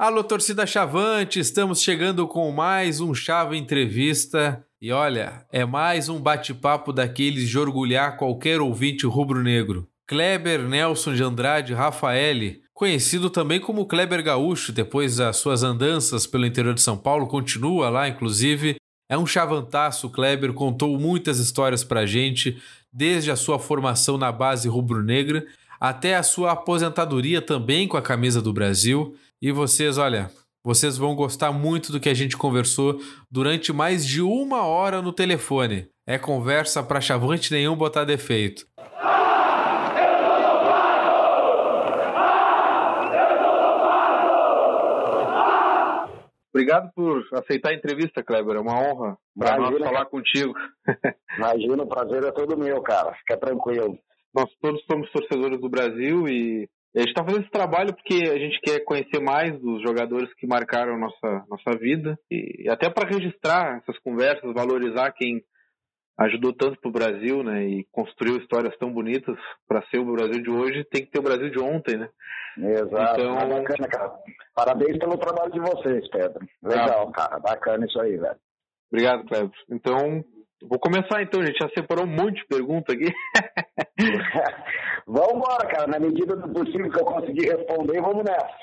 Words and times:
Alô, 0.00 0.24
torcida 0.24 0.66
Chavante, 0.66 1.38
estamos 1.38 1.82
chegando 1.82 2.26
com 2.26 2.50
mais 2.50 3.02
um 3.02 3.12
Chava 3.12 3.54
Entrevista. 3.54 4.64
E 4.80 4.90
olha, 4.90 5.44
é 5.52 5.66
mais 5.66 6.08
um 6.08 6.18
bate-papo 6.18 6.90
daqueles 6.90 7.46
de 7.46 7.58
orgulhar 7.58 8.16
qualquer 8.16 8.62
ouvinte 8.62 9.04
rubro-negro. 9.04 9.86
Kleber 10.06 10.62
Nelson 10.62 11.12
de 11.12 11.22
Andrade 11.22 11.74
Rafaeli, 11.74 12.62
conhecido 12.72 13.28
também 13.28 13.60
como 13.60 13.84
Kleber 13.84 14.24
Gaúcho, 14.24 14.72
depois 14.72 15.16
das 15.16 15.36
suas 15.36 15.62
andanças 15.62 16.26
pelo 16.26 16.46
interior 16.46 16.72
de 16.72 16.80
São 16.80 16.96
Paulo, 16.96 17.26
continua 17.26 17.90
lá, 17.90 18.08
inclusive. 18.08 18.76
É 19.06 19.18
um 19.18 19.26
chavantaço, 19.26 20.08
Kleber, 20.08 20.54
contou 20.54 20.98
muitas 20.98 21.38
histórias 21.38 21.84
pra 21.84 22.06
gente, 22.06 22.56
desde 22.90 23.30
a 23.30 23.36
sua 23.36 23.58
formação 23.58 24.16
na 24.16 24.32
base 24.32 24.66
rubro-negra 24.66 25.44
até 25.80 26.14
a 26.14 26.22
sua 26.22 26.52
aposentadoria 26.52 27.40
também 27.40 27.88
com 27.88 27.96
a 27.96 28.02
camisa 28.02 28.42
do 28.42 28.52
Brasil. 28.52 29.16
E 29.42 29.50
vocês, 29.52 29.96
olha, 29.96 30.30
vocês 30.62 30.98
vão 30.98 31.14
gostar 31.14 31.50
muito 31.50 31.90
do 31.90 31.98
que 31.98 32.10
a 32.10 32.14
gente 32.14 32.36
conversou 32.36 33.00
durante 33.30 33.72
mais 33.72 34.06
de 34.06 34.20
uma 34.20 34.66
hora 34.66 35.00
no 35.00 35.14
telefone. 35.14 35.88
É 36.06 36.18
conversa 36.18 36.82
para 36.82 37.00
chavante 37.00 37.50
nenhum 37.50 37.74
botar 37.74 38.04
defeito. 38.04 38.66
Obrigado 46.52 46.90
por 46.94 47.26
aceitar 47.32 47.70
a 47.70 47.74
entrevista, 47.74 48.22
Kleber. 48.22 48.56
É 48.56 48.60
uma 48.60 48.78
honra 48.78 49.16
para 49.38 49.56
nós 49.56 49.78
falar 49.78 50.04
contigo. 50.04 50.52
Imagina, 51.38 51.82
o 51.82 51.88
prazer 51.88 52.24
é 52.24 52.30
todo 52.30 52.58
meu, 52.58 52.82
cara. 52.82 53.14
Fica 53.14 53.38
tranquilo. 53.38 53.98
Nós 54.34 54.50
todos 54.60 54.84
somos 54.84 55.10
torcedores 55.10 55.58
do 55.58 55.70
Brasil 55.70 56.28
e 56.28 56.68
a 56.96 57.00
gente 57.00 57.10
está 57.10 57.24
fazendo 57.24 57.42
esse 57.42 57.50
trabalho 57.50 57.94
porque 57.94 58.28
a 58.28 58.38
gente 58.38 58.60
quer 58.60 58.80
conhecer 58.80 59.20
mais 59.20 59.58
dos 59.60 59.80
jogadores 59.82 60.32
que 60.34 60.46
marcaram 60.46 60.98
nossa, 60.98 61.44
nossa 61.48 61.78
vida 61.78 62.18
e 62.30 62.68
até 62.68 62.90
para 62.90 63.08
registrar 63.08 63.78
essas 63.78 63.98
conversas, 64.00 64.52
valorizar 64.52 65.12
quem 65.12 65.42
ajudou 66.18 66.52
tanto 66.52 66.78
para 66.80 66.88
o 66.88 66.92
Brasil, 66.92 67.42
né? 67.42 67.64
E 67.64 67.84
construiu 67.90 68.36
histórias 68.36 68.76
tão 68.76 68.92
bonitas 68.92 69.36
para 69.66 69.82
ser 69.88 69.98
o 69.98 70.12
Brasil 70.12 70.42
de 70.42 70.50
hoje, 70.50 70.84
tem 70.84 71.04
que 71.04 71.10
ter 71.10 71.18
o 71.18 71.22
Brasil 71.22 71.50
de 71.50 71.58
ontem, 71.60 71.96
né? 71.96 72.08
Exato. 72.58 73.20
Então... 73.20 73.34
bacana, 73.36 73.88
cara. 73.88 74.12
Parabéns 74.54 74.98
pelo 74.98 75.16
trabalho 75.16 75.52
de 75.52 75.60
vocês, 75.60 76.08
Pedro. 76.10 76.46
Legal, 76.62 77.08
ah. 77.08 77.12
cara. 77.12 77.38
Bacana 77.38 77.86
isso 77.86 77.98
aí, 78.00 78.16
velho. 78.18 78.36
Obrigado, 78.92 79.24
Cleber. 79.26 79.50
Então, 79.70 80.24
vou 80.62 80.78
começar 80.78 81.22
então, 81.22 81.44
gente 81.44 81.58
já 81.58 81.68
separou 81.70 82.04
um 82.04 82.10
monte 82.10 82.40
de 82.40 82.46
perguntas 82.46 82.94
aqui. 82.94 83.12
vamos 85.06 85.34
embora, 85.34 85.68
cara. 85.68 85.86
Na 85.86 85.98
medida 85.98 86.36
do 86.36 86.52
possível 86.52 86.90
que 86.90 87.00
eu 87.00 87.04
conseguir 87.04 87.46
responder, 87.48 88.00
vamos 88.00 88.24
nessa. 88.24 88.56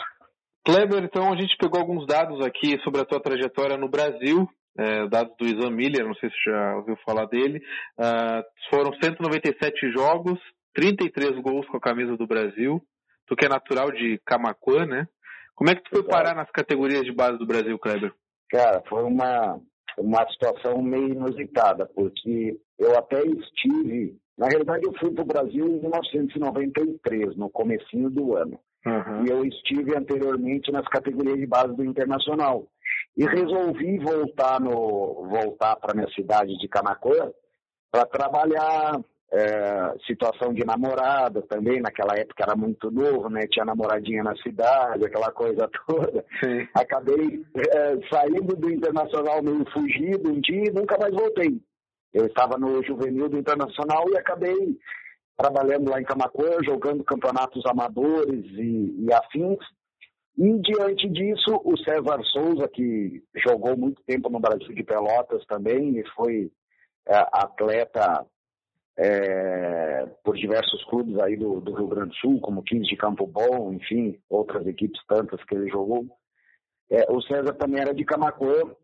Kleber, 0.65 1.03
então 1.03 1.31
a 1.31 1.37
gente 1.37 1.55
pegou 1.57 1.79
alguns 1.79 2.05
dados 2.05 2.45
aqui 2.45 2.77
sobre 2.83 2.99
a 2.99 3.05
tua 3.05 3.21
trajetória 3.21 3.77
no 3.77 3.87
Brasil, 3.87 4.47
é, 4.77 5.07
dados 5.07 5.33
do 5.37 5.45
Isan 5.45 5.71
Miller, 5.71 6.05
não 6.05 6.15
sei 6.15 6.29
se 6.29 6.35
já 6.45 6.75
ouviu 6.75 6.97
falar 7.05 7.25
dele. 7.25 7.61
Uh, 7.97 8.43
foram 8.69 8.91
197 9.01 9.91
jogos, 9.93 10.37
33 10.75 11.41
gols 11.41 11.65
com 11.67 11.77
a 11.77 11.81
camisa 11.81 12.17
do 12.17 12.27
Brasil. 12.27 12.81
Tu 13.27 13.35
que 13.35 13.45
é 13.45 13.49
natural 13.49 13.91
de 13.91 14.21
Camacuã, 14.25 14.85
né? 14.85 15.07
Como 15.55 15.69
é 15.69 15.75
que 15.75 15.83
tu 15.83 15.89
foi 15.89 16.03
parar 16.03 16.35
nas 16.35 16.51
categorias 16.51 17.03
de 17.03 17.11
base 17.11 17.37
do 17.37 17.47
Brasil, 17.47 17.79
Kleber? 17.79 18.13
Cara, 18.49 18.83
foi 18.87 19.03
uma, 19.03 19.59
uma 19.97 20.27
situação 20.29 20.81
meio 20.81 21.09
inusitada, 21.09 21.85
porque 21.87 22.59
eu 22.77 22.97
até 22.97 23.21
estive 23.25 24.17
na 24.37 24.47
realidade, 24.47 24.85
eu 24.85 24.93
fui 24.99 25.11
para 25.11 25.23
o 25.23 25.27
Brasil 25.27 25.65
em 25.65 25.81
1993, 25.81 27.35
no 27.35 27.49
comecinho 27.49 28.09
do 28.09 28.35
ano. 28.37 28.59
Uhum. 28.85 29.25
E 29.25 29.29
eu 29.29 29.43
estive 29.43 29.97
anteriormente 29.97 30.71
nas 30.71 30.87
categorias 30.87 31.37
de 31.37 31.47
base 31.47 31.75
do 31.75 31.83
Internacional. 31.83 32.67
E 33.17 33.25
resolvi 33.25 33.97
voltar 33.97 34.61
no 34.61 35.27
voltar 35.27 35.75
para 35.77 35.95
minha 35.95 36.09
cidade 36.11 36.55
de 36.59 36.67
Camacuã 36.67 37.31
para 37.91 38.05
trabalhar 38.05 39.01
é, 39.31 39.93
situação 40.05 40.53
de 40.53 40.63
namorada 40.63 41.41
também, 41.41 41.81
naquela 41.81 42.17
época 42.17 42.43
era 42.43 42.55
muito 42.55 42.89
novo, 42.89 43.29
né? 43.29 43.41
Tinha 43.51 43.65
namoradinha 43.65 44.23
na 44.23 44.35
cidade, 44.37 45.05
aquela 45.05 45.31
coisa 45.31 45.69
toda. 45.85 46.25
Sim. 46.41 46.67
Acabei 46.73 47.45
é, 47.55 47.97
saindo 48.09 48.55
do 48.55 48.71
Internacional 48.71 49.43
meio 49.43 49.65
fugido 49.71 50.31
um 50.31 50.39
dia 50.39 50.63
e 50.67 50.71
nunca 50.71 50.97
mais 50.97 51.13
voltei. 51.13 51.61
Eu 52.13 52.25
estava 52.25 52.57
no 52.57 52.81
juvenil 52.83 53.27
do 53.27 53.37
Internacional 53.37 54.05
e 54.09 54.17
acabei 54.17 54.77
trabalhando 55.37 55.91
lá 55.91 56.01
em 56.01 56.05
Camacuã, 56.05 56.57
jogando 56.63 57.03
campeonatos 57.03 57.63
amadores 57.65 58.45
e, 58.53 59.05
e 59.05 59.13
afins. 59.13 59.59
E 60.37 60.59
diante 60.59 61.09
disso, 61.09 61.61
o 61.65 61.77
César 61.79 62.23
Souza, 62.31 62.67
que 62.67 63.23
jogou 63.35 63.75
muito 63.75 64.01
tempo 64.03 64.29
no 64.29 64.39
Brasil 64.39 64.73
de 64.73 64.83
Pelotas 64.83 65.45
também 65.47 65.99
e 65.99 66.07
foi 66.15 66.49
é, 67.07 67.15
atleta 67.31 68.25
é, 68.97 70.07
por 70.23 70.35
diversos 70.35 70.83
clubes 70.85 71.19
aí 71.19 71.37
do, 71.37 71.61
do, 71.61 71.73
Rio 71.73 71.87
Grande 71.87 72.09
do 72.09 72.15
Sul, 72.15 72.39
como 72.41 72.63
15 72.63 72.83
de 72.83 72.97
Campo 72.97 73.27
Bom, 73.27 73.71
enfim, 73.73 74.19
outras 74.27 74.65
equipes 74.65 74.99
tantas 75.07 75.43
que 75.43 75.55
ele 75.55 75.69
jogou. 75.69 76.05
É, 76.89 77.05
o 77.11 77.21
César 77.21 77.53
também 77.53 77.81
era 77.81 77.93
de 77.93 78.03
Camacuã 78.03 78.75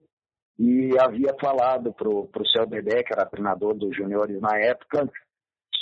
e 0.59 0.91
havia 0.99 1.35
falado 1.41 1.91
para 1.93 2.07
o 2.07 2.47
Céu 2.51 2.67
Dedé, 2.67 3.01
que 3.01 3.13
era 3.13 3.25
treinador 3.25 3.73
dos 3.73 3.95
juniores 3.95 4.39
na 4.39 4.55
época, 4.59 5.09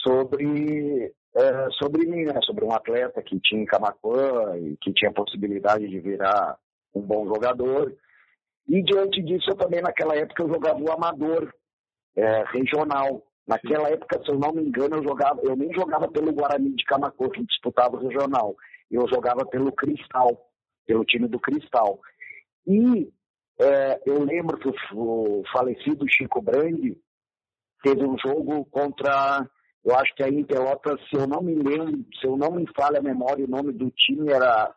sobre, 0.01 1.13
é, 1.35 1.69
sobre 1.71 2.07
mim, 2.07 2.23
né? 2.23 2.39
sobre 2.43 2.63
um 2.63 2.71
atleta 2.71 3.21
que 3.21 3.37
tinha 3.41 3.61
em 3.61 3.65
Camacuã 3.65 4.57
e 4.57 4.77
que 4.77 4.93
tinha 4.93 5.11
possibilidade 5.11 5.89
de 5.89 5.99
virar 5.99 6.57
um 6.95 7.01
bom 7.01 7.25
jogador. 7.27 7.93
E 8.67 8.81
diante 8.81 9.21
disso, 9.21 9.49
eu 9.49 9.55
também 9.55 9.81
naquela 9.81 10.15
época 10.15 10.43
eu 10.43 10.47
jogava 10.47 10.79
o 10.79 10.91
amador 10.91 11.53
é, 12.15 12.43
regional. 12.53 13.23
Naquela 13.47 13.90
época, 13.90 14.22
se 14.24 14.31
eu 14.31 14.38
não 14.38 14.53
me 14.53 14.63
engano, 14.63 14.97
eu 14.97 15.03
jogava, 15.03 15.41
eu 15.44 15.56
nem 15.56 15.74
jogava 15.74 16.07
pelo 16.07 16.31
Guarani 16.31 16.75
de 16.75 16.85
Camacuã, 16.85 17.29
que 17.29 17.44
disputava 17.44 17.96
o 17.96 18.07
regional. 18.07 18.56
Eu 18.90 19.07
jogava 19.07 19.46
pelo 19.46 19.72
Cristal, 19.72 20.50
pelo 20.85 21.03
time 21.03 21.28
do 21.28 21.40
Cristal. 21.40 22.00
E 22.68 23.12
é, 23.59 24.02
eu 24.06 24.24
lembro 24.24 24.57
que 24.57 24.69
o, 24.69 24.74
o, 24.94 25.44
falecido 25.52 26.06
Chico 26.09 26.41
Brandi 26.41 26.97
teve 27.84 28.06
um 28.06 28.18
jogo 28.18 28.66
contra, 28.66 29.47
eu 29.84 29.96
acho 29.96 30.13
que 30.16 30.23
aí 30.23 30.35
em 30.35 30.44
Pelotas, 30.44 31.00
se 31.09 31.16
eu 31.16 31.28
não 31.28 31.41
me 31.41 31.56
lembro, 31.56 32.06
se 32.19 32.28
eu 32.28 32.38
não 32.38 32.52
me 32.52 32.66
falha 32.75 33.00
a 33.00 33.03
memória, 33.03 33.44
o 33.44 33.50
nome 33.50 33.73
do 33.73 33.90
time 33.91 34.31
era 34.31 34.73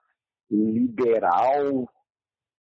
Liberal, 0.50 1.88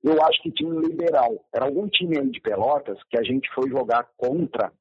eu 0.02 0.22
acho 0.24 0.42
que 0.42 0.52
time 0.52 0.80
Liberal. 0.80 1.44
Era 1.52 1.64
algum 1.64 1.88
time 1.88 2.18
aí 2.18 2.30
de 2.30 2.40
Pelotas 2.40 2.98
que 3.10 3.18
a 3.18 3.22
gente 3.22 3.52
foi 3.52 3.68
jogar 3.68 4.08
contra 4.16 4.72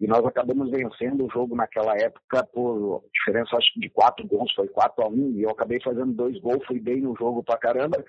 e 0.00 0.06
nós 0.06 0.24
acabamos 0.24 0.70
vencendo 0.70 1.24
o 1.24 1.30
jogo 1.30 1.56
naquela 1.56 1.96
época 1.96 2.44
por 2.52 3.02
diferença 3.12 3.56
acho 3.56 3.72
que 3.74 3.80
de 3.80 3.90
quatro 3.90 4.26
gols, 4.26 4.52
foi 4.54 4.68
4 4.68 5.04
a 5.04 5.08
1 5.08 5.32
e 5.32 5.42
eu 5.42 5.50
acabei 5.50 5.80
fazendo 5.80 6.12
dois 6.12 6.38
gols, 6.40 6.64
fui 6.66 6.78
bem 6.78 7.00
no 7.00 7.16
jogo 7.16 7.42
pra 7.42 7.56
caramba 7.56 8.04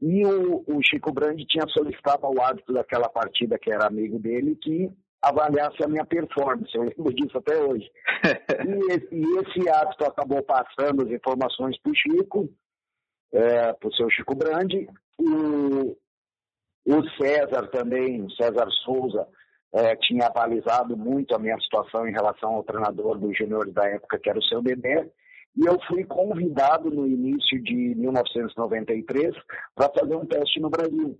e 0.00 0.24
o, 0.24 0.64
o 0.66 0.80
Chico 0.82 1.12
Brandi 1.12 1.44
tinha 1.44 1.66
solicitado 1.68 2.24
ao 2.24 2.40
árbitro 2.40 2.72
daquela 2.72 3.08
partida, 3.08 3.58
que 3.58 3.70
era 3.70 3.86
amigo 3.86 4.18
dele, 4.18 4.56
que 4.56 4.90
avaliasse 5.20 5.82
a 5.82 5.88
minha 5.88 6.04
performance. 6.04 6.70
Eu 6.74 6.84
lembro 6.84 7.12
disso 7.12 7.36
até 7.38 7.56
hoje. 7.60 7.90
e, 8.64 8.92
esse, 8.92 9.08
e 9.12 9.38
esse 9.38 9.68
árbitro 9.68 10.06
acabou 10.06 10.42
passando 10.42 11.02
as 11.02 11.10
informações 11.10 11.76
para 11.80 11.90
o 11.90 11.94
Chico, 11.94 12.48
é, 13.32 13.72
para 13.72 13.88
o 13.88 13.94
seu 13.94 14.08
Chico 14.10 14.36
Brandi. 14.36 14.88
O, 15.18 15.96
o 16.86 17.10
César 17.20 17.66
também, 17.68 18.22
o 18.22 18.30
César 18.30 18.68
Souza, 18.84 19.26
é, 19.72 19.96
tinha 19.96 20.26
avalizado 20.26 20.96
muito 20.96 21.34
a 21.34 21.38
minha 21.38 21.58
situação 21.60 22.08
em 22.08 22.12
relação 22.12 22.54
ao 22.54 22.64
treinador 22.64 23.18
dos 23.18 23.36
juniores 23.36 23.72
da 23.72 23.86
época, 23.86 24.18
que 24.18 24.30
era 24.30 24.38
o 24.38 24.44
seu 24.44 24.62
Dedé. 24.62 25.10
E 25.56 25.66
eu 25.66 25.78
fui 25.86 26.04
convidado 26.04 26.90
no 26.90 27.06
início 27.06 27.62
de 27.62 27.94
1993 27.96 29.34
para 29.74 29.90
fazer 29.90 30.14
um 30.14 30.26
teste 30.26 30.60
no 30.60 30.70
Brasil. 30.70 31.18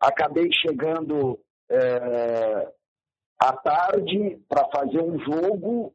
Acabei 0.00 0.48
chegando 0.52 1.38
é, 1.70 2.72
à 3.40 3.52
tarde 3.52 4.38
para 4.48 4.68
fazer 4.68 5.00
um 5.00 5.18
jogo, 5.20 5.94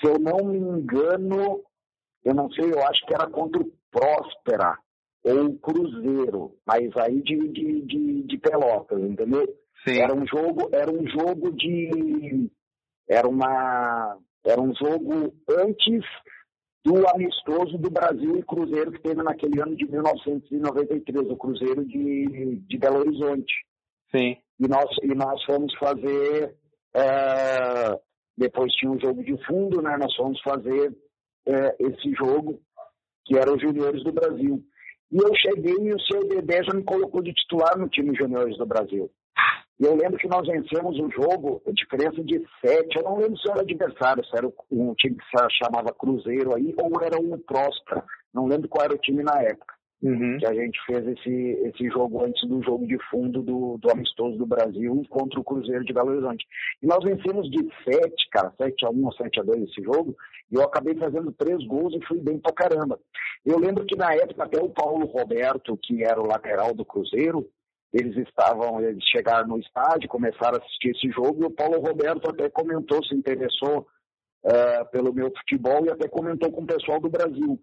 se 0.00 0.08
eu 0.08 0.18
não 0.18 0.44
me 0.44 0.58
engano, 0.58 1.62
eu 2.24 2.34
não 2.34 2.50
sei, 2.50 2.72
eu 2.72 2.82
acho 2.86 3.04
que 3.06 3.14
era 3.14 3.28
contra 3.28 3.62
o 3.62 3.72
Próspera 3.90 4.76
ou 5.22 5.54
Cruzeiro, 5.58 6.56
mas 6.66 6.96
aí 6.96 7.22
de, 7.22 7.48
de, 7.48 7.82
de, 7.82 8.22
de 8.22 8.38
Pelotas, 8.38 9.00
entendeu? 9.00 9.46
Sim. 9.86 10.00
Era 10.00 10.14
um 10.14 10.26
jogo, 10.26 10.68
era 10.72 10.90
um 10.90 11.06
jogo 11.08 11.52
de. 11.52 12.50
Era 13.08 13.28
uma. 13.28 14.18
Era 14.44 14.60
um 14.60 14.74
jogo 14.74 15.34
antes 15.48 16.04
do 16.84 17.06
amistoso 17.08 17.76
do 17.76 17.90
Brasil 17.90 18.36
e 18.36 18.42
Cruzeiro 18.42 18.92
que 18.92 19.02
teve 19.02 19.22
naquele 19.22 19.60
ano 19.60 19.76
de 19.76 19.90
1993, 19.90 21.28
o 21.28 21.36
Cruzeiro 21.36 21.84
de, 21.84 22.56
de 22.66 22.78
Belo 22.78 23.00
Horizonte. 23.00 23.52
Sim. 24.14 24.36
E 24.58 24.68
nós, 24.68 24.88
e 25.02 25.14
nós 25.14 25.42
fomos 25.44 25.74
fazer, 25.78 26.54
é, 26.94 27.98
depois 28.36 28.72
tinha 28.72 28.90
um 28.90 29.00
jogo 29.00 29.22
de 29.22 29.36
fundo, 29.46 29.82
né? 29.82 29.96
Nós 29.98 30.14
fomos 30.16 30.40
fazer 30.42 30.94
é, 31.46 31.76
esse 31.80 32.12
jogo, 32.14 32.60
que 33.26 33.36
era 33.36 33.52
os 33.52 33.60
juniores 33.60 34.02
do 34.02 34.12
Brasil. 34.12 34.62
E 35.12 35.16
eu 35.16 35.34
cheguei 35.34 35.74
e 35.74 35.92
o 35.92 36.00
seu 36.00 36.20
Dedé 36.28 36.62
já 36.62 36.72
me 36.72 36.84
colocou 36.84 37.22
de 37.22 37.32
titular 37.32 37.78
no 37.78 37.88
time 37.88 38.16
juniores 38.16 38.56
do 38.56 38.66
Brasil. 38.66 39.10
E 39.80 39.84
eu 39.86 39.96
lembro 39.96 40.18
que 40.18 40.28
nós 40.28 40.46
vencemos 40.46 40.98
o 40.98 41.10
jogo, 41.10 41.62
a 41.66 41.70
diferença 41.72 42.22
de 42.22 42.38
sete, 42.60 42.98
eu 42.98 43.02
não 43.02 43.16
lembro 43.16 43.38
se 43.38 43.50
era 43.50 43.62
adversário, 43.62 44.22
se 44.26 44.36
era 44.36 44.46
um 44.70 44.94
time 44.94 45.16
que 45.16 45.24
se 45.24 45.64
chamava 45.64 45.94
Cruzeiro 45.94 46.54
aí, 46.54 46.74
ou 46.76 47.02
era 47.02 47.18
um 47.18 47.38
Próspera, 47.38 48.04
não 48.34 48.46
lembro 48.46 48.68
qual 48.68 48.84
era 48.84 48.94
o 48.94 48.98
time 48.98 49.22
na 49.22 49.40
época. 49.40 49.74
Uhum. 50.02 50.38
Que 50.38 50.46
a 50.46 50.54
gente 50.54 50.78
fez 50.86 51.06
esse, 51.06 51.30
esse 51.30 51.88
jogo 51.88 52.24
antes 52.24 52.46
do 52.48 52.62
jogo 52.62 52.86
de 52.86 52.98
fundo 53.10 53.42
do, 53.42 53.78
do 53.78 53.90
Amistoso 53.90 54.36
do 54.36 54.46
Brasil 54.46 55.02
contra 55.08 55.40
o 55.40 55.44
Cruzeiro 55.44 55.84
de 55.84 55.92
Belo 55.92 56.10
Horizonte. 56.10 56.44
E 56.82 56.86
nós 56.86 57.02
vencemos 57.02 57.50
de 57.50 57.58
7, 57.84 58.12
cara, 58.30 58.52
7 58.58 58.84
a 58.84 58.90
1 58.90 59.04
ou 59.04 59.12
7 59.12 59.40
a 59.40 59.42
2 59.42 59.62
esse 59.62 59.82
jogo, 59.82 60.14
e 60.50 60.56
eu 60.56 60.62
acabei 60.62 60.94
fazendo 60.94 61.32
três 61.32 61.66
gols 61.66 61.94
e 61.94 62.06
fui 62.06 62.18
bem 62.18 62.38
pra 62.38 62.52
caramba. 62.52 62.98
Eu 63.44 63.58
lembro 63.58 63.84
que 63.86 63.96
na 63.96 64.12
época 64.14 64.44
até 64.44 64.62
o 64.62 64.70
Paulo 64.70 65.06
Roberto, 65.06 65.78
que 65.82 66.02
era 66.02 66.20
o 66.20 66.26
lateral 66.26 66.74
do 66.74 66.84
Cruzeiro, 66.84 67.46
eles 67.92 68.16
estavam, 68.16 68.80
eles 68.80 69.02
chegaram 69.04 69.48
no 69.48 69.58
estádio, 69.58 70.08
começaram 70.08 70.58
a 70.58 70.62
assistir 70.62 70.90
esse 70.90 71.10
jogo 71.10 71.42
e 71.42 71.46
o 71.46 71.50
Paulo 71.50 71.80
Roberto 71.80 72.30
até 72.30 72.48
comentou, 72.48 73.04
se 73.04 73.14
interessou 73.14 73.86
uh, 74.44 74.90
pelo 74.90 75.12
meu 75.12 75.30
futebol 75.38 75.84
e 75.84 75.90
até 75.90 76.08
comentou 76.08 76.52
com 76.52 76.62
o 76.62 76.66
pessoal 76.66 77.00
do 77.00 77.10
Brasil. 77.10 77.60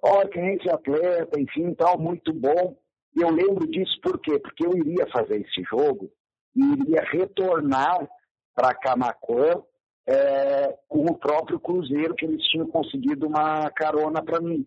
Olha, 0.00 0.28
quem 0.28 0.42
é 0.42 0.54
esse 0.54 0.70
atleta, 0.70 1.40
enfim, 1.40 1.74
tal, 1.74 1.98
muito 1.98 2.32
bom. 2.32 2.76
Eu 3.16 3.30
lembro 3.30 3.66
disso 3.66 4.00
por 4.00 4.20
quê? 4.20 4.38
Porque 4.38 4.64
eu 4.64 4.76
iria 4.76 5.06
fazer 5.12 5.40
esse 5.40 5.62
jogo 5.68 6.08
e 6.54 6.60
iria 6.60 7.02
retornar 7.02 8.08
para 8.54 8.74
Camacuã 8.74 9.62
é, 10.06 10.78
com 10.88 11.04
o 11.04 11.18
próprio 11.18 11.58
Cruzeiro, 11.58 12.14
que 12.14 12.24
eles 12.24 12.42
tinham 12.44 12.68
conseguido 12.68 13.26
uma 13.26 13.68
carona 13.70 14.22
para 14.22 14.40
mim. 14.40 14.64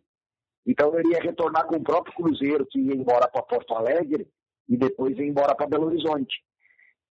Então 0.68 0.94
eu 0.94 1.00
iria 1.00 1.22
retornar 1.22 1.66
com 1.66 1.78
o 1.78 1.84
próprio 1.84 2.14
Cruzeiro, 2.14 2.66
que 2.66 2.80
ia 2.80 2.94
embora 2.94 3.28
para 3.28 3.42
Porto 3.42 3.74
Alegre, 3.74 4.28
e 4.71 4.77
depois 4.77 5.18
ir 5.18 5.25
embora 5.25 5.53
para 5.53 5.68
Belo 5.68 5.88
Horizonte. 5.88 6.33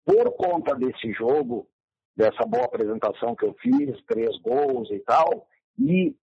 Por 0.06 0.30
conta 0.36 0.76
desse 0.76 1.12
jogo, 1.12 1.66
dessa 2.16 2.46
boa 2.46 2.64
apresentação 2.64 3.34
que 3.34 3.44
eu 3.44 3.54
fiz, 3.60 4.00
três 4.06 4.38
gols 4.38 4.88
e 4.92 5.00
tal, 5.00 5.44
e 5.76 6.14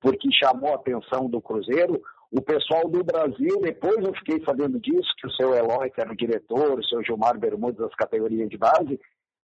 porque 0.00 0.32
chamou 0.32 0.72
a 0.72 0.76
atenção 0.76 1.28
do 1.28 1.40
Cruzeiro, 1.42 2.02
o 2.32 2.40
pessoal 2.40 2.88
do 2.88 3.04
Brasil, 3.04 3.60
depois 3.60 3.98
eu 3.98 4.14
fiquei 4.14 4.42
sabendo 4.42 4.80
disso, 4.80 5.08
que 5.18 5.26
o 5.26 5.32
seu 5.32 5.54
Eloy, 5.54 5.90
que 5.90 6.00
era 6.00 6.12
o 6.12 6.16
diretor, 6.16 6.78
o 6.78 6.84
seu 6.84 7.02
Gilmar 7.04 7.38
Bermudes 7.38 7.78
das 7.78 7.94
categorias 7.94 8.48
de 8.48 8.56
base, 8.56 8.98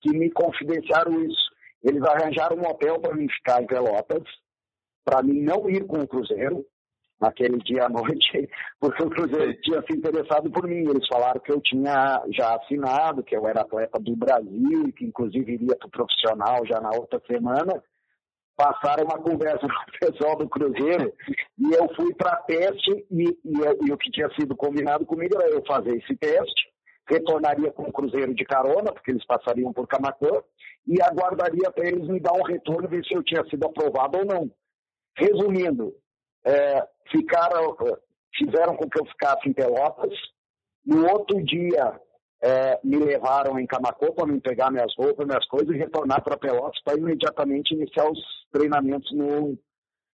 que 0.01 0.15
me 0.15 0.29
confidenciaram 0.29 1.23
isso. 1.23 1.51
Eles 1.81 2.03
arranjaram 2.03 2.57
um 2.57 2.69
hotel 2.69 2.99
para 2.99 3.15
mim 3.15 3.27
ficar 3.27 3.63
em 3.63 3.65
Pelotas, 3.65 4.23
para 5.03 5.23
mim 5.23 5.41
não 5.41 5.67
ir 5.67 5.83
com 5.87 5.99
o 5.99 6.07
Cruzeiro, 6.07 6.63
naquele 7.23 7.57
dia 7.59 7.85
à 7.85 7.89
noite, 7.89 8.49
porque 8.79 9.03
o 9.03 9.09
Cruzeiro 9.09 9.53
tinha 9.61 9.81
se 9.81 9.97
interessado 9.97 10.51
por 10.51 10.67
mim. 10.67 10.89
Eles 10.89 11.07
falaram 11.07 11.39
que 11.39 11.51
eu 11.51 11.61
tinha 11.61 12.21
já 12.31 12.55
assinado, 12.55 13.23
que 13.23 13.35
eu 13.35 13.47
era 13.47 13.61
atleta 13.61 13.99
do 13.99 14.15
Brasil, 14.15 14.87
e 14.87 14.91
que 14.91 15.05
inclusive 15.05 15.53
iria 15.53 15.75
para 15.77 15.87
o 15.87 15.91
profissional 15.91 16.65
já 16.65 16.79
na 16.81 16.89
outra 16.89 17.21
semana. 17.25 17.81
Passaram 18.55 19.05
uma 19.05 19.17
conversa 19.17 19.65
com 19.65 20.05
o 20.05 20.11
pessoal 20.11 20.37
do 20.37 20.47
Cruzeiro 20.47 21.11
e 21.57 21.73
eu 21.73 21.87
fui 21.95 22.13
para 22.13 22.35
teste 22.43 22.91
e, 23.09 23.23
e, 23.23 23.87
e, 23.87 23.91
o 23.91 23.97
que 23.97 24.11
tinha 24.11 24.29
sido 24.35 24.55
combinado 24.55 25.05
comigo 25.05 25.41
era 25.41 25.49
eu 25.49 25.63
fazer 25.65 25.95
esse 25.95 26.15
teste, 26.15 26.71
retornaria 27.09 27.71
com 27.71 27.83
o 27.83 27.91
Cruzeiro 27.91 28.33
de 28.35 28.45
carona, 28.45 28.91
porque 28.93 29.11
eles 29.11 29.25
passariam 29.25 29.73
por 29.73 29.87
Camacuã, 29.87 30.43
e 30.85 31.01
aguardaria 31.01 31.71
para 31.71 31.87
eles 31.87 32.07
me 32.07 32.19
dar 32.19 32.33
um 32.33 32.43
retorno, 32.43 32.87
ver 32.87 33.03
se 33.05 33.15
eu 33.15 33.23
tinha 33.23 33.43
sido 33.45 33.65
aprovado 33.65 34.19
ou 34.19 34.25
não. 34.25 34.51
Resumindo, 35.17 35.93
é, 36.45 36.87
ficaram, 37.11 37.75
fizeram 38.35 38.75
com 38.75 38.89
que 38.89 38.99
eu 38.99 39.05
ficasse 39.05 39.47
em 39.47 39.53
Pelotas. 39.53 40.13
No 40.85 41.07
outro 41.09 41.41
dia, 41.43 41.99
é, 42.41 42.79
me 42.83 42.97
levaram 42.97 43.57
em 43.57 43.65
Camacô 43.65 44.13
para 44.13 44.27
me 44.27 44.39
pegar 44.41 44.69
minhas 44.69 44.93
roupas, 44.97 45.25
minhas 45.25 45.45
coisas 45.47 45.73
e 45.73 45.77
retornar 45.77 46.21
para 46.21 46.37
Pelotas 46.37 46.81
para 46.83 46.97
imediatamente 46.97 47.73
iniciar 47.73 48.09
os 48.11 48.19
treinamentos 48.51 49.09
no, 49.15 49.57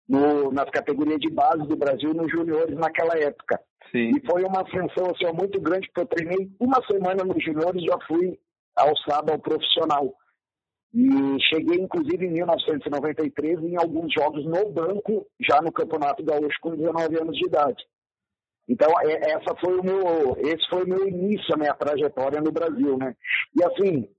no, 0.07 0.51
nas 0.51 0.69
categorias 0.69 1.19
de 1.19 1.29
base 1.29 1.65
do 1.67 1.77
Brasil 1.77 2.13
nos 2.13 2.29
juniores 2.29 2.75
naquela 2.75 3.17
época. 3.17 3.59
Sim. 3.91 4.11
E 4.15 4.25
foi 4.29 4.43
uma 4.43 4.61
ascensão 4.61 5.05
assim, 5.09 5.33
muito 5.33 5.59
grande, 5.61 5.87
porque 5.87 6.01
eu 6.01 6.17
treinei 6.17 6.51
uma 6.59 6.85
semana 6.85 7.23
nos 7.23 7.41
juniores 7.41 7.81
e 7.81 7.85
já 7.85 7.97
fui 8.05 8.37
alçado 8.75 9.31
ao 9.31 9.39
profissional. 9.39 10.13
E 10.93 11.37
cheguei, 11.49 11.79
inclusive, 11.79 12.25
em 12.25 12.31
1993 12.31 13.59
em 13.63 13.77
alguns 13.77 14.13
jogos 14.13 14.45
no 14.45 14.69
banco, 14.71 15.27
já 15.39 15.61
no 15.61 15.71
Campeonato 15.71 16.23
Gaúcho, 16.23 16.57
com 16.61 16.75
19 16.75 17.19
anos 17.19 17.37
de 17.37 17.45
idade. 17.45 17.83
Então, 18.69 18.89
é, 19.01 19.31
essa 19.31 19.55
foi 19.63 19.79
o 19.79 19.83
meu, 19.83 20.35
esse 20.39 20.67
foi 20.69 20.83
o 20.83 20.87
meu 20.87 21.07
início, 21.07 21.53
a 21.53 21.57
minha 21.57 21.73
trajetória 21.73 22.41
no 22.41 22.51
Brasil, 22.51 22.97
né? 22.97 23.15
E 23.55 23.63
assim, 23.63 24.09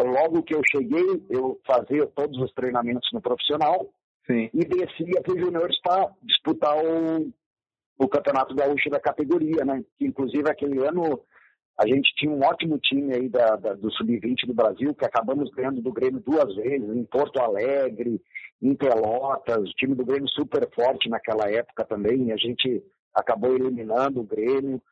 logo 0.00 0.42
que 0.42 0.54
eu 0.54 0.62
cheguei, 0.70 1.26
eu 1.28 1.60
fazia 1.66 2.06
todos 2.06 2.40
os 2.40 2.52
treinamentos 2.54 3.08
no 3.12 3.20
profissional 3.20 3.86
Sim. 4.26 4.48
e 4.54 4.64
descia 4.64 5.20
para 5.22 5.34
os 5.34 5.40
juniores 5.40 5.78
para 5.82 6.10
disputar 6.22 6.74
o, 6.78 7.30
o 7.98 8.08
Campeonato 8.08 8.54
Gaúcho 8.54 8.88
da 8.88 8.98
categoria, 8.98 9.62
né? 9.64 9.84
Que, 9.98 10.06
inclusive, 10.06 10.48
aquele 10.50 10.78
ano 10.86 11.20
a 11.78 11.86
gente 11.86 12.12
tinha 12.16 12.32
um 12.32 12.40
ótimo 12.44 12.76
time 12.78 13.14
aí 13.14 13.28
da, 13.28 13.54
da 13.54 13.72
do 13.74 13.88
Sub-20 13.92 14.46
do 14.48 14.54
Brasil, 14.54 14.92
que 14.94 15.04
acabamos 15.04 15.48
ganhando 15.50 15.80
do 15.80 15.92
Grêmio 15.92 16.20
duas 16.20 16.52
vezes, 16.56 16.88
em 16.88 17.04
Porto 17.04 17.40
Alegre, 17.40 18.20
em 18.60 18.74
Pelotas, 18.74 19.70
o 19.70 19.74
time 19.74 19.94
do 19.94 20.04
Grêmio 20.04 20.28
super 20.30 20.68
forte 20.74 21.08
naquela 21.08 21.48
época 21.48 21.84
também, 21.84 22.32
a 22.32 22.36
gente 22.36 22.82
acabou 23.14 23.54
eliminando 23.54 24.20
o 24.20 24.24
Grêmio. 24.24 24.82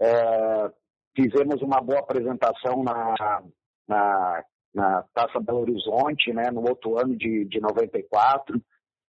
É, 0.00 0.70
fizemos 1.14 1.60
uma 1.60 1.78
boa 1.82 2.00
apresentação 2.00 2.82
na, 2.82 3.42
na, 3.86 4.44
na, 4.74 5.02
Taça 5.12 5.38
Belo 5.40 5.60
Horizonte, 5.60 6.32
né, 6.32 6.50
no 6.50 6.66
outro 6.66 6.98
ano 6.98 7.14
de, 7.18 7.44
de 7.44 7.60
94. 7.60 8.58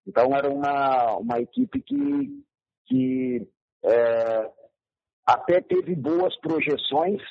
Então 0.05 0.35
era 0.35 0.49
uma, 0.49 1.15
uma 1.15 1.39
equipe 1.39 1.81
que, 1.81 2.43
que 2.87 3.47
é, 3.85 4.51
até 5.33 5.61
teve 5.61 5.95
boas 5.95 6.35
projeções, 6.37 7.21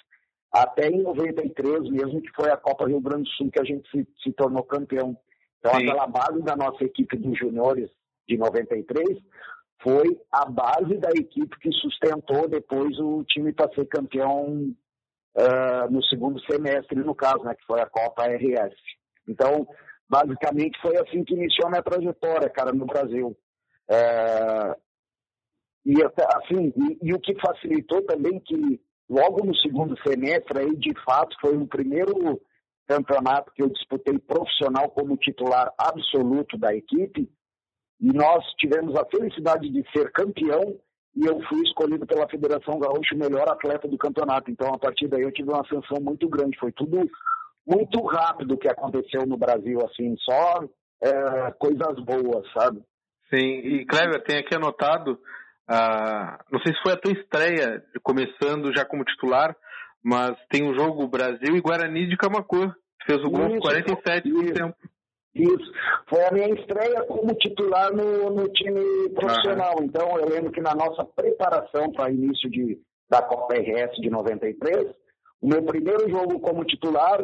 até 0.52 0.88
em 0.88 1.02
93 1.02 1.91
mesmo, 1.91 2.23
que 2.23 2.31
foi 2.35 2.50
a 2.50 2.56
Copa 2.56 2.88
Rio 2.88 3.00
Grande 3.00 3.25
do 3.25 3.31
Sul 3.31 3.50
que 3.50 3.61
a 3.61 3.64
gente 3.64 3.88
se, 3.91 4.06
se 4.23 4.32
tornou 4.32 4.62
campeão. 4.64 5.17
Então, 5.58 5.75
Sim. 5.75 5.88
aquela 5.88 6.06
base 6.06 6.43
da 6.43 6.56
nossa 6.56 6.82
equipe 6.85 7.17
dos 7.17 7.38
juniores 7.38 7.91
de 8.26 8.38
93 8.38 9.19
foi 9.82 10.19
a 10.32 10.44
base 10.47 10.97
da 10.99 11.11
equipe 11.11 11.58
que 11.58 11.73
sustentou 11.73 12.49
depois 12.49 12.99
o 12.99 13.25
time 13.25 13.52
para 13.52 13.73
ser 13.75 13.87
campeão 13.87 14.75
uh, 15.37 15.90
no 15.90 16.02
segundo 16.04 16.40
semestre, 16.45 16.99
no 16.99 17.14
caso, 17.14 17.45
né, 17.45 17.54
que 17.54 17.66
foi 17.66 17.80
a 17.80 17.88
Copa 17.88 18.26
RS. 18.26 18.75
Então, 19.28 19.66
basicamente 20.09 20.80
foi 20.80 20.97
assim 20.99 21.25
que 21.25 21.35
iniciou 21.35 21.69
a 21.69 21.71
minha 21.71 21.83
trajetória, 21.83 22.49
cara, 22.50 22.73
no 22.73 22.87
Brasil. 22.87 23.37
Uh, 23.90 24.89
e 25.84 25.94
assim, 26.02 26.72
e, 26.76 27.08
e, 27.08 27.14
o 27.14 27.20
que 27.20 27.34
facilitou 27.40 28.02
também 28.02 28.38
que 28.40 28.80
logo 29.08 29.44
no 29.44 29.54
segundo 29.56 29.96
semestre 30.06 30.58
aí 30.58 30.76
de 30.76 30.92
fato 31.04 31.37
foi 31.40 31.56
o 31.56 31.66
primeiro 31.66 32.40
campeonato 32.87 33.52
que 33.54 33.62
eu 33.62 33.68
disputei 33.68 34.18
profissional 34.18 34.90
como 34.90 35.16
titular 35.16 35.72
absoluto 35.78 36.58
da 36.58 36.75
equipe 36.75 37.30
e 38.00 38.12
nós 38.12 38.44
tivemos 38.58 38.94
a 38.96 39.06
felicidade 39.06 39.70
de 39.70 39.84
ser 39.92 40.10
campeão 40.12 40.78
e 41.14 41.26
eu 41.26 41.40
fui 41.49 41.60
escolhido 41.62 42.06
pela 42.06 42.28
Federação 42.28 42.78
Gaúcha 42.78 43.14
o 43.14 43.18
melhor 43.18 43.49
atleta 43.49 43.88
do 43.88 43.99
campeonato. 43.99 44.50
Então 44.50 44.72
a 44.72 44.78
partir 44.78 45.08
daí 45.08 45.22
eu 45.22 45.32
tive 45.32 45.50
uma 45.50 45.62
ascensão 45.62 46.00
muito 46.00 46.28
grande, 46.28 46.58
foi 46.58 46.72
tudo 46.72 47.08
muito 47.66 48.02
rápido 48.06 48.58
que 48.58 48.68
aconteceu 48.68 49.26
no 49.26 49.37
Brasil 49.37 49.78
assim, 49.84 50.16
só 50.18 50.64
é, 51.02 51.52
coisas 51.52 52.04
boas, 52.04 52.46
sabe? 52.52 52.82
Sim, 53.32 53.38
e 53.38 53.87
Clever, 53.87 54.22
tem 54.25 54.38
aqui 54.38 54.56
anotado 54.56 55.18
ah, 55.72 56.40
não 56.50 56.58
sei 56.60 56.74
se 56.74 56.82
foi 56.82 56.92
a 56.92 56.96
tua 56.96 57.12
estreia, 57.12 57.80
começando 58.02 58.74
já 58.76 58.84
como 58.84 59.04
titular, 59.04 59.56
mas 60.02 60.36
tem 60.50 60.64
o 60.64 60.72
um 60.72 60.74
jogo 60.74 61.06
Brasil 61.06 61.56
e 61.56 61.60
Guarani 61.60 62.08
de 62.08 62.16
Camacuã. 62.16 62.74
Fez 63.06 63.22
o 63.22 63.30
gol 63.30 63.56
47 63.60 64.28
do 64.28 64.52
tempo. 64.52 64.76
Isso. 65.32 65.72
Foi 66.08 66.24
a 66.24 66.32
minha 66.32 66.48
estreia 66.48 67.04
como 67.04 67.32
titular 67.34 67.92
no, 67.92 68.30
no 68.30 68.48
time 68.48 69.10
profissional. 69.10 69.76
Então, 69.80 70.18
eu 70.18 70.28
lembro 70.28 70.50
que 70.50 70.60
na 70.60 70.74
nossa 70.74 71.04
preparação 71.04 71.92
para 71.92 72.10
início 72.10 72.50
de, 72.50 72.76
da 73.08 73.22
Copa 73.22 73.54
RS 73.54 73.94
de 74.00 74.10
93, 74.10 74.88
o 75.40 75.48
meu 75.48 75.62
primeiro 75.62 76.10
jogo 76.10 76.40
como 76.40 76.64
titular, 76.64 77.22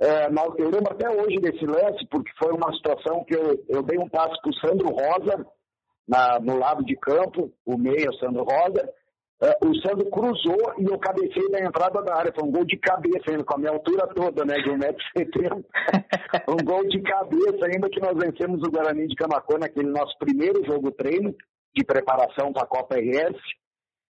é, 0.00 0.28
eu 0.58 0.70
lembro 0.70 0.92
até 0.92 1.10
hoje 1.10 1.36
desse 1.40 1.66
lance, 1.66 2.06
porque 2.10 2.30
foi 2.42 2.52
uma 2.52 2.72
situação 2.72 3.22
que 3.24 3.36
eu, 3.36 3.62
eu 3.68 3.82
dei 3.82 3.98
um 3.98 4.08
passe 4.08 4.40
para 4.40 4.50
o 4.50 4.54
Sandro 4.54 4.88
Rosa, 4.88 5.46
na, 6.08 6.38
no 6.40 6.58
lado 6.58 6.84
de 6.84 6.96
campo, 6.96 7.52
o 7.64 7.78
meia, 7.78 8.10
Sandro 8.20 8.44
Rosa. 8.44 8.88
Uh, 9.42 9.68
o 9.68 9.74
Sandro 9.80 10.08
cruzou 10.08 10.74
e 10.78 10.84
eu 10.84 10.98
cabecei 10.98 11.42
na 11.50 11.60
entrada 11.60 12.00
da 12.02 12.14
área. 12.14 12.32
Foi 12.32 12.48
um 12.48 12.52
gol 12.52 12.64
de 12.64 12.76
cabeça 12.78 13.30
ainda, 13.30 13.44
com 13.44 13.54
a 13.54 13.58
minha 13.58 13.72
altura 13.72 14.06
toda, 14.14 14.44
né? 14.44 14.54
De 14.54 14.70
1,70m. 14.70 15.64
um 16.48 16.64
gol 16.64 16.86
de 16.88 17.02
cabeça 17.02 17.66
ainda 17.66 17.90
que 17.90 18.00
nós 18.00 18.14
vencemos 18.16 18.60
o 18.62 18.70
Guarani 18.70 19.08
de 19.08 19.16
Camacô 19.16 19.58
naquele 19.58 19.90
nosso 19.90 20.16
primeiro 20.18 20.64
jogo 20.64 20.92
treino 20.92 21.34
de 21.74 21.84
preparação 21.84 22.52
para 22.52 22.62
a 22.62 22.68
Copa 22.68 22.96
RS. 22.96 23.36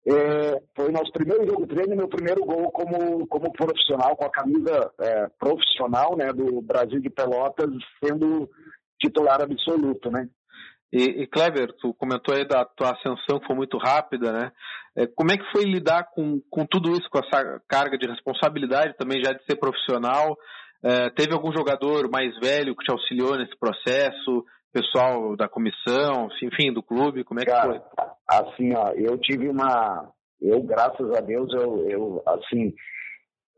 É, 0.06 0.62
foi 0.74 0.90
nosso 0.90 1.12
primeiro 1.12 1.46
jogo 1.46 1.66
treino 1.66 1.92
e 1.92 1.96
meu 1.96 2.08
primeiro 2.08 2.42
gol 2.46 2.70
como, 2.70 3.26
como 3.26 3.52
profissional, 3.52 4.16
com 4.16 4.24
a 4.24 4.30
camisa 4.30 4.90
é, 4.98 5.26
profissional 5.38 6.16
né, 6.16 6.32
do 6.32 6.62
Brasil 6.62 7.00
de 7.00 7.10
Pelotas, 7.10 7.68
sendo 8.02 8.48
titular 8.98 9.42
absoluto, 9.42 10.10
né? 10.10 10.26
E, 10.92 11.22
e 11.22 11.26
Kleber, 11.26 11.72
tu 11.80 11.92
comentou 11.94 12.34
aí 12.34 12.46
da 12.46 12.64
tua 12.64 12.92
ascensão 12.92 13.38
que 13.38 13.46
foi 13.46 13.56
muito 13.56 13.76
rápida, 13.76 14.32
né? 14.32 14.52
É, 14.96 15.06
como 15.06 15.30
é 15.30 15.36
que 15.36 15.50
foi 15.52 15.64
lidar 15.64 16.08
com, 16.14 16.40
com 16.50 16.66
tudo 16.66 16.90
isso, 16.92 17.08
com 17.10 17.18
essa 17.18 17.60
carga 17.68 17.98
de 17.98 18.08
responsabilidade 18.08 18.96
também 18.96 19.22
já 19.22 19.32
de 19.32 19.44
ser 19.44 19.56
profissional? 19.56 20.36
É, 20.82 21.10
teve 21.10 21.34
algum 21.34 21.52
jogador 21.52 22.08
mais 22.10 22.36
velho 22.38 22.74
que 22.74 22.84
te 22.84 22.92
auxiliou 22.92 23.36
nesse 23.36 23.56
processo? 23.58 24.44
Pessoal 24.72 25.34
da 25.34 25.48
comissão, 25.48 26.28
enfim, 26.42 26.72
do 26.72 26.82
clube, 26.82 27.24
como 27.24 27.40
é 27.40 27.44
que 27.44 27.50
Cara, 27.50 27.80
foi? 27.80 27.80
Assim, 28.28 28.74
ó, 28.76 28.92
eu 28.92 29.18
tive 29.18 29.48
uma, 29.48 30.10
eu 30.40 30.62
graças 30.62 31.10
a 31.16 31.20
Deus 31.20 31.50
eu, 31.54 31.88
eu 31.88 32.22
assim, 32.26 32.74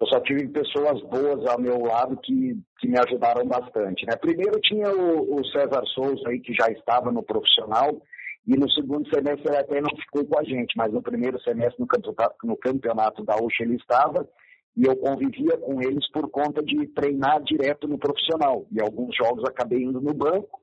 eu 0.00 0.06
só 0.06 0.18
tive 0.20 0.48
pessoas 0.48 1.02
boas 1.02 1.46
ao 1.46 1.60
meu 1.60 1.78
lado 1.78 2.16
que, 2.16 2.58
que 2.78 2.88
me 2.88 2.98
ajudaram 2.98 3.46
bastante. 3.46 4.06
Né? 4.06 4.16
Primeiro 4.16 4.58
tinha 4.60 4.90
o, 4.90 5.38
o 5.38 5.44
César 5.46 5.82
Souza 5.94 6.28
aí, 6.28 6.40
que 6.40 6.54
já 6.54 6.68
estava 6.70 7.12
no 7.12 7.22
profissional, 7.22 8.00
e 8.46 8.56
no 8.56 8.70
segundo 8.70 9.06
semestre 9.14 9.46
ele 9.46 9.58
até 9.58 9.80
não 9.80 9.90
ficou 9.90 10.24
com 10.24 10.38
a 10.38 10.42
gente, 10.42 10.74
mas 10.74 10.90
no 10.90 11.02
primeiro 11.02 11.38
semestre 11.42 11.78
no 11.78 11.86
campeonato, 11.86 12.34
no 12.42 12.56
campeonato 12.56 13.22
da 13.22 13.36
UX 13.36 13.54
ele 13.60 13.76
estava, 13.76 14.26
e 14.74 14.84
eu 14.86 14.96
convivia 14.96 15.58
com 15.58 15.82
eles 15.82 16.10
por 16.10 16.30
conta 16.30 16.62
de 16.62 16.86
treinar 16.88 17.42
direto 17.42 17.86
no 17.86 17.98
profissional. 17.98 18.66
E 18.72 18.80
alguns 18.80 19.14
jogos 19.14 19.44
acabei 19.44 19.82
indo 19.82 20.00
no 20.00 20.14
banco, 20.14 20.58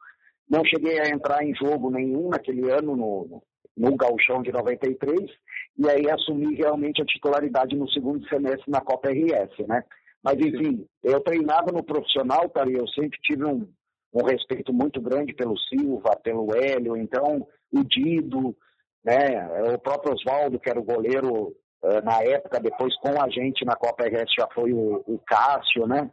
não 0.49 0.65
cheguei 0.65 0.99
a 0.99 1.09
entrar 1.09 1.43
em 1.43 1.53
jogo 1.53 1.91
nenhum 1.91 2.29
naquele 2.29 2.71
ano 2.71 2.95
no, 2.95 3.43
no 3.77 3.95
Gauchão 3.95 4.41
de 4.41 4.51
93, 4.51 5.29
e 5.77 5.89
aí 5.89 6.09
assumi 6.09 6.55
realmente 6.55 7.01
a 7.01 7.05
titularidade 7.05 7.75
no 7.75 7.89
segundo 7.89 8.27
semestre 8.27 8.69
na 8.69 8.81
Copa 8.81 9.09
RS, 9.09 9.67
né? 9.67 9.83
Mas, 10.23 10.39
enfim, 10.39 10.85
eu 11.03 11.21
treinava 11.21 11.71
no 11.71 11.83
profissional, 11.83 12.49
cara, 12.49 12.69
e 12.69 12.73
eu 12.73 12.87
sempre 12.89 13.19
tive 13.21 13.45
um, 13.45 13.67
um 14.13 14.25
respeito 14.25 14.73
muito 14.73 14.99
grande 14.99 15.33
pelo 15.33 15.57
Silva, 15.57 16.15
pelo 16.23 16.55
Hélio, 16.55 16.97
então, 16.97 17.47
o 17.71 17.83
Dido, 17.83 18.55
né, 19.03 19.73
o 19.73 19.77
próprio 19.77 20.13
Oswaldo, 20.13 20.59
que 20.59 20.69
era 20.69 20.79
o 20.79 20.83
goleiro 20.83 21.55
uh, 21.83 22.01
na 22.03 22.21
época, 22.23 22.59
depois 22.59 22.95
com 22.97 23.21
a 23.21 23.29
gente 23.29 23.63
na 23.63 23.75
Copa 23.75 24.03
RS 24.03 24.33
já 24.37 24.47
foi 24.53 24.73
o, 24.73 25.03
o 25.07 25.19
Cássio, 25.25 25.87
né? 25.87 26.09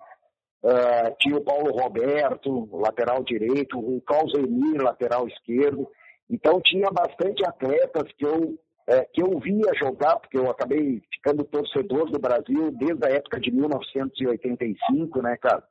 Uh, 0.63 1.15
tinha 1.19 1.37
o 1.37 1.45
Paulo 1.45 1.73
Roberto, 1.73 2.69
lateral 2.73 3.23
direito, 3.23 3.79
o 3.79 4.01
Clausemir, 4.01 4.81
lateral 4.81 5.27
esquerdo. 5.29 5.87
Então 6.31 6.61
tinha 6.65 6.89
bastante 6.91 7.45
atletas 7.47 8.11
que 8.17 8.25
eu, 8.25 8.57
é, 8.87 9.05
que 9.05 9.23
eu 9.23 9.39
via 9.39 9.75
jogar, 9.79 10.17
porque 10.17 10.37
eu 10.37 10.51
acabei 10.51 11.03
ficando 11.13 11.45
torcedor 11.45 12.11
do 12.11 12.19
Brasil 12.19 12.71
desde 12.73 13.07
a 13.07 13.11
época 13.11 13.41
de 13.41 13.51
1985, 13.51 15.23
né, 15.23 15.37
cara? 15.37 15.63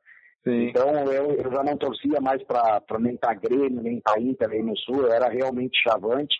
Sim. 0.42 0.68
Então 0.68 0.90
eu, 1.10 1.32
eu, 1.32 1.52
já 1.52 1.62
não 1.62 1.76
torcia 1.76 2.20
mais 2.20 2.42
para 2.42 2.82
nem 3.00 3.16
para 3.16 3.34
Grêmio, 3.34 3.82
nem 3.82 4.00
para 4.00 4.20
Inter 4.20 4.50
aí 4.50 4.62
no 4.62 4.76
Sul, 4.76 5.02
eu 5.02 5.12
era 5.12 5.28
realmente 5.28 5.80
chavante. 5.82 6.36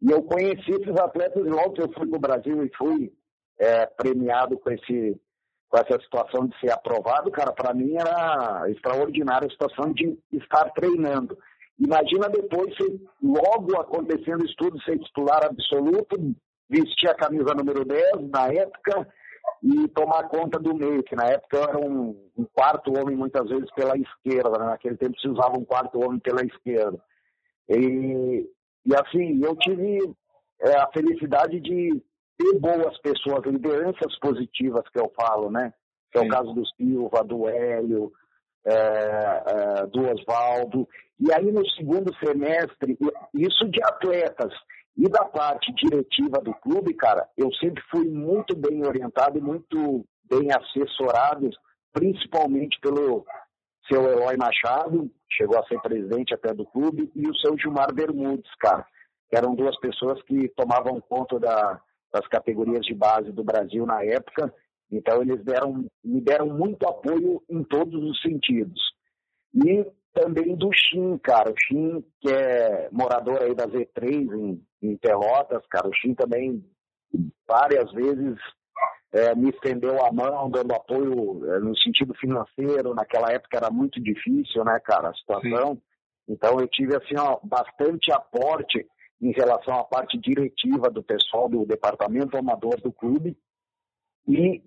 E 0.00 0.10
eu 0.10 0.22
conheci 0.22 0.70
esses 0.70 0.96
atletas 0.96 1.44
logo 1.44 1.72
que 1.72 1.82
eu 1.82 1.92
fui 1.92 2.06
para 2.06 2.16
o 2.16 2.20
Brasil 2.20 2.64
e 2.64 2.70
fui 2.76 3.12
é, 3.58 3.86
premiado 3.86 4.58
com, 4.58 4.70
esse, 4.70 5.20
com 5.68 5.76
essa 5.76 6.00
situação 6.02 6.46
de 6.46 6.58
ser 6.60 6.72
aprovado, 6.72 7.30
cara, 7.30 7.52
para 7.52 7.72
mim 7.74 7.94
era 7.96 8.68
extraordinária 8.70 9.46
a 9.46 9.50
situação 9.50 9.92
de 9.92 10.18
estar 10.32 10.70
treinando. 10.70 11.36
Imagina 11.78 12.28
depois, 12.28 12.74
logo 13.22 13.80
acontecendo 13.80 14.44
isso 14.44 14.54
tudo, 14.56 14.80
ser 14.82 14.98
titular 14.98 15.44
absoluto, 15.44 16.16
vestir 16.68 17.08
a 17.08 17.14
camisa 17.14 17.54
número 17.54 17.84
10 17.84 18.30
na 18.30 18.48
época 18.48 19.08
e 19.62 19.88
tomar 19.88 20.28
conta 20.28 20.58
do 20.58 20.74
meio, 20.74 21.02
que 21.02 21.14
na 21.14 21.26
época 21.26 21.56
eu 21.56 21.62
era 21.62 21.78
um, 21.78 22.30
um 22.36 22.44
quarto 22.52 22.92
homem 22.98 23.16
muitas 23.16 23.48
vezes 23.48 23.70
pela 23.74 23.96
esquerda, 23.96 24.58
né? 24.58 24.66
naquele 24.66 24.96
tempo 24.96 25.18
se 25.20 25.28
usava 25.28 25.58
um 25.58 25.64
quarto 25.64 26.00
homem 26.00 26.18
pela 26.18 26.44
esquerda. 26.44 26.98
E, 27.68 28.48
e 28.84 28.94
assim, 28.94 29.40
eu 29.44 29.54
tive 29.56 29.98
é, 30.60 30.76
a 30.76 30.88
felicidade 30.92 31.60
de 31.60 32.02
ter 32.38 32.58
boas 32.58 32.98
pessoas, 32.98 33.44
lideranças 33.46 34.18
positivas 34.18 34.88
que 34.88 35.00
eu 35.00 35.10
falo, 35.20 35.50
né? 35.50 35.72
Que 36.10 36.18
é 36.18 36.22
o 36.22 36.28
caso 36.28 36.52
do 36.52 36.66
Silva, 36.76 37.22
do 37.24 37.48
Hélio, 37.48 38.12
é, 38.64 38.72
é, 38.72 39.86
do 39.86 40.08
Oswaldo. 40.12 40.88
E 41.18 41.32
aí 41.32 41.50
no 41.50 41.68
segundo 41.70 42.14
semestre, 42.16 42.98
isso 43.34 43.68
de 43.70 43.82
atletas 43.84 44.52
e 44.96 45.08
da 45.08 45.24
parte 45.24 45.72
diretiva 45.74 46.38
do 46.42 46.52
clube, 46.54 46.94
cara, 46.94 47.26
eu 47.36 47.52
sempre 47.54 47.82
fui 47.90 48.08
muito 48.08 48.54
bem 48.56 48.84
orientado 48.84 49.38
e 49.38 49.40
muito 49.40 50.04
bem 50.28 50.48
assessorado, 50.52 51.48
principalmente 51.92 52.78
pelo 52.80 53.24
seu 53.90 54.02
Eloy 54.04 54.36
Machado, 54.36 55.10
chegou 55.30 55.58
a 55.58 55.66
ser 55.66 55.80
presidente 55.80 56.34
até 56.34 56.52
do 56.54 56.64
clube, 56.66 57.10
e 57.14 57.28
o 57.28 57.34
seu 57.36 57.56
Gilmar 57.58 57.92
Bermudes, 57.92 58.50
cara, 58.60 58.86
eram 59.32 59.54
duas 59.54 59.78
pessoas 59.80 60.22
que 60.22 60.48
tomavam 60.50 61.00
conta 61.00 61.38
da, 61.38 61.80
das 62.12 62.26
categorias 62.28 62.84
de 62.84 62.94
base 62.94 63.32
do 63.32 63.42
Brasil 63.42 63.86
na 63.86 64.04
época 64.04 64.52
então, 64.92 65.22
eles 65.22 65.42
deram, 65.42 65.86
me 66.04 66.20
deram 66.20 66.46
muito 66.48 66.86
apoio 66.86 67.42
em 67.48 67.64
todos 67.64 67.94
os 68.04 68.20
sentidos. 68.20 68.78
E 69.54 69.86
também 70.12 70.54
do 70.54 70.70
Shin, 70.72 71.16
cara. 71.18 71.50
O 71.50 71.54
Shin, 71.56 72.04
que 72.20 72.30
é 72.30 72.90
morador 72.92 73.42
aí 73.42 73.54
da 73.54 73.66
Z3 73.66 74.04
em, 74.04 74.62
em 74.82 74.96
Pelotas, 74.98 75.66
cara. 75.68 75.88
O 75.88 75.94
Shin 75.94 76.14
também 76.14 76.62
várias 77.48 77.90
vezes 77.92 78.36
é, 79.12 79.34
me 79.34 79.48
estendeu 79.48 80.04
a 80.04 80.12
mão, 80.12 80.50
dando 80.50 80.74
apoio 80.74 81.54
é, 81.54 81.58
no 81.60 81.76
sentido 81.78 82.14
financeiro. 82.14 82.94
Naquela 82.94 83.32
época 83.32 83.56
era 83.56 83.70
muito 83.70 83.98
difícil, 83.98 84.62
né, 84.64 84.78
cara, 84.84 85.08
a 85.08 85.14
situação. 85.14 85.74
Sim. 85.74 85.82
Então 86.28 86.60
eu 86.60 86.68
tive, 86.68 86.94
assim, 86.94 87.14
ó, 87.18 87.38
bastante 87.42 88.12
aporte 88.12 88.86
em 89.20 89.32
relação 89.32 89.78
à 89.78 89.84
parte 89.84 90.18
diretiva 90.18 90.90
do 90.90 91.02
pessoal 91.02 91.48
do 91.48 91.64
departamento 91.64 92.36
amador 92.36 92.80
do 92.80 92.92
clube. 92.92 93.36
E 94.26 94.62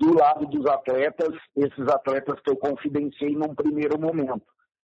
do 0.00 0.14
lado 0.14 0.46
dos 0.46 0.64
atletas, 0.66 1.28
esses 1.54 1.86
atletas 1.88 2.40
que 2.40 2.50
eu 2.50 2.56
confidenciei 2.56 3.36
num 3.36 3.54
primeiro 3.54 4.00
momento. 4.00 4.42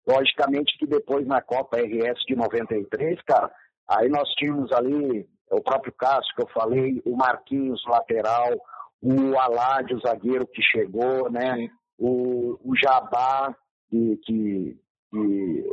Logicamente 0.07 0.77
que 0.79 0.87
depois 0.87 1.27
na 1.27 1.41
Copa 1.41 1.77
RS 1.77 2.23
de 2.25 2.35
93, 2.35 3.21
cara, 3.23 3.51
aí 3.87 4.07
nós 4.07 4.29
tínhamos 4.35 4.71
ali 4.71 5.27
o 5.51 5.61
próprio 5.61 5.93
Cássio 5.93 6.33
que 6.33 6.41
eu 6.41 6.47
falei, 6.47 7.01
o 7.05 7.15
Marquinhos 7.17 7.83
lateral, 7.85 8.53
o 9.01 9.37
Alad, 9.37 9.91
o 9.93 9.99
zagueiro 9.99 10.47
que 10.47 10.61
chegou, 10.61 11.29
né? 11.29 11.67
O, 11.99 12.57
o 12.63 12.73
Jabá, 12.81 13.53
que, 13.89 14.17
que, 14.23 14.79
que 15.11 15.69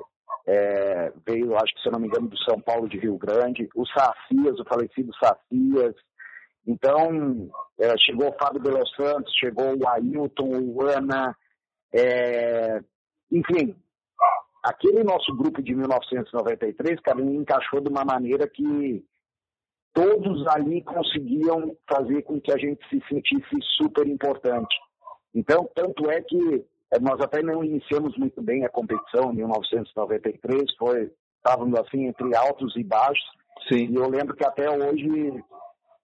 é, 0.49 1.13
veio, 1.25 1.55
acho 1.57 1.73
que 1.75 1.81
se 1.81 1.89
eu 1.89 1.93
não 1.93 2.01
me 2.01 2.09
engano, 2.09 2.29
do 2.29 2.39
São 2.39 2.61
Paulo 2.61 2.89
de 2.89 2.99
Rio 2.99 3.17
Grande, 3.17 3.69
o 3.75 3.87
Sacias, 3.87 4.59
o 4.59 4.65
falecido 4.65 5.13
Sacias, 5.15 5.95
então, 6.69 7.49
é, 7.81 7.97
chegou 7.97 8.29
o 8.29 8.39
Fábio 8.39 8.61
de 8.61 8.71
Los 8.71 8.95
Santos, 8.95 9.33
chegou 9.41 9.75
o 9.75 9.89
Ailton, 9.89 10.51
o 10.51 10.83
Ana, 10.83 11.35
é, 11.95 12.79
enfim, 13.33 13.75
aquele 14.63 15.03
nosso 15.03 15.35
grupo 15.35 15.63
de 15.63 15.75
1993, 15.75 17.01
cara, 17.01 17.17
me 17.23 17.37
encaixou 17.37 17.81
de 17.81 17.89
uma 17.89 18.05
maneira 18.05 18.47
que 18.47 19.03
todos 19.95 20.47
ali 20.49 20.83
conseguiam 20.83 21.75
fazer 21.89 22.21
com 22.25 22.39
que 22.39 22.53
a 22.53 22.59
gente 22.59 22.87
se 22.91 23.03
sentisse 23.09 23.57
super 23.79 24.07
importante. 24.07 24.77
Então, 25.35 25.67
tanto 25.75 26.11
é 26.11 26.21
que 26.21 26.67
é, 26.93 27.01
nós 27.01 27.19
até 27.23 27.43
não 27.43 27.65
iniciamos 27.65 28.15
muito 28.19 28.43
bem 28.43 28.67
a 28.67 28.69
competição 28.69 29.33
em 29.33 29.37
1993, 29.37 30.77
foi 30.77 31.11
estávamos 31.39 31.81
assim 31.81 32.09
entre 32.09 32.37
altos 32.37 32.77
e 32.77 32.85
baixos. 32.85 33.27
Sim. 33.69 33.87
E 33.91 33.95
eu 33.95 34.09
lembro 34.11 34.37
que 34.37 34.45
até 34.45 34.69
hoje 34.69 35.43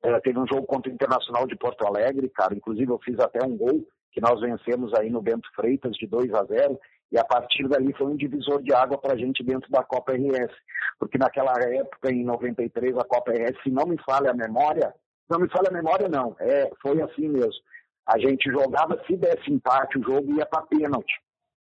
é, 0.04 0.20
teve 0.20 0.38
um 0.38 0.46
jogo 0.46 0.66
contra 0.66 0.90
o 0.90 0.94
Internacional 0.94 1.46
de 1.46 1.56
Porto 1.56 1.86
Alegre, 1.86 2.28
cara. 2.28 2.54
Inclusive 2.54 2.90
eu 2.90 2.98
fiz 2.98 3.18
até 3.18 3.44
um 3.44 3.56
gol 3.56 3.86
que 4.12 4.20
nós 4.20 4.40
vencemos 4.40 4.92
aí 4.94 5.10
no 5.10 5.22
Bento 5.22 5.48
Freitas 5.56 5.96
de 5.96 6.06
2 6.06 6.32
a 6.34 6.44
0 6.44 6.78
e 7.10 7.18
a 7.18 7.24
partir 7.24 7.66
dali 7.68 7.92
foi 7.94 8.06
um 8.06 8.16
divisor 8.16 8.62
de 8.62 8.72
água 8.74 8.98
para 8.98 9.14
a 9.14 9.16
gente 9.16 9.42
dentro 9.42 9.70
da 9.70 9.82
Copa 9.82 10.12
RS, 10.12 10.52
porque 10.98 11.18
naquela 11.18 11.52
época, 11.52 12.12
em 12.12 12.24
93, 12.24 12.96
a 12.96 13.04
Copa 13.04 13.32
RS, 13.32 13.62
se 13.62 13.70
não 13.70 13.86
me 13.86 13.96
falha 14.04 14.30
a 14.30 14.34
memória, 14.34 14.94
não 15.28 15.40
me 15.40 15.48
falha 15.48 15.68
a 15.68 15.72
memória 15.72 16.08
não, 16.08 16.36
é, 16.38 16.70
foi 16.82 17.00
assim 17.02 17.28
mesmo. 17.28 17.62
A 18.06 18.18
gente 18.18 18.50
jogava, 18.50 19.00
se 19.06 19.16
desse 19.16 19.50
empate, 19.50 19.98
o 19.98 20.02
jogo 20.02 20.36
ia 20.36 20.44
para 20.44 20.66
pênalti. 20.66 21.14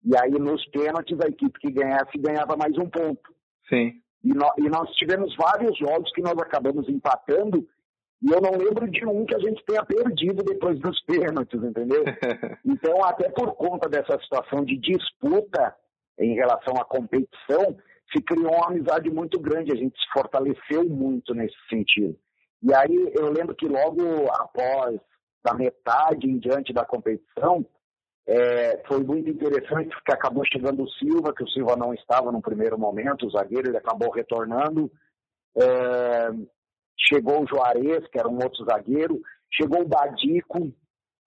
E 0.04 0.16
aí 0.16 0.32
nos 0.32 0.64
pênaltis 0.70 1.18
a 1.24 1.28
equipe 1.28 1.58
que 1.60 1.70
ganhasse 1.70 2.18
ganhava 2.18 2.56
mais 2.56 2.76
um 2.76 2.88
ponto. 2.88 3.32
Sim. 3.68 3.92
E, 4.24 4.34
no, 4.34 4.50
e 4.58 4.68
nós 4.68 4.90
tivemos 4.96 5.34
vários 5.36 5.76
jogos 5.78 6.12
que 6.12 6.22
nós 6.22 6.36
acabamos 6.38 6.88
empatando 6.88 7.66
e 8.22 8.32
eu 8.32 8.40
não 8.40 8.52
lembro 8.52 8.88
de 8.88 9.04
um 9.04 9.26
que 9.26 9.34
a 9.34 9.38
gente 9.38 9.64
tenha 9.64 9.84
perdido 9.84 10.44
depois 10.44 10.78
dos 10.78 11.02
pênaltis, 11.04 11.62
entendeu? 11.62 12.04
Então, 12.64 13.04
até 13.04 13.28
por 13.30 13.54
conta 13.54 13.88
dessa 13.88 14.18
situação 14.20 14.64
de 14.64 14.76
disputa 14.78 15.74
em 16.18 16.34
relação 16.34 16.74
à 16.80 16.84
competição, 16.84 17.76
se 18.14 18.22
criou 18.22 18.54
uma 18.54 18.68
amizade 18.68 19.10
muito 19.10 19.40
grande, 19.40 19.72
a 19.72 19.76
gente 19.76 19.98
se 19.98 20.12
fortaleceu 20.12 20.84
muito 20.88 21.34
nesse 21.34 21.56
sentido. 21.68 22.16
E 22.62 22.72
aí 22.72 23.12
eu 23.14 23.30
lembro 23.32 23.54
que 23.54 23.66
logo 23.66 24.02
após, 24.30 25.00
da 25.44 25.54
metade 25.54 26.28
em 26.28 26.38
diante 26.38 26.72
da 26.72 26.84
competição, 26.84 27.66
é, 28.26 28.82
foi 28.86 29.02
muito 29.02 29.28
interessante 29.28 29.90
porque 29.90 30.12
acabou 30.12 30.44
chegando 30.44 30.84
o 30.84 30.90
Silva, 30.90 31.34
que 31.34 31.42
o 31.42 31.48
Silva 31.48 31.76
não 31.76 31.92
estava 31.92 32.30
no 32.30 32.40
primeiro 32.40 32.78
momento, 32.78 33.26
o 33.26 33.30
zagueiro, 33.30 33.68
ele 33.68 33.78
acabou 33.78 34.10
retornando. 34.10 34.90
É, 35.56 36.30
chegou 36.98 37.42
o 37.42 37.46
Juarez, 37.46 38.06
que 38.08 38.18
era 38.18 38.28
um 38.28 38.42
outro 38.42 38.64
zagueiro, 38.64 39.20
chegou 39.50 39.82
o 39.82 39.88
Badico, 39.88 40.72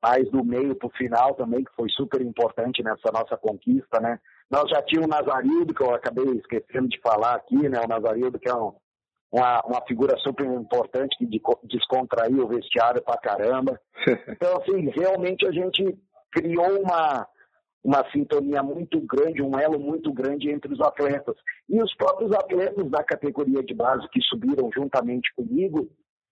mais 0.02 0.30
do 0.30 0.44
meio 0.44 0.76
para 0.76 0.88
o 0.88 0.98
final 0.98 1.34
também, 1.36 1.64
que 1.64 1.76
foi 1.76 1.90
super 1.90 2.22
importante 2.22 2.84
nessa 2.84 3.12
nossa 3.12 3.36
conquista, 3.38 4.00
né? 4.00 4.20
Nós 4.50 4.70
já 4.70 4.82
tínhamos 4.84 5.08
o 5.08 5.20
Nazarildo, 5.20 5.74
que 5.74 5.82
eu 5.82 5.94
acabei 5.94 6.26
esquecendo 6.36 6.88
de 6.88 7.00
falar 7.02 7.36
aqui, 7.36 7.68
né? 7.68 7.80
O 7.84 7.88
Nazarildo, 7.88 8.40
que 8.40 8.48
é 8.48 8.56
um, 8.56 8.74
uma, 9.32 9.62
uma 9.66 9.82
figura 9.88 10.16
super 10.20 10.46
importante 10.46 11.18
que 11.18 11.28
descontraiu 11.64 12.44
o 12.44 12.48
vestiário 12.48 13.02
pra 13.04 13.18
caramba. 13.18 13.80
Então, 14.30 14.58
assim, 14.58 14.90
realmente 14.92 15.48
a 15.48 15.52
gente 15.52 15.98
criou 16.32 16.80
uma, 16.80 17.28
uma 17.86 18.04
sintonia 18.12 18.63
muito 18.63 19.00
grande, 19.01 19.44
um 19.44 19.60
elo 19.60 19.80
muito 19.80 20.12
grande 20.12 20.50
entre 20.50 20.74
os 20.74 20.82
atletas. 20.82 21.36
E 21.70 21.80
os 21.80 21.94
próprios 21.94 22.32
atletas 22.32 22.89
da 22.89 23.04
categoria 23.04 23.62
de 23.63 23.75
base 23.75 24.10
que 24.10 24.20
subiram 24.24 24.72
juntamente 24.75 25.32
comigo 25.36 25.88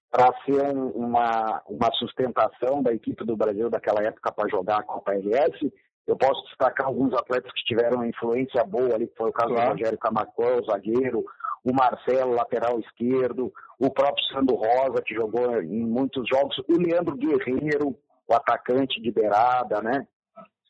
para 0.09 0.33
ser 0.43 0.75
um, 0.75 0.87
uma, 0.89 1.61
uma 1.69 1.91
sustentação 1.93 2.81
da 2.81 2.91
equipe 2.91 3.23
do 3.23 3.37
Brasil 3.37 3.69
daquela 3.69 4.01
época 4.01 4.31
para 4.31 4.49
jogar 4.49 4.79
a 4.79 4.83
Copa 4.83 5.11
RS, 5.13 5.71
eu 6.07 6.17
posso 6.17 6.43
destacar 6.45 6.87
alguns 6.87 7.13
atletas 7.13 7.51
que 7.53 7.63
tiveram 7.63 7.97
uma 7.97 8.07
influência 8.07 8.63
boa 8.63 8.95
ali, 8.95 9.07
que 9.07 9.15
foi 9.15 9.29
o 9.29 9.33
caso 9.33 9.53
claro. 9.53 9.69
do 9.69 9.71
Rogério 9.73 9.99
Camacuã, 9.99 10.55
o 10.59 10.65
zagueiro, 10.65 11.23
o 11.63 11.71
Marcelo, 11.71 12.33
lateral 12.33 12.79
esquerdo, 12.79 13.53
o 13.79 13.91
próprio 13.91 14.25
Sandro 14.25 14.55
Rosa, 14.55 15.03
que 15.05 15.13
jogou 15.13 15.61
em 15.61 15.85
muitos 15.85 16.27
jogos, 16.27 16.57
o 16.67 16.81
Leandro 16.81 17.15
Guerreiro, 17.15 17.95
o 18.27 18.33
atacante 18.33 18.99
de 18.99 19.11
beirada, 19.11 19.81
né? 19.81 20.07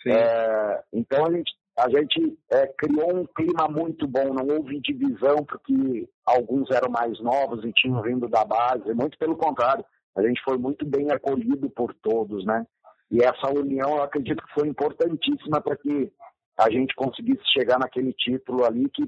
É, 0.10 0.84
então 0.92 1.26
a 1.26 1.32
gente, 1.32 1.52
a 1.78 1.90
gente 1.90 2.38
é, 2.52 2.68
criou 2.68 3.16
um 3.16 3.26
clima 3.26 3.68
muito 3.70 4.08
bom, 4.08 4.34
não 4.34 4.56
houve 4.56 4.80
divisão 4.82 5.38
porque 5.46 6.08
alguns 6.26 6.70
eram 6.72 6.92
mais 6.92 7.20
novos 7.22 7.64
e 7.64 7.72
tinham 7.74 8.02
vindo 8.02 8.28
da 8.28 8.44
base, 8.44 8.94
muito 8.94 9.18
pelo 9.18 9.38
contrário, 9.38 9.86
a 10.16 10.22
gente 10.22 10.42
foi 10.44 10.58
muito 10.58 10.86
bem 10.86 11.12
acolhido 11.12 11.70
por 11.70 11.94
todos, 11.96 12.46
né? 12.46 12.66
E 13.10 13.24
essa 13.24 13.50
união 13.50 13.98
eu 13.98 14.04
acredito 14.04 14.44
que 14.44 14.54
foi 14.54 14.68
importantíssima 14.68 15.62
para 15.62 15.76
que 15.78 16.12
a 16.58 16.70
gente 16.70 16.94
conseguisse 16.96 17.44
chegar 17.52 17.80
naquele 17.80 18.14
título 18.14 18.66
ali 18.66 18.90
que 18.90 19.04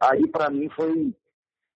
aí 0.00 0.26
para 0.28 0.50
mim 0.50 0.68
foi 0.70 1.14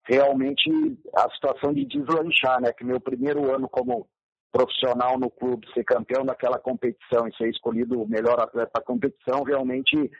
realmente 0.05 0.69
a 1.15 1.29
situação 1.31 1.73
de 1.73 1.85
deslanchar, 1.85 2.61
né? 2.61 2.71
Que 2.73 2.83
meu 2.83 2.99
primeiro 2.99 3.53
ano 3.53 3.67
como 3.69 4.07
profissional 4.51 5.19
no 5.19 5.29
clube, 5.29 5.71
ser 5.73 5.83
campeão 5.83 6.25
daquela 6.25 6.57
competição 6.57 7.27
e 7.27 7.35
ser 7.35 7.49
escolhido 7.49 8.01
o 8.01 8.07
melhor 8.07 8.39
atleta 8.39 8.71
da 8.75 8.81
competição, 8.81 9.43
realmente 9.43 10.11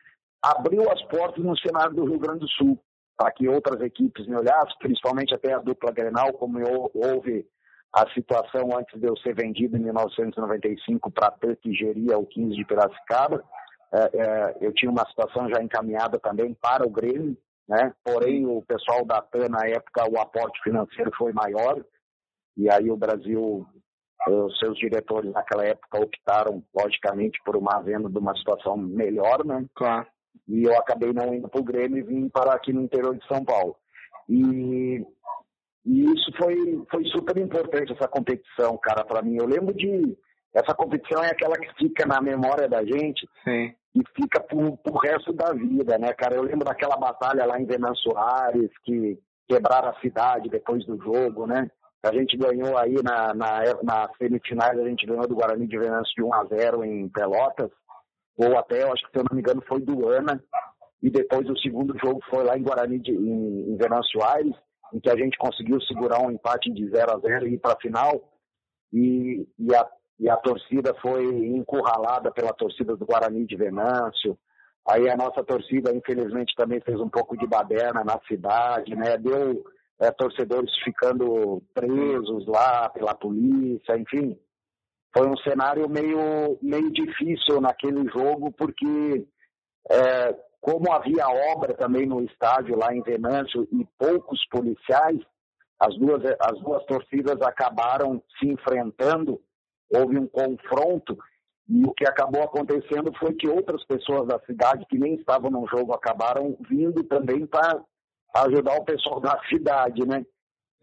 abriu 0.42 0.90
as 0.92 1.02
portas 1.04 1.44
no 1.44 1.58
cenário 1.58 1.96
do 1.96 2.06
Rio 2.06 2.20
Grande 2.20 2.40
do 2.40 2.50
Sul, 2.50 2.80
para 3.18 3.32
que 3.32 3.48
outras 3.48 3.82
equipes 3.82 4.28
me 4.28 4.36
olhassem, 4.36 4.76
principalmente 4.80 5.34
até 5.34 5.54
a 5.54 5.60
dupla 5.60 5.92
Grenal, 5.92 6.32
como 6.34 6.60
houve 6.94 7.46
a 7.94 8.08
situação 8.14 8.70
antes 8.78 9.00
de 9.00 9.08
eu 9.08 9.18
ser 9.18 9.36
vendido 9.36 9.76
em 9.76 9.82
1995 9.82 11.12
para 11.12 11.28
a 11.28 11.56
que 11.56 11.74
geria 11.74 12.18
o 12.18 12.26
15 12.26 12.56
de 12.56 12.66
Piracicaba. 12.66 13.44
É, 13.92 14.00
é, 14.14 14.58
eu 14.62 14.72
tinha 14.74 14.92
uma 14.92 15.06
situação 15.08 15.50
já 15.50 15.62
encaminhada 15.62 16.20
também 16.20 16.54
para 16.54 16.86
o 16.86 16.92
Grêmio, 16.92 17.36
né? 17.68 17.92
porém 18.04 18.46
o 18.46 18.62
pessoal 18.62 19.04
da 19.04 19.22
TAN, 19.22 19.50
na 19.50 19.68
época, 19.68 20.08
o 20.10 20.20
aporte 20.20 20.62
financeiro 20.62 21.12
foi 21.18 21.34
maior, 21.34 21.84
e 22.56 22.70
aí 22.70 22.92
o 22.92 22.98
Brasil 22.98 23.66
os 24.30 24.58
seus 24.60 24.78
diretores 24.78 25.32
naquela 25.32 25.66
época 25.66 26.02
optaram, 26.02 26.64
logicamente, 26.76 27.40
por 27.44 27.56
uma 27.56 27.80
venda 27.82 28.10
de 28.10 28.18
uma 28.18 28.36
situação 28.36 28.78
melhor, 28.78 29.46
né? 29.46 29.66
Claro. 29.76 30.08
E 30.48 30.64
eu 30.64 30.74
acabei 30.78 31.14
não 31.14 31.34
indo 31.34 31.48
para 31.48 31.62
o 31.62 31.64
Grêmio 31.64 31.98
e 32.00 32.04
vim 32.04 32.30
para 32.30 32.54
aqui 32.54 32.74
no 32.74 32.82
interior 32.82 33.16
de 33.16 33.28
São 33.28 33.44
Paulo. 33.44 33.76
E, 34.28 35.06
e 35.86 36.04
isso 36.06 36.32
foi, 36.38 36.56
foi 36.90 37.04
super 37.06 37.38
importante, 37.38 37.94
essa 37.94 38.08
competição, 38.08 38.78
cara, 38.78 39.04
para 39.04 39.22
mim. 39.22 39.38
Eu 39.38 39.48
lembro 39.48 39.74
de. 39.74 40.18
Essa 40.54 40.74
competição 40.74 41.24
é 41.24 41.30
aquela 41.30 41.56
que 41.56 41.72
fica 41.76 42.08
na 42.08 42.20
memória 42.20 42.68
da 42.68 42.84
gente 42.84 43.30
Sim. 43.44 43.72
e 43.94 44.02
fica 44.16 44.40
pro, 44.40 44.76
pro 44.78 44.98
resto 44.98 45.32
da 45.32 45.54
vida, 45.54 45.98
né, 46.00 46.12
cara? 46.14 46.36
Eu 46.36 46.42
lembro 46.42 46.66
daquela 46.66 46.98
batalha 46.98 47.46
lá 47.46 47.60
em 47.60 47.66
Venâncio 47.66 48.12
Soares, 48.12 48.72
que 48.84 49.20
quebraram 49.48 49.90
a 49.90 50.00
cidade 50.00 50.50
depois 50.50 50.84
do 50.86 50.98
jogo, 50.98 51.46
né? 51.46 51.70
A 52.02 52.14
gente 52.14 52.38
ganhou 52.38 52.78
aí 52.78 52.96
na, 53.04 53.34
na, 53.34 53.62
na 53.84 54.10
semifinais, 54.18 54.80
a 54.80 54.88
gente 54.88 55.06
ganhou 55.06 55.28
do 55.28 55.36
Guarani 55.36 55.68
de 55.68 55.78
Venâncio 55.78 56.14
de 56.16 56.24
1 56.24 56.34
a 56.34 56.46
0 56.46 56.84
em 56.86 57.10
Pelotas, 57.10 57.70
ou 58.38 58.58
até, 58.58 58.84
acho 58.84 59.06
que 59.06 59.12
se 59.12 59.18
eu 59.18 59.26
não 59.30 59.36
me 59.36 59.42
engano, 59.42 59.62
foi 59.68 59.82
do 59.82 60.08
Ana, 60.08 60.42
e 61.04 61.10
depois 61.10 61.50
o 61.50 61.58
segundo 61.58 61.98
jogo 62.00 62.22
foi 62.30 62.44
lá 62.46 62.58
em 62.58 62.64
Guarani 62.64 63.00
de, 63.00 63.12
em, 63.12 63.74
em 63.74 63.76
Venâncio 63.76 64.24
Aires, 64.24 64.56
em 64.94 65.00
que 65.00 65.10
a 65.10 65.16
gente 65.16 65.38
conseguiu 65.38 65.80
segurar 65.82 66.22
um 66.22 66.32
empate 66.32 66.72
de 66.72 66.90
0 66.90 67.12
a 67.12 67.20
0 67.20 67.48
e 67.48 67.56
ir 67.56 67.58
para 67.58 67.74
a 67.74 67.80
final, 67.80 68.32
e, 68.94 69.46
e, 69.60 69.76
a, 69.76 69.86
e 70.22 70.30
a 70.30 70.38
torcida 70.38 70.96
foi 71.02 71.26
encurralada 71.26 72.32
pela 72.32 72.54
torcida 72.54 72.96
do 72.96 73.06
Guarani 73.06 73.46
de 73.46 73.58
Venâncio, 73.58 74.38
aí 74.88 75.10
a 75.10 75.18
nossa 75.18 75.44
torcida, 75.44 75.94
infelizmente, 75.94 76.56
também 76.56 76.80
fez 76.80 76.98
um 76.98 77.10
pouco 77.10 77.38
de 77.38 77.46
baderna 77.46 78.06
na 78.06 78.18
cidade, 78.26 78.96
né, 78.96 79.18
deu 79.18 79.66
é, 80.00 80.12
torcedores 80.12 80.72
ficando 80.84 81.62
presos 81.74 82.48
lá 82.48 82.90
pela 82.90 83.14
polícia, 83.14 83.98
enfim. 83.98 84.38
Foi 85.16 85.28
um 85.28 85.38
cenário 85.38 85.90
meio, 85.90 86.58
meio 86.62 86.92
difícil 86.92 87.60
naquele 87.60 88.08
jogo, 88.10 88.52
porque 88.52 89.26
é, 89.92 90.36
como 90.62 90.92
havia 90.92 91.28
obra 91.54 91.74
também 91.74 92.06
no 92.06 92.22
estádio 92.24 92.78
lá 92.78 92.94
em 92.94 93.02
Venâncio 93.02 93.68
e 93.72 93.86
poucos 93.98 94.40
policiais, 94.50 95.20
as 95.80 95.98
duas, 95.98 96.22
as 96.40 96.60
duas 96.62 96.86
torcidas 96.86 97.42
acabaram 97.42 98.22
se 98.38 98.48
enfrentando, 98.48 99.42
houve 99.90 100.18
um 100.18 100.28
confronto, 100.28 101.18
e 101.68 101.86
o 101.86 101.94
que 101.94 102.06
acabou 102.06 102.44
acontecendo 102.44 103.12
foi 103.18 103.34
que 103.34 103.48
outras 103.48 103.84
pessoas 103.86 104.28
da 104.28 104.40
cidade 104.40 104.86
que 104.90 104.98
nem 104.98 105.16
estavam 105.16 105.50
no 105.50 105.68
jogo 105.68 105.94
acabaram 105.94 106.58
vindo 106.70 107.04
também 107.04 107.46
para 107.46 107.80
ajudar 108.36 108.76
o 108.78 108.86
pessoal 108.86 109.20
da 109.20 109.40
cidade, 109.50 110.06
né? 110.06 110.24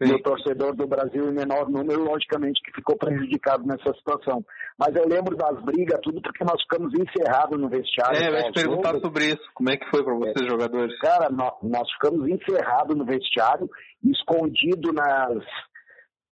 Sim. 0.01 0.11
E 0.11 0.13
o 0.13 0.21
torcedor 0.21 0.75
do 0.75 0.85
Brasil 0.85 1.27
em 1.27 1.33
menor 1.33 1.67
número, 1.69 2.03
logicamente, 2.03 2.61
que 2.61 2.71
ficou 2.71 2.95
prejudicado 2.95 3.65
nessa 3.65 3.91
situação. 3.95 4.45
Mas 4.77 4.95
eu 4.95 5.07
lembro 5.07 5.35
das 5.35 5.59
brigas, 5.63 5.99
tudo 6.03 6.21
porque 6.21 6.43
nós 6.43 6.61
ficamos 6.61 6.93
encerrados 6.93 7.59
no 7.59 7.67
vestiário. 7.67 8.21
É, 8.21 8.27
eu 8.27 8.33
ia 8.33 8.51
te 8.51 8.53
perguntar 8.53 8.91
jogo. 8.93 9.05
sobre 9.05 9.25
isso. 9.25 9.51
Como 9.55 9.71
é 9.71 9.77
que 9.77 9.89
foi 9.89 10.03
para 10.03 10.13
vocês, 10.13 10.45
é. 10.45 10.49
jogadores? 10.49 10.99
Cara, 10.99 11.29
nós, 11.31 11.53
nós 11.63 11.91
ficamos 11.93 12.29
encerrados 12.29 12.95
no 12.95 13.05
vestiário, 13.05 13.67
escondido 14.03 14.93
nas. 14.93 15.43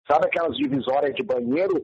Sabe 0.07 0.27
aquelas 0.27 0.55
divisórias 0.55 1.15
de 1.15 1.23
banheiro? 1.23 1.83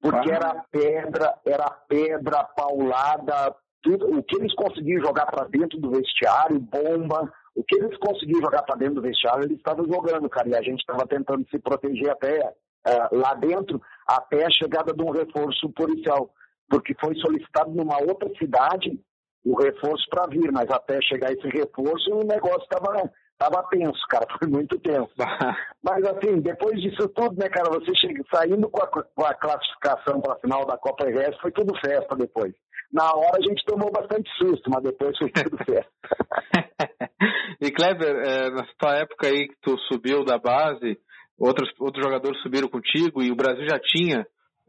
Porque 0.00 0.32
ah. 0.32 0.34
era 0.34 0.64
pedra, 0.70 1.34
era 1.44 1.70
pedra 1.86 2.44
paulada, 2.56 3.54
tudo. 3.82 4.18
O 4.18 4.22
que 4.22 4.36
eles 4.36 4.54
conseguiam 4.54 5.02
jogar 5.02 5.26
para 5.26 5.46
dentro 5.46 5.78
do 5.78 5.90
vestiário, 5.90 6.58
bomba 6.58 7.30
o 7.58 7.64
que 7.64 7.74
eles 7.74 7.98
conseguiram 7.98 8.40
jogar 8.40 8.62
para 8.62 8.76
dentro 8.76 8.94
do 8.94 9.02
vestiário, 9.02 9.42
eles 9.42 9.56
estavam 9.56 9.84
jogando, 9.84 10.28
cara, 10.30 10.48
e 10.48 10.54
a 10.54 10.62
gente 10.62 10.78
estava 10.78 11.04
tentando 11.08 11.44
se 11.50 11.58
proteger 11.58 12.08
até 12.08 12.54
é, 12.86 13.08
lá 13.10 13.34
dentro, 13.34 13.82
até 14.06 14.46
a 14.46 14.50
chegada 14.50 14.94
de 14.94 15.02
um 15.02 15.10
reforço 15.10 15.68
policial, 15.70 16.30
porque 16.70 16.94
foi 17.00 17.16
solicitado 17.16 17.72
numa 17.72 18.00
outra 18.00 18.30
cidade 18.38 18.96
o 19.44 19.60
reforço 19.60 20.08
para 20.08 20.28
vir, 20.28 20.52
mas 20.52 20.70
até 20.70 21.02
chegar 21.02 21.32
esse 21.32 21.48
reforço 21.48 22.14
o 22.14 22.24
negócio 22.24 22.62
estava 22.62 23.10
tava 23.38 23.62
tenso, 23.70 24.00
cara, 24.08 24.26
foi 24.38 24.48
muito 24.48 24.78
tenso. 24.80 25.12
mas 25.82 26.04
assim, 26.04 26.40
depois 26.40 26.80
disso 26.80 27.08
tudo, 27.08 27.36
né, 27.38 27.48
cara, 27.48 27.70
você 27.70 27.94
chega, 27.94 28.22
saindo 28.34 28.68
com 28.68 28.82
a, 28.82 28.86
com 28.86 29.24
a 29.24 29.34
classificação 29.34 30.20
para 30.20 30.34
a 30.34 30.40
final 30.40 30.66
da 30.66 30.76
Copa 30.76 31.04
RS, 31.04 31.38
foi 31.40 31.52
tudo 31.52 31.78
festa 31.80 32.16
depois. 32.16 32.52
Na 32.92 33.12
hora 33.14 33.38
a 33.38 33.42
gente 33.42 33.64
tomou 33.66 33.92
bastante 33.92 34.30
susto, 34.38 34.70
mas 34.70 34.82
depois 34.82 35.16
foi 35.18 35.30
tudo 35.30 35.58
certo. 35.64 35.90
e 37.60 37.70
Kleber, 37.70 38.16
é, 38.16 38.50
na 38.50 38.66
tua 38.78 38.96
época 38.96 39.26
aí 39.28 39.48
que 39.48 39.56
tu 39.60 39.78
subiu 39.92 40.24
da 40.24 40.38
base, 40.38 40.98
outros, 41.38 41.70
outros 41.78 42.04
jogadores 42.04 42.40
subiram 42.42 42.68
contigo 42.68 43.22
e 43.22 43.30
o 43.30 43.36
Brasil 43.36 43.68
já 43.68 43.78
tinha, 43.78 44.26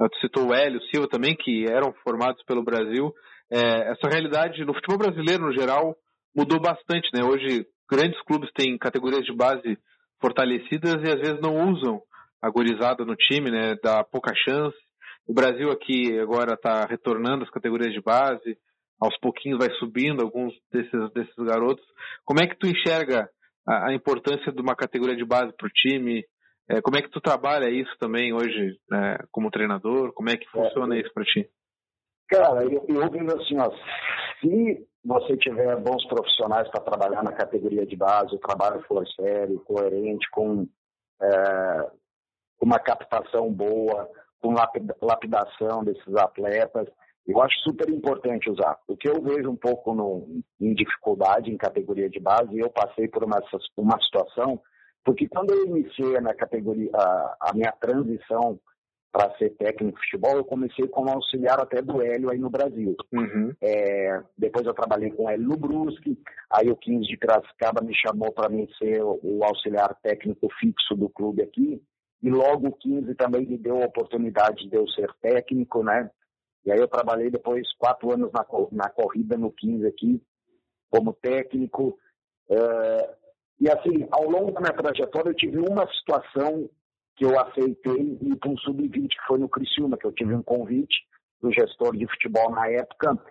tu 0.08 0.20
citou 0.20 0.48
o 0.48 0.54
Hélio, 0.54 0.80
o 0.80 0.84
Silva 0.84 1.08
também, 1.10 1.36
que 1.36 1.66
eram 1.70 1.94
formados 2.04 2.44
pelo 2.44 2.64
Brasil. 2.64 3.14
É, 3.52 3.92
essa 3.92 4.08
realidade 4.10 4.64
no 4.64 4.74
futebol 4.74 4.98
brasileiro, 4.98 5.46
no 5.46 5.54
geral, 5.54 5.96
mudou 6.36 6.60
bastante, 6.60 7.10
né? 7.14 7.24
Hoje, 7.26 7.66
grandes 7.90 8.22
clubes 8.24 8.52
têm 8.54 8.78
categorias 8.78 9.26
de 9.26 9.36
base 9.36 9.78
fortalecidas 10.22 11.02
e 11.04 11.08
às 11.08 11.20
vezes 11.20 11.40
não 11.42 11.72
usam 11.72 12.02
a 12.42 12.50
gorizada 12.50 13.04
no 13.04 13.16
time, 13.16 13.50
né? 13.52 13.76
Dá 13.84 14.04
pouca 14.04 14.34
chance. 14.36 14.78
O 15.28 15.34
Brasil 15.34 15.70
aqui 15.72 16.18
agora 16.20 16.54
está 16.54 16.86
retornando 16.86 17.44
às 17.44 17.50
categorias 17.50 17.94
de 17.94 18.02
base, 18.02 18.58
aos 19.00 19.18
pouquinhos 19.20 19.60
vai 19.60 19.70
subindo 19.78 20.22
alguns 20.22 20.54
desses, 20.72 21.14
desses 21.14 21.36
garotos. 21.38 21.86
Como 22.26 22.42
é 22.42 22.48
que 22.48 22.58
tu 22.58 22.68
enxerga 22.68 23.30
a, 23.68 23.90
a 23.90 23.94
importância 23.94 24.52
de 24.52 24.62
uma 24.62 24.76
categoria 24.76 25.16
de 25.16 25.26
base 25.26 25.54
para 25.56 25.68
o 25.68 25.72
time? 25.72 26.24
É, 26.70 26.82
como 26.82 26.98
é 26.98 27.02
que 27.02 27.10
tu 27.10 27.22
trabalha 27.22 27.70
isso 27.70 27.96
também 28.00 28.34
hoje 28.34 28.78
né, 28.90 29.18
como 29.32 29.50
treinador? 29.50 30.14
Como 30.14 30.30
é 30.30 30.38
que 30.38 30.50
funciona 30.50 30.96
é, 30.96 31.00
isso 31.00 31.12
para 31.14 31.24
ti? 31.24 31.50
Cara, 32.30 32.64
eu, 32.64 32.86
eu 32.88 33.10
vejo 33.10 33.42
assim, 33.42 33.58
ó, 33.58 33.72
se 34.40 34.88
você 35.04 35.38
tiver 35.38 35.76
bons 35.78 36.06
profissionais 36.08 36.68
para 36.70 36.82
trabalhar 36.82 37.24
na 37.24 37.32
categoria 37.32 37.86
de 37.86 37.96
base, 37.96 38.36
o 38.36 38.40
trabalho 38.40 38.82
for 38.88 39.08
sério, 39.10 39.60
coerente, 39.62 40.30
com 40.32 40.68
é, 41.22 41.92
uma 42.62 42.80
captação 42.80 43.52
boa, 43.52 44.10
com 44.42 44.54
lapidação 45.02 45.84
desses 45.84 46.16
atletas, 46.16 46.88
eu 47.28 47.42
acho 47.42 47.60
super 47.60 47.90
importante 47.90 48.50
usar. 48.50 48.78
O 48.88 48.98
que 48.98 49.08
eu 49.08 49.22
vejo 49.22 49.50
um 49.50 49.56
pouco 49.56 49.94
no, 49.94 50.42
em 50.60 50.74
dificuldade 50.74 51.52
em 51.52 51.58
categoria 51.58 52.10
de 52.10 52.20
base, 52.20 52.58
eu 52.58 52.70
passei 52.70 53.08
por 53.08 53.24
uma, 53.24 53.40
uma 53.78 54.02
situação, 54.02 54.60
porque 55.06 55.28
quando 55.28 55.54
eu 55.54 55.68
iniciei 55.68 56.20
na 56.20 56.34
categoria, 56.34 56.90
a, 56.94 57.38
a 57.42 57.54
minha 57.54 57.72
transição 57.74 58.60
para 59.12 59.36
ser 59.38 59.50
técnico 59.52 60.00
de 60.00 60.06
futebol, 60.06 60.38
eu 60.38 60.46
comecei 60.46 60.88
como 60.88 61.10
auxiliar 61.10 61.60
até 61.60 61.82
do 61.82 62.02
Hélio 62.02 62.30
aí 62.30 62.38
no 62.38 62.50
Brasil. 62.50 62.96
Uhum. 63.12 63.52
É, 63.62 64.22
depois 64.38 64.66
eu 64.66 64.74
trabalhei 64.74 65.10
com 65.12 65.26
o 65.26 65.30
Hélio 65.30 65.48
no 65.48 65.58
Brusque, 65.58 66.18
aí 66.50 66.70
o 66.70 66.76
15 66.76 67.08
de 67.08 67.18
Piracicaba 67.18 67.82
me 67.82 67.96
chamou 67.96 68.32
para 68.32 68.50
mim 68.50 68.68
ser 68.78 69.02
o 69.04 69.44
auxiliar 69.44 69.96
técnico 70.04 70.48
fixo 70.60 70.96
do 70.96 71.10
clube 71.10 71.42
aqui, 71.42 71.82
e 72.22 72.30
logo 72.30 72.68
o 72.68 72.76
15 72.76 73.16
também 73.16 73.48
me 73.48 73.58
deu 73.58 73.82
a 73.82 73.86
oportunidade 73.86 74.70
de 74.70 74.76
eu 74.76 74.88
ser 74.90 75.10
técnico, 75.22 75.84
né? 75.84 76.10
E 76.66 76.72
aí 76.72 76.80
eu 76.80 76.88
trabalhei 76.88 77.32
depois 77.32 77.66
quatro 77.78 78.12
anos 78.12 78.32
na, 78.32 78.46
na 78.72 78.90
corrida 78.90 79.38
no 79.38 79.52
15 79.52 79.88
aqui, 79.88 80.22
como 80.92 81.14
técnico. 81.14 81.98
Uh, 82.50 83.16
e 83.60 83.70
assim, 83.70 84.08
ao 84.12 84.30
longo 84.30 84.52
da 84.52 84.60
minha 84.60 84.74
trajetória, 84.74 85.30
eu 85.30 85.36
tive 85.36 85.58
uma 85.58 85.88
situação 85.94 86.70
que 87.20 87.26
eu 87.26 87.38
aceitei 87.38 88.18
ir 88.22 88.36
para 88.38 88.50
um 88.50 88.58
sub-20, 88.60 89.10
que 89.10 89.28
foi 89.28 89.38
no 89.38 89.50
Criciúma, 89.50 89.98
que 89.98 90.08
eu 90.08 90.14
tive 90.14 90.34
um 90.34 90.42
convite 90.42 90.96
do 91.42 91.52
gestor 91.52 91.96
de 91.96 92.08
futebol 92.08 92.50
na 92.50 92.70
época, 92.70 93.22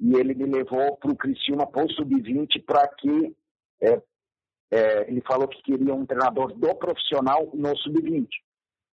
e 0.00 0.12
ele 0.16 0.34
me 0.34 0.44
levou 0.44 0.96
para 0.96 1.12
o 1.12 1.16
Criciúma 1.16 1.64
para 1.64 1.84
o 1.84 1.90
sub-20 1.92 2.64
para 2.66 2.88
que 2.88 3.36
é, 3.80 4.02
é, 4.72 5.08
ele 5.08 5.22
falou 5.24 5.46
que 5.46 5.62
queria 5.62 5.94
um 5.94 6.04
treinador 6.04 6.52
do 6.52 6.74
profissional 6.74 7.48
no 7.54 7.76
sub-20. 7.76 8.26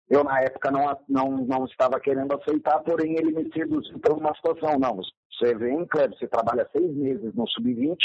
Eu, 0.07 0.23
na 0.23 0.39
época, 0.41 0.69
não, 0.69 0.95
não, 1.09 1.37
não 1.47 1.65
estava 1.65 1.99
querendo 1.99 2.31
aceitar, 2.35 2.79
porém 2.81 3.13
ele 3.17 3.31
me 3.31 3.51
seduziu 3.51 3.97
para 3.97 4.13
uma 4.13 4.35
situação. 4.35 4.77
Não, 4.77 4.97
você 5.31 5.55
vem, 5.55 5.87
Cleber, 5.87 6.15
você 6.15 6.27
trabalha 6.27 6.69
seis 6.71 6.95
meses 6.95 7.33
no 7.33 7.47
sub-20 7.49 7.97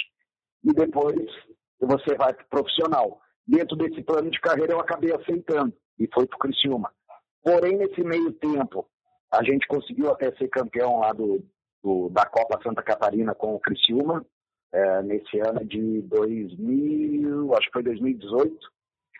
e 0.64 0.72
depois 0.72 1.30
você 1.78 2.14
vai 2.14 2.32
para 2.32 2.44
profissional. 2.44 3.20
Dentro 3.46 3.76
desse 3.76 4.02
plano 4.02 4.30
de 4.30 4.40
carreira, 4.40 4.72
eu 4.72 4.80
acabei 4.80 5.14
aceitando 5.14 5.74
e 6.00 6.08
foi 6.12 6.26
para 6.26 6.36
o 6.36 6.38
Criciúma. 6.38 6.90
Porém, 7.44 7.76
nesse 7.76 8.02
meio 8.02 8.32
tempo, 8.32 8.88
a 9.30 9.44
gente 9.44 9.66
conseguiu 9.68 10.10
até 10.10 10.32
ser 10.36 10.48
campeão 10.48 10.98
lá 10.98 11.12
do, 11.12 11.44
do 11.82 12.08
da 12.08 12.24
Copa 12.24 12.60
Santa 12.62 12.82
Catarina 12.82 13.34
com 13.34 13.54
o 13.54 13.60
Criciúma, 13.60 14.24
é, 14.72 15.02
nesse 15.02 15.38
ano 15.40 15.64
de 15.64 16.02
2000, 16.02 17.54
acho 17.54 17.66
que 17.66 17.72
foi 17.72 17.82
2018, 17.82 18.56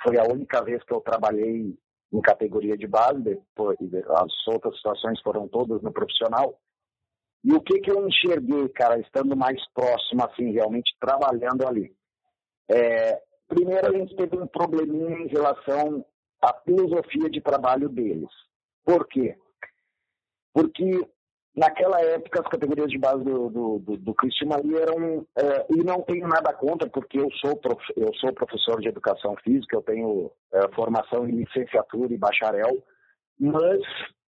foi 0.03 0.19
a 0.19 0.25
única 0.25 0.63
vez 0.63 0.83
que 0.85 0.93
eu 0.93 1.01
trabalhei 1.01 1.77
em 2.13 2.21
categoria 2.21 2.77
de 2.77 2.87
base, 2.87 3.21
depois, 3.21 3.79
as 4.09 4.49
outras 4.49 4.75
situações 4.77 5.21
foram 5.23 5.47
todas 5.49 5.83
no 5.83 5.93
profissional. 5.93 6.59
E 7.45 7.53
o 7.53 7.61
que, 7.61 7.81
que 7.81 7.91
eu 7.91 8.07
enxerguei, 8.07 8.69
cara, 8.71 8.99
estando 8.99 9.37
mais 9.37 9.61
próximo, 9.73 10.25
assim, 10.25 10.53
realmente 10.53 10.95
trabalhando 11.01 11.67
ali? 11.67 11.95
É, 12.69 13.23
primeiro, 13.49 13.87
a 13.87 13.93
gente 13.93 14.15
teve 14.17 14.37
um 14.37 14.47
probleminha 14.47 15.19
em 15.19 15.29
relação 15.29 16.05
a 16.43 16.55
filosofia 16.65 17.29
de 17.31 17.41
trabalho 17.41 17.89
deles. 17.89 18.31
Por 18.85 19.07
quê? 19.07 19.37
Porque 20.53 21.07
naquela 21.57 22.01
época 22.01 22.41
as 22.41 22.49
categorias 22.49 22.91
de 22.91 22.99
base 22.99 23.23
do, 23.25 23.51
do, 23.51 23.79
do, 23.79 23.97
do 23.97 24.15
eram, 24.79 25.27
é, 25.37 25.67
e 25.71 25.85
não 25.85 26.03
tenho 26.03 26.27
nada 26.27 26.53
contra, 26.55 26.89
porque 26.89 27.19
eu 27.19 27.31
sou, 27.33 27.57
prof, 27.57 27.83
eu 27.97 28.13
sou 28.15 28.33
professor 28.33 28.81
de 28.81 28.89
educação 28.89 29.35
física, 29.45 29.77
eu 29.77 29.83
tenho 29.83 30.31
é, 30.53 30.69
formação 30.75 31.29
em 31.29 31.33
licenciatura 31.33 32.13
e 32.13 32.19
bacharel, 32.19 32.83
mas 33.39 33.81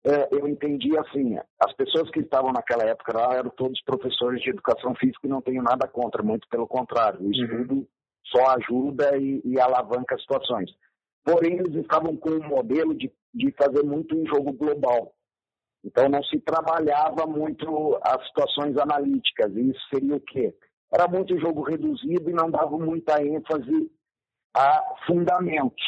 é, 0.05 0.29
eu 0.31 0.47
entendi 0.47 0.97
assim, 0.99 1.37
as 1.61 1.73
pessoas 1.75 2.11
que 2.11 2.21
estavam 2.21 2.53
naquela 2.53 2.85
época 2.85 3.16
lá 3.16 3.35
eram 3.35 3.51
todos 3.51 3.83
professores 3.83 4.40
de 4.40 4.51
educação 4.51 4.95
física 4.95 5.27
e 5.27 5.29
não 5.31 5.40
tenho 5.40 5.62
nada 5.62 5.88
contra, 5.88 6.23
muito 6.23 6.47
pelo 6.49 6.66
contrário, 6.66 7.21
o 7.21 7.25
uhum. 7.25 7.33
estudo 7.33 7.75
uhum. 7.75 7.87
só 8.25 8.57
ajuda 8.57 9.16
e, 9.19 9.42
e 9.45 9.61
alavanca 9.61 10.19
situações. 10.19 10.71
Porém, 11.27 11.55
eles 11.55 11.75
estavam 11.75 12.17
com 12.17 12.31
um 12.31 12.49
modelo 12.49 12.95
de, 12.95 13.12
de 13.35 13.51
fazer 13.59 13.83
muito 13.83 14.17
um 14.17 14.25
jogo 14.27 14.53
global. 14.53 15.12
Então, 15.85 16.09
não 16.09 16.23
se 16.23 16.39
trabalhava 16.39 17.27
muito 17.27 17.99
as 18.01 18.25
situações 18.29 18.79
analíticas. 18.79 19.53
E 19.57 19.71
isso 19.71 19.81
seria 19.93 20.15
o 20.15 20.21
quê? 20.21 20.55
Era 20.95 21.09
muito 21.09 21.39
jogo 21.41 21.62
reduzido 21.62 22.31
e 22.31 22.33
não 22.33 22.49
dava 22.49 22.79
muita 22.79 23.21
ênfase 23.21 23.91
a 24.57 24.81
fundamentos. 25.05 25.85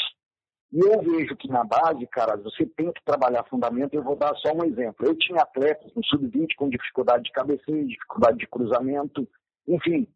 E 0.72 0.80
eu 0.80 1.00
vejo 1.02 1.36
que 1.36 1.48
na 1.48 1.62
base, 1.62 2.04
cara, 2.08 2.36
você 2.36 2.66
tem 2.66 2.92
que 2.92 3.04
trabalhar 3.04 3.46
fundamento. 3.48 3.94
Eu 3.94 4.02
vou 4.02 4.16
dar 4.16 4.34
só 4.38 4.52
um 4.52 4.64
exemplo. 4.64 5.06
Eu 5.06 5.16
tinha 5.16 5.40
atletas 5.40 5.94
no 5.94 6.04
sub-20 6.04 6.56
com 6.56 6.68
dificuldade 6.68 7.22
de 7.22 7.32
cabeceio, 7.32 7.86
dificuldade 7.86 8.38
de 8.38 8.48
cruzamento, 8.48 9.26
enfim, 9.68 10.06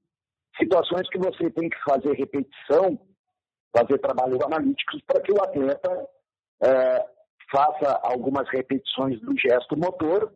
situações 0.59 1.09
que 1.09 1.19
você 1.19 1.49
tem 1.49 1.71
que 1.71 1.79
fazer 1.85 2.13
repetição 2.15 2.99
fazer 3.77 3.99
trabalhos 3.99 4.41
analíticos 4.43 5.01
para 5.07 5.21
que 5.21 5.33
o 5.33 5.43
atleta 5.43 6.09
é, 6.63 7.07
faça 7.51 8.01
algumas 8.03 8.49
repetições 8.49 9.21
do 9.21 9.37
gesto 9.37 9.77
motor 9.77 10.33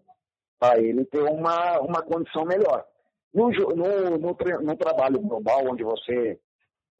para 0.59 0.79
ele 0.79 1.05
ter 1.07 1.23
uma, 1.23 1.81
uma 1.81 2.03
condição 2.03 2.45
melhor. 2.45 2.85
No, 3.33 3.51
no, 3.51 4.19
no, 4.19 4.37
no 4.63 4.77
trabalho 4.77 5.21
global, 5.21 5.67
onde 5.71 5.85
você 5.85 6.39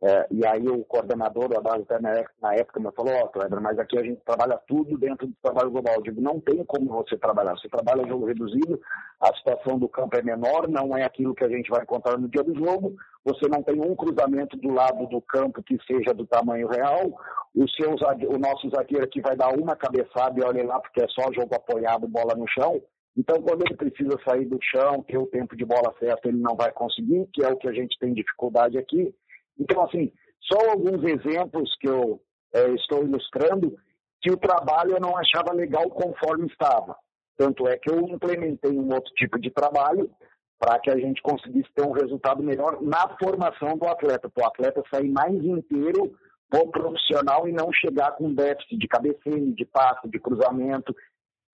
é, 0.03 0.27
e 0.31 0.47
aí 0.47 0.69
o 0.69 0.85
coordenador 0.85 1.49
da 1.49 1.61
base 1.61 1.83
até 1.89 1.99
na 1.99 2.55
época 2.55 2.81
me 2.81 2.93
falou, 2.93 3.15
ó, 3.15 3.31
oh, 3.35 3.61
mas 3.61 3.79
aqui 3.79 3.99
a 3.99 4.03
gente 4.03 4.21
trabalha 4.27 4.61
tudo 4.69 4.99
dentro 4.99 5.27
do 5.27 5.35
trabalho 5.43 5.71
global. 5.71 5.95
Eu 5.97 6.03
digo, 6.03 6.21
não 6.21 6.39
tem 6.39 6.63
como 6.65 6.93
você 6.93 7.17
trabalhar. 7.17 7.57
Você 7.57 7.69
trabalha 7.69 8.07
jogo 8.07 8.27
reduzido, 8.27 8.79
a 9.21 9.35
situação 9.37 9.79
do 9.79 9.89
campo 9.89 10.17
é 10.19 10.23
menor, 10.23 10.69
não 10.69 10.95
é 10.97 11.03
aquilo 11.03 11.35
que 11.35 11.45
a 11.45 11.49
gente 11.49 11.71
vai 11.71 11.83
encontrar 11.83 12.19
no 12.19 12.29
dia 12.29 12.45
do 12.45 12.55
jogo. 12.55 12.95
Você 13.25 13.49
não 13.49 13.63
tem 13.63 13.81
um 13.81 13.97
cruzamento 13.97 14.57
do 14.59 14.71
lado 14.71 15.07
do 15.07 15.21
campo 15.23 15.63
que 15.63 15.79
seja 15.87 16.13
do 16.13 16.27
tamanho 16.27 16.69
real. 16.69 17.19
O, 17.55 17.67
seu, 17.71 17.91
o 17.91 18.39
nosso 18.39 18.69
zagueiro 18.69 19.05
aqui 19.05 19.23
vai 19.23 19.35
dar 19.35 19.49
uma 19.59 19.75
cabeçada 19.75 20.39
e 20.39 20.45
olha 20.45 20.65
lá, 20.65 20.79
porque 20.79 21.03
é 21.03 21.09
só 21.09 21.33
jogo 21.33 21.55
apoiado, 21.55 22.07
bola 22.07 22.35
no 22.37 22.47
chão. 22.47 22.83
Então, 23.17 23.41
quando 23.41 23.63
ele 23.65 23.75
precisa 23.75 24.19
sair 24.29 24.45
do 24.45 24.59
chão, 24.61 25.03
ter 25.03 25.17
o 25.17 25.27
tempo 25.27 25.57
de 25.57 25.65
bola 25.65 25.95
certo, 25.99 26.27
ele 26.27 26.37
não 26.37 26.55
vai 26.55 26.71
conseguir, 26.71 27.27
que 27.33 27.43
é 27.43 27.49
o 27.49 27.57
que 27.57 27.67
a 27.67 27.73
gente 27.73 27.99
tem 27.99 28.13
dificuldade 28.13 28.77
aqui. 28.77 29.15
Então, 29.59 29.83
assim, 29.85 30.13
só 30.41 30.71
alguns 30.71 31.03
exemplos 31.05 31.75
que 31.81 31.89
eu 31.89 32.21
é, 32.55 32.71
estou 32.75 33.03
ilustrando 33.03 33.77
que 34.21 34.31
o 34.31 34.37
trabalho 34.37 34.93
eu 34.93 35.01
não 35.01 35.17
achava 35.17 35.53
legal 35.53 35.89
conforme 35.91 36.47
estava. 36.47 36.97
Tanto 37.37 37.69
é 37.69 37.77
que 37.77 37.91
eu 37.91 38.01
implementei 38.01 38.73
um 38.73 38.93
outro 38.93 39.13
tipo 39.15 39.39
de 39.39 39.51
trabalho 39.51 40.11
para 40.59 40.79
que 40.79 40.91
a 40.91 40.97
gente 40.97 41.21
conseguisse 41.21 41.69
ter 41.75 41.83
um 41.83 41.93
resultado 41.93 42.43
melhor 42.43 42.81
na 42.81 43.15
formação 43.19 43.77
do 43.77 43.87
atleta, 43.87 44.29
para 44.31 44.45
o 44.45 44.47
atleta 44.47 44.83
sair 44.91 45.11
mais 45.11 45.35
inteiro 45.35 46.17
o 46.55 46.71
profissional 46.71 47.49
e 47.49 47.53
não 47.53 47.73
chegar 47.73 48.13
com 48.13 48.33
déficit 48.33 48.79
de 48.79 48.89
cabeceio, 48.89 49.55
de 49.55 49.65
passe, 49.65 50.09
de 50.09 50.19
cruzamento, 50.19 50.95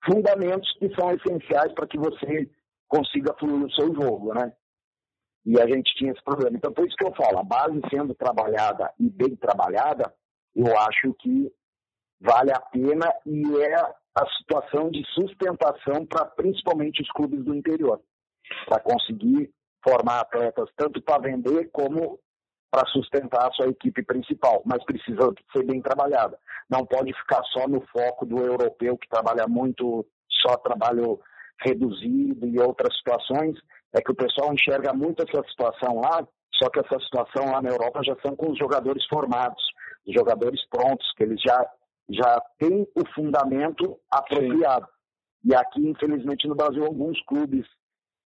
fundamentos 0.04 0.70
que 0.78 0.94
são 0.94 1.10
essenciais 1.10 1.72
para 1.72 1.86
que 1.86 1.98
você 1.98 2.48
consiga 2.88 3.34
fluir 3.34 3.64
o 3.64 3.72
seu 3.72 3.94
jogo, 3.94 4.34
né? 4.34 4.52
E 5.44 5.60
a 5.60 5.66
gente 5.66 5.94
tinha 5.96 6.12
esse 6.12 6.22
problema. 6.22 6.56
Então, 6.56 6.72
por 6.72 6.86
isso 6.86 6.96
que 6.96 7.04
eu 7.04 7.14
falo, 7.14 7.38
a 7.38 7.44
base 7.44 7.80
sendo 7.90 8.14
trabalhada 8.14 8.92
e 8.98 9.10
bem 9.10 9.34
trabalhada, 9.36 10.12
eu 10.54 10.78
acho 10.78 11.12
que 11.14 11.52
vale 12.20 12.52
a 12.52 12.60
pena 12.60 13.12
e 13.26 13.42
é 13.60 13.74
a 13.74 14.26
situação 14.38 14.90
de 14.90 15.04
sustentação 15.12 16.06
para 16.06 16.24
principalmente 16.26 17.02
os 17.02 17.10
clubes 17.10 17.44
do 17.44 17.54
interior, 17.54 18.00
para 18.66 18.80
conseguir 18.80 19.50
formar 19.82 20.20
atletas 20.20 20.68
tanto 20.76 21.02
para 21.02 21.22
vender 21.22 21.70
como 21.72 22.20
para 22.70 22.86
sustentar 22.88 23.48
a 23.48 23.52
sua 23.52 23.68
equipe 23.68 24.02
principal, 24.02 24.62
mas 24.64 24.82
precisa 24.84 25.30
ser 25.52 25.64
bem 25.64 25.82
trabalhada. 25.82 26.38
Não 26.70 26.86
pode 26.86 27.12
ficar 27.12 27.42
só 27.44 27.68
no 27.68 27.82
foco 27.88 28.24
do 28.24 28.38
europeu 28.38 28.96
que 28.96 29.08
trabalha 29.08 29.46
muito 29.46 30.06
só 30.40 30.56
trabalho 30.56 31.20
reduzido 31.60 32.46
e 32.46 32.58
outras 32.58 32.96
situações 32.96 33.58
é 33.94 34.00
que 34.00 34.10
o 34.10 34.14
pessoal 34.14 34.52
enxerga 34.52 34.92
muito 34.92 35.22
essa 35.22 35.42
situação 35.48 36.00
lá, 36.00 36.26
só 36.54 36.68
que 36.70 36.80
essa 36.80 36.98
situação 37.00 37.50
lá 37.50 37.60
na 37.60 37.70
Europa 37.70 38.02
já 38.04 38.16
são 38.22 38.34
com 38.36 38.52
os 38.52 38.58
jogadores 38.58 39.04
formados, 39.06 39.62
os 40.06 40.14
jogadores 40.14 40.60
prontos, 40.68 41.06
que 41.16 41.24
eles 41.24 41.40
já, 41.40 41.66
já 42.08 42.40
têm 42.58 42.86
o 42.94 43.06
fundamento 43.14 43.98
apropriado. 44.10 44.86
Sim. 44.86 45.50
E 45.50 45.54
aqui, 45.54 45.88
infelizmente, 45.88 46.46
no 46.46 46.54
Brasil, 46.54 46.84
alguns 46.84 47.20
clubes 47.26 47.66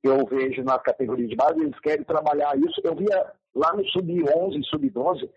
que 0.03 0.09
eu 0.09 0.25
vejo 0.27 0.63
na 0.63 0.79
categoria 0.79 1.27
de 1.27 1.37
base, 1.37 1.61
eles 1.61 1.79
querem 1.81 2.05
trabalhar 2.05 2.57
isso. 2.57 2.81
Eu 2.83 2.95
via 2.95 3.33
lá 3.55 3.73
no 3.75 3.85
sub-11, 3.89 4.63
sub-12, 4.65 5.29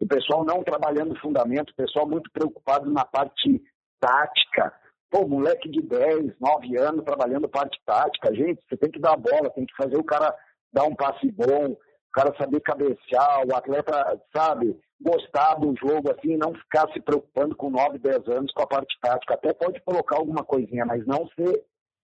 o 0.00 0.06
pessoal 0.06 0.44
não 0.44 0.62
trabalhando 0.62 1.18
fundamento, 1.20 1.70
o 1.70 1.76
pessoal 1.76 2.08
muito 2.08 2.30
preocupado 2.30 2.90
na 2.90 3.04
parte 3.04 3.62
tática. 4.00 4.74
Pô, 5.10 5.26
moleque 5.26 5.68
de 5.68 5.82
10, 5.82 6.38
9 6.38 6.76
anos 6.78 7.04
trabalhando 7.04 7.48
parte 7.48 7.80
tática. 7.84 8.32
Gente, 8.34 8.62
você 8.68 8.76
tem 8.76 8.90
que 8.90 9.00
dar 9.00 9.14
a 9.14 9.16
bola, 9.16 9.50
tem 9.50 9.66
que 9.66 9.74
fazer 9.76 9.96
o 9.96 10.04
cara 10.04 10.32
dar 10.72 10.84
um 10.84 10.94
passe 10.94 11.30
bom, 11.32 11.72
o 11.72 12.12
cara 12.12 12.32
saber 12.38 12.60
cabecear, 12.60 13.44
o 13.44 13.54
atleta, 13.54 14.20
sabe, 14.34 14.78
gostar 15.00 15.54
do 15.54 15.74
jogo, 15.76 16.12
assim, 16.12 16.36
não 16.36 16.54
ficar 16.54 16.88
se 16.92 17.00
preocupando 17.00 17.56
com 17.56 17.70
9, 17.70 17.98
10 17.98 18.28
anos 18.28 18.52
com 18.52 18.62
a 18.62 18.66
parte 18.66 18.96
tática. 19.00 19.34
Até 19.34 19.52
pode 19.52 19.80
colocar 19.80 20.16
alguma 20.16 20.44
coisinha, 20.44 20.86
mas 20.86 21.04
não 21.06 21.26
ser 21.28 21.64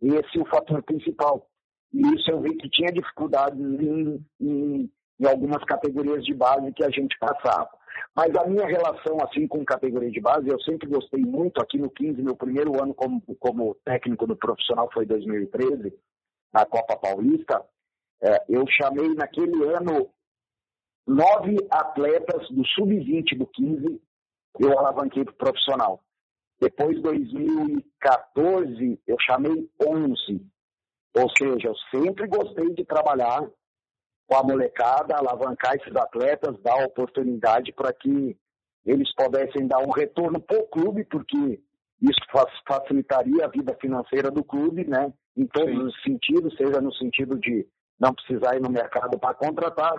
esse 0.02 0.38
o 0.38 0.46
fator 0.46 0.82
principal. 0.82 1.46
E 1.92 2.00
isso 2.14 2.30
eu 2.30 2.40
vi 2.40 2.56
que 2.56 2.68
tinha 2.68 2.92
dificuldades 2.92 3.58
em, 3.60 4.24
em, 4.40 4.90
em 5.20 5.26
algumas 5.26 5.62
categorias 5.64 6.24
de 6.24 6.34
base 6.34 6.72
que 6.72 6.84
a 6.84 6.90
gente 6.90 7.16
passava. 7.18 7.70
Mas 8.14 8.34
a 8.36 8.46
minha 8.46 8.66
relação 8.66 9.18
assim 9.22 9.46
com 9.46 9.64
categoria 9.64 10.10
de 10.10 10.20
base, 10.20 10.48
eu 10.48 10.60
sempre 10.60 10.88
gostei 10.88 11.20
muito 11.20 11.60
aqui 11.60 11.78
no 11.78 11.90
15, 11.90 12.22
meu 12.22 12.36
primeiro 12.36 12.82
ano 12.82 12.94
como, 12.94 13.22
como 13.38 13.74
técnico 13.84 14.26
do 14.26 14.36
profissional 14.36 14.88
foi 14.92 15.06
2013, 15.06 15.92
na 16.52 16.66
Copa 16.66 16.96
Paulista. 16.96 17.64
É, 18.20 18.44
eu 18.48 18.64
chamei 18.68 19.14
naquele 19.14 19.64
ano 19.74 20.10
nove 21.06 21.56
atletas 21.70 22.48
do 22.50 22.66
sub-20 22.66 23.38
do 23.38 23.46
15, 23.46 24.00
eu 24.60 24.78
alavanquei 24.78 25.24
para 25.24 25.32
o 25.32 25.36
profissional. 25.36 26.02
Depois, 26.60 27.00
2014, 27.00 29.00
eu 29.06 29.16
chamei 29.20 29.70
11. 29.80 30.44
Ou 31.16 31.30
seja, 31.36 31.68
eu 31.68 31.76
sempre 31.90 32.26
gostei 32.26 32.74
de 32.74 32.84
trabalhar 32.84 33.48
com 34.28 34.36
a 34.36 34.42
molecada, 34.42 35.16
alavancar 35.16 35.74
esses 35.74 35.96
atletas, 35.96 36.60
dar 36.62 36.84
oportunidade 36.84 37.72
para 37.72 37.92
que 37.94 38.36
eles 38.84 39.12
pudessem 39.14 39.66
dar 39.66 39.78
um 39.78 39.90
retorno 39.90 40.38
para 40.38 40.58
o 40.58 40.66
clube, 40.66 41.04
porque 41.04 41.60
isso 42.00 42.20
facilitaria 42.66 43.44
a 43.44 43.48
vida 43.48 43.74
financeira 43.80 44.30
do 44.30 44.44
clube, 44.44 44.84
né? 44.86 45.12
Em 45.34 45.46
todos 45.46 45.74
Sim. 45.74 45.82
os 45.82 46.02
sentidos, 46.02 46.56
seja 46.56 46.80
no 46.80 46.92
sentido 46.94 47.38
de 47.38 47.66
não 47.98 48.12
precisar 48.12 48.54
ir 48.54 48.60
no 48.60 48.70
mercado 48.70 49.18
para 49.18 49.34
contratar, 49.34 49.94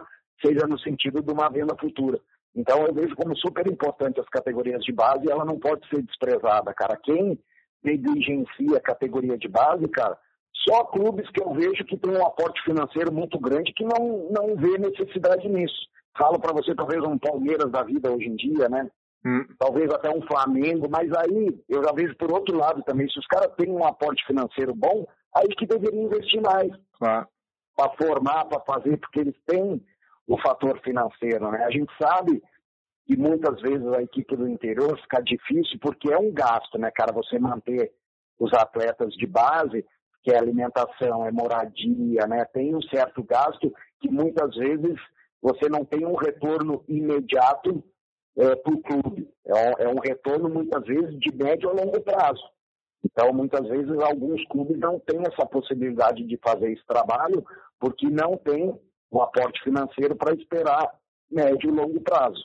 seja 0.45 0.65
no 0.67 0.79
sentido 0.79 1.21
de 1.21 1.33
uma 1.33 1.49
venda 1.49 1.75
futura. 1.77 2.19
Então 2.55 2.85
eu 2.85 2.93
vejo 2.93 3.15
como 3.15 3.35
super 3.35 3.67
importante 3.67 4.19
as 4.19 4.29
categorias 4.29 4.83
de 4.83 4.91
base 4.91 5.25
e 5.25 5.31
ela 5.31 5.43
não 5.43 5.59
pode 5.59 5.87
ser 5.89 6.01
desprezada, 6.03 6.73
cara. 6.73 6.97
Quem 7.03 7.39
negligencia 7.83 8.77
a 8.77 8.81
categoria 8.81 9.37
de 9.37 9.47
base, 9.47 9.87
cara, 9.87 10.17
só 10.67 10.84
clubes 10.86 11.30
que 11.32 11.41
eu 11.41 11.54
vejo 11.54 11.86
que 11.86 11.98
tem 11.98 12.12
um 12.12 12.26
aporte 12.26 12.62
financeiro 12.63 13.13
muito 13.13 13.39
grande 13.39 13.74
que 13.74 13.84
não, 13.84 14.30
não 14.30 14.56
vê 14.56 14.78
necessidade 14.78 15.48
nisso. 15.48 15.88
Falo 16.17 16.39
para 16.39 16.54
você, 16.54 16.76
talvez 16.76 17.02
um 17.04 17.17
Palmeiras 17.17 17.72
da 17.72 17.84
vida 17.84 18.12
hoje 18.12 18.28
em 18.28 18.36
dia, 18.36 18.67
né? 18.67 18.89
Hum. 19.26 19.45
Talvez 19.58 19.89
até 19.91 20.10
um 20.10 20.22
Flamengo, 20.22 20.88
mas 20.89 21.12
aí 21.13 21.63
eu 21.67 21.84
já 21.84 21.91
vejo 21.93 22.15
por 22.17 22.32
outro 22.32 22.58
lado 22.58 22.82
também. 22.84 23.08
Se 23.10 23.19
os 23.19 23.28
caras 23.28 23.54
têm 23.56 23.69
um 23.69 23.86
aporte 23.86 24.26
financeiro 24.26 24.74
bom, 24.74 25.06
aí 25.36 25.48
que 25.50 25.65
deveriam 25.65 26.06
investir 26.06 26.41
mais. 26.41 26.72
Claro. 26.98 27.28
Para 27.76 27.91
formar, 27.91 28.45
para 28.45 28.60
fazer, 28.62 28.98
porque 28.98 29.19
eles 29.19 29.36
têm 29.45 29.82
o 30.28 30.38
fator 30.41 30.80
financeiro, 30.82 31.50
né? 31.52 31.63
A 31.63 31.72
gente 31.72 31.91
sabe 32.02 32.41
que 33.06 33.17
muitas 33.17 33.60
vezes 33.62 33.88
a 33.88 34.02
equipe 34.02 34.36
do 34.36 34.48
interior 34.48 34.98
fica 35.02 35.22
difícil 35.22 35.80
porque 35.82 36.12
é 36.12 36.17
um 36.17 36.32
gasto, 36.32 36.78
né, 36.78 36.91
cara? 36.91 37.13
Você 37.13 37.39
manter 37.39 37.91
os 38.39 38.54
atletas 38.54 39.13
de 39.15 39.26
base, 39.26 39.86
que 40.23 40.32
é 40.32 40.38
alimentação, 40.38 41.25
é 41.25 41.32
moradia, 41.32 42.27
né? 42.27 42.45
Tem 42.45 42.75
um 42.75 42.82
certo 42.84 43.23
gasto 43.23 43.73
que 43.99 44.10
muitas 44.10 44.55
vezes 44.55 44.95
você 45.41 45.69
não 45.69 45.86
tem 45.86 46.05
um 46.05 46.15
retorno 46.15 46.84
imediato 46.88 47.84
é, 48.38 48.55
para 48.55 48.73
o 48.73 48.82
clube. 48.82 49.29
É 49.45 49.53
um, 49.53 49.73
é 49.79 49.88
um 49.88 49.99
retorno, 49.99 50.49
muitas 50.49 50.84
vezes, 50.86 51.19
de 51.19 51.34
médio 51.36 51.69
a 51.69 51.73
longo 51.73 52.01
prazo. 52.01 52.43
Então, 53.03 53.34
muitas 53.34 53.67
vezes, 53.67 53.97
alguns 53.99 54.45
clubes 54.47 54.77
não 54.77 54.99
têm 54.99 55.21
essa 55.21 55.45
possibilidade 55.45 56.23
de 56.25 56.38
fazer 56.38 56.71
esse 56.71 56.86
trabalho 56.86 57.45
porque 57.79 58.10
não 58.10 58.38
tem 58.38 58.77
o 59.10 59.21
aporte 59.21 59.63
financeiro 59.63 60.15
para 60.15 60.36
esperar 60.36 60.93
médio 61.32 61.69
e 61.69 61.73
longo 61.73 62.01
prazo. 62.01 62.43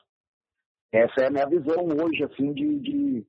Essa 0.93 1.23
é 1.23 1.27
a 1.27 1.31
minha 1.31 1.47
visão 1.47 1.89
hoje, 2.01 2.23
assim, 2.23 2.53
de, 2.53 2.79
de, 2.79 3.27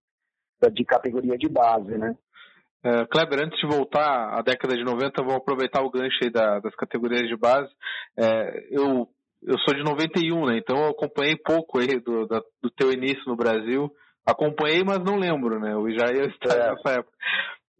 de 0.71 0.85
categoria 0.85 1.37
de 1.37 1.49
base, 1.49 1.97
né? 1.97 2.15
Uh, 2.85 3.07
Kleber, 3.09 3.43
antes 3.43 3.59
de 3.59 3.65
voltar 3.65 4.37
à 4.37 4.43
década 4.43 4.75
de 4.77 4.83
90, 4.83 5.23
vou 5.23 5.35
aproveitar 5.35 5.81
o 5.81 5.89
gancho 5.89 6.19
aí 6.21 6.29
da, 6.29 6.59
das 6.59 6.75
categorias 6.75 7.27
de 7.27 7.35
base. 7.35 7.67
É, 8.15 8.67
eu, 8.69 9.07
eu 9.41 9.57
sou 9.59 9.73
de 9.73 9.83
91, 9.83 10.45
né? 10.45 10.57
Então 10.59 10.77
eu 10.77 10.89
acompanhei 10.89 11.35
pouco 11.35 11.79
aí 11.79 11.99
do, 11.99 12.27
da, 12.27 12.39
do 12.61 12.69
teu 12.69 12.91
início 12.91 13.23
no 13.25 13.35
Brasil. 13.35 13.91
Acompanhei, 14.23 14.83
mas 14.83 14.99
não 14.99 15.17
lembro, 15.17 15.59
né? 15.59 15.73
Eu 15.73 15.89
já 15.97 16.13
ia 16.13 16.27
estar 16.27 16.55
é. 16.55 16.69
nessa 16.69 16.99
época. 16.99 17.17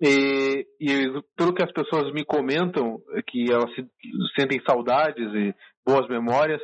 E, 0.02 0.66
e 0.82 1.22
pelo 1.38 1.54
que 1.54 1.64
as 1.64 1.72
pessoas 1.72 2.12
me 2.12 2.26
comentam, 2.26 3.00
é 3.14 3.22
que 3.22 3.52
elas 3.52 3.72
se, 3.76 3.86
sentem 4.36 4.60
saudades 4.68 5.32
e 5.36 5.54
boas 5.86 6.08
memórias, 6.10 6.62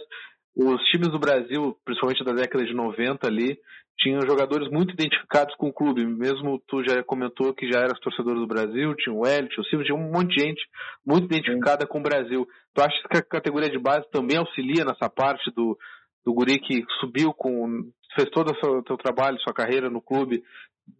os 0.55 0.81
times 0.85 1.09
do 1.09 1.19
Brasil, 1.19 1.77
principalmente 1.85 2.23
da 2.23 2.33
década 2.33 2.65
de 2.65 2.73
90 2.73 3.27
ali, 3.27 3.57
tinham 4.01 4.21
jogadores 4.21 4.69
muito 4.69 4.93
identificados 4.93 5.55
com 5.55 5.67
o 5.67 5.73
clube. 5.73 6.05
Mesmo 6.05 6.61
tu 6.67 6.83
já 6.83 7.03
comentou 7.03 7.53
que 7.53 7.71
já 7.71 7.79
eras 7.79 7.99
torcedor 7.99 8.35
do 8.35 8.47
Brasil, 8.47 8.95
tinha 8.95 9.13
o 9.13 9.25
Elliot, 9.25 9.59
o 9.59 9.63
Silva, 9.65 9.85
tinha 9.85 9.95
um 9.95 10.11
monte 10.11 10.35
de 10.35 10.41
gente 10.41 10.61
muito 11.05 11.25
identificada 11.25 11.85
com 11.85 11.99
o 11.99 12.03
Brasil. 12.03 12.47
Tu 12.73 12.81
acha 12.81 12.95
que 13.09 13.17
a 13.17 13.23
categoria 13.23 13.69
de 13.69 13.77
base 13.77 14.09
também 14.11 14.37
auxilia 14.37 14.83
nessa 14.83 15.07
parte 15.07 15.51
do, 15.51 15.77
do 16.25 16.33
guri 16.33 16.59
que 16.59 16.83
subiu 16.99 17.31
com 17.33 17.91
fez 18.15 18.29
todo 18.31 18.51
o 18.51 18.59
seu, 18.59 18.83
seu 18.85 18.97
trabalho, 18.97 19.39
sua 19.39 19.53
carreira 19.53 19.89
no 19.89 20.01
clube, 20.01 20.43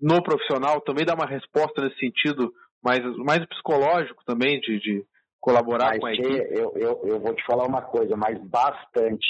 no 0.02 0.22
profissional, 0.24 0.80
também 0.82 1.06
dá 1.06 1.14
uma 1.14 1.26
resposta 1.26 1.82
nesse 1.82 1.98
sentido 1.98 2.54
mais, 2.84 3.00
mais 3.18 3.46
psicológico 3.48 4.24
também, 4.26 4.60
de, 4.62 4.80
de 4.80 5.06
colaborar 5.40 5.90
mas 5.90 6.00
com 6.00 6.06
a 6.06 6.14
equipe? 6.14 6.48
Eu, 6.52 6.72
eu, 6.76 7.02
eu 7.04 7.20
vou 7.20 7.34
te 7.34 7.44
falar 7.46 7.66
uma 7.66 7.82
coisa, 7.82 8.16
mas 8.16 8.40
bastante. 8.48 9.28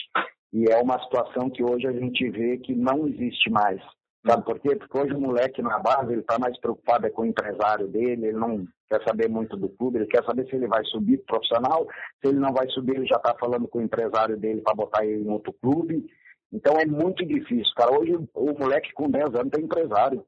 E 0.54 0.66
é 0.70 0.78
uma 0.78 1.02
situação 1.04 1.50
que 1.50 1.64
hoje 1.64 1.88
a 1.88 1.92
gente 1.92 2.30
vê 2.30 2.58
que 2.58 2.76
não 2.76 3.08
existe 3.08 3.50
mais. 3.50 3.82
Sabe 4.26 4.46
por 4.46 4.60
quê? 4.60 4.76
Porque 4.76 4.98
hoje 4.98 5.14
o 5.14 5.20
moleque 5.20 5.62
na 5.62 5.80
base, 5.80 6.12
ele 6.12 6.22
está 6.22 6.38
mais 6.38 6.60
preocupado 6.60 7.08
é 7.08 7.10
com 7.10 7.24
o 7.24 7.26
empresário 7.26 7.88
dele, 7.88 8.28
ele 8.28 8.38
não 8.38 8.68
quer 8.88 9.04
saber 9.04 9.28
muito 9.28 9.58
do 9.58 9.68
clube, 9.70 9.98
ele 9.98 10.08
quer 10.08 10.24
saber 10.24 10.48
se 10.48 10.56
ele 10.56 10.68
vai 10.68 10.84
subir 10.86 11.24
profissional, 11.26 11.88
se 12.22 12.28
ele 12.28 12.38
não 12.38 12.54
vai 12.54 12.68
subir, 12.70 12.98
ele 12.98 13.08
já 13.08 13.16
está 13.16 13.34
falando 13.40 13.68
com 13.68 13.80
o 13.80 13.82
empresário 13.82 14.38
dele 14.38 14.62
para 14.62 14.76
botar 14.76 15.06
ele 15.06 15.24
em 15.24 15.32
outro 15.32 15.52
clube. 15.54 16.06
Então 16.54 16.74
é 16.78 16.86
muito 16.86 17.26
difícil, 17.26 17.74
cara. 17.76 17.98
Hoje 17.98 18.16
o 18.36 18.60
moleque 18.60 18.94
com 18.94 19.10
10 19.10 19.34
anos 19.34 19.52
tem 19.52 19.64
empresário. 19.64 20.24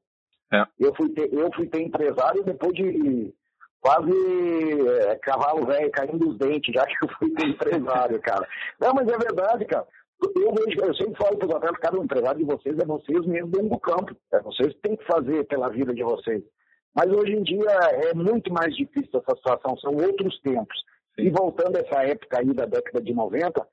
É. 0.52 0.64
Eu, 0.78 0.94
fui 0.96 1.10
ter, 1.10 1.32
eu 1.32 1.50
fui 1.54 1.68
ter 1.68 1.82
empresário 1.82 2.42
depois 2.42 2.72
de 2.72 3.32
quase 3.80 4.10
é, 5.08 5.16
cavalo 5.16 5.66
velho 5.66 5.90
caindo 5.92 6.18
dos 6.18 6.38
dentes, 6.38 6.74
já 6.74 6.84
que 6.86 6.96
eu 7.04 7.08
fui 7.18 7.30
ter 7.30 7.46
empresário, 7.46 8.20
cara. 8.20 8.48
Não, 8.80 8.92
mas 8.94 9.06
é 9.06 9.18
verdade, 9.18 9.64
cara. 9.66 9.86
Eu, 10.36 10.54
vejo, 10.54 10.80
eu 10.80 10.94
sempre 10.94 11.16
falo 11.16 11.36
para 11.36 11.48
os 11.48 11.54
atletas, 11.54 11.80
cada 11.80 11.98
empresário 11.98 12.38
de 12.38 12.44
vocês 12.44 12.78
é 12.78 12.84
vocês 12.84 13.26
mesmo 13.26 13.50
dentro 13.50 13.68
do 13.68 13.78
campo. 13.78 14.16
É 14.32 14.40
vocês 14.40 14.72
que 14.74 14.80
têm 14.80 14.96
que 14.96 15.04
fazer 15.04 15.44
pela 15.44 15.68
vida 15.68 15.94
de 15.94 16.02
vocês. 16.02 16.42
Mas 16.94 17.10
hoje 17.10 17.32
em 17.32 17.42
dia 17.42 17.70
é 18.10 18.14
muito 18.14 18.52
mais 18.52 18.74
difícil 18.76 19.20
essa 19.20 19.36
situação, 19.36 19.76
são 19.78 19.92
outros 19.92 20.40
tempos. 20.40 20.76
E 21.18 21.28
voltando 21.30 21.76
a 21.76 21.80
essa 21.80 22.02
época 22.04 22.38
aí 22.38 22.52
da 22.54 22.66
década 22.66 23.00
de 23.00 23.12
90, 23.12 23.66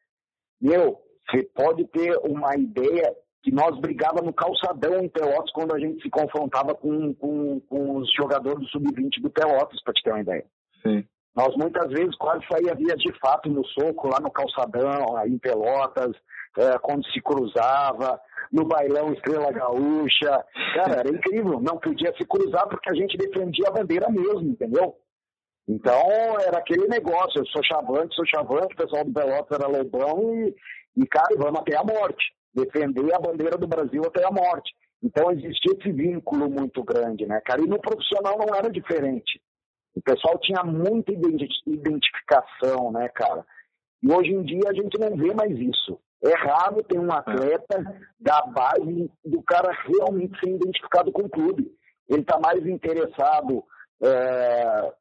meu, 0.60 1.00
você 1.30 1.44
pode 1.56 1.86
ter 1.88 2.18
uma 2.24 2.56
ideia 2.56 3.16
que 3.44 3.52
nós 3.52 3.80
brigávamos 3.80 4.28
no 4.28 4.34
calçadão 4.34 5.00
em 5.00 5.10
Pelotas 5.10 5.52
quando 5.52 5.74
a 5.74 5.80
gente 5.80 6.02
se 6.02 6.10
confrontava 6.10 6.76
com, 6.76 7.14
com, 7.16 7.60
com 7.62 7.98
os 7.98 8.12
jogadores 8.14 8.60
do 8.60 8.68
Sub-20 8.68 9.22
do 9.22 9.30
Pelotas, 9.30 9.82
para 9.84 9.94
te 9.94 10.04
ter 10.04 10.12
uma 10.12 10.22
ideia. 10.22 10.46
Sim. 10.84 11.04
Nós 11.36 11.56
muitas 11.56 11.90
vezes 11.90 12.16
quase 12.18 12.46
saía 12.52 12.76
via 12.76 12.96
de 12.96 13.20
fato 13.20 13.50
no 13.50 13.66
soco 13.66 14.10
lá 14.10 14.20
no 14.20 14.30
calçadão, 14.30 15.18
aí 15.18 15.32
em 15.32 15.40
Pelotas, 15.40 16.12
é, 16.58 16.78
quando 16.80 17.06
se 17.12 17.22
cruzava, 17.22 18.20
no 18.52 18.66
bailão 18.66 19.14
Estrela 19.14 19.52
Gaúcha. 19.52 20.46
Cara, 20.76 21.00
era 21.00 21.10
incrível. 21.10 21.60
Não 21.62 21.78
podia 21.78 22.14
se 22.18 22.26
cruzar 22.26 22.68
porque 22.68 22.90
a 22.90 22.94
gente 22.94 23.18
defendia 23.18 23.68
a 23.68 23.72
bandeira 23.72 24.10
mesmo, 24.10 24.50
entendeu? 24.50 24.96
Então 25.68 26.40
era 26.46 26.58
aquele 26.58 26.88
negócio, 26.88 27.40
eu 27.40 27.46
sou 27.46 27.64
chavante, 27.64 28.16
sou 28.16 28.26
chavante, 28.26 28.74
o 28.74 28.78
pessoal 28.78 29.06
do 29.06 29.14
Pelotas 29.14 29.58
era 29.58 29.70
lobão 29.70 30.34
e, 30.34 30.56
e 30.98 31.08
cara, 31.08 31.36
vamos 31.38 31.62
até 31.62 31.78
a 31.78 31.84
morte. 31.84 32.34
Defender 32.54 33.14
a 33.14 33.20
bandeira 33.20 33.58
do 33.58 33.68
Brasil 33.68 34.02
até 34.06 34.26
a 34.26 34.32
morte. 34.32 34.74
Então 35.02 35.32
existia 35.32 35.74
esse 35.80 35.92
vínculo 35.92 36.50
muito 36.50 36.84
grande, 36.84 37.26
né, 37.26 37.40
cara? 37.46 37.62
E 37.62 37.68
no 37.68 37.80
profissional 37.80 38.38
não 38.38 38.54
era 38.54 38.70
diferente. 38.70 39.42
O 39.96 40.02
pessoal 40.02 40.38
tinha 40.40 40.64
muita 40.64 41.12
identificação, 41.12 42.92
né, 42.92 43.08
cara? 43.10 43.46
E 44.04 44.12
hoje 44.12 44.32
em 44.32 44.44
dia 44.44 44.70
a 44.70 44.74
gente 44.74 45.00
não 45.00 45.16
vê 45.16 45.34
mais 45.34 45.58
isso. 45.58 46.00
É 46.24 46.36
raro 46.36 46.84
ter 46.84 47.00
um 47.00 47.12
atleta 47.12 47.84
da 48.20 48.42
base 48.42 49.12
do 49.26 49.42
cara 49.42 49.72
realmente 49.86 50.40
ser 50.40 50.52
identificado 50.52 51.12
com 51.12 51.24
o 51.24 51.30
clube. 51.30 51.72
Ele 52.08 52.22
está 52.22 52.40
mais 52.40 52.66
interessado 52.66 53.64
é, 54.04 54.94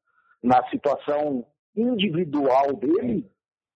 na 0.42 0.66
situação 0.70 1.46
individual 1.76 2.72
dele 2.74 3.30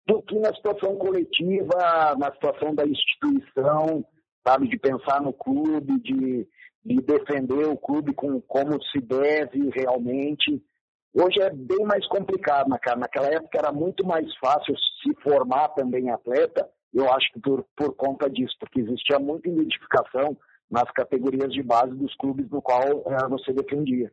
do 0.07 0.21
que 0.21 0.37
na 0.39 0.53
situação 0.53 0.95
coletiva, 0.97 2.15
na 2.17 2.31
situação 2.33 2.75
da 2.75 2.85
instituição. 2.85 4.05
sabe, 4.45 4.67
de 4.67 4.77
pensar 4.77 5.21
no 5.21 5.33
clube, 5.33 5.99
de, 6.01 6.47
de 6.83 7.01
defender 7.01 7.67
o 7.67 7.77
clube 7.77 8.13
com 8.13 8.41
como 8.41 8.81
se 8.85 8.99
deve 8.99 9.69
realmente. 9.69 10.61
Hoje 11.13 11.41
é 11.41 11.49
bem 11.49 11.85
mais 11.85 12.05
complicado, 12.07 12.69
cara? 12.81 12.99
Naquela 12.99 13.27
época 13.27 13.57
era 13.57 13.71
muito 13.71 14.05
mais 14.05 14.25
fácil 14.37 14.75
se 15.01 15.13
formar 15.21 15.69
também 15.69 16.09
atleta, 16.09 16.67
eu 16.93 17.11
acho 17.11 17.31
que 17.31 17.39
por, 17.39 17.65
por 17.75 17.95
conta 17.95 18.29
disso, 18.29 18.55
porque 18.59 18.81
existia 18.81 19.19
muita 19.19 19.49
identificação 19.49 20.37
nas 20.69 20.89
categorias 20.91 21.51
de 21.51 21.61
base 21.61 21.93
dos 21.95 22.15
clubes 22.15 22.49
no 22.49 22.61
qual 22.61 22.81
é, 22.81 23.27
você 23.29 23.53
defendia. 23.53 24.11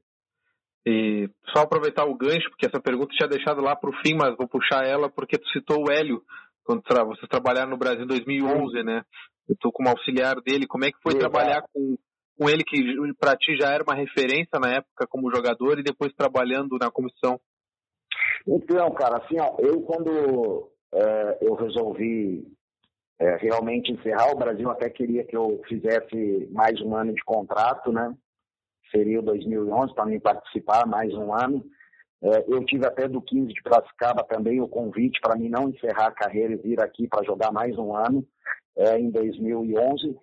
E 0.87 1.29
só 1.55 1.63
aproveitar 1.63 2.05
o 2.07 2.17
gancho, 2.17 2.49
porque 2.51 2.67
essa 2.67 2.81
pergunta 2.81 3.15
tinha 3.15 3.29
deixado 3.29 3.61
lá 3.61 3.77
para 3.77 3.91
o 3.91 3.97
fim, 4.05 4.15
mas 4.15 4.37
vou 4.37 4.49
puxar 4.49 4.87
ela 4.87 5.11
porque 5.11 5.39
tu 5.39 5.47
citou 5.51 5.85
o 5.85 5.91
Hélio, 5.91 6.23
quando 6.65 6.83
tra 6.83 7.05
vocês 7.05 7.29
trabalharam 7.29 7.71
no 7.71 7.77
Brasil 7.77 8.05
em 8.05 8.07
2011, 8.07 8.83
né? 8.83 9.03
Eu 9.49 9.55
estou 9.55 9.73
como 9.73 9.89
auxiliar 9.89 10.37
dele. 10.41 10.67
Como 10.67 10.85
é 10.85 10.91
que 10.91 10.99
foi 11.03 11.15
trabalhar 11.15 11.63
com, 11.73 11.97
com 12.39 12.49
ele, 12.49 12.63
que 12.65 12.79
para 13.19 13.37
ti 13.37 13.57
já 13.59 13.73
era 13.73 13.83
uma 13.83 13.95
referência 13.95 14.59
na 14.61 14.75
época 14.75 15.07
como 15.09 15.35
jogador, 15.35 15.79
e 15.79 15.83
depois 15.83 16.13
trabalhando 16.15 16.77
na 16.81 16.91
comissão? 16.91 17.41
Então, 18.47 18.91
cara, 18.93 19.19
assim, 19.19 19.39
ó, 19.41 19.57
eu 19.59 19.81
quando 19.83 20.71
é, 20.95 21.39
eu 21.43 21.55
resolvi 21.55 22.47
é, 23.19 23.37
realmente 23.37 23.93
encerrar, 23.93 24.31
o 24.31 24.39
Brasil 24.39 24.71
até 24.71 24.89
queria 24.89 25.25
que 25.25 25.37
eu 25.37 25.61
fizesse 25.69 26.49
mais 26.53 26.81
um 26.81 26.95
ano 26.95 27.13
de 27.13 27.23
contrato, 27.25 27.93
né? 27.93 28.15
Seria 28.91 29.19
o 29.19 29.23
2011 29.23 29.95
para 29.95 30.07
mim 30.07 30.21
participar 30.21 30.87
mais 30.87 31.13
um 31.15 31.33
ano. 31.33 31.65
É, 32.23 32.45
eu 32.49 32.65
tive 32.65 32.87
até 32.87 33.09
do 33.09 33.21
15 33.21 33.53
de 33.53 33.63
Piracicaba 33.63 34.25
também 34.25 34.61
o 34.61 34.69
convite 34.69 35.21
para 35.21 35.37
mim 35.37 35.49
não 35.49 35.69
encerrar 35.69 36.07
a 36.07 36.13
carreira 36.13 36.55
e 36.55 36.57
vir 36.57 36.81
aqui 36.81 37.07
para 37.07 37.25
jogar 37.25 37.53
mais 37.53 37.77
um 37.77 37.95
ano 37.95 38.27
é, 38.77 38.99
em 38.99 39.11
2011. 39.11 40.17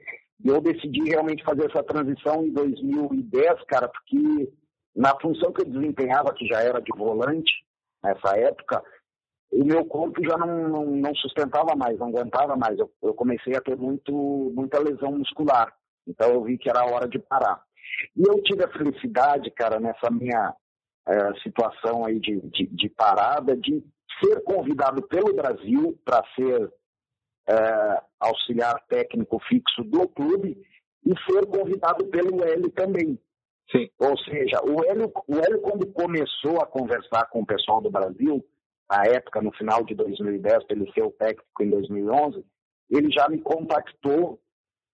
E 0.43 0.47
eu 0.47 0.61
decidi 0.61 1.09
realmente 1.09 1.43
fazer 1.43 1.69
essa 1.69 1.83
transição 1.83 2.45
em 2.45 2.51
2010, 2.51 3.63
cara, 3.67 3.87
porque 3.87 4.51
na 4.95 5.17
função 5.19 5.51
que 5.51 5.61
eu 5.61 5.65
desempenhava, 5.65 6.33
que 6.33 6.47
já 6.47 6.61
era 6.61 6.79
de 6.79 6.91
volante 6.97 7.51
nessa 8.03 8.37
época, 8.37 8.81
o 9.51 9.63
meu 9.63 9.85
corpo 9.85 10.23
já 10.23 10.37
não, 10.37 10.67
não, 10.67 10.85
não 10.85 11.15
sustentava 11.15 11.75
mais, 11.75 11.97
não 11.97 12.07
aguentava 12.07 12.55
mais. 12.55 12.77
Eu, 12.77 12.91
eu, 13.01 13.13
comecei 13.13 13.55
a 13.55 13.61
ter 13.61 13.77
muito, 13.77 14.11
muita 14.53 14.79
lesão 14.79 15.11
muscular. 15.11 15.73
Então 16.07 16.31
eu 16.31 16.43
vi 16.43 16.57
que 16.57 16.69
era 16.69 16.85
hora 16.85 17.07
de 17.07 17.19
parar. 17.19 17.61
E 18.15 18.21
eu 18.27 18.41
tive 18.43 18.63
a 18.63 18.71
felicidade, 18.71 19.49
cara, 19.51 19.79
nessa 19.79 20.09
minha 20.11 20.53
é, 21.07 21.33
situação 21.41 22.05
aí 22.05 22.19
de, 22.19 22.41
de, 22.49 22.67
de, 22.67 22.89
parada, 22.89 23.55
de 23.55 23.83
ser 24.23 24.43
convidado 24.43 25.01
pelo 25.07 25.33
Brasil 25.33 25.97
para 26.03 26.23
ser 26.35 26.71
é, 27.47 28.01
auxiliar 28.19 28.83
técnico 28.87 29.39
fixo 29.47 29.83
do 29.83 30.07
clube 30.09 30.57
e 31.05 31.13
ser 31.31 31.45
convidado 31.45 32.05
pelo 32.07 32.43
Hélio 32.43 32.69
também. 32.71 33.19
Sim. 33.71 33.89
Ou 33.99 34.17
seja, 34.19 34.61
o 34.63 34.83
Hélio, 34.83 35.11
o 35.27 35.35
Hélio, 35.37 35.61
quando 35.61 35.87
começou 35.87 36.61
a 36.61 36.67
conversar 36.67 37.27
com 37.27 37.41
o 37.41 37.45
pessoal 37.45 37.81
do 37.81 37.89
Brasil, 37.89 38.43
na 38.89 39.03
época, 39.05 39.41
no 39.41 39.51
final 39.53 39.83
de 39.83 39.95
2010, 39.95 40.63
para 40.65 40.75
ele 40.75 40.91
ser 40.91 41.03
o 41.03 41.11
técnico 41.11 41.63
em 41.63 41.69
2011, 41.69 42.45
ele 42.89 43.11
já 43.11 43.27
me 43.27 43.39
contactou, 43.39 44.39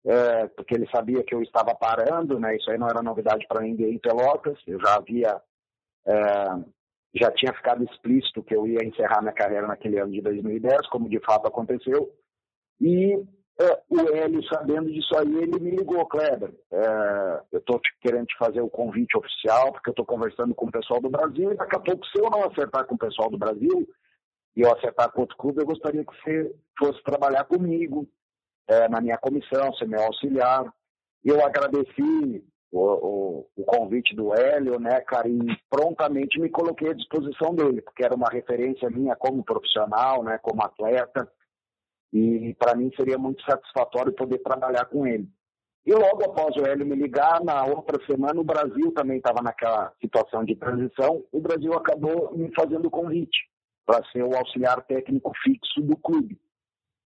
é, 0.06 0.48
porque 0.48 0.76
ele 0.76 0.88
sabia 0.94 1.24
que 1.24 1.34
eu 1.34 1.42
estava 1.42 1.74
parando, 1.74 2.40
né? 2.40 2.56
Isso 2.56 2.70
aí 2.70 2.78
não 2.78 2.88
era 2.88 3.02
novidade 3.02 3.46
para 3.48 3.62
ninguém 3.62 3.94
em 3.94 4.00
Pelotas, 4.00 4.60
eu 4.68 4.80
já 4.80 4.96
havia, 4.96 5.42
é, 6.06 6.14
já 7.16 7.32
tinha 7.32 7.54
ficado 7.54 7.84
explícito 7.84 8.44
que 8.44 8.56
eu 8.56 8.68
ia 8.68 8.86
encerrar 8.86 9.22
minha 9.22 9.34
carreira 9.34 9.68
naquele 9.68 10.00
ano 10.00 10.12
de 10.12 10.22
2010, 10.22 10.88
como 10.90 11.10
de 11.10 11.20
fato 11.22 11.48
aconteceu, 11.48 12.12
e 12.80 13.24
é, 13.60 13.82
o 13.90 14.16
Hélio, 14.16 14.44
sabendo 14.48 14.92
disso 14.92 15.18
aí, 15.18 15.36
ele 15.36 15.60
me 15.60 15.72
ligou, 15.72 16.06
Kleber, 16.06 16.54
é, 16.72 17.42
eu 17.52 17.60
estou 17.60 17.82
querendo 18.02 18.28
te 18.28 18.38
fazer 18.38 18.62
o 18.62 18.70
convite 18.70 19.18
oficial, 19.18 19.72
porque 19.72 19.90
eu 19.90 19.94
estou 19.94 20.06
conversando 20.06 20.54
com 20.54 20.68
o 20.68 20.72
pessoal 20.72 21.02
do 21.02 21.10
Brasil, 21.10 21.52
e 21.52 21.58
daqui 21.58 21.76
a 21.76 21.80
pouco, 21.80 22.06
se 22.06 22.20
eu 22.20 22.30
não 22.30 22.44
acertar 22.44 22.86
com 22.86 22.96
o 22.96 23.00
pessoal 23.00 23.32
do 23.32 23.38
Brasil, 23.38 23.88
e 24.56 24.62
eu 24.62 24.72
acertar 24.72 25.12
com 25.12 25.22
outro 25.22 25.38
clube, 25.38 25.62
eu 25.62 25.66
gostaria 25.66 26.06
que 26.06 26.14
você 26.24 26.56
fosse 26.78 27.02
trabalhar 27.04 27.46
comigo, 27.46 28.08
é, 28.68 28.88
na 28.90 29.02
minha 29.02 29.18
comissão, 29.18 29.74
ser 29.74 29.88
meu 29.88 30.02
auxiliar. 30.02 30.66
Eu 31.24 31.44
agradeci 31.44 32.44
o, 32.72 32.80
o, 32.80 33.48
o, 33.56 33.64
convite 33.64 34.16
do 34.16 34.34
Hélio, 34.34 34.80
né, 34.80 35.00
cara, 35.02 35.28
e 35.28 35.40
prontamente 35.70 36.40
me 36.40 36.50
coloquei 36.50 36.90
à 36.90 36.94
disposição 36.94 37.56
dele, 37.56 37.82
porque 37.82 38.04
era 38.04 38.16
uma 38.16 38.30
referência 38.30 38.90
minha 38.90 39.16
como 39.16 39.44
profissional, 39.44 40.24
né, 40.24 40.38
como 40.44 40.64
atleta, 40.64 41.28
e 42.12 42.56
para 42.58 42.76
mim 42.76 42.92
seria 42.96 43.18
muito 43.18 43.44
satisfatório 43.44 44.14
poder 44.14 44.40
trabalhar 44.40 44.86
com 44.86 45.06
ele. 45.06 45.28
E 45.86 45.94
logo 45.94 46.24
após 46.26 46.56
o 46.58 46.66
Hélio 46.66 46.86
me 46.86 46.96
ligar, 46.96 47.42
na 47.44 47.66
outra 47.66 47.98
semana, 48.06 48.40
o 48.40 48.44
Brasil 48.44 48.92
também 48.92 49.18
estava 49.18 49.42
naquela 49.42 49.94
situação 50.02 50.44
de 50.44 50.54
transição. 50.56 51.24
O 51.32 51.40
Brasil 51.40 51.74
acabou 51.74 52.36
me 52.36 52.54
fazendo 52.54 52.88
o 52.88 52.92
convite 52.92 53.38
para 53.86 54.04
ser 54.12 54.22
o 54.22 54.36
auxiliar 54.36 54.84
técnico 54.86 55.32
fixo 55.44 55.82
do 55.82 55.96
clube. 55.96 56.38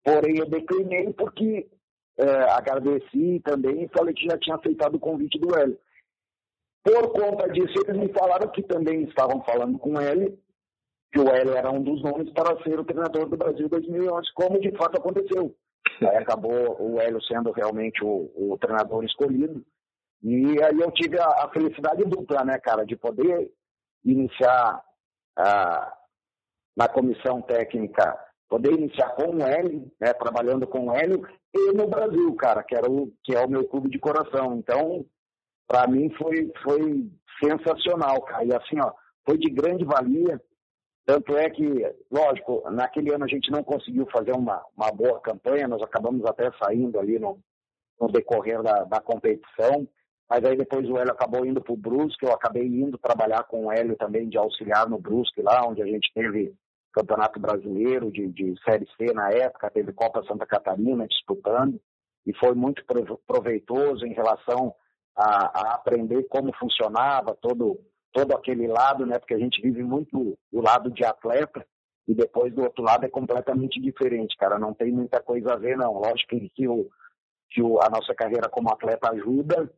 Porém, 0.04 0.38
eu 0.38 0.48
declinei 0.48 1.12
porque 1.14 1.68
é, 2.18 2.30
agradeci 2.52 3.42
também 3.44 3.84
e 3.84 3.90
falei 3.90 4.14
que 4.14 4.26
já 4.26 4.38
tinha 4.38 4.56
aceitado 4.56 4.96
o 4.96 5.00
convite 5.00 5.40
do 5.40 5.58
Hélio. 5.58 5.80
Por 6.84 7.12
conta 7.12 7.50
disso, 7.50 7.74
eles 7.88 8.00
me 8.00 8.14
falaram 8.14 8.48
que 8.50 8.62
também 8.62 9.04
estavam 9.04 9.42
falando 9.44 9.80
com 9.80 10.00
ele 10.00 10.38
que 11.18 11.22
o 11.22 11.30
Hélio 11.30 11.56
era 11.56 11.72
um 11.72 11.82
dos 11.82 12.02
nomes 12.04 12.32
para 12.32 12.62
ser 12.62 12.80
o 12.80 12.86
treinador 12.86 13.28
do 13.28 13.36
Brasil 13.36 13.68
2011, 13.68 14.28
como 14.36 14.60
de 14.60 14.72
fato 14.78 15.00
aconteceu. 15.00 15.56
Aí 16.02 16.18
acabou 16.18 16.78
o 16.80 17.02
Hélio 17.02 17.22
sendo 17.24 17.52
realmente 17.52 18.04
o, 18.04 18.32
o 18.36 18.58
treinador 18.60 19.04
escolhido. 19.04 19.66
E 20.22 20.62
aí 20.64 20.80
eu 20.80 20.92
tive 20.92 21.20
a, 21.20 21.26
a, 21.26 21.50
felicidade 21.52 22.04
dupla, 22.04 22.44
né, 22.46 22.60
cara, 22.60 22.86
de 22.86 22.96
poder 22.96 23.52
iniciar 24.06 24.84
na 26.76 26.88
comissão 26.88 27.42
técnica, 27.42 28.18
poder 28.48 28.74
iniciar 28.74 29.10
com 29.16 29.36
o 29.36 29.42
Hélio, 29.42 29.92
né, 30.00 30.14
trabalhando 30.14 30.68
com 30.68 30.88
o 30.88 30.92
Hélio, 30.92 31.28
e 31.54 31.74
no 31.74 31.88
Brasil, 31.88 32.36
cara, 32.36 32.64
que, 32.64 32.76
era 32.76 32.90
o, 32.90 33.12
que 33.24 33.36
é 33.36 33.44
o 33.44 33.50
meu 33.50 33.68
clube 33.68 33.90
de 33.90 34.00
coração. 34.00 34.56
Então, 34.56 35.06
para 35.68 35.88
mim 35.88 36.12
foi, 36.12 36.52
foi 36.64 37.10
sensacional, 37.44 38.22
cara. 38.22 38.46
E 38.46 38.54
assim, 38.54 38.80
ó, 38.80 38.92
foi 39.26 39.38
de 39.38 39.50
grande 39.50 39.84
valia. 39.84 40.40
Tanto 41.08 41.38
é 41.38 41.50
que, 41.50 41.64
lógico, 42.12 42.70
naquele 42.70 43.14
ano 43.14 43.24
a 43.24 43.30
gente 43.30 43.50
não 43.50 43.64
conseguiu 43.64 44.06
fazer 44.12 44.34
uma, 44.34 44.62
uma 44.76 44.92
boa 44.92 45.22
campanha, 45.22 45.66
nós 45.66 45.82
acabamos 45.82 46.26
até 46.26 46.52
saindo 46.62 47.00
ali 47.00 47.18
no, 47.18 47.40
no 47.98 48.10
decorrer 48.10 48.62
da, 48.62 48.84
da 48.84 49.00
competição, 49.00 49.88
mas 50.30 50.44
aí 50.44 50.58
depois 50.58 50.86
o 50.90 50.98
Hélio 50.98 51.14
acabou 51.14 51.46
indo 51.46 51.62
para 51.62 51.72
o 51.72 51.78
Brusque, 51.78 52.26
eu 52.26 52.34
acabei 52.34 52.68
indo 52.68 52.98
trabalhar 52.98 53.46
com 53.46 53.68
o 53.68 53.72
Hélio 53.72 53.96
também 53.96 54.28
de 54.28 54.38
auxiliar 54.38 54.90
no 54.90 55.00
Brusque 55.00 55.42
lá, 55.42 55.66
onde 55.66 55.82
a 55.82 55.86
gente 55.86 56.12
teve 56.14 56.54
Campeonato 56.92 57.40
Brasileiro 57.40 58.12
de, 58.12 58.28
de 58.28 58.54
Série 58.66 58.86
C 58.98 59.14
na 59.14 59.32
época, 59.32 59.72
teve 59.72 59.94
Copa 59.94 60.26
Santa 60.28 60.46
Catarina 60.46 61.08
disputando, 61.08 61.80
e 62.26 62.34
foi 62.36 62.54
muito 62.54 62.84
proveitoso 63.26 64.06
em 64.06 64.12
relação 64.12 64.76
a, 65.16 65.46
a 65.58 65.76
aprender 65.76 66.24
como 66.24 66.54
funcionava 66.58 67.34
todo 67.40 67.80
todo 68.12 68.34
aquele 68.34 68.68
lado, 68.68 69.06
né? 69.06 69.20
Porque 69.20 69.34
a 69.34 69.40
gente 69.40 69.62
vive 69.62 69.84
muito 69.84 70.38
o 70.52 70.62
lado 70.62 70.92
de 70.92 71.04
atleta 71.04 71.66
e 72.08 72.16
depois 72.16 72.54
do 72.54 72.64
outro 72.64 72.84
lado 72.84 73.06
é 73.06 73.10
completamente 73.10 73.82
diferente, 73.82 74.36
cara. 74.38 74.58
Não 74.58 74.74
tem 74.74 74.92
muita 74.92 75.22
coisa 75.22 75.54
a 75.54 75.58
ver, 75.58 75.78
não. 75.78 75.94
Lógico 75.94 76.40
que, 76.56 76.68
o, 76.68 76.88
que 77.50 77.62
o, 77.62 77.80
a 77.82 77.90
nossa 77.90 78.16
carreira 78.16 78.50
como 78.50 78.72
atleta 78.72 79.12
ajuda, 79.12 79.70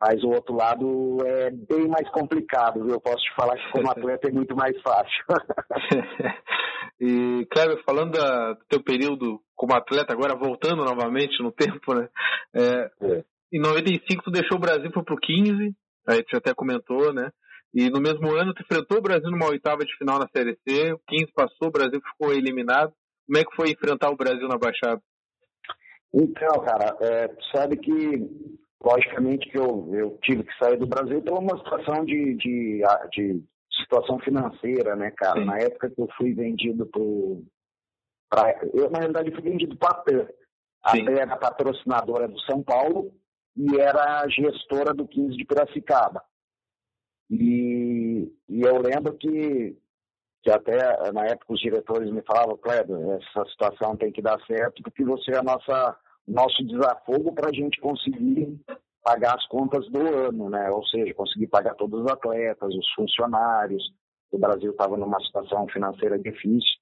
mas 0.00 0.22
o 0.22 0.28
outro 0.28 0.54
lado 0.54 1.18
é 1.24 1.50
bem 1.50 1.88
mais 1.88 2.08
complicado, 2.10 2.82
viu? 2.82 2.94
Eu 2.94 3.00
posso 3.00 3.22
te 3.22 3.34
falar 3.34 3.56
que 3.56 3.72
como 3.72 3.88
atleta 3.90 4.28
é 4.28 4.32
muito 4.32 4.54
mais 4.54 4.78
fácil. 4.82 5.24
e, 7.00 7.46
Cleber, 7.50 7.82
falando 7.84 8.12
da, 8.12 8.52
do 8.52 8.64
teu 8.68 8.82
período 8.82 9.40
como 9.54 9.74
atleta, 9.74 10.12
agora 10.12 10.36
voltando 10.36 10.84
novamente 10.84 11.42
no 11.42 11.52
tempo, 11.52 11.94
né? 11.94 12.08
É, 12.54 12.90
é. 13.00 13.24
Em 13.52 13.60
95 13.60 14.24
tu 14.24 14.30
deixou 14.30 14.58
o 14.58 14.60
Brasil 14.60 14.90
para 14.90 15.14
o 15.14 15.16
15, 15.16 15.74
aí 16.08 16.22
tu 16.24 16.36
até 16.36 16.52
comentou, 16.52 17.14
né? 17.14 17.30
E 17.74 17.88
no 17.88 18.00
mesmo 18.00 18.30
ano, 18.30 18.52
tu 18.52 18.62
enfrentou 18.62 18.98
o 18.98 19.02
Brasil 19.02 19.30
numa 19.30 19.48
oitava 19.48 19.84
de 19.84 19.96
final 19.96 20.18
na 20.18 20.28
Série 20.28 20.58
C, 20.66 20.92
o 20.92 21.00
15 21.08 21.32
passou, 21.32 21.68
o 21.68 21.72
Brasil 21.72 22.00
ficou 22.00 22.32
eliminado. 22.32 22.92
Como 23.26 23.38
é 23.38 23.44
que 23.44 23.56
foi 23.56 23.70
enfrentar 23.70 24.10
o 24.10 24.16
Brasil 24.16 24.46
na 24.46 24.58
Baixada? 24.58 25.00
Então, 26.12 26.60
cara, 26.62 26.94
é, 27.00 27.34
sabe 27.54 27.78
que, 27.78 28.28
logicamente, 28.84 29.48
que 29.48 29.56
eu, 29.56 29.88
eu 29.94 30.18
tive 30.22 30.44
que 30.44 30.52
sair 30.58 30.76
do 30.76 30.86
Brasil 30.86 31.22
por 31.22 31.38
uma 31.38 31.56
situação 31.56 32.04
de, 32.04 32.34
de, 32.34 32.82
de 33.10 33.42
situação 33.80 34.18
financeira, 34.18 34.94
né, 34.94 35.10
cara? 35.12 35.40
Sim. 35.40 35.46
Na 35.46 35.58
época 35.58 35.88
que 35.88 36.00
eu 36.00 36.08
fui 36.18 36.34
vendido 36.34 36.84
pro. 36.86 37.42
Pra, 38.28 38.54
eu, 38.74 38.90
na 38.90 38.98
realidade, 38.98 39.32
fui 39.32 39.42
vendido 39.42 39.76
para 39.78 39.90
a 39.90 40.02
TAM. 40.02 40.28
A 40.82 40.92
TAM 40.92 41.18
era 41.18 41.36
patrocinadora 41.36 42.28
do 42.28 42.38
São 42.40 42.62
Paulo 42.62 43.12
e 43.56 43.78
era 43.78 44.28
gestora 44.28 44.92
do 44.92 45.08
15 45.08 45.36
de 45.36 45.44
Piracicaba. 45.46 46.22
E, 47.32 48.30
e 48.46 48.60
eu 48.60 48.76
lembro 48.82 49.14
que, 49.14 49.74
que 50.42 50.50
até 50.50 51.10
na 51.12 51.24
época 51.24 51.54
os 51.54 51.60
diretores 51.60 52.10
me 52.10 52.20
falavam, 52.22 52.58
Kleber, 52.58 52.98
essa 53.12 53.48
situação 53.50 53.96
tem 53.96 54.12
que 54.12 54.20
dar 54.20 54.38
certo 54.46 54.82
porque 54.82 55.02
você 55.02 55.32
é 55.32 55.38
a 55.38 55.42
nossa 55.42 55.96
nosso 56.28 56.62
desafogo 56.64 57.32
para 57.32 57.48
a 57.48 57.52
gente 57.52 57.80
conseguir 57.80 58.60
pagar 59.02 59.34
as 59.34 59.46
contas 59.48 59.88
do 59.90 59.98
ano, 59.98 60.50
né? 60.50 60.70
Ou 60.70 60.86
seja, 60.86 61.14
conseguir 61.14 61.48
pagar 61.48 61.74
todos 61.74 62.04
os 62.04 62.06
atletas, 62.06 62.74
os 62.74 62.92
funcionários. 62.94 63.82
O 64.30 64.38
Brasil 64.38 64.70
estava 64.70 64.96
numa 64.96 65.18
situação 65.20 65.66
financeira 65.68 66.18
difícil. 66.18 66.78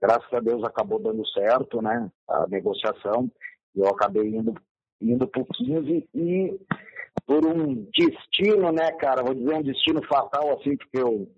Graças 0.00 0.32
a 0.32 0.40
Deus 0.40 0.64
acabou 0.64 0.98
dando 0.98 1.24
certo, 1.28 1.80
né? 1.82 2.10
A 2.26 2.48
negociação. 2.48 3.30
Eu 3.76 3.86
acabei 3.88 4.28
indo 4.28 4.54
indo 5.00 5.26
para 5.28 5.42
o 5.42 5.46
15 5.46 6.08
e 6.14 6.60
por 7.26 7.46
um 7.46 7.86
destino, 7.96 8.72
né, 8.72 8.90
cara? 8.92 9.22
Vou 9.22 9.34
dizer 9.34 9.54
um 9.54 9.62
destino 9.62 10.00
fatal 10.06 10.58
assim, 10.58 10.76
porque 10.76 10.98
eu 10.98 11.28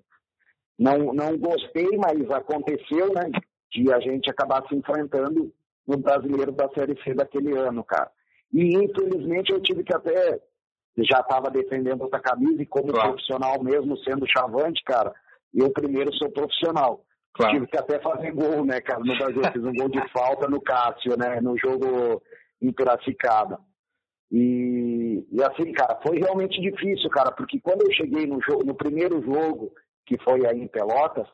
não 0.78 1.12
não 1.12 1.36
gostei, 1.38 1.88
mas 1.98 2.30
aconteceu, 2.30 3.12
né? 3.12 3.30
De 3.70 3.92
a 3.92 4.00
gente 4.00 4.30
acabar 4.30 4.66
se 4.68 4.74
enfrentando 4.74 5.52
no 5.86 5.96
brasileiro 5.98 6.52
da 6.52 6.68
Série 6.70 7.00
C 7.02 7.14
daquele 7.14 7.56
ano, 7.56 7.82
cara. 7.84 8.10
E 8.52 8.76
infelizmente 8.76 9.52
eu 9.52 9.60
tive 9.60 9.82
que 9.82 9.94
até 9.94 10.40
já 10.98 11.20
estava 11.20 11.50
defendendo 11.50 12.02
outra 12.02 12.20
camisa 12.20 12.62
e 12.62 12.66
como 12.66 12.92
claro. 12.92 13.10
profissional 13.10 13.62
mesmo, 13.62 13.96
sendo 13.98 14.26
chavante, 14.26 14.82
cara, 14.84 15.12
eu 15.54 15.70
primeiro 15.70 16.12
sou 16.14 16.30
profissional. 16.30 17.04
Claro. 17.34 17.54
Tive 17.54 17.66
que 17.66 17.78
até 17.78 17.98
fazer 18.00 18.30
gol, 18.32 18.64
né, 18.64 18.80
cara? 18.80 19.00
No 19.00 19.16
Brasil, 19.16 19.42
eu 19.42 19.52
fiz 19.52 19.64
um 19.64 19.72
gol 19.72 19.88
de 19.88 20.06
falta 20.10 20.48
no 20.48 20.60
Cássio, 20.60 21.16
né? 21.16 21.40
No 21.40 21.56
jogo 21.56 22.22
em 22.60 22.70
Piracicaba. 22.70 23.58
E, 24.32 25.26
e 25.30 25.42
assim, 25.42 25.70
cara, 25.72 26.00
foi 26.02 26.18
realmente 26.18 26.58
difícil, 26.58 27.10
cara, 27.10 27.30
porque 27.32 27.60
quando 27.60 27.82
eu 27.82 27.92
cheguei 27.92 28.26
no, 28.26 28.40
jogo, 28.40 28.64
no 28.64 28.74
primeiro 28.74 29.22
jogo, 29.22 29.70
que 30.06 30.16
foi 30.24 30.46
aí 30.46 30.58
em 30.58 30.66
Pelotas, 30.66 31.28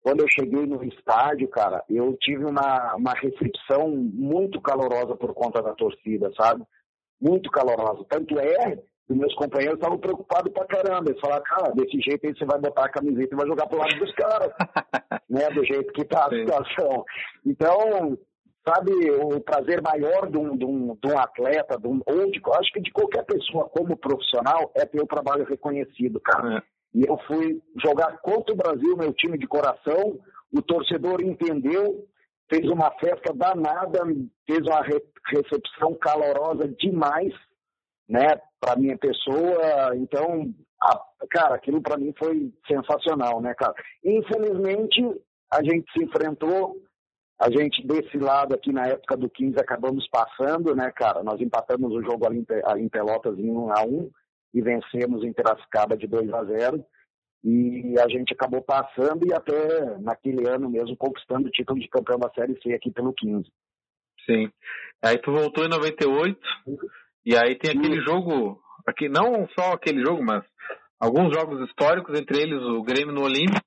quando 0.00 0.20
eu 0.20 0.28
cheguei 0.28 0.64
no 0.64 0.84
estádio, 0.84 1.48
cara, 1.48 1.82
eu 1.90 2.16
tive 2.20 2.44
uma, 2.44 2.94
uma 2.94 3.12
recepção 3.12 3.88
muito 3.90 4.60
calorosa 4.60 5.16
por 5.16 5.34
conta 5.34 5.60
da 5.60 5.74
torcida, 5.74 6.30
sabe? 6.38 6.62
Muito 7.20 7.50
calorosa. 7.50 8.04
Tanto 8.08 8.38
é 8.38 8.76
que 9.06 9.14
meus 9.14 9.34
companheiros 9.34 9.78
estavam 9.78 9.98
preocupados 9.98 10.52
pra 10.52 10.66
caramba. 10.66 11.10
Eles 11.10 11.20
falaram, 11.20 11.42
cara, 11.42 11.72
desse 11.72 11.98
jeito 12.00 12.26
aí 12.26 12.36
você 12.36 12.44
vai 12.44 12.60
botar 12.60 12.84
a 12.84 12.90
camiseta 12.90 13.34
e 13.34 13.36
vai 13.36 13.46
jogar 13.46 13.66
pro 13.66 13.78
lado 13.78 13.98
dos 13.98 14.12
caras. 14.14 14.52
né? 15.28 15.48
Do 15.48 15.64
jeito 15.64 15.92
que 15.92 16.04
tá 16.04 16.26
a 16.26 16.30
situação. 16.30 17.04
Então, 17.44 18.18
sabe, 18.66 18.92
o 19.10 19.40
prazer 19.40 19.82
maior 19.82 20.30
de 20.30 20.38
um, 20.38 20.56
de 20.56 20.64
um, 20.64 20.96
de 20.96 21.12
um 21.12 21.18
atleta, 21.18 21.78
de 21.78 21.86
um, 21.86 22.00
ou 22.06 22.30
de, 22.30 22.40
acho 22.58 22.72
que 22.72 22.80
de 22.80 22.90
qualquer 22.90 23.24
pessoa 23.24 23.68
como 23.68 23.96
profissional, 23.96 24.72
é 24.74 24.86
ter 24.86 25.02
o 25.02 25.06
trabalho 25.06 25.44
reconhecido, 25.44 26.20
cara. 26.20 26.58
É. 26.58 26.62
E 26.94 27.04
eu 27.06 27.18
fui 27.26 27.60
jogar 27.84 28.18
contra 28.18 28.54
o 28.54 28.56
Brasil, 28.56 28.96
meu 28.96 29.12
time 29.12 29.36
de 29.36 29.46
coração. 29.46 30.18
O 30.52 30.62
torcedor 30.62 31.20
entendeu, 31.20 32.06
fez 32.48 32.70
uma 32.70 32.90
festa 32.92 33.34
danada, 33.34 34.00
fez 34.46 34.60
uma 34.60 34.80
re 34.82 35.02
recepção 35.26 35.94
calorosa 35.94 36.68
demais, 36.78 37.32
né, 38.06 38.38
para 38.60 38.76
minha 38.76 38.96
pessoa. 38.96 39.96
Então, 39.96 40.54
a, 40.80 41.00
cara, 41.30 41.54
aquilo 41.54 41.80
para 41.80 41.96
mim 41.96 42.12
foi 42.18 42.52
sensacional, 42.68 43.40
né, 43.40 43.54
cara. 43.54 43.74
Infelizmente, 44.04 45.02
a 45.50 45.62
gente 45.62 45.90
se 45.92 46.04
enfrentou. 46.04 46.76
A 47.40 47.50
gente, 47.50 47.84
desse 47.86 48.16
lado 48.16 48.54
aqui, 48.54 48.72
na 48.72 48.86
época 48.86 49.16
do 49.16 49.28
15, 49.28 49.58
acabamos 49.58 50.06
passando, 50.08 50.74
né, 50.74 50.90
cara? 50.92 51.22
Nós 51.22 51.40
empatamos 51.40 51.92
o 51.92 52.02
jogo 52.02 52.26
ali 52.26 52.44
em 52.78 52.88
Pelotas 52.88 53.38
em 53.38 53.50
1 53.50 53.72
a 53.72 53.82
1 53.82 54.10
e 54.54 54.62
vencemos 54.62 55.24
em 55.24 55.32
Piracicaba 55.32 55.96
de 55.96 56.06
2 56.06 56.32
a 56.32 56.44
0 56.44 56.84
e 57.42 57.94
a 57.98 58.08
gente 58.08 58.32
acabou 58.32 58.62
passando 58.62 59.26
e 59.26 59.34
até 59.34 59.98
naquele 59.98 60.48
ano 60.48 60.70
mesmo 60.70 60.96
conquistando 60.96 61.48
o 61.48 61.50
título 61.50 61.78
de 61.78 61.88
campeão 61.88 62.18
da 62.18 62.30
Série 62.30 62.58
C 62.62 62.72
aqui 62.72 62.90
pelo 62.90 63.12
15. 63.12 63.44
Sim. 64.24 64.50
Aí 65.02 65.18
tu 65.18 65.30
voltou 65.30 65.64
em 65.64 65.68
98 65.68 66.40
e 67.26 67.36
aí 67.36 67.58
tem 67.58 67.72
aquele 67.72 68.00
Sim. 68.00 68.06
jogo, 68.06 68.62
aqui 68.86 69.08
não 69.08 69.46
só 69.58 69.72
aquele 69.72 70.02
jogo, 70.02 70.24
mas 70.24 70.42
alguns 70.98 71.34
jogos 71.34 71.68
históricos, 71.68 72.18
entre 72.18 72.40
eles 72.40 72.62
o 72.62 72.82
Grêmio 72.82 73.12
no 73.12 73.24
Olímpico, 73.24 73.60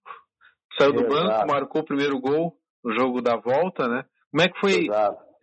saiu 0.79 0.93
do 0.93 1.07
banco, 1.07 1.47
marcou 1.47 1.81
o 1.81 1.85
primeiro 1.85 2.19
gol 2.19 2.57
no 2.83 2.93
jogo 2.97 3.21
da 3.21 3.35
volta, 3.35 3.87
né? 3.87 4.03
Como 4.31 4.43
é 4.43 4.49
que 4.49 4.59
foi? 4.59 4.87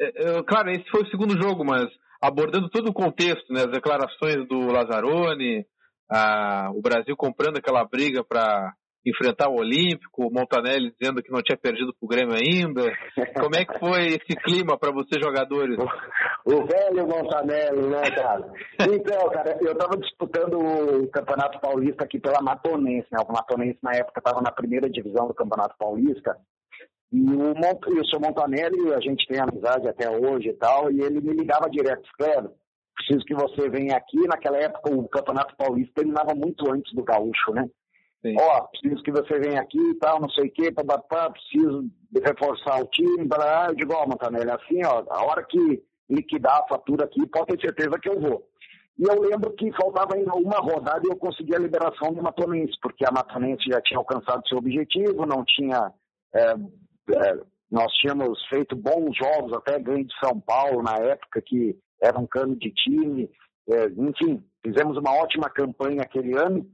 É, 0.00 0.38
é, 0.38 0.42
claro, 0.42 0.70
esse 0.70 0.88
foi 0.90 1.02
o 1.02 1.08
segundo 1.08 1.40
jogo, 1.40 1.64
mas 1.64 1.86
abordando 2.20 2.70
todo 2.70 2.88
o 2.88 2.94
contexto, 2.94 3.52
né, 3.52 3.60
as 3.60 3.70
declarações 3.70 4.46
do 4.48 4.72
Lazzaroni, 4.72 5.64
a, 6.10 6.70
o 6.74 6.80
Brasil 6.80 7.16
comprando 7.16 7.58
aquela 7.58 7.84
briga 7.84 8.24
para 8.24 8.72
enfrentar 9.06 9.50
o 9.50 9.58
Olímpico, 9.58 10.26
o 10.26 10.32
Montanelli 10.32 10.94
dizendo 10.98 11.22
que 11.22 11.30
não 11.30 11.42
tinha 11.42 11.58
perdido 11.58 11.92
para 11.92 12.06
o 12.06 12.08
Grêmio 12.08 12.34
ainda. 12.34 12.90
Como 13.38 13.54
é 13.54 13.64
que 13.64 13.78
foi 13.78 14.06
esse 14.06 14.34
clima 14.42 14.78
para 14.78 14.92
vocês 14.92 15.22
jogadores? 15.22 15.76
O, 16.46 16.64
velho 16.64 17.06
Montanelli, 17.06 17.86
né, 17.88 18.10
cara? 18.10 18.50
Então, 18.80 19.28
cara, 19.30 19.58
eu 19.60 19.72
estava 19.72 19.96
disputando 19.98 20.54
o 20.58 21.10
Campeonato 21.10 21.60
Paulista 21.60 22.04
aqui 22.04 22.18
pela 22.18 22.40
Matonense, 22.40 23.08
né? 23.12 23.18
O 23.28 23.32
Matonense 23.32 23.78
na 23.82 23.92
época 23.92 24.20
estava 24.20 24.40
na 24.40 24.50
primeira 24.50 24.88
divisão 24.88 25.28
do 25.28 25.34
Campeonato 25.34 25.74
Paulista. 25.78 26.36
E 27.14 27.20
o, 27.20 27.94
e 27.96 28.00
o 28.00 28.06
seu 28.06 28.18
Montanelli, 28.18 28.92
a 28.92 28.98
gente 28.98 29.24
tem 29.28 29.38
amizade 29.40 29.86
até 29.86 30.10
hoje 30.10 30.48
e 30.48 30.54
tal, 30.54 30.90
e 30.90 31.00
ele 31.00 31.20
me 31.20 31.32
ligava 31.32 31.70
direto, 31.70 32.02
claro, 32.18 32.50
preciso 32.96 33.24
que 33.24 33.34
você 33.34 33.68
venha 33.68 33.96
aqui. 33.96 34.18
Naquela 34.26 34.58
época 34.58 34.92
o 34.92 35.08
Campeonato 35.08 35.54
Paulista 35.56 35.92
terminava 35.94 36.34
muito 36.34 36.68
antes 36.72 36.92
do 36.92 37.04
Gaúcho, 37.04 37.52
né? 37.52 37.70
Ó, 38.36 38.58
oh, 38.58 38.68
preciso 38.68 39.00
que 39.04 39.12
você 39.12 39.38
venha 39.38 39.60
aqui 39.60 39.78
e 39.78 39.94
tal, 39.94 40.20
não 40.20 40.28
sei 40.30 40.48
o 40.48 40.50
quê, 40.50 40.72
papapá, 40.72 41.30
preciso 41.30 41.84
reforçar 42.24 42.82
o 42.82 42.86
time, 42.86 43.28
blá, 43.28 43.66
eu 43.68 43.76
digo, 43.76 43.92
ó, 43.94 44.02
oh, 44.02 44.08
Montanelli, 44.08 44.50
assim, 44.50 44.84
ó, 44.84 45.04
a 45.08 45.24
hora 45.24 45.44
que 45.44 45.84
liquidar 46.10 46.62
a 46.62 46.66
fatura 46.66 47.04
aqui, 47.04 47.24
pode 47.28 47.46
ter 47.46 47.60
certeza 47.60 47.98
que 48.00 48.08
eu 48.08 48.18
vou. 48.18 48.48
E 48.98 49.04
eu 49.04 49.20
lembro 49.20 49.52
que 49.52 49.70
faltava 49.72 50.16
ainda 50.16 50.32
uma 50.34 50.58
rodada 50.58 51.02
e 51.04 51.10
eu 51.10 51.16
consegui 51.16 51.54
a 51.54 51.60
liberação 51.60 52.12
do 52.12 52.22
Matonense, 52.22 52.74
porque 52.82 53.04
a 53.06 53.12
Matonense 53.12 53.70
já 53.70 53.80
tinha 53.82 53.98
alcançado 53.98 54.48
seu 54.48 54.58
objetivo, 54.58 55.26
não 55.26 55.44
tinha 55.44 55.92
é, 56.34 56.54
é, 57.10 57.40
nós 57.70 57.92
tínhamos 57.94 58.44
feito 58.48 58.76
bons 58.76 59.16
jogos, 59.16 59.52
até 59.52 59.78
ganho 59.78 60.04
de 60.04 60.14
São 60.18 60.40
Paulo 60.40 60.82
na 60.82 60.96
época, 60.96 61.42
que 61.42 61.76
era 62.00 62.18
um 62.18 62.26
cano 62.26 62.56
de 62.56 62.70
time. 62.70 63.30
É, 63.68 63.86
enfim, 63.86 64.42
fizemos 64.64 64.96
uma 64.96 65.14
ótima 65.14 65.48
campanha 65.48 66.02
aquele 66.02 66.36
ano 66.36 66.66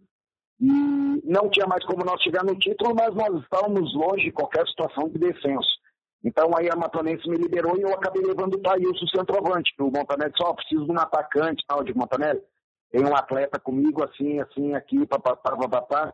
e 0.61 1.23
não 1.25 1.49
tinha 1.49 1.67
mais 1.67 1.85
como 1.87 2.05
nós 2.05 2.23
chegar 2.23 2.45
no 2.45 2.55
título, 2.59 2.95
mas 2.95 3.15
nós 3.15 3.43
estávamos 3.43 3.95
longe 3.95 4.25
de 4.25 4.33
qualquer 4.33 4.67
situação 4.67 5.09
de 5.09 5.19
descenso. 5.19 5.81
Então 6.23 6.51
aí 6.55 6.69
a 6.71 6.77
Matonense 6.77 7.27
me 7.29 7.37
liberou 7.37 7.79
e 7.79 7.83
eu 7.83 7.95
acabei 7.95 8.23
levando 8.23 8.55
o 8.55 8.61
Thailson 8.61 9.07
centroavante, 9.07 9.73
o 9.81 9.85
Montanelli 9.85 10.35
só 10.37 10.51
oh, 10.51 10.55
preciso 10.55 10.85
de 10.85 10.93
um 10.93 10.99
atacante, 10.99 11.65
tal, 11.67 11.83
de 11.83 11.95
Montanelli. 11.97 12.43
Tem 12.91 13.03
um 13.03 13.17
atleta 13.17 13.59
comigo 13.59 14.05
assim, 14.05 14.39
assim, 14.41 14.75
aqui, 14.75 15.07
papapá, 15.07 15.57
papapá. 15.57 16.13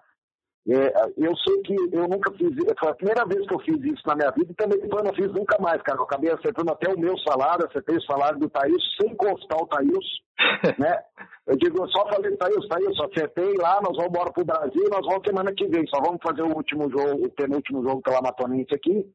É, 0.69 0.93
eu 1.17 1.37
sei 1.37 1.62
que 1.62 1.75
eu 1.93 2.09
nunca 2.09 2.33
fiz, 2.33 2.51
foi 2.81 2.91
a 2.91 2.95
primeira 2.95 3.25
vez 3.25 3.47
que 3.47 3.55
eu 3.55 3.61
fiz 3.61 3.79
isso 3.85 4.03
na 4.05 4.17
minha 4.17 4.31
vida 4.33 4.51
e 4.51 4.55
também 4.55 4.81
depois 4.81 5.05
não 5.05 5.14
fiz 5.14 5.33
nunca 5.33 5.57
mais, 5.61 5.81
cara. 5.83 5.99
Eu 5.99 6.03
acabei 6.03 6.31
acertando 6.33 6.73
até 6.73 6.93
o 6.93 6.99
meu 6.99 7.17
salário, 7.19 7.67
acertei 7.67 7.97
o 7.97 8.03
salário 8.03 8.41
do 8.41 8.51
Thaís 8.51 8.83
sem 9.01 9.14
constar 9.14 9.59
o 9.62 9.67
Thaís, 9.69 10.07
né? 10.77 10.99
Eu 11.47 11.57
digo, 11.57 11.79
eu 11.79 11.89
só 11.91 12.09
falei, 12.09 12.37
Thaís, 12.37 12.67
Thaís, 12.67 13.01
acertei 13.01 13.55
lá, 13.59 13.81
nós 13.81 13.97
vamos 13.97 14.09
embora 14.09 14.33
pro 14.33 14.45
Brasil, 14.45 14.89
nós 14.91 15.07
vamos 15.07 15.23
semana 15.25 15.55
que 15.55 15.69
vem, 15.69 15.87
só 15.87 16.01
vamos 16.01 16.21
fazer 16.21 16.43
o 16.43 16.57
último 16.57 16.91
jogo, 16.91 17.27
o 17.27 17.31
penúltimo 17.31 17.85
jogo 17.85 18.03
pela 18.03 18.21
Matonense 18.21 18.75
aqui 18.75 19.07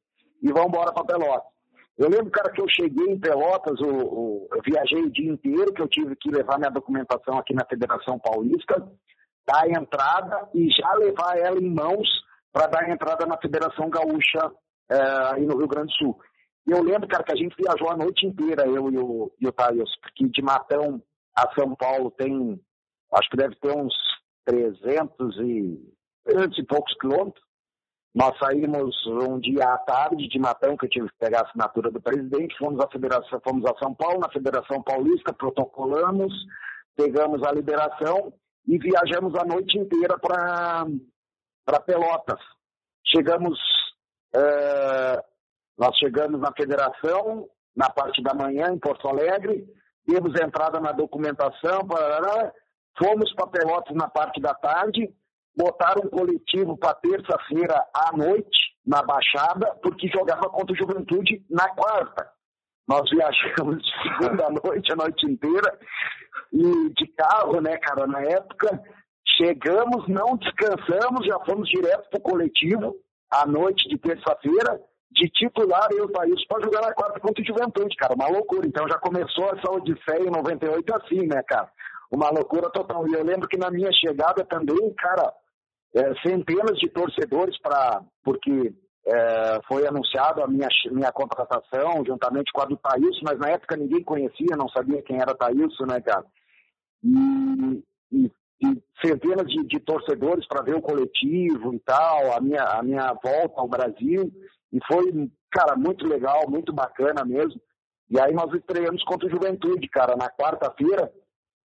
e 0.42 0.54
vamos 0.54 0.70
embora 0.70 0.94
para 0.94 1.04
Pelotas. 1.04 1.52
Eu 1.98 2.10
lembro, 2.10 2.32
cara, 2.32 2.50
que 2.52 2.62
eu 2.62 2.70
cheguei 2.70 3.14
em 3.14 3.20
Pelotas, 3.20 3.78
o, 3.82 3.90
o, 3.90 4.48
eu 4.54 4.62
viajei 4.66 5.04
o 5.04 5.12
dia 5.12 5.30
inteiro, 5.30 5.74
que 5.74 5.82
eu 5.82 5.88
tive 5.90 6.16
que 6.16 6.32
levar 6.32 6.58
minha 6.58 6.72
documentação 6.72 7.38
aqui 7.38 7.54
na 7.54 7.66
Federação 7.66 8.18
Paulista, 8.18 8.90
dar 9.48 9.70
entrada 9.70 10.50
e 10.54 10.70
já 10.70 10.94
levar 10.96 11.38
ela 11.38 11.60
em 11.60 11.70
mãos 11.70 12.08
para 12.52 12.68
dar 12.68 12.90
entrada 12.90 13.26
na 13.26 13.38
Federação 13.38 13.90
Gaúcha 13.90 14.52
é, 14.90 15.02
aí 15.34 15.46
no 15.46 15.58
Rio 15.58 15.68
Grande 15.68 15.88
do 15.88 15.98
Sul. 15.98 16.20
Eu 16.68 16.84
lembro, 16.84 17.08
cara, 17.08 17.24
que 17.24 17.34
a 17.34 17.36
gente 17.36 17.56
viajou 17.56 17.90
a 17.90 17.98
noite 17.98 18.26
inteira, 18.26 18.68
eu 18.68 18.92
e 18.92 18.98
o, 18.98 19.32
e 19.40 19.48
o 19.48 19.52
Thales, 19.52 19.90
porque 20.02 20.28
de 20.28 20.42
Matão 20.42 21.02
a 21.36 21.52
São 21.54 21.76
Paulo 21.76 22.12
tem, 22.12 22.60
acho 23.14 23.30
que 23.30 23.38
deve 23.38 23.56
ter 23.56 23.76
uns 23.76 23.94
300 24.46 25.38
e, 25.40 25.80
300 26.26 26.60
e 26.60 26.64
poucos 26.66 26.94
quilômetros. 27.00 27.44
Nós 28.14 28.38
saímos 28.38 28.94
um 29.08 29.40
dia 29.40 29.64
à 29.64 29.78
tarde 29.78 30.28
de 30.28 30.38
Matão, 30.38 30.76
que 30.76 30.86
eu 30.86 30.90
tive 30.90 31.08
que 31.08 31.18
pegar 31.18 31.40
a 31.40 31.48
assinatura 31.48 31.90
do 31.90 32.02
presidente, 32.02 32.58
fomos 32.58 32.84
à 32.84 32.88
Federação, 32.90 33.40
fomos 33.42 33.66
a 33.66 33.78
São 33.80 33.96
Paulo, 33.96 34.20
na 34.20 34.30
Federação 34.30 34.84
Paulista, 34.84 35.34
protocolamos, 35.34 36.34
pegamos 36.96 37.42
a 37.44 37.52
liberação 37.54 38.34
e 38.68 38.78
viajamos 38.78 39.36
a 39.36 39.46
noite 39.46 39.78
inteira 39.78 40.18
para 40.20 41.80
Pelotas. 41.86 42.40
Chegamos, 43.06 43.60
é, 44.34 45.24
nós 45.78 45.98
chegamos 45.98 46.40
na 46.40 46.52
federação, 46.54 47.48
na 47.76 47.90
parte 47.90 48.22
da 48.22 48.34
manhã, 48.34 48.72
em 48.72 48.80
Porto 48.80 49.08
Alegre, 49.08 49.66
temos 50.06 50.40
entrada 50.40 50.80
na 50.80 50.92
documentação, 50.92 51.88
parará, 51.88 52.52
fomos 52.98 53.34
para 53.34 53.48
Pelotas 53.48 53.96
na 53.96 54.10
parte 54.10 54.42
da 54.42 54.54
tarde, 54.54 55.14
botaram 55.56 56.04
um 56.06 56.10
coletivo 56.10 56.78
para 56.78 56.96
terça-feira 56.96 57.86
à 57.94 58.16
noite, 58.16 58.72
na 58.86 59.04
Baixada, 59.04 59.76
porque 59.82 60.08
jogava 60.08 60.50
contra 60.50 60.74
o 60.74 60.78
Juventude 60.78 61.46
na 61.50 61.70
quarta. 61.70 62.32
Nós 62.88 63.10
viajamos 63.10 63.78
de 63.84 63.92
segunda 64.04 64.50
noite, 64.50 64.92
a 64.92 64.96
noite 64.96 65.26
inteira, 65.26 65.80
e 66.52 66.90
de 66.94 67.08
carro, 67.16 67.62
né, 67.62 67.78
cara, 67.78 68.08
na 68.08 68.22
época. 68.22 68.82
Chegamos, 69.38 70.08
não 70.08 70.38
descansamos, 70.38 71.26
já 71.26 71.40
fomos 71.46 71.70
direto 71.70 72.10
pro 72.10 72.22
coletivo, 72.22 72.96
à 73.32 73.46
noite 73.46 73.88
de 73.88 73.98
terça-feira, 73.98 74.80
de 75.12 75.30
titular 75.30 75.88
eu 75.92 76.06
e 76.06 76.12
Thaís 76.12 76.46
para 76.48 76.64
jogar 76.64 76.82
na 76.82 76.94
quarta 76.94 77.20
contra 77.20 77.42
o 77.42 77.46
Juventude, 77.46 77.96
cara, 77.96 78.14
uma 78.14 78.28
loucura. 78.28 78.68
Então 78.68 78.88
já 78.88 78.98
começou 78.98 79.46
essa 79.46 79.72
odisseia 79.72 80.28
em 80.28 80.32
98 80.32 80.96
assim, 80.96 81.28
né, 81.28 81.42
cara? 81.48 81.70
Uma 82.12 82.30
loucura 82.30 82.70
total. 82.70 83.08
E 83.08 83.14
eu 83.14 83.24
lembro 83.24 83.48
que 83.48 83.58
na 83.58 83.72
minha 83.72 83.92
chegada 83.94 84.44
também, 84.46 84.94
cara, 84.96 85.34
é, 85.96 86.14
centenas 86.22 86.78
de 86.78 86.90
torcedores 86.90 87.58
para 87.62 88.02
porque 88.24 88.74
é, 89.06 89.60
foi 89.68 89.88
anunciado 89.88 90.44
a 90.44 90.48
minha, 90.48 90.68
minha 90.92 91.12
contratação 91.12 92.04
juntamente 92.06 92.52
com 92.52 92.62
a 92.62 92.66
do 92.66 92.78
Thailson, 92.78 93.22
mas 93.24 93.40
na 93.40 93.50
época 93.50 93.76
ninguém 93.76 94.04
conhecia, 94.04 94.56
não 94.56 94.70
sabia 94.70 95.02
quem 95.02 95.18
era 95.18 95.36
Thailson, 95.36 95.86
né, 95.86 96.02
cara? 96.02 96.24
E, 97.04 97.84
e, 98.12 98.32
e 98.64 98.84
centenas 99.04 99.48
de, 99.48 99.66
de 99.66 99.80
torcedores 99.80 100.48
para 100.48 100.64
ver 100.64 100.76
o 100.76 100.82
coletivo 100.82 101.74
e 101.74 101.80
tal, 101.80 102.34
a 102.34 102.40
minha, 102.40 102.64
a 102.64 102.84
minha 102.84 103.14
volta 103.14 103.60
ao 103.60 103.68
Brasil, 103.68 104.32
e 104.72 104.80
foi, 104.88 105.30
cara, 105.52 105.76
muito 105.76 106.06
legal, 106.08 106.50
muito 106.50 106.72
bacana 106.72 107.26
mesmo. 107.26 107.60
E 108.10 108.20
aí 108.20 108.34
nós 108.34 108.54
estreamos 108.54 109.04
contra 109.04 109.28
o 109.28 109.32
Juventude, 109.32 109.88
cara, 109.88 110.16
na 110.16 110.30
quarta-feira, 110.30 111.12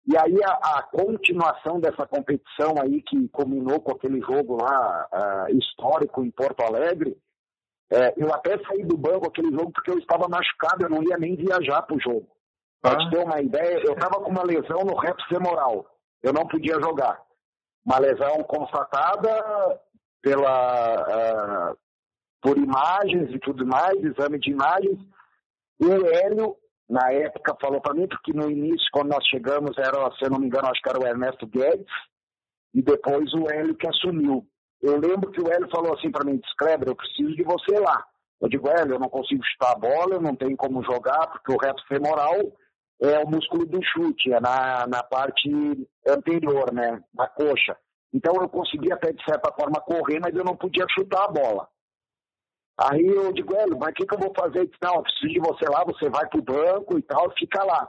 e 0.06 0.16
aí 0.16 0.36
a, 0.44 0.78
a, 0.78 0.82
continuação 0.82 1.78
dessa 1.78 2.06
competição 2.06 2.74
aí 2.80 3.00
que 3.02 3.28
culminou 3.28 3.80
com 3.80 3.92
aquele 3.92 4.20
jogo 4.20 4.58
lá 4.60 5.08
uh, 5.12 5.56
histórico 5.56 6.24
em 6.24 6.30
Porto 6.30 6.60
Alegre, 6.62 7.16
é, 7.90 8.14
eu 8.16 8.32
até 8.32 8.58
saí 8.64 8.84
do 8.84 8.96
banco 8.96 9.28
aquele 9.28 9.50
jogo 9.52 9.70
porque 9.70 9.90
eu 9.90 9.98
estava 9.98 10.26
machucado, 10.26 10.84
eu 10.84 10.88
não 10.88 11.02
ia 11.02 11.16
nem 11.18 11.36
viajar 11.36 11.82
para 11.82 11.94
o 11.94 12.00
jogo. 12.00 12.26
Para 12.80 12.98
te 12.98 13.10
ter 13.10 13.18
uma 13.18 13.40
ideia, 13.40 13.80
eu 13.84 13.92
estava 13.92 14.20
com 14.20 14.30
uma 14.30 14.42
lesão 14.42 14.80
no 14.84 14.96
reto 14.96 15.24
femoral, 15.28 15.86
eu 16.22 16.32
não 16.32 16.48
podia 16.48 16.80
jogar. 16.80 17.22
Uma 17.84 17.98
lesão 17.98 18.42
constatada 18.44 19.80
pela, 20.20 21.72
uh, 21.72 21.78
por 22.40 22.56
imagens 22.56 23.30
e 23.30 23.38
tudo 23.38 23.66
mais, 23.66 24.02
exame 24.02 24.38
de 24.38 24.50
imagens. 24.50 24.98
E 25.78 25.86
o 25.86 26.06
Hélio 26.06 26.56
na 26.88 27.12
época 27.12 27.56
falou 27.60 27.80
para 27.80 27.94
mim, 27.94 28.06
porque 28.06 28.32
no 28.32 28.50
início, 28.50 28.86
quando 28.92 29.10
nós 29.10 29.26
chegamos, 29.26 29.76
era, 29.78 30.10
se 30.16 30.24
eu 30.24 30.30
não 30.30 30.38
me 30.38 30.46
engano, 30.46 30.68
acho 30.68 30.82
que 30.82 30.88
era 30.88 31.00
o 31.00 31.06
Ernesto 31.06 31.46
Guedes, 31.46 31.86
e 32.74 32.82
depois 32.82 33.32
o 33.34 33.48
Hélio 33.50 33.76
que 33.76 33.86
assumiu. 33.86 34.46
Eu 34.80 34.98
lembro 34.98 35.30
que 35.30 35.40
o 35.40 35.50
Hélio 35.50 35.68
falou 35.70 35.94
assim 35.94 36.10
para 36.10 36.24
mim, 36.24 36.40
Kleber, 36.58 36.88
eu 36.88 36.96
preciso 36.96 37.34
de 37.36 37.42
você 37.44 37.78
lá. 37.78 38.04
Eu 38.40 38.48
digo, 38.48 38.68
Hélio, 38.68 38.94
eu 38.94 38.98
não 38.98 39.08
consigo 39.08 39.42
chutar 39.44 39.72
a 39.72 39.78
bola, 39.78 40.14
eu 40.14 40.20
não 40.20 40.34
tenho 40.34 40.56
como 40.56 40.82
jogar, 40.82 41.28
porque 41.28 41.52
o 41.52 41.56
reto 41.56 41.86
femoral 41.86 42.36
é 43.00 43.18
o 43.20 43.28
músculo 43.28 43.64
do 43.66 43.80
chute, 43.84 44.32
é 44.32 44.40
na, 44.40 44.86
na 44.86 45.02
parte 45.02 45.48
anterior, 46.06 46.72
né, 46.72 47.00
da 47.14 47.28
coxa. 47.28 47.76
Então 48.12 48.34
eu 48.40 48.48
conseguia 48.48 48.94
até, 48.94 49.12
de 49.12 49.24
certa 49.24 49.52
forma, 49.52 49.80
correr, 49.80 50.20
mas 50.20 50.34
eu 50.34 50.44
não 50.44 50.56
podia 50.56 50.84
chutar 50.90 51.24
a 51.24 51.28
bola. 51.28 51.68
Aí 52.78 53.06
eu 53.06 53.32
digo, 53.32 53.54
Hélio, 53.54 53.78
mas 53.78 53.90
o 53.90 53.94
que, 53.94 54.06
que 54.06 54.14
eu 54.14 54.18
vou 54.18 54.32
fazer? 54.34 54.60
Ele 54.60 54.70
não, 54.82 54.94
eu 54.96 55.02
preciso 55.02 55.32
de 55.32 55.40
você 55.40 55.64
lá, 55.68 55.84
você 55.84 56.08
vai 56.08 56.26
pro 56.28 56.42
banco 56.42 56.98
e 56.98 57.02
tal, 57.02 57.30
fica 57.38 57.62
lá. 57.64 57.88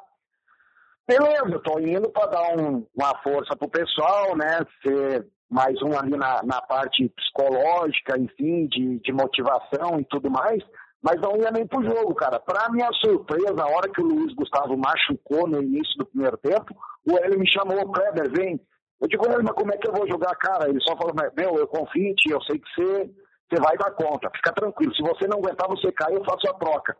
Beleza, 1.08 1.60
tô 1.64 1.80
indo 1.80 2.10
para 2.12 2.28
dar 2.28 2.58
um, 2.58 2.86
uma 2.96 3.18
força 3.22 3.56
pro 3.56 3.70
pessoal, 3.70 4.36
né? 4.38 4.60
Ser 4.82 5.28
mais 5.50 5.80
um 5.82 5.98
ali 5.98 6.18
na, 6.18 6.42
na 6.44 6.62
parte 6.62 7.08
psicológica, 7.10 8.18
enfim, 8.18 8.68
de, 8.68 9.00
de 9.00 9.12
motivação 9.12 10.00
e 10.00 10.06
tudo 10.06 10.30
mais, 10.30 10.64
mas 11.02 11.20
não 11.22 11.38
ia 11.38 11.52
nem 11.52 11.68
pro 11.68 11.84
jogo, 11.84 12.16
cara. 12.16 12.40
Pra 12.40 12.70
minha 12.70 12.90
surpresa, 12.94 13.62
a 13.62 13.68
hora 13.68 13.92
que 13.92 14.02
o 14.02 14.06
Luiz 14.06 14.34
Gustavo 14.34 14.76
machucou 14.78 15.48
no 15.48 15.62
início 15.62 15.96
do 15.98 16.06
primeiro 16.06 16.38
tempo, 16.38 16.76
o 17.06 17.18
Hélio 17.18 17.40
me 17.40 17.52
chamou, 17.52 17.92
Kleber, 17.92 18.32
vem. 18.32 18.60
Eu 19.02 19.08
digo, 19.08 19.26
Hélio, 19.26 19.44
mas 19.44 19.56
como 19.56 19.74
é 19.74 19.78
que 19.78 19.88
eu 19.88 19.94
vou 19.94 20.08
jogar, 20.08 20.36
cara? 20.36 20.70
Ele 20.70 20.80
só 20.82 20.96
falou, 20.96 21.14
meu, 21.36 21.56
eu 21.56 21.68
confio 21.68 22.08
em 22.08 22.16
ti, 22.16 22.32
eu 22.32 22.42
sei 22.44 22.58
que 22.58 22.70
você 22.74 23.10
você 23.50 23.60
vai 23.62 23.78
dar 23.78 23.92
conta, 23.92 24.32
fica 24.36 24.54
tranquilo. 24.54 24.96
Se 24.96 25.02
você 25.02 25.28
não 25.28 25.38
aguentar, 25.38 25.68
você 25.68 25.92
cai, 25.92 26.16
eu 26.16 26.24
faço 26.24 26.50
a 26.50 26.54
troca. 26.54 26.96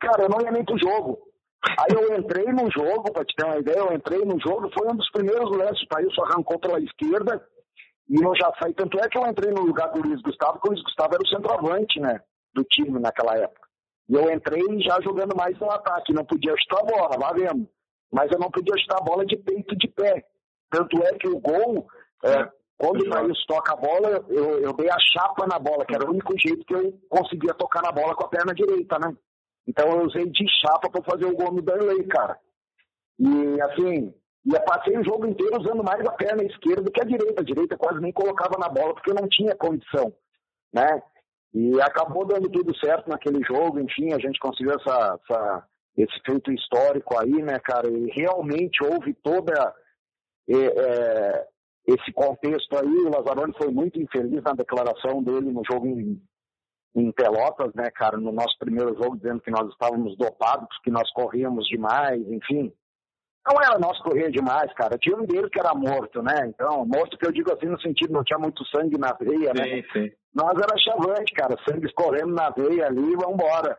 Cara, 0.00 0.24
eu 0.24 0.28
não 0.28 0.40
ia 0.40 0.50
nem 0.50 0.64
pro 0.64 0.78
jogo. 0.78 1.18
Aí 1.78 1.88
eu 1.90 2.16
entrei 2.16 2.46
no 2.46 2.70
jogo, 2.70 3.12
pra 3.12 3.24
te 3.24 3.34
ter 3.34 3.44
uma 3.44 3.58
ideia, 3.58 3.78
eu 3.78 3.92
entrei 3.92 4.24
no 4.24 4.40
jogo, 4.40 4.70
foi 4.72 4.88
um 4.88 4.96
dos 4.96 5.10
primeiros 5.10 5.50
lances, 5.56 5.82
o 5.82 5.88
Thaís 5.88 6.18
arrancou 6.18 6.58
pela 6.60 6.78
esquerda, 6.80 7.44
e 8.08 8.22
eu 8.22 8.32
já 8.36 8.50
saí, 8.60 8.72
tanto 8.74 8.98
é 8.98 9.08
que 9.08 9.18
eu 9.18 9.26
entrei 9.26 9.52
no 9.52 9.62
lugar 9.62 9.92
do 9.92 10.00
Luiz 10.00 10.22
Gustavo, 10.22 10.54
porque 10.54 10.68
o 10.68 10.72
Luiz 10.72 10.82
Gustavo 10.84 11.14
era 11.14 11.22
o 11.22 11.28
centroavante, 11.28 12.00
né, 12.00 12.20
do 12.54 12.62
time 12.64 12.98
naquela 13.00 13.36
época. 13.36 13.68
E 14.08 14.14
eu 14.14 14.32
entrei 14.32 14.62
já 14.80 15.00
jogando 15.02 15.36
mais 15.36 15.58
no 15.58 15.70
ataque, 15.70 16.14
não 16.14 16.24
podia 16.24 16.54
chutar 16.56 16.80
a 16.80 16.84
bola, 16.84 17.18
lá 17.18 17.32
vendo. 17.32 17.68
Mas 18.10 18.30
eu 18.32 18.38
não 18.38 18.50
podia 18.50 18.74
chutar 18.78 18.98
a 18.98 19.04
bola 19.04 19.26
de 19.26 19.36
peito 19.36 19.76
de 19.76 19.86
pé. 19.88 20.24
Tanto 20.70 20.96
é 21.02 21.12
que 21.18 21.28
o 21.28 21.38
gol, 21.38 21.86
é, 22.24 22.48
quando 22.78 23.00
o 23.00 23.10
Thaís 23.10 23.44
toca 23.46 23.72
a 23.72 23.76
bola, 23.76 24.24
eu, 24.28 24.60
eu 24.60 24.72
dei 24.72 24.88
a 24.88 24.98
chapa 25.00 25.46
na 25.48 25.58
bola, 25.58 25.84
que 25.84 25.94
era 25.94 26.06
o 26.06 26.10
único 26.10 26.32
jeito 26.38 26.64
que 26.64 26.74
eu 26.74 26.92
conseguia 27.08 27.52
tocar 27.52 27.82
na 27.82 27.90
bola 27.90 28.14
com 28.14 28.24
a 28.24 28.28
perna 28.28 28.54
direita, 28.54 28.98
né? 29.00 29.16
Então 29.66 29.88
eu 29.90 30.06
usei 30.06 30.26
de 30.26 30.46
chapa 30.60 30.88
para 30.88 31.02
fazer 31.02 31.26
o 31.26 31.34
gol 31.34 31.52
no 31.52 31.60
Danley, 31.60 32.06
cara. 32.06 32.38
E 33.18 33.60
assim, 33.62 34.14
eu 34.46 34.60
passei 34.62 34.96
o 34.96 35.04
jogo 35.04 35.26
inteiro 35.26 35.60
usando 35.60 35.82
mais 35.82 36.06
a 36.06 36.12
perna 36.12 36.44
esquerda 36.44 36.82
do 36.82 36.92
que 36.92 37.00
a 37.00 37.04
direita. 37.04 37.42
A 37.42 37.44
direita 37.44 37.76
quase 37.76 38.00
nem 38.00 38.12
colocava 38.12 38.56
na 38.58 38.68
bola 38.68 38.94
porque 38.94 39.10
eu 39.10 39.16
não 39.16 39.28
tinha 39.28 39.56
condição, 39.56 40.14
né? 40.72 41.02
E 41.52 41.80
acabou 41.80 42.24
dando 42.24 42.48
tudo 42.48 42.76
certo 42.78 43.08
naquele 43.08 43.42
jogo, 43.42 43.80
enfim, 43.80 44.12
a 44.12 44.18
gente 44.18 44.38
conseguiu 44.38 44.74
essa, 44.74 45.18
essa 45.20 45.66
esse 45.96 46.20
feito 46.24 46.52
histórico 46.52 47.18
aí, 47.18 47.42
né, 47.42 47.58
cara? 47.58 47.88
E 47.88 48.06
realmente 48.10 48.84
houve 48.84 49.12
toda 49.14 49.74
é, 50.48 50.54
é, 50.54 51.46
esse 51.88 52.12
contexto 52.12 52.76
aí, 52.76 52.86
o 52.86 53.08
Lazzaroni 53.08 53.54
foi 53.56 53.70
muito 53.72 53.98
infeliz 53.98 54.42
na 54.42 54.52
declaração 54.52 55.22
dele 55.22 55.50
no 55.50 55.62
jogo 55.64 55.86
em, 55.86 56.20
em 56.94 57.10
Pelotas, 57.12 57.72
né, 57.74 57.90
cara, 57.94 58.18
no 58.18 58.30
nosso 58.30 58.58
primeiro 58.58 58.94
jogo, 58.94 59.16
dizendo 59.16 59.40
que 59.40 59.50
nós 59.50 59.66
estávamos 59.70 60.14
dopados, 60.18 60.68
que 60.84 60.90
nós 60.90 61.10
corríamos 61.12 61.66
demais, 61.66 62.20
enfim. 62.30 62.70
Não 63.46 63.56
era 63.62 63.78
nós 63.78 63.98
correr 64.02 64.30
demais, 64.30 64.70
cara. 64.74 64.98
Tinha 64.98 65.16
um 65.16 65.24
dele 65.24 65.48
que 65.48 65.58
era 65.58 65.72
morto, 65.74 66.22
né? 66.22 66.34
Então, 66.48 66.84
morto 66.84 67.16
que 67.16 67.26
eu 67.26 67.32
digo 67.32 67.50
assim 67.50 67.64
no 67.64 67.80
sentido, 67.80 68.12
não 68.12 68.22
tinha 68.22 68.38
muito 68.38 68.62
sangue 68.66 68.98
na 68.98 69.14
veia, 69.14 69.54
né? 69.54 69.64
sim? 69.64 69.82
Sim. 69.94 70.10
Nós 70.34 70.52
era 70.60 70.78
chavante, 70.78 71.32
cara, 71.32 71.56
sangue 71.66 71.86
escorrendo 71.86 72.34
na 72.34 72.50
veia 72.50 72.86
ali, 72.86 73.16
vambora. 73.16 73.78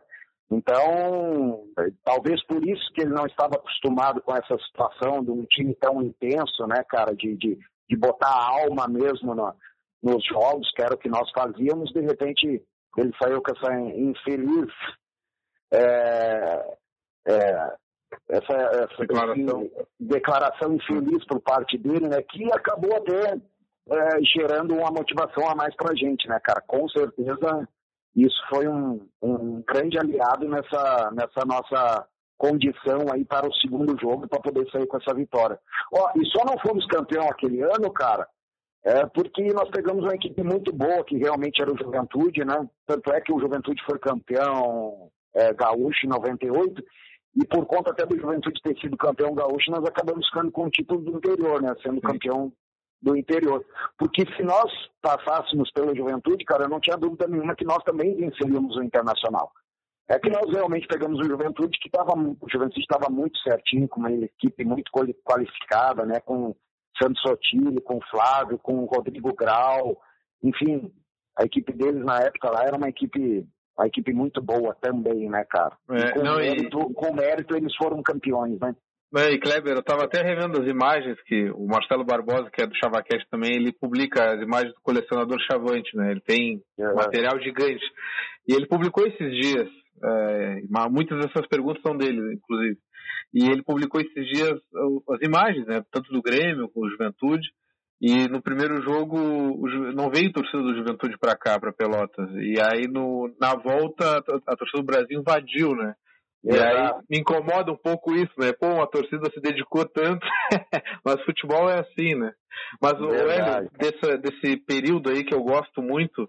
Então, 0.50 1.62
talvez 2.04 2.44
por 2.46 2.66
isso 2.66 2.92
que 2.92 3.02
ele 3.02 3.14
não 3.14 3.24
estava 3.26 3.54
acostumado 3.54 4.20
com 4.20 4.34
essa 4.34 4.58
situação 4.66 5.22
de 5.22 5.30
um 5.30 5.44
time 5.44 5.72
tão 5.76 6.02
intenso, 6.02 6.66
né, 6.66 6.82
cara, 6.88 7.14
de, 7.14 7.36
de, 7.36 7.56
de 7.90 7.96
botar 7.96 8.28
a 8.28 8.62
alma 8.62 8.86
mesmo 8.86 9.34
no, 9.34 9.52
nos 10.00 10.24
jogos, 10.24 10.70
que 10.74 10.80
era 10.80 10.94
o 10.94 10.98
que 10.98 11.08
nós 11.08 11.28
fazíamos, 11.32 11.92
de 11.92 12.00
repente 12.00 12.62
ele 12.96 13.12
saiu 13.20 13.42
com 13.42 13.52
essa 13.52 13.74
infeliz 13.80 14.72
é, 15.72 16.76
é, 17.26 17.74
essa, 18.28 18.54
essa 18.54 18.96
declaração. 18.98 19.70
declaração 19.98 20.74
infeliz 20.74 21.24
por 21.26 21.40
parte 21.40 21.76
dele, 21.76 22.08
né, 22.08 22.22
que 22.22 22.44
acabou 22.52 22.94
até 22.96 23.36
é, 23.90 24.22
gerando 24.22 24.74
uma 24.74 24.90
motivação 24.90 25.48
a 25.48 25.54
mais 25.54 25.74
para 25.74 25.92
a 25.92 25.96
gente, 25.96 26.28
né, 26.28 26.38
cara? 26.40 26.62
Com 26.66 26.88
certeza 26.88 27.68
isso 28.14 28.40
foi 28.48 28.68
um, 28.68 29.06
um 29.22 29.62
grande 29.62 29.98
aliado 29.98 30.48
nessa, 30.48 31.10
nessa 31.12 31.44
nossa 31.44 32.06
condição 32.40 33.04
aí 33.12 33.22
para 33.22 33.46
o 33.46 33.54
segundo 33.56 33.94
jogo 34.00 34.26
para 34.26 34.40
poder 34.40 34.66
sair 34.70 34.86
com 34.86 34.96
essa 34.96 35.14
vitória. 35.14 35.58
Ó, 35.92 36.10
e 36.16 36.24
só 36.26 36.42
não 36.46 36.58
fomos 36.58 36.86
campeão 36.86 37.28
aquele 37.28 37.60
ano, 37.60 37.92
cara, 37.92 38.26
é 38.82 39.04
porque 39.04 39.52
nós 39.52 39.68
pegamos 39.68 40.04
uma 40.04 40.14
equipe 40.14 40.42
muito 40.42 40.72
boa, 40.72 41.04
que 41.04 41.18
realmente 41.18 41.60
era 41.60 41.70
o 41.70 41.76
Juventude, 41.76 42.42
né? 42.42 42.66
Tanto 42.86 43.12
é 43.12 43.20
que 43.20 43.30
o 43.30 43.38
Juventude 43.38 43.82
foi 43.84 43.98
campeão 43.98 45.10
é, 45.34 45.52
gaúcho 45.52 46.06
em 46.06 46.08
98, 46.08 46.82
e 47.36 47.46
por 47.46 47.66
conta 47.66 47.90
até 47.90 48.06
do 48.06 48.18
Juventude 48.18 48.62
ter 48.62 48.74
sido 48.80 48.96
campeão 48.96 49.34
gaúcho, 49.34 49.70
nós 49.70 49.84
acabamos 49.84 50.26
ficando 50.26 50.50
com 50.50 50.64
o 50.64 50.70
título 50.70 51.02
do 51.02 51.18
interior, 51.18 51.60
né? 51.60 51.74
Sendo 51.82 52.00
campeão 52.00 52.50
do 53.02 53.14
interior. 53.14 53.62
Porque 53.98 54.24
se 54.34 54.42
nós 54.42 54.72
passássemos 55.02 55.70
pela 55.72 55.94
Juventude, 55.94 56.42
cara, 56.46 56.66
não 56.66 56.80
tinha 56.80 56.96
dúvida 56.96 57.28
nenhuma 57.28 57.54
que 57.54 57.66
nós 57.66 57.84
também 57.84 58.16
venceríamos 58.16 58.76
o 58.76 58.82
Internacional. 58.82 59.52
É 60.10 60.18
que 60.18 60.28
nós 60.28 60.50
realmente 60.52 60.88
pegamos 60.88 61.20
o 61.20 61.24
Juventude, 61.24 61.78
que 61.78 61.86
estava 61.86 62.12
o 62.18 62.50
Juventude 62.50 62.80
estava 62.80 63.08
muito 63.08 63.38
certinho, 63.38 63.86
com 63.88 64.00
uma 64.00 64.10
equipe 64.10 64.64
muito 64.64 64.90
qualificada, 65.24 66.04
né? 66.04 66.18
Com 66.18 66.52
Santos 67.00 67.22
Sotile, 67.22 67.80
com 67.80 68.00
Flávio, 68.10 68.58
com 68.58 68.84
Rodrigo 68.86 69.32
Grau, 69.34 69.96
enfim, 70.42 70.92
a 71.38 71.44
equipe 71.44 71.72
deles 71.72 72.04
na 72.04 72.18
época 72.18 72.50
lá 72.50 72.64
era 72.64 72.76
uma 72.76 72.88
equipe, 72.88 73.46
uma 73.78 73.86
equipe 73.86 74.12
muito 74.12 74.42
boa 74.42 74.74
também, 74.80 75.30
né, 75.30 75.44
cara? 75.48 75.76
É, 75.90 76.12
com, 76.12 76.22
não, 76.24 76.36
mérito, 76.38 76.78
e... 76.90 76.94
com 76.94 77.14
mérito 77.14 77.56
eles 77.56 77.74
foram 77.76 78.02
campeões, 78.02 78.58
né? 78.58 78.74
E 79.12 79.38
Kleber, 79.38 79.74
eu 79.74 79.80
estava 79.80 80.04
até 80.04 80.22
revendo 80.22 80.60
as 80.60 80.68
imagens 80.68 81.20
que 81.22 81.50
o 81.50 81.66
Marcelo 81.66 82.04
Barbosa, 82.04 82.48
que 82.52 82.62
é 82.62 82.66
do 82.66 82.76
Chavaquete 82.76 83.26
também, 83.28 83.56
ele 83.56 83.72
publica 83.72 84.34
as 84.34 84.40
imagens 84.40 84.72
do 84.72 84.80
colecionador 84.82 85.36
Chavante, 85.50 85.96
né? 85.96 86.12
Ele 86.12 86.20
tem 86.20 86.62
é. 86.78 86.92
material 86.94 87.40
gigante. 87.40 87.84
E 88.46 88.54
ele 88.54 88.66
publicou 88.66 89.04
esses 89.04 89.30
dias 89.40 89.68
É, 90.02 90.62
muitas 90.90 91.18
dessas 91.18 91.46
perguntas 91.46 91.82
são 91.82 91.96
dele, 91.96 92.34
inclusive. 92.34 92.78
E 93.32 93.46
ele 93.46 93.62
publicou 93.62 94.00
esses 94.00 94.26
dias 94.26 94.58
as 95.10 95.20
imagens, 95.22 95.66
né, 95.66 95.82
tanto 95.90 96.12
do 96.12 96.22
Grêmio 96.22 96.68
como 96.68 96.86
do 96.86 96.92
Juventude. 96.92 97.48
E 98.00 98.26
no 98.28 98.40
primeiro 98.40 98.80
jogo 98.80 99.18
não 99.94 100.10
veio 100.10 100.32
torcida 100.32 100.62
do 100.62 100.74
Juventude 100.74 101.18
para 101.18 101.36
cá, 101.36 101.60
para 101.60 101.72
Pelotas. 101.72 102.30
E 102.36 102.58
aí 102.58 102.88
no, 102.88 103.30
na 103.38 103.54
volta 103.54 104.18
a, 104.46 104.56
torcida 104.56 104.78
do 104.78 104.86
Brasil 104.86 105.20
invadiu, 105.20 105.74
né? 105.76 105.94
E 106.42 106.50
aí 106.50 106.90
me 107.10 107.18
incomoda 107.18 107.70
um 107.70 107.76
pouco 107.76 108.14
isso, 108.14 108.32
né? 108.38 108.54
Pô, 108.58 108.80
a 108.80 108.86
torcida 108.86 109.30
se 109.30 109.40
dedicou 109.42 109.84
tanto, 109.84 110.26
mas 111.04 111.22
futebol 111.24 111.68
é 111.68 111.80
assim, 111.80 112.14
né? 112.14 112.32
Mas 112.80 112.94
o 112.94 113.12
Hélio, 113.12 113.70
desse, 113.78 114.16
desse 114.16 114.56
período 114.64 115.10
aí 115.10 115.22
que 115.22 115.34
eu 115.34 115.42
gosto 115.42 115.82
muito, 115.82 116.26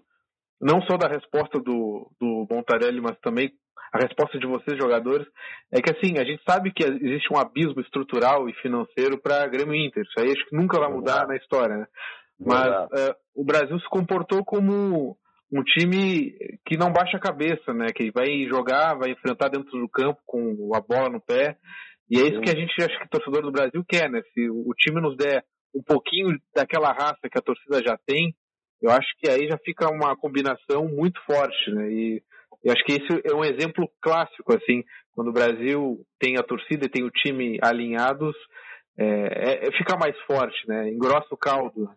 não 0.62 0.80
só 0.82 0.96
da 0.96 1.08
resposta 1.08 1.58
do, 1.58 2.08
do 2.20 2.46
Montarelli, 2.48 3.00
mas 3.00 3.18
também 3.20 3.50
a 3.92 3.98
resposta 3.98 4.38
de 4.38 4.46
vocês, 4.46 4.78
jogadores, 4.78 5.26
é 5.70 5.82
que 5.82 5.90
assim, 5.90 6.18
a 6.18 6.24
gente 6.24 6.42
sabe 6.48 6.72
que 6.72 6.82
existe 6.82 7.30
um 7.30 7.36
abismo 7.36 7.80
estrutural 7.80 8.48
e 8.48 8.54
financeiro 8.54 9.20
para 9.20 9.46
Grêmio 9.48 9.74
Inter. 9.74 10.02
Isso 10.02 10.18
aí 10.18 10.30
acho 10.30 10.48
que 10.48 10.56
nunca 10.56 10.78
vai 10.78 10.90
mudar 10.90 11.26
na 11.26 11.36
história, 11.36 11.76
né? 11.76 11.86
Mas 12.40 12.68
uh, 12.68 13.14
o 13.34 13.44
Brasil 13.44 13.78
se 13.78 13.88
comportou 13.90 14.42
como 14.44 15.18
um 15.52 15.62
time 15.62 16.32
que 16.64 16.78
não 16.78 16.90
baixa 16.90 17.18
a 17.18 17.20
cabeça, 17.20 17.74
né? 17.74 17.88
Que 17.94 18.10
vai 18.10 18.46
jogar, 18.48 18.96
vai 18.96 19.10
enfrentar 19.10 19.48
dentro 19.48 19.78
do 19.78 19.88
campo 19.88 20.20
com 20.24 20.70
a 20.74 20.80
bola 20.80 21.10
no 21.10 21.20
pé. 21.20 21.58
E 22.08 22.18
é 22.18 22.22
isso 22.22 22.40
que 22.40 22.50
a 22.50 22.58
gente 22.58 22.72
acha 22.82 22.98
que 22.98 23.04
o 23.04 23.10
torcedor 23.10 23.42
do 23.42 23.52
Brasil 23.52 23.84
quer, 23.86 24.10
né? 24.10 24.22
Se 24.32 24.48
o 24.48 24.72
time 24.74 25.00
nos 25.02 25.16
der 25.16 25.44
um 25.74 25.82
pouquinho 25.82 26.38
daquela 26.54 26.92
raça 26.92 27.28
que 27.30 27.38
a 27.38 27.42
torcida 27.42 27.82
já 27.84 27.98
tem, 28.06 28.34
eu 28.82 28.90
acho 28.90 29.08
que 29.18 29.30
aí 29.30 29.46
já 29.48 29.56
fica 29.58 29.88
uma 29.88 30.16
combinação 30.16 30.86
muito 30.88 31.20
forte, 31.24 31.70
né? 31.70 31.90
E 31.90 32.22
eu 32.64 32.72
acho 32.72 32.84
que 32.84 32.92
esse 32.92 33.22
é 33.24 33.34
um 33.34 33.44
exemplo 33.44 33.88
clássico, 34.00 34.54
assim, 34.54 34.84
quando 35.14 35.28
o 35.28 35.32
Brasil 35.32 36.04
tem 36.18 36.36
a 36.36 36.42
torcida 36.42 36.86
e 36.86 36.90
tem 36.90 37.04
o 37.04 37.10
time 37.10 37.58
alinhados, 37.62 38.34
é, 38.98 39.66
é, 39.66 39.72
fica 39.72 39.96
mais 39.96 40.18
forte, 40.22 40.66
né? 40.68 40.88
Engrossa 40.88 41.28
o 41.30 41.36
caldo. 41.36 41.90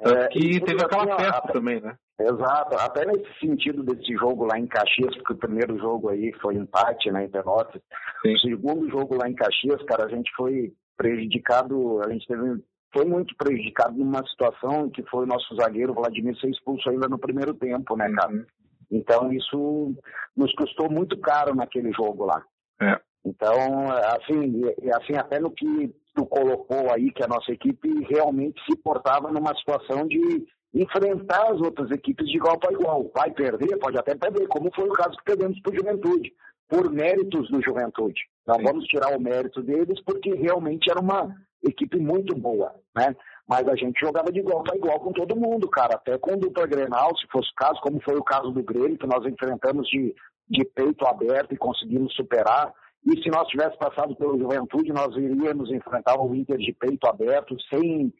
Tanto 0.00 0.18
é, 0.18 0.28
que 0.28 0.60
teve 0.60 0.82
aquela 0.82 1.18
festa 1.18 1.52
também, 1.52 1.80
né? 1.80 1.96
Exato, 2.20 2.76
até 2.76 3.06
nesse 3.06 3.32
sentido 3.38 3.82
desse 3.84 4.12
jogo 4.14 4.44
lá 4.44 4.58
em 4.58 4.66
Caxias, 4.66 5.14
porque 5.16 5.34
o 5.34 5.38
primeiro 5.38 5.78
jogo 5.78 6.08
aí 6.08 6.32
foi 6.40 6.56
empate, 6.56 7.12
né, 7.12 7.24
em 7.24 7.30
Pelotas. 7.30 7.80
O 8.24 8.38
segundo 8.38 8.90
jogo 8.90 9.16
lá 9.16 9.28
em 9.28 9.34
Caxias, 9.34 9.80
cara, 9.84 10.06
a 10.06 10.08
gente 10.08 10.28
foi 10.36 10.72
prejudicado, 10.96 12.02
a 12.02 12.10
gente 12.10 12.26
teve, 12.26 12.60
foi 12.92 13.04
muito 13.04 13.34
prejudicado 13.36 13.96
numa 13.96 14.26
situação 14.26 14.88
que 14.90 15.02
foi 15.04 15.24
o 15.24 15.28
nosso 15.28 15.54
zagueiro 15.56 15.94
Vladimir 15.94 16.38
ser 16.38 16.50
expulso 16.50 16.88
ainda 16.88 17.08
no 17.08 17.18
primeiro 17.18 17.54
tempo, 17.54 17.96
né, 17.96 18.10
cara? 18.12 18.32
Uhum. 18.32 18.44
Então 18.90 19.32
isso 19.32 19.94
nos 20.36 20.52
custou 20.54 20.90
muito 20.90 21.18
caro 21.18 21.54
naquele 21.54 21.92
jogo 21.92 22.24
lá. 22.24 22.42
É. 22.80 22.98
Então, 23.24 23.88
assim, 24.16 24.62
assim, 24.94 25.14
até 25.16 25.38
no 25.38 25.50
que 25.50 25.94
tu 26.14 26.24
colocou 26.24 26.92
aí, 26.92 27.10
que 27.12 27.22
a 27.22 27.28
nossa 27.28 27.52
equipe 27.52 27.88
realmente 28.08 28.60
se 28.64 28.76
portava 28.78 29.30
numa 29.30 29.54
situação 29.56 30.06
de 30.06 30.46
enfrentar 30.74 31.52
as 31.52 31.60
outras 31.60 31.90
equipes 31.90 32.26
de 32.26 32.36
igual 32.36 32.58
para 32.58 32.72
igual. 32.72 33.10
Vai 33.14 33.30
perder, 33.30 33.78
pode 33.78 33.98
até 33.98 34.14
perder, 34.14 34.46
como 34.48 34.70
foi 34.74 34.88
o 34.88 34.92
caso 34.92 35.16
que 35.18 35.24
perdemos 35.24 35.60
para 35.60 35.72
o 35.72 35.76
Juventude, 35.76 36.32
por 36.68 36.90
méritos 36.90 37.50
do 37.50 37.62
Juventude. 37.62 38.20
Não 38.46 38.56
Sim. 38.56 38.62
vamos 38.62 38.84
tirar 38.86 39.16
o 39.16 39.20
mérito 39.20 39.62
deles, 39.62 40.00
porque 40.04 40.34
realmente 40.34 40.90
era 40.90 41.00
uma 41.00 41.34
equipe 41.62 41.98
muito 41.98 42.34
boa, 42.34 42.74
né? 42.96 43.14
Mas 43.48 43.66
a 43.66 43.74
gente 43.74 43.98
jogava 43.98 44.30
de 44.30 44.40
igual 44.40 44.62
para 44.62 44.76
igual 44.76 45.00
com 45.00 45.12
todo 45.12 45.36
mundo, 45.36 45.68
cara. 45.68 45.94
Até 45.94 46.18
com 46.18 46.34
o 46.34 46.36
dupla 46.36 46.66
Grenal, 46.66 47.16
se 47.16 47.26
fosse 47.28 47.50
o 47.50 47.54
caso, 47.54 47.80
como 47.80 48.00
foi 48.02 48.16
o 48.16 48.24
caso 48.24 48.50
do 48.50 48.62
Grêmio, 48.62 48.98
que 48.98 49.06
nós 49.06 49.24
enfrentamos 49.24 49.88
de, 49.88 50.14
de 50.48 50.64
peito 50.64 51.06
aberto 51.06 51.54
e 51.54 51.58
conseguimos 51.58 52.14
superar. 52.14 52.72
E 53.06 53.22
se 53.22 53.30
nós 53.30 53.48
tivéssemos 53.48 53.78
passado 53.78 54.14
pela 54.16 54.36
Juventude, 54.36 54.92
nós 54.92 55.16
iríamos 55.16 55.70
enfrentar 55.70 56.20
o 56.20 56.34
Inter 56.34 56.58
de 56.58 56.72
peito 56.72 57.06
aberto, 57.06 57.56
sem 57.70 58.12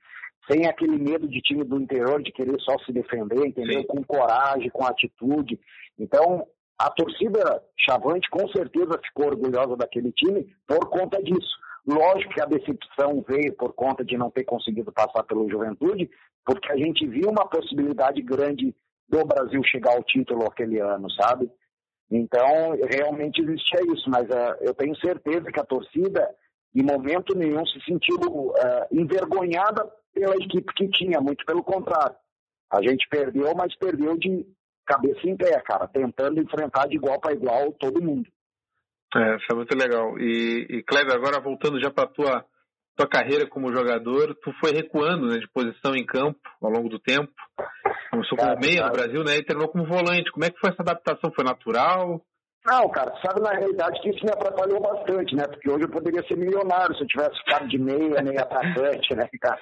sem 0.51 0.67
aquele 0.67 0.97
medo 0.97 1.29
de 1.29 1.41
time 1.43 1.63
do 1.63 1.79
interior 1.79 2.23
de 2.23 2.33
querer 2.33 2.59
só 2.61 2.79
se 2.79 2.91
defender, 2.91 3.47
entendeu? 3.47 3.83
Sim. 3.83 3.87
Com 3.87 4.03
coragem, 4.03 4.71
com 4.71 4.87
atitude. 4.87 5.61
Então, 5.99 6.47
a 6.79 6.91
torcida 6.91 7.63
Chavante 7.79 8.31
com 8.31 8.49
certeza 8.49 8.99
ficou 9.05 9.27
orgulhosa 9.27 9.77
daquele 9.77 10.11
time 10.13 10.47
por 10.67 10.89
conta 10.89 11.23
disso. 11.23 11.57
Lógico 11.89 12.35
que 12.35 12.43
a 12.43 12.45
decepção 12.45 13.25
veio 13.27 13.55
por 13.55 13.73
conta 13.73 14.05
de 14.05 14.19
não 14.19 14.31
ter 14.31 14.45
conseguido 14.45 14.93
passar 14.93 15.23
pelo 15.23 15.49
Juventude, 15.49 16.11
porque 16.45 16.71
a 16.71 16.77
gente 16.77 17.07
viu 17.07 17.31
uma 17.31 17.49
possibilidade 17.49 18.21
grande 18.21 18.77
do 19.09 19.25
Brasil 19.25 19.63
chegar 19.65 19.97
ao 19.97 20.05
título 20.05 20.45
aquele 20.45 20.79
ano, 20.81 21.11
sabe? 21.13 21.51
Então, 22.11 22.77
realmente 22.91 23.41
existia 23.41 23.81
isso, 23.91 24.11
mas 24.11 24.29
uh, 24.29 24.55
eu 24.61 24.75
tenho 24.75 24.95
certeza 24.97 25.51
que 25.51 25.59
a 25.59 25.65
torcida, 25.65 26.29
em 26.75 26.83
momento 26.83 27.35
nenhum, 27.35 27.65
se 27.65 27.81
sentiu 27.81 28.19
uh, 28.19 28.53
envergonhada 28.93 29.91
pela 30.13 30.37
equipe 30.37 30.71
que 30.75 30.91
tinha, 30.91 31.23
muito 31.23 31.43
pelo 31.47 31.65
contrário. 31.65 32.17
A 32.71 32.83
gente 32.83 33.09
perdeu, 33.09 33.55
mas 33.57 33.75
perdeu 33.77 34.15
de 34.19 34.47
cabeça 34.85 35.27
em 35.27 35.39
pé, 35.39 35.59
cara, 35.63 35.89
tentando 35.89 36.39
enfrentar 36.39 36.87
de 36.87 36.97
igual 36.97 37.19
para 37.19 37.33
igual 37.33 37.73
todo 37.73 38.03
mundo. 38.03 38.29
É, 39.17 39.37
isso 39.37 39.47
é 39.51 39.55
muito 39.55 39.77
legal. 39.77 40.19
E, 40.19 40.67
e 40.69 40.83
Kleber, 40.83 41.15
agora 41.15 41.41
voltando 41.41 41.81
já 41.81 41.91
para 41.91 42.09
tua 42.09 42.45
tua 42.99 43.09
carreira 43.09 43.47
como 43.47 43.73
jogador, 43.73 44.35
tu 44.43 44.53
foi 44.61 44.73
recuando 44.73 45.29
né, 45.29 45.39
de 45.39 45.49
posição 45.49 45.95
em 45.95 46.05
campo 46.05 46.41
ao 46.61 46.69
longo 46.69 46.89
do 46.89 46.99
tempo. 46.99 47.33
Começou 48.11 48.37
como 48.37 48.59
meia 48.59 48.87
no 48.87 48.93
Brasil, 48.93 49.23
né? 49.23 49.37
E 49.37 49.45
terminou 49.45 49.71
como 49.71 49.87
volante. 49.87 50.33
Como 50.33 50.45
é 50.45 50.51
que 50.51 50.59
foi 50.59 50.71
essa 50.71 50.83
adaptação? 50.83 51.31
Foi 51.33 51.45
natural? 51.45 52.21
Não, 52.67 52.89
cara, 52.91 53.15
sabe 53.25 53.41
na 53.41 53.53
realidade 53.53 54.01
que 54.03 54.11
isso 54.11 54.25
me 54.25 54.33
atrapalhou 54.33 54.81
bastante, 54.81 55.35
né? 55.37 55.45
Porque 55.47 55.71
hoje 55.71 55.85
eu 55.85 55.91
poderia 55.91 56.23
ser 56.27 56.37
milionário 56.37 56.95
se 56.97 57.03
eu 57.03 57.07
tivesse 57.07 57.39
ficado 57.39 57.69
de 57.69 57.79
meia, 57.79 58.21
meia 58.21 58.43
atacante, 58.43 59.15
né, 59.15 59.29
cara? 59.41 59.59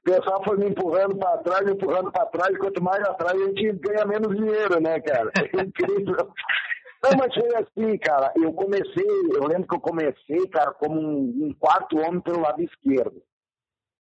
O 0.00 0.04
pessoal 0.04 0.42
foi 0.44 0.56
me 0.56 0.70
empurrando 0.70 1.18
para 1.18 1.38
trás, 1.38 1.66
me 1.66 1.72
empurrando 1.72 2.10
para 2.12 2.26
trás, 2.26 2.56
quanto 2.56 2.82
mais 2.82 3.02
atrás 3.06 3.34
a 3.34 3.44
gente 3.44 3.72
ganha 3.72 4.06
menos 4.06 4.34
dinheiro, 4.34 4.80
né, 4.80 4.98
cara? 5.00 5.30
É 5.36 5.62
incrível. 5.62 6.32
Não, 7.02 7.10
mas 7.16 7.34
foi 7.34 7.48
assim, 7.56 7.98
cara. 7.98 8.32
Eu 8.36 8.52
comecei, 8.52 9.06
eu 9.34 9.46
lembro 9.46 9.66
que 9.66 9.74
eu 9.74 9.80
comecei, 9.80 10.46
cara, 10.48 10.72
como 10.72 11.00
um, 11.00 11.46
um 11.46 11.54
quarto 11.54 11.98
homem 11.98 12.20
pelo 12.20 12.40
lado 12.40 12.62
esquerdo. 12.62 13.22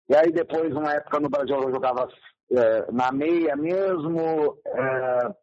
E 0.09 0.15
aí 0.15 0.31
depois, 0.31 0.73
uma 0.73 0.93
época 0.93 1.19
no 1.19 1.29
Brasil, 1.29 1.55
eu 1.55 1.71
jogava 1.71 2.07
é, 2.51 2.91
na 2.91 3.11
meia 3.11 3.55
mesmo. 3.55 4.57
É, 4.65 5.35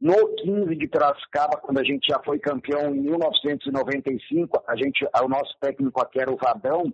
no 0.00 0.14
15 0.36 0.76
de 0.76 0.86
Piracicaba, 0.86 1.56
quando 1.56 1.78
a 1.78 1.84
gente 1.84 2.06
já 2.08 2.22
foi 2.22 2.38
campeão 2.38 2.94
em 2.94 3.00
1995, 3.00 4.62
a 4.68 4.76
gente, 4.76 5.04
o 5.04 5.28
nosso 5.28 5.52
técnico 5.60 6.00
aqui 6.00 6.20
era 6.20 6.32
o 6.32 6.36
Vadão, 6.36 6.84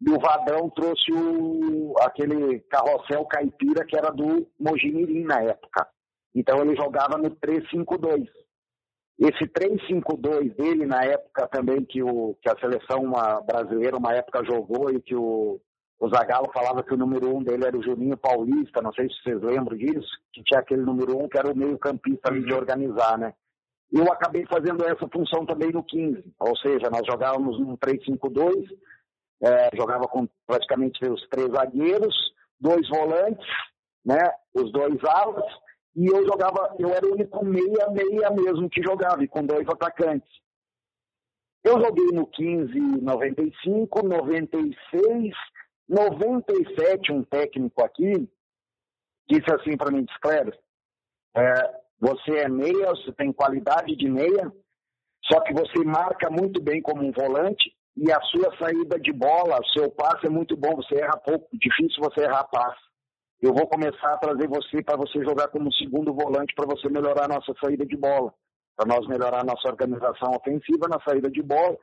e 0.00 0.10
o 0.10 0.18
Vadão 0.18 0.68
trouxe 0.70 1.12
o, 1.12 1.94
aquele 2.00 2.58
carrossel 2.60 3.24
caipira 3.26 3.84
que 3.84 3.96
era 3.96 4.10
do 4.10 4.48
Mojimirim 4.58 5.24
na 5.24 5.42
época. 5.42 5.86
Então 6.34 6.60
ele 6.60 6.74
jogava 6.74 7.16
no 7.18 7.30
352. 7.30 8.28
Esse 9.20 9.46
352 9.46 10.56
dele, 10.56 10.86
na 10.86 11.04
época 11.04 11.46
também 11.48 11.84
que, 11.84 12.02
o, 12.02 12.34
que 12.40 12.48
a 12.48 12.58
seleção 12.58 13.02
uma, 13.02 13.42
brasileira, 13.42 13.98
uma 13.98 14.14
época 14.14 14.42
jogou 14.42 14.90
e 14.90 14.98
que 14.98 15.14
o, 15.14 15.60
o 16.00 16.08
Zagallo 16.08 16.50
falava 16.54 16.82
que 16.82 16.94
o 16.94 16.96
número 16.96 17.36
um 17.36 17.42
dele 17.42 17.66
era 17.66 17.76
o 17.76 17.82
Juninho 17.82 18.16
Paulista, 18.16 18.80
não 18.80 18.90
sei 18.94 19.10
se 19.10 19.22
vocês 19.22 19.42
lembram 19.42 19.76
disso, 19.76 20.08
que 20.32 20.42
tinha 20.42 20.60
aquele 20.60 20.80
número 20.80 21.18
um 21.18 21.28
que 21.28 21.36
era 21.36 21.52
o 21.52 21.56
meio 21.56 21.78
campista 21.78 22.30
ali 22.30 22.42
de 22.42 22.54
organizar, 22.54 23.18
né? 23.18 23.34
Eu 23.92 24.10
acabei 24.10 24.46
fazendo 24.46 24.82
essa 24.86 25.06
função 25.12 25.44
também 25.44 25.70
no 25.70 25.84
15, 25.84 26.24
ou 26.38 26.56
seja, 26.56 26.88
nós 26.88 27.02
jogávamos 27.04 27.60
num 27.60 27.76
3-5-2, 27.76 28.64
é, 29.42 29.68
jogava 29.76 30.04
com 30.04 30.26
praticamente 30.46 31.04
os 31.06 31.28
três 31.28 31.50
zagueiros, 31.50 32.14
dois 32.58 32.88
volantes, 32.88 33.46
né, 34.02 34.32
os 34.54 34.72
dois 34.72 34.96
alas, 35.04 35.44
e 35.96 36.06
eu 36.06 36.24
jogava, 36.24 36.74
eu 36.78 36.88
era 36.90 37.06
o 37.06 37.12
único 37.12 37.44
meia-meia 37.44 38.30
mesmo 38.30 38.68
que 38.70 38.82
jogava, 38.82 39.22
e 39.22 39.28
com 39.28 39.44
dois 39.44 39.68
atacantes. 39.68 40.30
Eu 41.62 41.80
joguei 41.80 42.06
no 42.12 42.26
15, 42.26 42.78
95, 43.02 44.06
96, 44.06 45.34
97, 45.88 47.12
um 47.12 47.22
técnico 47.24 47.84
aqui 47.84 48.28
disse 49.30 49.54
assim 49.54 49.76
para 49.76 49.92
mim, 49.92 50.04
Cléber, 50.20 50.58
é, 51.36 51.80
você 52.00 52.38
é 52.38 52.48
meia, 52.48 52.88
você 52.88 53.12
tem 53.12 53.32
qualidade 53.32 53.94
de 53.94 54.10
meia, 54.10 54.52
só 55.24 55.40
que 55.40 55.52
você 55.52 55.84
marca 55.84 56.28
muito 56.28 56.60
bem 56.60 56.82
como 56.82 57.06
um 57.06 57.12
volante 57.12 57.72
e 57.96 58.10
a 58.10 58.20
sua 58.22 58.56
saída 58.58 58.98
de 58.98 59.12
bola, 59.12 59.60
seu 59.72 59.90
passe 59.90 60.26
é 60.26 60.30
muito 60.30 60.56
bom, 60.56 60.74
você 60.74 60.96
erra 60.96 61.16
pouco, 61.18 61.46
difícil 61.52 62.02
você 62.02 62.22
errar 62.22 62.44
passe. 62.44 62.89
Eu 63.42 63.54
vou 63.54 63.66
começar 63.66 64.12
a 64.12 64.18
trazer 64.18 64.46
você 64.48 64.82
para 64.82 64.96
você 64.96 65.24
jogar 65.24 65.48
como 65.48 65.72
segundo 65.72 66.12
volante 66.12 66.54
para 66.54 66.66
você 66.66 66.88
melhorar 66.90 67.24
a 67.24 67.34
nossa 67.34 67.54
saída 67.62 67.86
de 67.86 67.96
bola, 67.96 68.32
para 68.76 68.86
nós 68.86 69.06
melhorar 69.08 69.40
a 69.40 69.44
nossa 69.44 69.68
organização 69.68 70.32
ofensiva 70.32 70.88
na 70.88 71.00
saída 71.00 71.30
de 71.30 71.42
bola. 71.42 71.76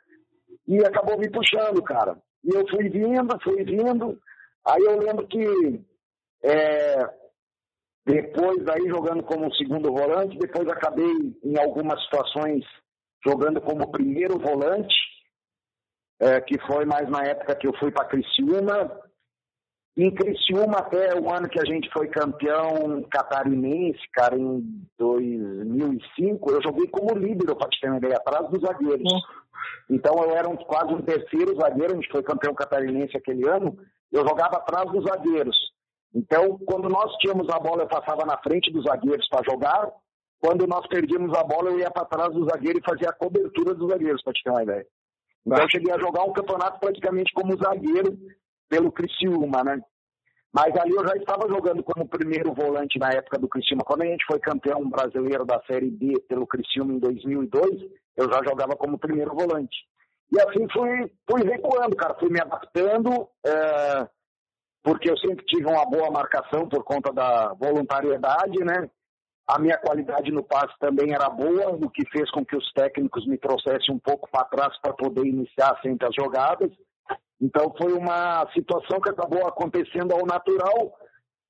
E 0.67 0.77
acabou 0.85 1.17
me 1.17 1.29
puxando, 1.31 1.81
cara. 1.83 2.15
E 2.43 2.55
eu 2.55 2.67
fui 2.69 2.89
vindo, 2.89 3.39
fui 3.43 3.63
vindo. 3.63 4.19
Aí 4.65 4.83
eu 4.83 4.99
lembro 4.99 5.27
que 5.27 5.81
é, 6.43 7.09
depois 8.05 8.65
aí 8.69 8.87
jogando 8.87 9.23
como 9.23 9.53
segundo 9.55 9.91
volante, 9.91 10.37
depois 10.37 10.67
acabei 10.69 11.35
em 11.43 11.57
algumas 11.59 12.01
situações 12.03 12.63
jogando 13.25 13.59
como 13.61 13.91
primeiro 13.91 14.37
volante, 14.39 14.95
é, 16.19 16.39
que 16.41 16.59
foi 16.67 16.85
mais 16.85 17.09
na 17.09 17.23
época 17.23 17.55
que 17.55 17.67
eu 17.67 17.73
fui 17.79 17.91
para 17.91 18.07
Criciúma. 18.07 19.06
Em 19.97 20.11
Criciúma, 20.11 20.77
até 20.77 21.19
o 21.19 21.33
ano 21.33 21.49
que 21.49 21.59
a 21.59 21.65
gente 21.65 21.89
foi 21.91 22.07
campeão 22.07 23.01
catarinense, 23.09 23.99
cara, 24.13 24.37
em 24.37 24.61
2005, 24.95 26.51
eu 26.51 26.61
joguei 26.61 26.87
como 26.87 27.17
líder, 27.17 27.55
para 27.55 27.67
te 27.67 27.81
ter 27.81 27.87
uma 27.87 27.97
ideia, 27.97 28.15
atrás 28.15 28.47
dos 28.51 28.61
zagueiros. 28.61 29.11
Então 29.89 30.13
eu 30.23 30.37
era 30.37 30.47
um, 30.47 30.55
quase 30.55 30.93
um 30.93 31.01
terceiro 31.01 31.59
zagueiro, 31.59 31.93
a 31.93 31.95
gente 31.95 32.11
foi 32.11 32.21
campeão 32.21 32.53
catarinense 32.53 33.17
aquele 33.17 33.49
ano, 33.49 33.75
eu 34.11 34.21
jogava 34.21 34.57
atrás 34.57 34.85
dos 34.91 35.03
zagueiros. 35.03 35.57
Então, 36.13 36.59
quando 36.59 36.87
nós 36.89 37.11
tínhamos 37.17 37.49
a 37.49 37.59
bola, 37.59 37.81
eu 37.81 37.87
passava 37.87 38.23
na 38.23 38.37
frente 38.37 38.71
dos 38.71 38.83
zagueiros 38.85 39.27
para 39.29 39.49
jogar. 39.49 39.89
Quando 40.39 40.67
nós 40.67 40.85
perdíamos 40.87 41.35
a 41.35 41.43
bola, 41.43 41.71
eu 41.71 41.79
ia 41.79 41.89
para 41.89 42.05
trás 42.05 42.31
do 42.33 42.45
zagueiro 42.45 42.77
e 42.77 42.87
fazia 42.87 43.09
a 43.09 43.13
cobertura 43.13 43.73
dos 43.73 43.89
zagueiros, 43.89 44.21
para 44.21 44.33
te 44.33 44.43
ter 44.43 44.51
uma 44.51 44.61
ideia. 44.61 44.85
Então, 45.43 45.57
eu 45.57 45.69
cheguei 45.71 45.91
a 45.91 45.99
jogar 45.99 46.23
um 46.23 46.33
campeonato 46.33 46.79
praticamente 46.79 47.33
como 47.33 47.57
zagueiro 47.57 48.15
pelo 48.69 48.91
Criciúma, 48.91 49.63
né? 49.63 49.79
Mas 50.53 50.75
ali 50.77 50.91
eu 50.91 51.07
já 51.07 51.15
estava 51.15 51.47
jogando 51.47 51.83
como 51.83 52.07
primeiro 52.07 52.53
volante 52.53 52.97
na 52.97 53.09
época 53.09 53.37
do 53.37 53.47
Criciúma. 53.47 53.83
Quando 53.85 54.01
a 54.03 54.05
gente 54.05 54.25
foi 54.25 54.39
campeão 54.39 54.89
brasileiro 54.89 55.45
da 55.45 55.61
Série 55.67 55.91
B 55.91 56.19
pelo 56.27 56.47
Criciúma 56.47 56.93
em 56.93 56.99
2002, 56.99 57.81
eu 58.15 58.31
já 58.31 58.39
jogava 58.43 58.75
como 58.75 58.97
primeiro 58.97 59.35
volante. 59.35 59.75
E 60.31 60.41
assim 60.41 60.67
fui, 60.73 61.11
fui 61.29 61.43
recuando, 61.43 61.95
cara. 61.95 62.15
Fui 62.19 62.29
me 62.29 62.41
adaptando, 62.41 63.29
é, 63.45 64.07
porque 64.83 65.09
eu 65.09 65.17
sempre 65.17 65.45
tive 65.45 65.65
uma 65.65 65.85
boa 65.85 66.09
marcação 66.09 66.67
por 66.67 66.83
conta 66.83 67.13
da 67.13 67.53
voluntariedade, 67.53 68.57
né? 68.65 68.89
A 69.47 69.59
minha 69.59 69.77
qualidade 69.77 70.29
no 70.31 70.43
passe 70.43 70.73
também 70.79 71.13
era 71.13 71.29
boa, 71.29 71.69
o 71.69 71.89
que 71.89 72.03
fez 72.09 72.29
com 72.31 72.45
que 72.45 72.57
os 72.57 72.69
técnicos 72.73 73.25
me 73.25 73.37
trouxessem 73.37 73.95
um 73.95 73.99
pouco 73.99 74.29
para 74.29 74.43
trás 74.45 74.77
para 74.81 74.93
poder 74.93 75.25
iniciar 75.25 75.79
sempre 75.81 76.05
as 76.07 76.13
jogadas. 76.19 76.69
Então 77.41 77.73
foi 77.77 77.93
uma 77.93 78.45
situação 78.53 78.99
que 78.99 79.09
acabou 79.09 79.47
acontecendo 79.47 80.13
ao 80.13 80.25
natural, 80.25 80.93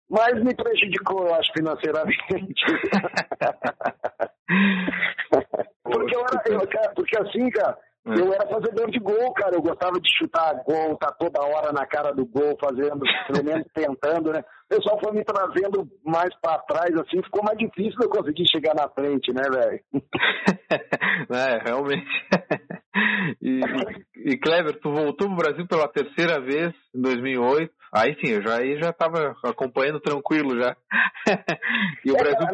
mas 0.09 0.41
me 0.43 0.55
prejudicou, 0.55 1.25
eu 1.25 1.33
acho, 1.35 1.51
financeiramente. 1.57 2.23
porque, 5.83 6.15
eu 6.15 6.21
era, 6.21 6.41
eu, 6.47 6.61
porque 6.95 7.19
assim, 7.19 7.49
cara, 7.51 7.77
é. 8.07 8.21
Eu 8.21 8.33
era 8.33 8.47
fazedor 8.47 8.89
de 8.89 8.99
gol, 8.99 9.33
cara. 9.33 9.55
Eu 9.55 9.61
gostava 9.61 9.99
de 9.99 10.09
chutar 10.17 10.63
gol, 10.63 10.95
tá 10.97 11.13
toda 11.19 11.41
hora 11.41 11.73
na 11.73 11.85
cara 11.85 12.13
do 12.13 12.25
gol, 12.25 12.57
fazendo, 12.59 13.01
pelo 13.27 13.43
menos 13.43 13.67
tentando, 13.73 14.31
né? 14.31 14.39
O 14.39 14.75
pessoal 14.75 14.97
foi 15.03 15.11
me 15.13 15.25
trazendo 15.25 15.85
mais 16.05 16.33
para 16.41 16.59
trás, 16.59 16.95
assim, 16.95 17.21
ficou 17.23 17.43
mais 17.43 17.57
difícil 17.57 17.99
eu 18.01 18.09
conseguir 18.09 18.47
chegar 18.49 18.73
na 18.75 18.87
frente, 18.89 19.33
né, 19.33 19.43
velho? 19.49 19.81
é, 21.31 21.57
realmente. 21.65 22.07
e, 23.41 23.61
e, 24.31 24.37
Kleber, 24.37 24.79
tu 24.79 24.91
voltou 24.91 25.27
pro 25.27 25.37
Brasil 25.37 25.67
pela 25.67 25.87
terceira 25.87 26.39
vez 26.39 26.73
em 26.93 27.01
2008. 27.01 27.71
Aí 27.93 28.15
sim, 28.15 28.33
eu 28.33 28.41
já 28.41 28.57
aí 28.57 28.77
já 28.79 28.89
estava 28.89 29.35
acompanhando 29.43 29.99
tranquilo 29.99 30.61
já. 30.61 30.75
e 32.05 32.11
o 32.11 32.15
é, 32.15 32.19
Brasil 32.19 32.47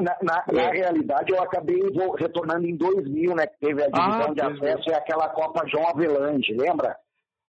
na, 0.00 0.16
na, 0.22 0.44
é. 0.48 0.52
na, 0.52 0.70
realidade 0.72 1.32
eu 1.32 1.42
acabei 1.42 1.80
retornando 2.18 2.66
em 2.66 2.76
2000, 2.76 3.34
né? 3.34 3.46
Que 3.46 3.58
teve 3.66 3.82
a 3.82 3.88
divisão 3.88 4.30
ah, 4.30 4.34
de 4.34 4.40
acesso 4.40 4.90
e 4.90 4.94
aquela 4.94 5.28
Copa 5.28 5.66
João 5.68 5.88
Avelange, 5.88 6.54
lembra? 6.54 6.96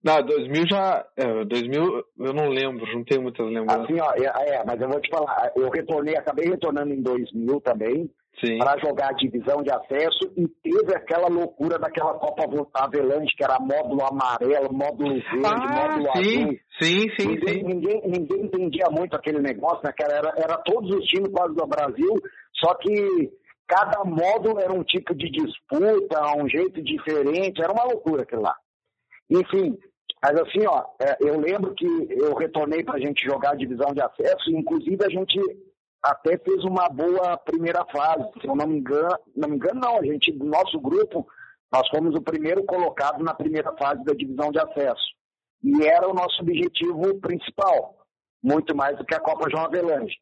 Não, 0.05 0.20
2000 0.20 0.66
já. 0.68 1.07
É, 1.16 1.45
2000 1.45 2.05
eu 2.18 2.32
não 2.32 2.49
lembro, 2.49 2.84
não 2.93 3.05
tenho 3.05 3.22
muitas 3.22 3.47
lembranças. 3.47 3.84
Assim, 3.84 4.01
ó, 4.01 4.12
é, 4.14 4.57
é, 4.57 4.64
mas 4.66 4.80
eu 4.80 4.88
vou 4.88 5.01
te 5.01 5.09
falar, 5.09 5.53
eu 5.57 5.70
retornei, 5.70 6.16
acabei 6.16 6.49
retornando 6.49 6.93
em 6.93 7.01
2000 7.01 7.61
também 7.61 8.11
para 8.59 8.78
jogar 8.80 9.11
a 9.11 9.12
divisão 9.12 9.62
de 9.62 9.70
acesso 9.70 10.33
e 10.37 10.49
teve 10.62 10.95
aquela 10.97 11.28
loucura 11.28 11.78
daquela 11.78 12.14
Copa 12.14 12.43
Avelanche, 12.74 13.37
que 13.37 13.45
era 13.45 13.59
módulo 13.61 14.03
amarelo, 14.05 14.72
módulo 14.72 15.14
verde, 15.14 15.45
ah, 15.45 15.89
módulo 15.89 16.11
sim, 16.16 16.39
azul. 16.39 16.59
Sim, 16.80 17.07
sim, 17.18 17.28
ninguém, 17.28 17.55
sim. 17.55 17.62
Ninguém, 17.62 18.03
ninguém 18.05 18.45
entendia 18.45 18.87
muito 18.91 19.14
aquele 19.14 19.39
negócio, 19.39 19.80
né? 19.85 19.93
Era, 20.01 20.33
era 20.37 20.57
todos 20.59 20.91
os 20.91 21.05
times 21.07 21.30
quase 21.30 21.55
do 21.55 21.66
Brasil, 21.66 22.20
só 22.55 22.74
que 22.74 23.30
cada 23.68 24.03
módulo 24.05 24.59
era 24.59 24.72
um 24.72 24.83
tipo 24.83 25.14
de 25.14 25.30
disputa, 25.30 26.37
um 26.37 26.49
jeito 26.49 26.83
diferente, 26.83 27.62
era 27.62 27.72
uma 27.72 27.85
loucura 27.85 28.22
aquilo 28.22 28.43
lá. 28.43 28.57
Enfim, 29.30 29.78
mas 30.22 30.41
assim, 30.41 30.66
ó, 30.66 30.85
é, 31.01 31.16
eu 31.20 31.39
lembro 31.39 31.74
que 31.74 31.87
eu 32.11 32.35
retornei 32.35 32.83
para 32.83 32.97
a 32.97 33.01
gente 33.01 33.24
jogar 33.24 33.53
a 33.53 33.57
divisão 33.57 33.93
de 33.93 34.01
acesso, 34.01 34.51
e 34.51 34.57
inclusive 34.57 35.05
a 35.05 35.09
gente 35.09 35.39
até 36.03 36.37
fez 36.39 36.65
uma 36.65 36.89
boa 36.89 37.37
primeira 37.39 37.85
fase. 37.87 38.29
Se 38.41 38.47
eu 38.47 38.57
não 38.57 38.67
me 38.67 38.79
engano, 38.79 39.17
não 39.37 39.49
me 39.49 39.57
engano, 39.57 39.81
não. 39.81 39.99
A 39.99 40.05
gente, 40.05 40.33
nosso 40.33 40.81
grupo, 40.81 41.27
nós 41.73 41.89
fomos 41.89 42.15
o 42.15 42.21
primeiro 42.21 42.65
colocado 42.65 43.23
na 43.23 43.33
primeira 43.33 43.73
fase 43.77 44.03
da 44.05 44.13
divisão 44.13 44.51
de 44.51 44.59
acesso. 44.59 45.15
E 45.63 45.87
era 45.87 46.11
o 46.11 46.15
nosso 46.15 46.43
objetivo 46.43 47.21
principal, 47.21 47.97
muito 48.43 48.77
mais 48.77 48.99
do 48.99 49.05
que 49.05 49.15
a 49.15 49.21
Copa 49.21 49.49
João 49.49 49.65
Avelange. 49.65 50.17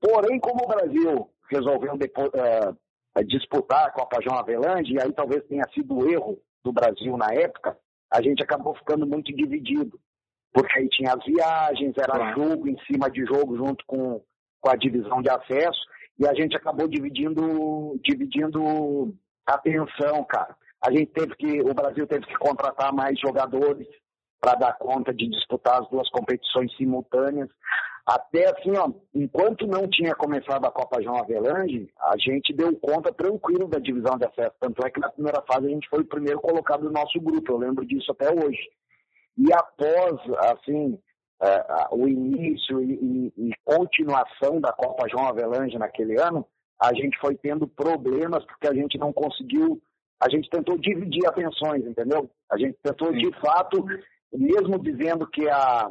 Porém, 0.00 0.38
como 0.38 0.64
o 0.64 0.68
Brasil 0.68 1.28
resolveu 1.50 1.96
depois, 1.98 2.28
uh, 2.28 3.24
disputar 3.24 3.86
a 3.86 3.90
Copa 3.90 4.22
João 4.22 4.38
Avelange, 4.38 4.92
e 4.92 5.00
aí 5.00 5.12
talvez 5.12 5.44
tenha 5.46 5.66
sido 5.74 5.96
o 5.96 6.08
erro 6.08 6.38
do 6.62 6.72
Brasil 6.72 7.16
na 7.16 7.32
época, 7.34 7.76
a 8.10 8.22
gente 8.22 8.42
acabou 8.42 8.74
ficando 8.76 9.04
muito 9.04 9.34
dividido. 9.34 9.98
Porque 10.52 10.78
aí 10.78 10.88
tinha 10.88 11.14
as 11.14 11.24
viagens, 11.24 11.94
era 11.98 12.32
jogo 12.32 12.68
em 12.68 12.78
cima 12.86 13.10
de 13.10 13.24
jogo 13.24 13.56
junto 13.56 13.84
com 13.86 14.22
com 14.64 14.70
a 14.70 14.76
divisão 14.76 15.20
de 15.20 15.28
acesso 15.28 15.84
e 16.18 16.26
a 16.26 16.32
gente 16.32 16.56
acabou 16.56 16.88
dividindo, 16.88 18.00
dividindo 18.02 19.14
a 19.46 19.54
atenção, 19.54 20.24
cara. 20.24 20.56
A 20.82 20.90
gente 20.90 21.12
teve 21.12 21.36
que, 21.36 21.60
o 21.60 21.74
Brasil 21.74 22.06
teve 22.06 22.24
que 22.24 22.36
contratar 22.38 22.92
mais 22.92 23.18
jogadores 23.20 23.86
para 24.40 24.54
dar 24.54 24.78
conta 24.78 25.12
de 25.12 25.28
disputar 25.28 25.82
as 25.82 25.88
duas 25.90 26.08
competições 26.08 26.74
simultâneas. 26.76 27.50
Até 28.06 28.50
assim, 28.50 28.76
ó, 28.76 28.90
enquanto 29.14 29.66
não 29.66 29.88
tinha 29.88 30.14
começado 30.14 30.64
a 30.64 30.70
Copa 30.70 31.02
João 31.02 31.16
Avelange, 31.16 31.90
a 32.00 32.16
gente 32.18 32.54
deu 32.54 32.74
conta 32.78 33.12
tranquilo 33.12 33.68
da 33.68 33.78
divisão 33.78 34.16
de 34.16 34.26
acesso. 34.26 34.54
Tanto 34.60 34.86
é 34.86 34.90
que 34.90 35.00
na 35.00 35.10
primeira 35.10 35.42
fase 35.42 35.66
a 35.66 35.70
gente 35.70 35.88
foi 35.88 36.00
o 36.00 36.08
primeiro 36.08 36.40
colocado 36.40 36.82
do 36.82 36.92
nosso 36.92 37.20
grupo, 37.20 37.52
eu 37.52 37.58
lembro 37.58 37.84
disso 37.86 38.12
até 38.12 38.30
hoje. 38.30 38.68
E 39.36 39.52
após, 39.52 40.20
assim, 40.50 40.98
é, 41.44 41.88
o 41.90 42.08
início 42.08 42.82
e, 42.82 42.94
e, 43.36 43.48
e, 43.48 43.52
continuação 43.64 44.60
da 44.60 44.72
Copa 44.72 45.08
João 45.08 45.28
Avelange 45.28 45.76
naquele 45.76 46.18
ano, 46.18 46.46
a 46.80 46.94
gente 46.94 47.18
foi 47.18 47.34
tendo 47.36 47.68
problemas 47.68 48.44
porque 48.46 48.66
a 48.66 48.74
gente 48.74 48.96
não 48.98 49.12
conseguiu, 49.12 49.80
a 50.20 50.30
gente 50.30 50.48
tentou 50.48 50.78
dividir 50.78 51.26
atenções, 51.26 51.84
entendeu? 51.84 52.30
A 52.50 52.56
gente 52.56 52.78
tentou, 52.82 53.08
Sim. 53.08 53.18
de 53.18 53.40
fato, 53.40 53.84
mesmo 54.32 54.78
dizendo 54.78 55.26
que 55.26 55.46
a, 55.48 55.90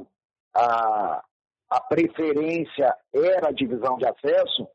a, 0.56 1.24
a 1.70 1.82
preferência 1.82 2.96
era 3.14 3.50
a 3.50 3.54
divisão 3.54 3.98
de 3.98 4.08
acesso, 4.08 4.68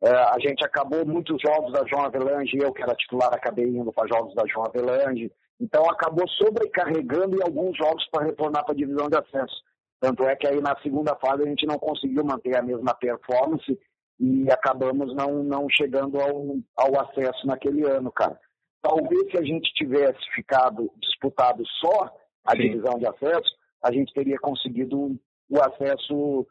é, 0.00 0.10
a 0.10 0.36
gente 0.38 0.64
acabou 0.64 1.04
muitos 1.04 1.40
jogos 1.42 1.72
da 1.72 1.84
João 1.86 2.04
Avelange, 2.04 2.56
eu 2.56 2.72
que 2.72 2.82
era 2.82 2.94
titular 2.94 3.32
acabei 3.34 3.66
indo 3.66 3.92
para 3.92 4.06
jogos 4.06 4.34
da 4.34 4.46
João 4.46 4.66
Avelange, 4.66 5.32
então 5.60 5.88
acabou 5.90 6.28
sobrecarregando 6.28 7.36
em 7.36 7.42
alguns 7.42 7.76
jogos 7.76 8.06
para 8.10 8.26
retornar 8.26 8.64
para 8.64 8.74
a 8.74 8.76
divisão 8.76 9.08
de 9.08 9.16
acesso. 9.16 9.62
Tanto 10.00 10.24
é 10.24 10.36
que 10.36 10.46
aí 10.46 10.60
na 10.60 10.76
segunda 10.82 11.14
fase 11.16 11.42
a 11.42 11.46
gente 11.46 11.66
não 11.66 11.78
conseguiu 11.78 12.24
manter 12.24 12.56
a 12.56 12.62
mesma 12.62 12.94
performance 12.94 13.78
e 14.20 14.50
acabamos 14.50 15.14
não, 15.14 15.42
não 15.42 15.66
chegando 15.68 16.20
ao, 16.20 16.56
ao 16.76 17.00
acesso 17.00 17.46
naquele 17.46 17.84
ano, 17.86 18.12
cara. 18.12 18.38
Talvez 18.82 19.30
se 19.30 19.38
a 19.38 19.42
gente 19.42 19.72
tivesse 19.74 20.20
ficado 20.34 20.90
disputado 21.00 21.62
só 21.80 22.14
a 22.44 22.52
Sim. 22.52 22.58
divisão 22.58 22.98
de 22.98 23.06
acesso, 23.06 23.50
a 23.82 23.90
gente 23.90 24.12
teria 24.12 24.38
conseguido 24.38 25.18
o 25.48 25.60
acesso, 25.60 26.46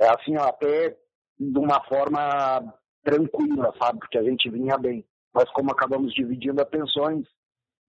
assim, 0.00 0.36
até 0.36 0.96
de 1.38 1.58
uma 1.58 1.82
forma 1.84 2.74
tranquila, 3.02 3.74
sabe? 3.80 3.98
Porque 3.98 4.18
a 4.18 4.22
gente 4.22 4.48
vinha 4.50 4.76
bem. 4.78 5.04
Mas 5.34 5.50
como 5.50 5.70
acabamos 5.70 6.12
dividindo 6.14 6.60
atenções, 6.60 7.26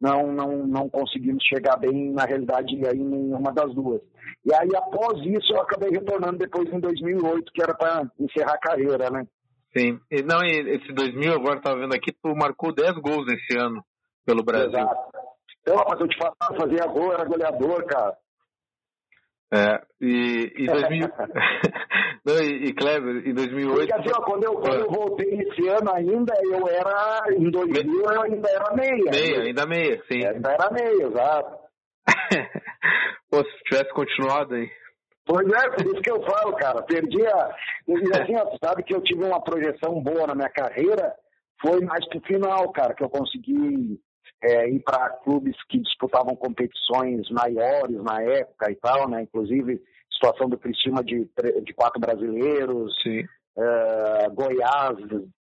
não, 0.01 0.33
não, 0.33 0.65
não 0.65 0.89
conseguimos 0.89 1.43
chegar 1.45 1.77
bem, 1.77 2.11
na 2.11 2.25
realidade, 2.25 2.75
aí 2.87 2.97
em 2.97 3.07
nenhuma 3.07 3.53
das 3.53 3.73
duas. 3.75 4.01
E 4.43 4.53
aí, 4.53 4.69
após 4.75 5.19
isso, 5.19 5.53
eu 5.53 5.61
acabei 5.61 5.91
retornando 5.91 6.39
depois 6.39 6.67
em 6.73 6.79
2008, 6.79 7.51
que 7.53 7.61
era 7.61 7.75
para 7.75 8.09
encerrar 8.19 8.55
a 8.55 8.59
carreira, 8.59 9.09
né? 9.11 9.27
Sim. 9.77 9.99
E, 10.09 10.23
não, 10.23 10.43
e 10.43 10.75
esse 10.75 10.91
2000, 10.91 11.33
agora 11.33 11.57
estava 11.57 11.79
vendo 11.79 11.93
aqui, 11.93 12.11
tu 12.11 12.35
marcou 12.35 12.73
10 12.73 12.93
gols 12.93 13.27
esse 13.31 13.57
ano 13.57 13.83
pelo 14.25 14.43
Brasil. 14.43 14.69
Exato. 14.69 15.11
Então, 15.61 15.77
rapaz, 15.77 16.01
eu 16.01 16.07
te 16.07 16.17
falava, 16.17 16.59
fazia 16.59 16.91
gol, 16.91 17.13
era 17.13 17.23
goleador, 17.23 17.85
cara. 17.85 18.17
É, 19.53 19.81
e, 20.01 20.51
e 20.57 20.65
2000... 20.65 21.07
Não, 22.23 22.35
e, 22.35 22.65
e 22.65 22.73
Kleber, 22.73 23.27
em 23.27 23.33
2008... 23.33 23.75
Porque 23.75 23.93
assim, 23.93 24.11
ó, 24.15 24.21
quando, 24.23 24.43
eu, 24.43 24.53
quando 24.53 24.79
eu 24.79 24.91
voltei 24.91 25.41
esse 25.41 25.67
ano 25.67 25.91
ainda, 25.91 26.33
eu 26.43 26.67
era, 26.67 27.23
em 27.35 27.49
2000 27.49 27.83
Me... 27.83 27.97
eu 27.99 28.21
ainda 28.21 28.49
era 28.49 28.75
meia. 28.75 29.11
Meia, 29.11 29.41
ainda 29.41 29.65
meia, 29.65 30.03
sim. 30.11 30.25
Ainda 30.25 30.51
era 30.51 30.69
meia, 30.71 31.07
exato. 31.07 31.57
Pô, 33.29 33.37
se 33.43 33.63
tivesse 33.63 33.91
continuado 33.93 34.53
aí. 34.53 34.69
Pois 35.25 35.47
é, 35.47 35.69
por 35.69 35.85
isso 35.85 36.01
que 36.01 36.11
eu 36.11 36.21
falo, 36.23 36.55
cara. 36.57 36.81
Perdi 36.83 37.25
a. 37.25 37.55
E 37.87 38.21
assim, 38.21 38.35
ó, 38.35 38.57
sabe 38.63 38.83
que 38.83 38.93
eu 38.93 39.01
tive 39.01 39.23
uma 39.23 39.41
projeção 39.41 40.01
boa 40.01 40.27
na 40.27 40.35
minha 40.35 40.49
carreira, 40.49 41.13
foi 41.61 41.79
mais 41.85 42.07
pro 42.09 42.19
final, 42.21 42.71
cara, 42.71 42.93
que 42.93 43.03
eu 43.03 43.09
consegui 43.09 43.99
é, 44.43 44.69
ir 44.69 44.79
para 44.79 45.09
clubes 45.23 45.55
que 45.69 45.79
disputavam 45.79 46.35
competições 46.35 47.29
maiores 47.29 48.03
na 48.03 48.21
época 48.21 48.71
e 48.71 48.75
tal, 48.75 49.09
né? 49.09 49.23
Inclusive, 49.23 49.79
situação 50.21 50.47
do 50.47 50.57
Cristina 50.57 51.03
de, 51.03 51.27
de 51.63 51.73
quatro 51.73 51.99
brasileiros, 51.99 52.93
é, 53.57 54.29
Goiás, 54.29 54.95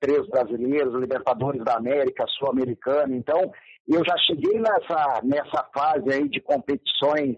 três 0.01 0.27
brasileiros, 0.29 1.01
Libertadores 1.01 1.65
da 1.65 1.77
América, 1.77 2.27
Sul-Americana. 2.39 3.15
Então, 3.15 3.53
eu 3.87 4.03
já 4.05 4.17
cheguei 4.19 4.59
nessa, 4.59 5.21
nessa 5.23 5.65
fase 5.73 6.13
aí 6.13 6.29
de 6.29 6.41
competições 6.41 7.37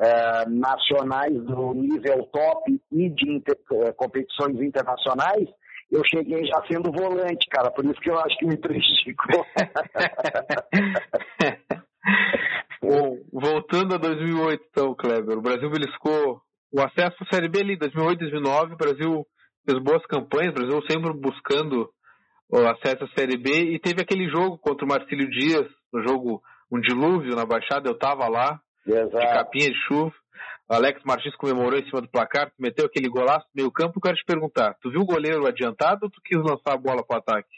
é, 0.00 0.48
nacionais 0.48 1.32
do 1.32 1.72
nível 1.74 2.24
top 2.32 2.80
e 2.92 3.08
de 3.08 3.32
inter, 3.32 3.58
é, 3.72 3.90
competições 3.92 4.60
internacionais, 4.60 5.48
eu 5.90 6.02
cheguei 6.04 6.44
já 6.44 6.62
sendo 6.70 6.92
volante, 6.92 7.48
cara, 7.50 7.70
por 7.70 7.82
isso 7.84 7.98
que 8.00 8.10
eu 8.10 8.18
acho 8.18 8.36
que 8.38 8.46
me 8.46 8.58
prejudicou. 8.58 9.44
Bom, 12.80 13.18
voltando 13.32 13.94
a 13.94 13.98
2008, 13.98 14.64
então, 14.70 14.94
Kleber, 14.94 15.38
o 15.38 15.42
Brasil 15.42 15.68
beliscou 15.70 16.40
o 16.72 16.80
acesso 16.80 17.16
à 17.20 17.34
Série 17.34 17.48
B 17.48 17.60
ali, 17.60 17.76
2008, 17.76 18.18
2009, 18.18 18.74
o 18.74 18.76
Brasil 18.76 19.26
fez 19.64 19.82
boas 19.82 20.04
campanhas, 20.06 20.52
o 20.52 20.54
Brasil 20.54 20.82
sempre 20.88 21.12
buscando 21.12 21.90
o 22.50 22.58
acesso 22.66 23.04
à 23.04 23.08
Série 23.18 23.36
B, 23.36 23.74
e 23.74 23.78
teve 23.78 24.02
aquele 24.02 24.28
jogo 24.28 24.58
contra 24.58 24.84
o 24.84 24.88
Marcílio 24.88 25.28
Dias, 25.30 25.66
no 25.92 26.02
jogo 26.06 26.42
Um 26.70 26.80
Dilúvio 26.80 27.36
na 27.36 27.44
Baixada, 27.44 27.88
eu 27.88 27.94
estava 27.94 28.28
lá, 28.28 28.60
Exato. 28.86 29.18
de 29.18 29.32
capinha 29.32 29.70
de 29.70 29.78
chuva, 29.86 30.14
o 30.70 30.74
Alex 30.74 31.00
Martins 31.04 31.34
comemorou 31.36 31.78
em 31.78 31.84
cima 31.84 32.02
do 32.02 32.10
placar, 32.10 32.52
meteu 32.58 32.86
aquele 32.86 33.08
golaço 33.08 33.46
no 33.54 33.62
meio 33.62 33.72
campo, 33.72 33.94
eu 33.96 34.02
quero 34.02 34.16
te 34.16 34.24
perguntar, 34.24 34.74
tu 34.82 34.90
viu 34.90 35.00
o 35.00 35.06
goleiro 35.06 35.46
adiantado 35.46 36.00
ou 36.04 36.10
tu 36.10 36.20
quis 36.22 36.38
lançar 36.38 36.74
a 36.74 36.78
bola 36.78 37.04
para 37.04 37.16
o 37.16 37.18
ataque? 37.18 37.48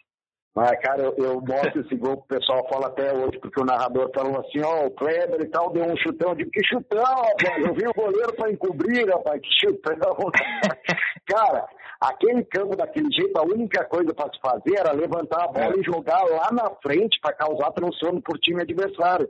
Mas, 0.55 0.71
cara, 0.81 1.03
eu, 1.03 1.15
eu 1.17 1.41
mostro 1.41 1.81
esse 1.81 1.95
gol 1.95 2.17
que 2.17 2.35
o 2.35 2.39
pessoal 2.39 2.67
fala 2.69 2.89
até 2.89 3.13
hoje, 3.15 3.39
porque 3.39 3.61
o 3.61 3.65
narrador 3.65 4.11
falou 4.13 4.41
assim, 4.41 4.61
ó, 4.63 4.83
oh, 4.83 4.87
o 4.87 4.91
Kleber 4.91 5.41
e 5.41 5.49
tal 5.49 5.71
deu 5.71 5.85
um 5.85 5.97
chutão. 5.97 6.31
Eu 6.31 6.35
digo, 6.35 6.51
que 6.51 6.65
chutão, 6.65 7.03
rapaz? 7.03 7.67
Eu 7.67 7.75
vi 7.75 7.87
o 7.87 7.95
goleiro 7.95 8.35
para 8.35 8.51
encobrir, 8.51 9.09
rapaz, 9.09 9.41
que 9.41 9.49
chutão. 9.61 9.95
cara, 11.27 11.69
aquele 12.01 12.45
campo 12.45 12.77
daquele 12.77 13.13
jeito, 13.13 13.39
a 13.39 13.45
única 13.45 13.85
coisa 13.85 14.13
para 14.13 14.33
se 14.33 14.41
fazer 14.41 14.81
era 14.81 14.93
levantar 14.93 15.45
a 15.45 15.49
bola 15.49 15.75
é. 15.77 15.79
e 15.79 15.85
jogar 15.85 16.23
lá 16.25 16.49
na 16.51 16.69
frente 16.83 17.21
para 17.21 17.35
causar 17.35 17.71
transtorno 17.71 18.21
por 18.21 18.37
time 18.39 18.63
adversário. 18.63 19.29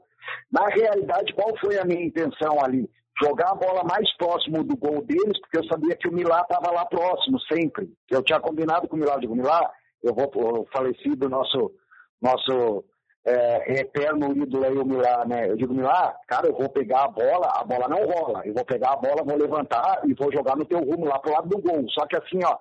Na 0.51 0.67
realidade, 0.69 1.35
qual 1.35 1.55
foi 1.61 1.79
a 1.79 1.85
minha 1.85 2.05
intenção 2.05 2.65
ali? 2.65 2.89
Jogar 3.23 3.51
a 3.51 3.55
bola 3.55 3.85
mais 3.85 4.11
próximo 4.17 4.65
do 4.65 4.75
gol 4.77 5.05
deles, 5.05 5.39
porque 5.41 5.59
eu 5.59 5.65
sabia 5.65 5.95
que 5.97 6.09
o 6.09 6.13
Milá 6.13 6.41
estava 6.41 6.73
lá 6.73 6.87
próximo, 6.87 7.39
sempre. 7.41 7.91
Eu 8.11 8.23
tinha 8.23 8.41
combinado 8.41 8.89
com 8.89 8.97
o 8.97 8.99
Milá, 8.99 9.19
digo, 9.19 9.35
Milá, 9.35 9.71
eu 10.03 10.15
vou, 10.15 10.31
o 10.35 10.67
falecido 10.73 11.29
nosso, 11.29 11.73
nosso 12.21 12.85
é, 13.25 13.81
eterno 13.81 14.33
ídolo 14.37 14.65
aí, 14.65 14.77
o 14.77 14.85
Milá, 14.85 15.25
né? 15.27 15.51
Eu 15.51 15.57
digo, 15.57 15.75
Milá, 15.75 16.17
cara, 16.27 16.47
eu 16.47 16.55
vou 16.55 16.69
pegar 16.69 17.05
a 17.05 17.09
bola, 17.09 17.47
a 17.55 17.65
bola 17.65 17.89
não 17.89 18.05
rola. 18.05 18.43
Eu 18.45 18.55
vou 18.55 18.65
pegar 18.65 18.93
a 18.93 18.97
bola, 18.97 19.25
vou 19.25 19.37
levantar 19.37 20.03
e 20.05 20.15
vou 20.15 20.33
jogar 20.33 20.57
no 20.57 20.65
teu 20.65 20.79
rumo 20.79 21.07
lá 21.07 21.19
pro 21.19 21.33
lado 21.33 21.49
do 21.49 21.61
gol. 21.61 21.89
Só 21.91 22.07
que 22.07 22.17
assim, 22.17 22.41
ó, 22.45 22.57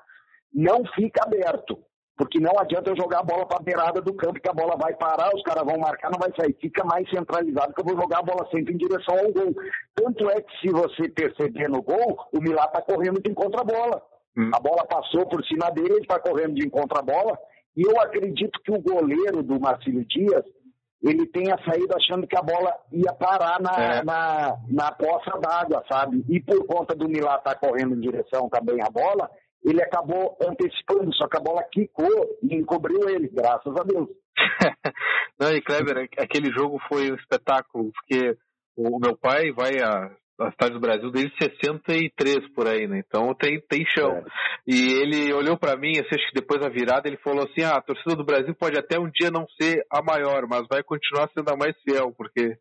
não 0.53 0.83
fica 0.95 1.23
aberto. 1.23 1.77
Porque 2.17 2.37
não 2.37 2.51
adianta 2.59 2.89
eu 2.89 2.97
jogar 2.97 3.19
a 3.19 3.23
bola 3.23 3.45
para 3.45 3.59
a 3.59 3.63
beirada 3.63 4.01
do 4.01 4.13
campo, 4.13 4.41
que 4.41 4.49
a 4.49 4.53
bola 4.53 4.75
vai 4.75 4.93
parar, 4.93 5.33
os 5.33 5.41
caras 5.41 5.63
vão 5.63 5.79
marcar, 5.79 6.11
não 6.11 6.19
vai 6.19 6.29
sair. 6.37 6.53
Fica 6.59 6.83
mais 6.83 7.09
centralizado, 7.09 7.73
que 7.73 7.79
eu 7.79 7.85
vou 7.85 7.95
jogar 7.95 8.19
a 8.19 8.23
bola 8.23 8.45
sempre 8.51 8.73
em 8.73 8.77
direção 8.77 9.17
ao 9.17 9.31
gol. 9.31 9.55
Tanto 9.95 10.29
é 10.29 10.41
que 10.41 10.59
se 10.59 10.67
você 10.67 11.07
perceber 11.07 11.69
no 11.69 11.81
gol, 11.81 12.19
o 12.33 12.41
Milá 12.41 12.67
tá 12.67 12.81
correndo 12.81 13.21
de 13.21 13.31
encontro 13.31 13.61
a 13.61 13.63
bola. 13.63 14.03
Hum. 14.37 14.51
A 14.53 14.59
bola 14.59 14.85
passou 14.85 15.27
por 15.27 15.43
cima 15.45 15.69
dele, 15.71 15.93
ele 15.93 16.01
está 16.01 16.19
correndo 16.19 16.55
de 16.55 16.65
encontro 16.65 16.97
à 16.97 17.01
bola. 17.01 17.37
E 17.75 17.81
eu 17.81 17.99
acredito 18.01 18.59
que 18.63 18.71
o 18.71 18.81
goleiro 18.81 19.43
do 19.43 19.59
Marcílio 19.59 20.05
Dias, 20.05 20.43
ele 21.01 21.25
tenha 21.27 21.57
saído 21.63 21.95
achando 21.95 22.27
que 22.27 22.37
a 22.37 22.41
bola 22.41 22.73
ia 22.91 23.13
parar 23.13 23.59
na, 23.61 23.83
é. 23.83 24.03
na, 24.03 24.57
na 24.67 24.91
poça 24.91 25.37
d'água, 25.39 25.83
sabe? 25.89 26.23
E 26.27 26.41
por 26.41 26.65
conta 26.65 26.95
do 26.95 27.07
Milá 27.07 27.35
estar 27.37 27.55
tá 27.55 27.55
correndo 27.55 27.95
em 27.95 28.01
direção 28.01 28.49
também 28.49 28.81
à 28.81 28.89
bola, 28.89 29.29
ele 29.63 29.81
acabou 29.81 30.37
antecipando, 30.41 31.13
só 31.15 31.27
que 31.27 31.37
a 31.37 31.41
bola 31.41 31.63
quicou 31.71 32.37
e 32.41 32.55
encobriu 32.55 33.09
ele, 33.09 33.29
graças 33.29 33.73
a 33.75 33.83
Deus. 33.83 34.09
Não, 35.39 35.51
e 35.51 35.61
Kleber, 35.61 36.09
aquele 36.17 36.51
jogo 36.51 36.79
foi 36.87 37.11
um 37.11 37.15
espetáculo, 37.15 37.91
porque 37.93 38.37
o 38.75 38.99
meu 38.99 39.17
pai 39.17 39.51
vai 39.51 39.79
a 39.81 40.11
a 40.39 40.51
cidade 40.51 40.73
do 40.73 40.79
Brasil 40.79 41.11
desde 41.11 41.35
63 41.37 42.53
por 42.53 42.67
aí, 42.67 42.87
né? 42.87 43.03
Então 43.05 43.33
tem, 43.33 43.59
tem 43.69 43.85
chão. 43.85 44.11
É. 44.11 44.23
E 44.67 44.93
ele 45.01 45.33
olhou 45.33 45.57
para 45.57 45.75
mim, 45.75 45.91
assim, 45.91 46.15
acho 46.15 46.27
que 46.29 46.39
depois 46.39 46.61
da 46.61 46.69
virada, 46.69 47.07
ele 47.07 47.17
falou 47.17 47.43
assim: 47.43 47.63
ah, 47.63 47.77
a 47.77 47.81
torcida 47.81 48.15
do 48.15 48.25
Brasil 48.25 48.55
pode 48.55 48.77
até 48.77 48.99
um 48.99 49.09
dia 49.09 49.29
não 49.29 49.45
ser 49.59 49.85
a 49.91 50.01
maior, 50.01 50.47
mas 50.47 50.67
vai 50.69 50.81
continuar 50.83 51.29
sendo 51.35 51.49
a 51.49 51.57
mais 51.57 51.75
fiel, 51.83 52.13
porque 52.17 52.57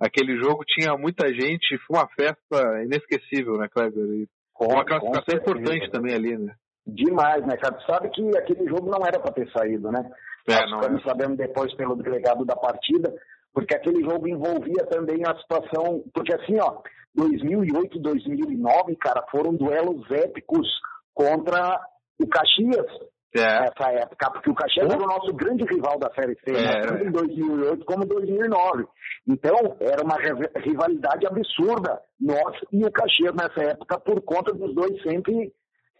aquele 0.00 0.36
jogo 0.40 0.64
tinha 0.66 0.96
muita 0.96 1.28
gente, 1.28 1.78
foi 1.86 1.98
uma 1.98 2.08
festa 2.08 2.82
inesquecível, 2.84 3.56
né, 3.56 3.68
Kleber? 3.68 4.04
E 4.04 4.28
com, 4.52 4.66
uma 4.66 4.84
classificação 4.84 5.38
importante 5.38 5.90
também 5.90 6.14
ali, 6.14 6.36
né? 6.36 6.54
Demais, 6.86 7.46
né, 7.46 7.56
cara? 7.56 7.74
Tu 7.74 7.86
sabe 7.86 8.10
que 8.10 8.36
aquele 8.36 8.68
jogo 8.68 8.90
não 8.90 9.06
era 9.06 9.18
para 9.20 9.32
ter 9.32 9.48
saído, 9.52 9.90
né? 9.90 10.04
É, 10.48 10.66
Nós 10.66 10.80
ficamos 10.80 11.00
é. 11.02 11.08
sabendo 11.08 11.36
depois 11.36 11.72
pelo 11.76 11.94
delegado 11.94 12.44
da 12.44 12.56
partida, 12.56 13.14
porque 13.52 13.74
aquele 13.74 14.02
jogo 14.02 14.28
envolvia 14.28 14.86
também 14.90 15.22
a 15.26 15.36
situação, 15.36 16.02
porque 16.14 16.34
assim, 16.34 16.58
ó, 16.60 16.80
2008 17.14 17.98
2009, 17.98 18.96
cara, 18.96 19.24
foram 19.30 19.54
duelos 19.54 20.10
épicos 20.10 20.66
contra 21.14 21.80
o 22.20 22.26
Caxias. 22.26 22.86
É. 23.34 23.60
Nessa 23.60 23.90
época, 23.92 24.30
porque 24.30 24.50
o 24.50 24.54
Caxias 24.54 24.92
era 24.92 25.02
o 25.02 25.06
nosso 25.06 25.32
grande 25.32 25.64
rival 25.64 25.98
da 25.98 26.12
Série 26.12 26.36
C, 26.44 26.52
né? 26.52 26.70
é. 26.70 26.80
tanto 26.82 27.02
em 27.02 27.10
2008 27.10 27.84
como 27.86 28.04
em 28.04 28.06
2009. 28.06 28.84
Então, 29.26 29.56
era 29.80 30.04
uma 30.04 30.18
rivalidade 30.60 31.26
absurda, 31.26 31.98
nós 32.20 32.60
e 32.70 32.84
o 32.84 32.92
Caxias 32.92 33.34
nessa 33.34 33.70
época, 33.70 33.98
por 34.00 34.20
conta 34.20 34.52
dos 34.52 34.74
dois 34.74 35.00
sempre 35.02 35.50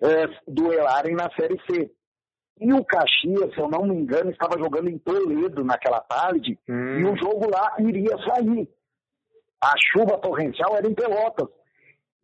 é, 0.02 0.26
duelarem 0.46 1.14
na 1.14 1.30
Série 1.30 1.58
C. 1.70 1.90
E 2.64 2.72
o 2.72 2.84
Caxias, 2.84 3.52
se 3.54 3.60
eu 3.60 3.68
não 3.68 3.86
me 3.86 3.94
engano, 3.94 4.30
estava 4.30 4.58
jogando 4.58 4.88
em 4.88 4.98
Toledo 4.98 5.64
naquela 5.64 6.00
tarde, 6.00 6.58
hum. 6.68 6.98
e 6.98 7.04
o 7.04 7.16
jogo 7.16 7.50
lá 7.50 7.74
iria 7.78 8.16
sair 8.18 8.68
a 9.62 9.74
chuva 9.92 10.18
torrencial 10.18 10.76
era 10.76 10.88
em 10.88 10.94
Pelotas. 10.94 11.48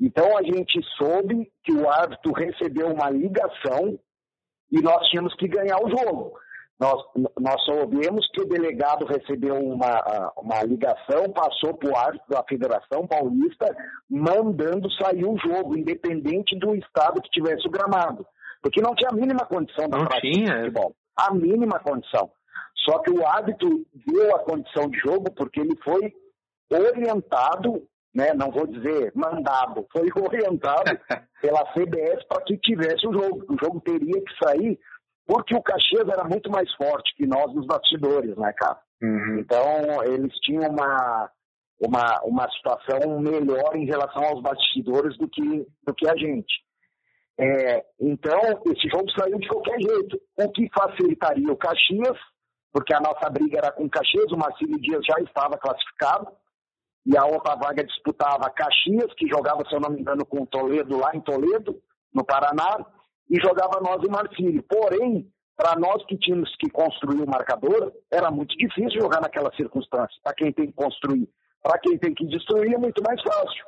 Então 0.00 0.36
a 0.36 0.42
gente 0.42 0.80
soube 0.96 1.50
que 1.62 1.72
o 1.72 1.88
árbitro 1.88 2.32
recebeu 2.32 2.88
uma 2.88 3.08
ligação 3.10 3.98
e 4.72 4.80
nós 4.82 5.06
tínhamos 5.08 5.34
que 5.36 5.46
ganhar 5.46 5.78
o 5.78 5.88
jogo. 5.88 6.32
Nós, 6.78 7.02
nós 7.40 7.64
soubemos 7.64 8.28
que 8.32 8.42
o 8.42 8.48
delegado 8.48 9.04
recebeu 9.04 9.56
uma, 9.56 10.32
uma 10.36 10.62
ligação, 10.62 11.32
passou 11.32 11.74
para 11.74 11.90
o 11.90 11.96
árbitro 11.96 12.28
da 12.28 12.44
Federação 12.48 13.06
Paulista, 13.06 13.66
mandando 14.08 14.88
sair 14.92 15.24
o 15.24 15.36
jogo, 15.38 15.76
independente 15.76 16.56
do 16.56 16.76
estado 16.76 17.20
que 17.20 17.30
tivesse 17.30 17.66
o 17.66 17.70
gramado. 17.70 18.24
Porque 18.62 18.80
não 18.80 18.94
tinha 18.94 19.10
a 19.10 19.14
mínima 19.14 19.46
condição 19.46 19.88
da 19.88 19.98
não 19.98 20.06
prática 20.06 20.32
tinha. 20.32 20.46
de 20.46 20.58
futebol. 20.60 20.94
A 21.16 21.34
mínima 21.34 21.78
condição. 21.80 22.30
Só 22.84 22.98
que 23.00 23.10
o 23.10 23.26
árbitro 23.26 23.84
deu 24.06 24.34
a 24.34 24.40
condição 24.40 24.88
de 24.88 24.98
jogo 24.98 25.30
porque 25.36 25.60
ele 25.60 25.76
foi 25.82 26.12
orientado, 26.70 27.82
né, 28.14 28.32
não 28.34 28.50
vou 28.50 28.66
dizer 28.66 29.12
mandado, 29.14 29.86
foi 29.92 30.08
orientado 30.22 30.98
pela 31.40 31.64
CBS 31.72 32.24
para 32.28 32.42
que 32.44 32.56
tivesse 32.58 33.06
o 33.06 33.12
jogo. 33.12 33.44
O 33.48 33.56
jogo 33.62 33.80
teria 33.80 34.22
que 34.22 34.44
sair 34.44 34.78
porque 35.26 35.54
o 35.54 35.62
Caxias 35.62 36.08
era 36.08 36.24
muito 36.24 36.50
mais 36.50 36.72
forte 36.74 37.14
que 37.14 37.26
nós 37.26 37.54
nos 37.54 37.66
bastidores, 37.66 38.34
né, 38.38 38.50
cara? 38.54 38.78
Uhum. 39.02 39.38
Então, 39.38 40.02
eles 40.04 40.34
tinham 40.40 40.70
uma, 40.70 41.30
uma, 41.78 42.20
uma 42.24 42.50
situação 42.50 43.20
melhor 43.20 43.76
em 43.76 43.84
relação 43.84 44.24
aos 44.24 44.42
bastidores 44.42 45.18
do 45.18 45.28
que, 45.28 45.66
do 45.86 45.94
que 45.94 46.08
a 46.08 46.16
gente. 46.16 46.66
É, 47.40 47.84
então, 48.00 48.40
esse 48.66 48.88
jogo 48.88 49.08
saiu 49.16 49.38
de 49.38 49.48
qualquer 49.48 49.80
jeito, 49.80 50.20
o 50.36 50.50
que 50.50 50.68
facilitaria 50.74 51.52
o 51.52 51.56
Caxias, 51.56 52.18
porque 52.72 52.92
a 52.92 53.00
nossa 53.00 53.30
briga 53.30 53.58
era 53.58 53.72
com 53.72 53.84
o 53.84 53.90
Caxias, 53.90 54.32
o 54.32 54.36
Marcílio 54.36 54.80
Dias 54.80 55.04
já 55.06 55.20
estava 55.22 55.56
classificado, 55.56 56.26
e 57.06 57.16
a 57.16 57.24
outra 57.24 57.54
vaga 57.54 57.84
disputava 57.84 58.50
Caxias, 58.50 59.14
que 59.14 59.28
jogava, 59.28 59.64
se 59.68 59.74
eu 59.74 59.80
não 59.80 59.90
me 59.90 60.00
engano, 60.00 60.26
com 60.26 60.42
o 60.42 60.46
Toledo, 60.46 60.98
lá 60.98 61.14
em 61.14 61.20
Toledo, 61.20 61.80
no 62.12 62.24
Paraná, 62.24 62.84
e 63.30 63.40
jogava 63.40 63.80
nós 63.80 64.02
em 64.02 64.10
Marcílio. 64.10 64.62
Porém, 64.64 65.30
para 65.56 65.78
nós 65.78 66.04
que 66.06 66.18
tínhamos 66.18 66.54
que 66.56 66.68
construir 66.70 67.22
o 67.22 67.30
marcador, 67.30 67.92
era 68.12 68.30
muito 68.30 68.56
difícil 68.56 69.00
jogar 69.00 69.20
naquela 69.20 69.54
circunstância, 69.54 70.16
para 70.22 70.34
quem 70.34 70.52
tem 70.52 70.66
que 70.66 70.72
construir. 70.72 71.28
Para 71.62 71.78
quem 71.78 71.98
tem 71.98 72.14
que 72.14 72.26
destruir 72.26 72.74
é 72.74 72.78
muito 72.78 73.02
mais 73.02 73.20
fácil. 73.22 73.64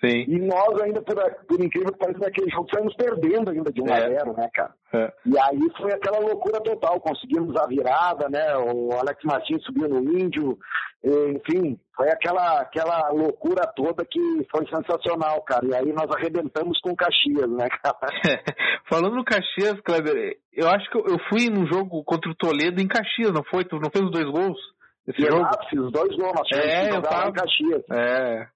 Sim. 0.00 0.24
E 0.28 0.38
nós 0.38 0.80
ainda, 0.80 1.02
por, 1.02 1.16
por 1.46 1.60
incrível 1.60 1.92
que 1.92 1.98
pareça, 1.98 2.20
naquele 2.20 2.50
jogo 2.50 2.68
saímos 2.72 2.94
perdendo 2.94 3.50
ainda 3.50 3.72
de 3.72 3.82
1 3.82 3.92
a 3.92 4.00
0 4.00 4.32
né, 4.36 4.48
cara? 4.54 4.74
É. 4.92 5.12
E 5.26 5.38
aí 5.38 5.60
foi 5.76 5.92
aquela 5.92 6.18
loucura 6.18 6.60
total. 6.60 7.00
Conseguimos 7.00 7.56
a 7.56 7.66
virada, 7.66 8.28
né? 8.28 8.56
O 8.56 8.92
Alex 8.92 9.22
Martins 9.24 9.62
subiu 9.64 9.88
no 9.88 10.18
Índio. 10.18 10.56
Enfim, 11.04 11.78
foi 11.96 12.10
aquela, 12.10 12.60
aquela 12.60 13.10
loucura 13.10 13.66
toda 13.74 14.04
que 14.04 14.20
foi 14.50 14.66
sensacional, 14.68 15.42
cara. 15.42 15.66
E 15.66 15.74
aí 15.74 15.92
nós 15.92 16.10
arrebentamos 16.10 16.80
com 16.80 16.90
o 16.90 16.96
Caxias, 16.96 17.50
né, 17.50 17.68
cara? 17.68 17.98
Falando 18.88 19.16
no 19.16 19.24
Caxias, 19.24 19.80
Kleber, 19.80 20.36
eu 20.52 20.68
acho 20.68 20.90
que 20.90 20.98
eu 20.98 21.18
fui 21.28 21.48
no 21.50 21.66
jogo 21.66 22.02
contra 22.04 22.30
o 22.30 22.34
Toledo 22.34 22.80
em 22.80 22.88
Caxias, 22.88 23.32
não 23.32 23.44
foi? 23.44 23.64
Tu 23.64 23.76
não 23.76 23.90
fez 23.90 24.04
os 24.04 24.12
dois 24.12 24.26
gols? 24.26 24.58
Esse 25.06 25.22
Exato, 25.22 25.36
jogo? 25.36 25.68
fiz 25.70 25.80
os 25.80 25.92
dois 25.92 26.16
gols, 26.16 26.32
nós 26.34 26.48
é, 26.52 26.90
eu 26.90 27.02
tava... 27.02 27.28
em 27.28 27.32
Caxias. 27.32 27.82
É. 27.90 28.48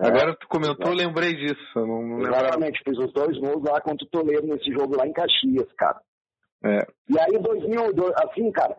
É, 0.00 0.06
Agora 0.06 0.34
tu 0.34 0.48
comentou, 0.48 0.86
eu 0.88 0.96
lembrei 0.96 1.34
disso. 1.34 1.60
Não, 1.76 2.02
não 2.02 2.20
Exatamente, 2.20 2.80
fiz 2.82 2.98
os 2.98 3.12
dois 3.12 3.36
gols 3.38 3.62
lá 3.62 3.80
contra 3.82 4.06
o 4.06 4.08
Toledo 4.08 4.46
nesse 4.46 4.72
jogo 4.72 4.96
lá 4.96 5.06
em 5.06 5.12
Caxias, 5.12 5.70
cara. 5.76 6.00
É. 6.64 6.78
E 7.08 7.18
aí, 7.18 7.38
2000, 7.38 7.82
assim, 8.16 8.50
cara, 8.50 8.76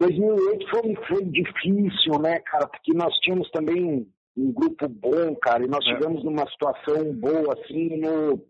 2008 0.00 0.68
foi, 0.68 0.94
foi 1.06 1.24
difícil, 1.24 2.18
né, 2.20 2.40
cara, 2.40 2.66
porque 2.66 2.92
nós 2.92 3.14
tínhamos 3.20 3.50
também 3.50 4.06
um 4.36 4.52
grupo 4.52 4.88
bom, 4.88 5.34
cara, 5.36 5.64
e 5.64 5.68
nós 5.68 5.84
é. 5.86 5.92
chegamos 5.92 6.22
numa 6.24 6.46
situação 6.50 7.14
boa, 7.14 7.54
assim, 7.54 7.96
no, 7.98 8.42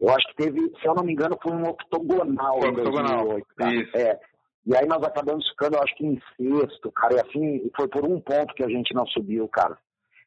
eu 0.00 0.10
acho 0.10 0.28
que 0.28 0.36
teve, 0.36 0.60
se 0.80 0.86
eu 0.86 0.94
não 0.94 1.04
me 1.04 1.12
engano, 1.12 1.36
foi 1.42 1.52
um 1.52 1.68
octogonal 1.68 2.60
foi 2.60 2.70
em 2.70 2.74
2008, 2.74 3.46
cara. 3.56 3.74
Isso. 3.74 3.96
É. 3.96 4.20
E 4.66 4.76
aí 4.76 4.86
nós 4.86 5.02
acabamos 5.02 5.48
ficando, 5.48 5.76
eu 5.76 5.82
acho 5.82 5.96
que 5.96 6.06
em 6.06 6.20
sexto, 6.36 6.92
cara, 6.92 7.14
e 7.14 7.20
assim, 7.20 7.70
foi 7.74 7.88
por 7.88 8.04
um 8.04 8.20
ponto 8.20 8.54
que 8.54 8.62
a 8.62 8.68
gente 8.68 8.94
não 8.94 9.06
subiu, 9.06 9.48
cara. 9.48 9.78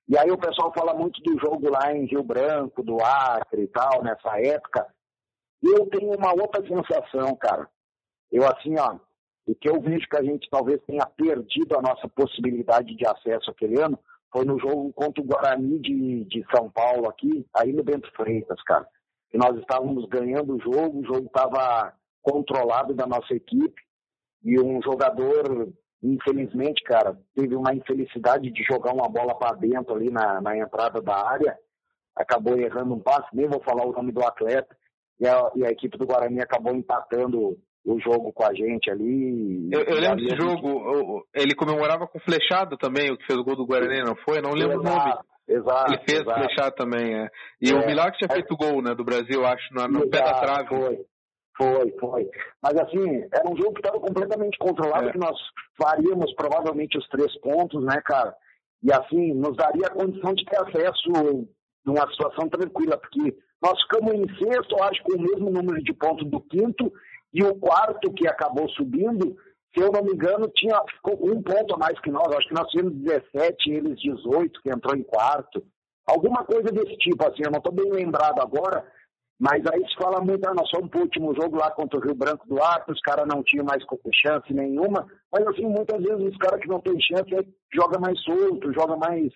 E 0.08 0.18
aí 0.18 0.30
o 0.32 0.38
pessoal 0.38 0.74
fala 0.74 0.93
muito 0.93 1.22
do 1.22 1.39
jogo 1.39 1.70
lá 1.70 1.93
em 1.93 2.06
Rio 2.06 2.24
Branco, 2.24 2.84
do 2.84 2.97
Acre 3.02 3.64
e 3.64 3.68
tal, 3.68 4.04
nessa 4.04 4.39
época. 4.41 4.88
Eu 5.62 5.86
tenho 5.88 6.14
uma 6.18 6.34
outra 6.34 6.62
sensação, 6.68 7.36
cara. 7.36 7.70
Eu 8.32 8.45
assim, 8.47 8.78
ó, 8.78 8.97
o 9.45 9.56
que 9.56 9.70
eu 9.70 9.80
vejo 9.82 10.08
que 10.08 10.18
a 10.18 10.24
gente 10.24 10.49
talvez 10.49 10.82
tenha 10.84 11.06
perdido 11.06 11.78
a 11.78 11.82
nossa 11.82 12.08
possibilidade 12.10 12.95
de 12.95 13.06
acesso 13.06 13.52
aquele 13.52 13.82
ano 13.82 13.97
foi 14.32 14.45
no 14.45 14.58
jogo 14.60 14.93
contra 14.93 15.22
o 15.22 15.26
Guarani 15.26 15.80
de, 15.80 16.24
de 16.26 16.45
São 16.56 16.70
Paulo 16.70 17.10
aqui, 17.10 17.45
aí 17.54 17.74
no 17.74 17.84
Bento 17.84 18.10
Freitas, 18.16 18.62
cara. 18.64 18.88
E 19.34 19.38
nós 19.38 19.58
estávamos 19.58 20.08
ganhando 20.08 20.56
o 20.56 20.60
jogo, 20.60 20.99
o 20.99 21.06
jogo 21.06 21.26
estava 21.26 21.93
controlado 22.22 22.93
da 22.93 23.06
nossa 23.06 23.34
equipe 23.34 23.82
e 24.43 24.60
um 24.60 24.82
jogador 24.82 25.72
infelizmente, 26.04 26.84
cara, 26.84 27.18
teve 27.36 27.56
uma 27.56 27.74
infelicidade 27.74 28.52
de 28.52 28.64
jogar 28.64 28.93
uma 28.93 29.08
bola 29.08 29.38
para 29.38 29.56
dentro 29.56 29.95
ali 29.95 30.10
na, 30.10 30.41
na 30.41 30.58
entrada 30.58 31.02
da 31.02 31.16
área, 31.16 31.56
acabou 32.16 32.58
errando 32.58 32.93
um 32.93 32.99
passe, 32.99 33.28
nem 33.34 33.47
vou 33.47 33.62
falar 33.64 33.86
o 33.86 33.93
nome 33.93 34.12
do 34.12 34.24
atleta, 34.24 34.76
e 35.20 35.28
a, 35.28 35.52
e 35.56 35.66
a 35.66 35.70
equipe 35.70 35.97
do 35.97 36.06
Guarani 36.06 36.41
acabou 36.41 36.74
empatando 36.74 37.58
o 37.86 37.99
jogo 37.99 38.32
com 38.34 38.43
a 38.43 38.54
gente 38.54 38.89
ali. 38.89 39.70
Eu, 39.72 39.82
eu 39.82 39.99
lembro 39.99 40.18
desse 40.18 40.36
jogo, 40.36 41.26
ele 41.34 41.56
comemorava 41.56 42.08
com 42.08 42.20
flechado 42.20 42.78
também, 42.78 43.12
o 43.12 43.18
que 43.18 43.26
fez 43.26 43.38
o 43.38 43.43
gol 43.43 43.56
do 43.56 43.66
Guarani, 43.66 44.02
não 44.04 44.16
foi? 44.24 44.41
Não 44.41 44.52
lembro 44.52 44.82
exato, 44.82 44.95
o 44.95 44.99
nome. 44.99 45.14
Exato. 45.47 45.93
Ele 45.93 46.02
fez 46.08 46.22
exato. 46.22 46.39
flechado 46.39 46.76
também, 46.76 47.16
é. 47.16 47.28
E 47.62 47.72
é, 47.72 47.76
o 47.76 47.86
Milagre 47.86 48.18
tinha 48.18 48.30
é, 48.32 48.34
feito 48.34 48.56
gol, 48.56 48.82
né, 48.82 48.95
do 48.95 49.04
Brasil, 49.04 49.45
acho, 49.45 49.74
no, 49.74 49.88
no 49.88 50.10
pé 50.10 50.20
da 50.20 50.39
trave. 50.39 50.68
Foi. 50.70 51.06
Foi, 51.58 51.91
foi. 51.99 52.30
Mas 52.62 52.76
assim, 52.78 53.28
era 53.32 53.49
um 53.49 53.56
jogo 53.56 53.74
que 53.74 53.82
estava 53.82 53.99
completamente 53.99 54.58
controlado, 54.58 55.10
é. 55.10 55.12
que 55.12 55.18
nós 55.18 55.38
faríamos 55.82 56.34
provavelmente 56.34 56.97
os 56.97 57.08
três 57.10 57.38
pontos, 57.39 57.84
né, 57.84 58.02
cara? 58.04 58.36
E 58.84 58.91
assim, 58.91 59.34
nos 59.34 59.56
daria 59.56 59.88
a 59.88 59.93
condição 59.93 60.34
de 60.34 60.45
ter 60.45 60.58
acesso 60.58 61.12
numa 61.86 62.10
situação 62.12 62.49
tranquila, 62.49 62.97
porque 62.97 63.38
nós 63.62 63.80
ficamos 63.84 64.14
em 64.14 64.28
sexto, 64.38 64.82
acho, 64.82 65.04
com 65.04 65.18
o 65.18 65.22
mesmo 65.22 65.52
número 65.52 65.84
de 65.84 65.93
pontos 65.93 66.28
do 66.30 66.41
quinto, 66.41 66.91
e 67.34 67.43
o 67.43 67.56
quarto 67.56 68.12
que 68.12 68.28
acabou 68.28 68.68
subindo, 68.70 69.38
se 69.74 69.82
eu 69.82 69.91
não 69.91 70.04
me 70.04 70.14
engano, 70.14 70.52
tinha 70.56 70.82
ficou 70.95 71.14
um 71.32 71.41
ponto 71.41 71.76
a 71.76 71.78
mais 71.78 71.97
que 71.99 72.12
nós. 72.12 72.28
Acho 72.36 72.47
que 72.47 72.54
nós 72.54 72.68
tínhamos 72.70 72.93
17, 72.95 73.72
eles 73.72 73.99
18, 73.99 74.62
que 74.62 74.70
entrou 74.70 74.95
em 74.95 75.04
quarto. 75.04 75.64
Alguma 76.06 76.43
coisa 76.43 76.72
desse 76.72 76.97
tipo, 76.97 77.26
assim, 77.26 77.43
eu 77.45 77.52
não 77.52 77.60
estou 77.60 77.72
bem 77.72 77.89
lembrado 77.89 78.41
agora, 78.41 78.86
mas 79.42 79.66
aí 79.66 79.82
se 79.89 79.96
fala 79.96 80.22
muito, 80.22 80.48
ah, 80.48 80.54
nós 80.54 80.70
fomos 80.70 80.92
pro 80.92 81.02
último 81.02 81.34
jogo 81.34 81.58
lá 81.58 81.72
contra 81.72 81.98
o 81.98 82.04
Rio 82.04 82.14
Branco 82.14 82.48
do 82.48 82.62
Acre, 82.62 82.94
os 82.94 83.02
caras 83.02 83.28
não 83.28 83.42
tinham 83.42 83.66
mais 83.66 83.84
chance 84.14 84.54
nenhuma, 84.54 85.08
mas 85.34 85.48
assim, 85.48 85.66
muitas 85.66 86.00
vezes 86.00 86.32
os 86.32 86.38
caras 86.38 86.62
que 86.62 86.68
não 86.68 86.80
têm 86.80 87.02
chance 87.02 87.26
joga 87.74 88.00
mais 88.00 88.22
solto, 88.22 88.72
joga 88.72 88.96
mais 88.96 89.34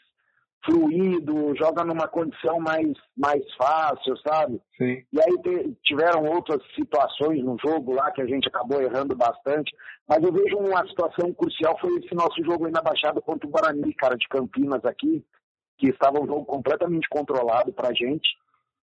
fluido, 0.64 1.56
joga 1.56 1.84
numa 1.84 2.08
condição 2.08 2.60
mais, 2.60 2.94
mais 3.18 3.42
fácil, 3.56 4.16
sabe? 4.18 4.62
Sim. 4.78 5.04
E 5.12 5.20
aí 5.20 5.42
te, 5.42 5.76
tiveram 5.84 6.26
outras 6.26 6.62
situações 6.76 7.44
no 7.44 7.58
jogo 7.58 7.96
lá 7.96 8.12
que 8.12 8.22
a 8.22 8.28
gente 8.28 8.48
acabou 8.48 8.80
errando 8.80 9.16
bastante, 9.16 9.76
mas 10.08 10.22
eu 10.24 10.32
vejo 10.32 10.56
uma 10.58 10.86
situação 10.88 11.34
crucial 11.34 11.80
foi 11.80 11.96
esse 11.98 12.14
nosso 12.14 12.44
jogo 12.44 12.68
aí 12.68 12.72
na 12.72 12.82
Baixada 12.82 13.20
contra 13.22 13.48
o 13.48 13.52
Guarani, 13.52 13.92
cara, 13.96 14.16
de 14.16 14.28
Campinas 14.28 14.86
aqui, 14.86 15.26
que 15.80 15.90
estava 15.90 16.22
um 16.22 16.28
jogo 16.28 16.46
completamente 16.46 17.10
controlado 17.10 17.74
pra 17.74 17.92
gente, 17.92 18.30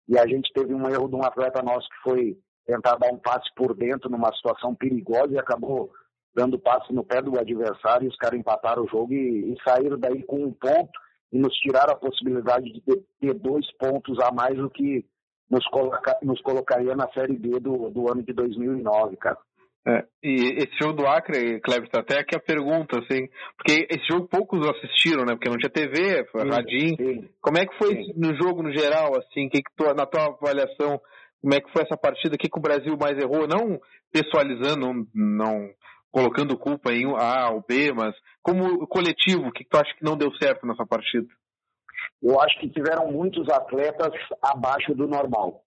e 0.07 0.17
a 0.17 0.27
gente 0.27 0.51
teve 0.53 0.73
um 0.73 0.89
erro 0.89 1.07
de 1.07 1.15
um 1.15 1.23
atleta 1.23 1.61
nosso 1.61 1.87
que 1.89 2.09
foi 2.09 2.37
tentar 2.65 2.97
dar 2.97 3.11
um 3.11 3.17
passe 3.17 3.49
por 3.55 3.75
dentro 3.75 4.09
numa 4.09 4.33
situação 4.35 4.75
perigosa 4.75 5.33
e 5.33 5.39
acabou 5.39 5.91
dando 6.33 6.59
passe 6.59 6.93
no 6.93 7.03
pé 7.03 7.21
do 7.21 7.37
adversário, 7.37 8.07
os 8.07 8.15
caras 8.15 8.39
empataram 8.39 8.83
o 8.83 8.87
jogo 8.87 9.13
e, 9.13 9.53
e 9.53 9.57
saíram 9.63 9.99
daí 9.99 10.23
com 10.23 10.43
um 10.45 10.53
ponto 10.53 10.91
e 11.31 11.37
nos 11.37 11.53
tiraram 11.55 11.93
a 11.93 11.97
possibilidade 11.97 12.71
de 12.71 12.81
ter, 12.81 13.03
ter 13.19 13.33
dois 13.33 13.69
pontos 13.77 14.19
a 14.19 14.31
mais 14.31 14.55
do 14.57 14.69
que 14.69 15.05
nos, 15.49 15.65
coloca, 15.67 16.17
nos 16.21 16.41
colocaria 16.41 16.95
na 16.95 17.09
Série 17.11 17.37
B 17.37 17.59
do, 17.59 17.89
do 17.89 18.09
ano 18.09 18.23
de 18.23 18.31
2009, 18.33 19.17
cara. 19.17 19.37
É, 19.87 20.05
e 20.23 20.35
esse 20.59 20.77
jogo 20.79 20.93
do 20.93 21.07
Acre, 21.07 21.59
Cleber, 21.61 21.89
tá 21.89 22.01
até 22.01 22.19
aqui 22.19 22.35
a 22.35 22.39
pergunta, 22.39 22.99
assim, 22.99 23.27
porque 23.57 23.87
esse 23.89 24.05
jogo 24.11 24.27
poucos 24.27 24.67
assistiram, 24.67 25.25
né? 25.25 25.33
Porque 25.33 25.49
não 25.49 25.57
tinha 25.57 25.71
TV, 25.71 26.23
foi 26.31 26.47
radinho. 26.47 27.27
Como 27.41 27.57
é 27.57 27.65
que 27.65 27.75
foi 27.77 27.95
sim. 27.95 28.13
no 28.15 28.35
jogo 28.35 28.61
no 28.61 28.71
geral, 28.71 29.17
assim? 29.17 29.49
Que 29.49 29.63
que 29.63 29.71
tu, 29.75 29.83
na 29.95 30.05
tua 30.05 30.25
avaliação, 30.25 31.01
como 31.41 31.55
é 31.55 31.59
que 31.59 31.71
foi 31.71 31.81
essa 31.81 31.97
partida? 31.97 32.35
O 32.35 32.37
que, 32.37 32.47
que 32.47 32.59
o 32.59 32.61
Brasil 32.61 32.95
mais 32.95 33.17
errou? 33.17 33.47
Não 33.47 33.79
pessoalizando, 34.11 34.85
não, 34.85 35.07
não 35.15 35.69
colocando 36.11 36.57
culpa 36.57 36.91
em 36.91 37.05
A 37.17 37.49
ou 37.49 37.63
B, 37.67 37.91
mas 37.93 38.13
como 38.43 38.85
coletivo, 38.87 39.47
o 39.47 39.51
que, 39.51 39.63
que 39.63 39.69
tu 39.69 39.77
acha 39.77 39.95
que 39.97 40.03
não 40.03 40.15
deu 40.17 40.31
certo 40.35 40.67
nessa 40.67 40.85
partida? 40.85 41.27
Eu 42.21 42.39
acho 42.39 42.59
que 42.59 42.69
tiveram 42.69 43.11
muitos 43.11 43.49
atletas 43.49 44.13
abaixo 44.43 44.93
do 44.93 45.07
normal 45.07 45.63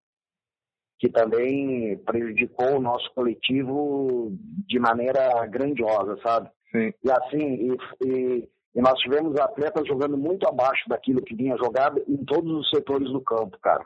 que 0.98 1.08
também 1.08 1.96
prejudicou 1.98 2.76
o 2.76 2.80
nosso 2.80 3.12
coletivo 3.14 4.32
de 4.66 4.78
maneira 4.78 5.46
grandiosa, 5.46 6.16
sabe? 6.22 6.48
Sim. 6.70 6.92
E 7.04 7.10
assim, 7.10 7.38
e, 7.38 7.76
e, 8.06 8.48
e, 8.74 8.80
nós 8.80 8.98
tivemos 9.00 9.38
atletas 9.38 9.86
jogando 9.86 10.16
muito 10.16 10.48
abaixo 10.48 10.88
daquilo 10.88 11.22
que 11.22 11.34
vinha 11.34 11.56
jogado 11.56 12.02
em 12.08 12.24
todos 12.24 12.50
os 12.52 12.70
setores 12.70 13.10
do 13.10 13.20
campo, 13.20 13.58
cara. 13.60 13.84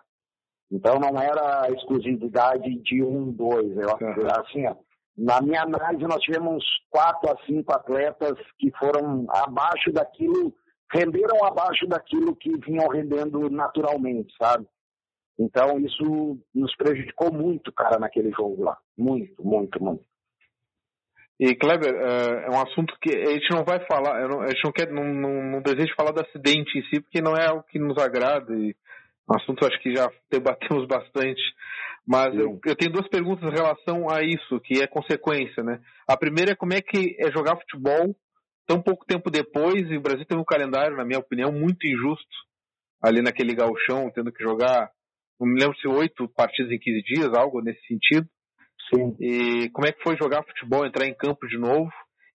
Então 0.70 0.98
não 0.98 1.20
era 1.20 1.70
exclusividade 1.70 2.74
de 2.82 3.02
um, 3.02 3.32
dois. 3.32 3.76
Eu, 3.76 3.88
uhum. 3.88 4.26
Assim, 4.30 4.66
ó, 4.66 4.76
na 5.16 5.40
minha 5.40 5.62
análise, 5.62 6.04
nós 6.04 6.20
tivemos 6.20 6.64
quatro 6.90 7.30
a 7.30 7.36
cinco 7.44 7.72
atletas 7.72 8.38
que 8.58 8.70
foram 8.78 9.26
abaixo 9.28 9.90
daquilo, 9.92 10.54
renderam 10.92 11.44
abaixo 11.44 11.86
daquilo 11.88 12.36
que 12.36 12.56
vinham 12.58 12.86
rendendo 12.88 13.50
naturalmente, 13.50 14.32
sabe? 14.40 14.66
Então 15.38 15.78
isso 15.78 16.38
nos 16.54 16.74
prejudicou 16.76 17.32
muito, 17.32 17.72
cara, 17.72 17.98
naquele 17.98 18.30
jogo 18.32 18.64
lá. 18.64 18.76
Muito, 18.96 19.44
muito, 19.44 19.82
muito. 19.82 20.04
E 21.40 21.54
Kleber, 21.54 21.94
é, 21.94 22.46
é 22.46 22.50
um 22.50 22.60
assunto 22.60 22.92
que 23.00 23.16
a 23.16 23.30
gente 23.30 23.48
não 23.52 23.64
vai 23.64 23.78
falar, 23.86 24.16
a 24.16 24.48
gente 24.48 24.64
não 24.64 24.72
quer, 24.72 24.90
não, 24.90 25.04
não, 25.04 25.42
não 25.52 25.62
deseja 25.62 25.94
falar 25.96 26.10
do 26.10 26.20
acidente 26.20 26.76
em 26.76 26.82
si, 26.88 27.00
porque 27.00 27.22
não 27.22 27.36
é 27.36 27.52
o 27.52 27.62
que 27.62 27.78
nos 27.78 27.96
agrada. 27.96 28.52
E 28.54 28.74
um 29.30 29.36
assunto 29.36 29.64
acho 29.64 29.80
que 29.80 29.94
já 29.94 30.10
debatemos 30.28 30.86
bastante. 30.88 31.40
Mas 32.04 32.34
eu, 32.34 32.58
eu, 32.64 32.74
tenho 32.74 32.90
duas 32.90 33.06
perguntas 33.08 33.44
em 33.44 33.54
relação 33.54 34.10
a 34.10 34.22
isso, 34.22 34.58
que 34.60 34.82
é 34.82 34.86
consequência, 34.86 35.62
né? 35.62 35.78
A 36.08 36.16
primeira 36.16 36.52
é 36.52 36.56
como 36.56 36.72
é 36.72 36.80
que 36.80 37.14
é 37.20 37.30
jogar 37.30 37.56
futebol 37.56 38.16
tão 38.66 38.82
pouco 38.82 39.04
tempo 39.06 39.30
depois, 39.30 39.90
e 39.90 39.96
o 39.96 40.00
Brasil 40.00 40.24
tem 40.26 40.38
um 40.38 40.44
calendário, 40.44 40.96
na 40.96 41.04
minha 41.04 41.18
opinião, 41.18 41.52
muito 41.52 41.86
injusto, 41.86 42.36
ali 43.02 43.22
naquele 43.22 43.54
galchão, 43.54 44.10
tendo 44.10 44.32
que 44.32 44.42
jogar 44.42 44.90
não 45.40 45.46
me 45.46 45.60
lembro 45.60 45.76
se 45.78 45.86
oito 45.86 46.28
partidas 46.28 46.72
em 46.72 46.78
15 46.78 47.02
dias, 47.02 47.34
algo 47.34 47.60
nesse 47.60 47.80
sentido. 47.86 48.26
Sim. 48.92 49.16
E 49.20 49.70
como 49.70 49.86
é 49.86 49.92
que 49.92 50.02
foi 50.02 50.16
jogar 50.16 50.44
futebol, 50.44 50.86
entrar 50.86 51.06
em 51.06 51.14
campo 51.14 51.46
de 51.46 51.58
novo? 51.58 51.90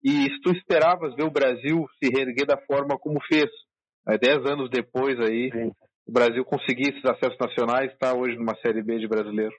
E 0.03 0.11
se 0.11 0.41
tu 0.43 0.51
esperavas 0.53 1.15
ver 1.15 1.25
o 1.25 1.31
Brasil 1.31 1.87
se 2.03 2.11
reerguer 2.11 2.47
da 2.47 2.57
forma 2.57 2.99
como 2.99 3.21
fez, 3.23 3.51
aí, 4.07 4.19
dez 4.19 4.39
anos 4.47 4.71
depois 4.71 5.19
aí, 5.21 5.51
Sim. 5.53 5.73
o 6.09 6.13
Brasil 6.13 6.45
conseguir 6.45 6.91
esses 6.91 7.05
acessos 7.05 7.39
nacionais, 7.39 7.93
está 7.93 8.15
hoje 8.15 8.37
numa 8.37 8.57
Série 8.57 8.83
B 8.83 8.99
de 8.99 9.07
brasileiro? 9.07 9.55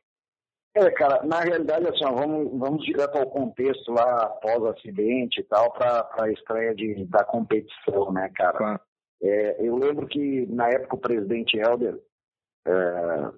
É, 0.75 0.89
cara, 0.91 1.21
na 1.25 1.41
realidade, 1.41 1.85
assim, 1.87 2.05
ó, 2.05 2.13
vamos, 2.13 2.57
vamos 2.57 2.85
direto 2.85 3.17
ao 3.17 3.29
contexto 3.29 3.91
lá 3.91 4.23
após 4.23 4.57
o 4.57 4.67
acidente 4.67 5.41
e 5.41 5.43
tal, 5.43 5.71
para 5.73 6.07
a 6.19 6.31
estreia 6.31 6.73
de, 6.73 7.05
da 7.05 7.25
competição, 7.25 8.11
né, 8.11 8.31
cara? 8.33 8.57
Claro. 8.57 8.79
É, 9.21 9.67
eu 9.67 9.75
lembro 9.75 10.07
que 10.07 10.47
na 10.47 10.67
época 10.69 10.95
o 10.95 10.99
presidente 10.99 11.57
Helder, 11.57 11.99
é, 12.65 13.31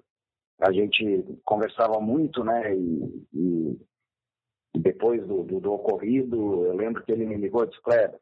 a 0.60 0.72
gente 0.72 1.24
conversava 1.44 2.00
muito, 2.00 2.44
né? 2.44 2.74
E, 2.74 3.26
e 3.32 3.80
depois 4.74 5.26
do, 5.26 5.42
do, 5.42 5.60
do, 5.60 5.72
ocorrido, 5.72 6.66
eu 6.66 6.74
lembro 6.74 7.02
que 7.02 7.12
ele 7.12 7.26
me 7.26 7.36
ligou 7.36 7.64
e 7.64 7.68
disse, 7.68 7.82
Kleber, 7.82 8.18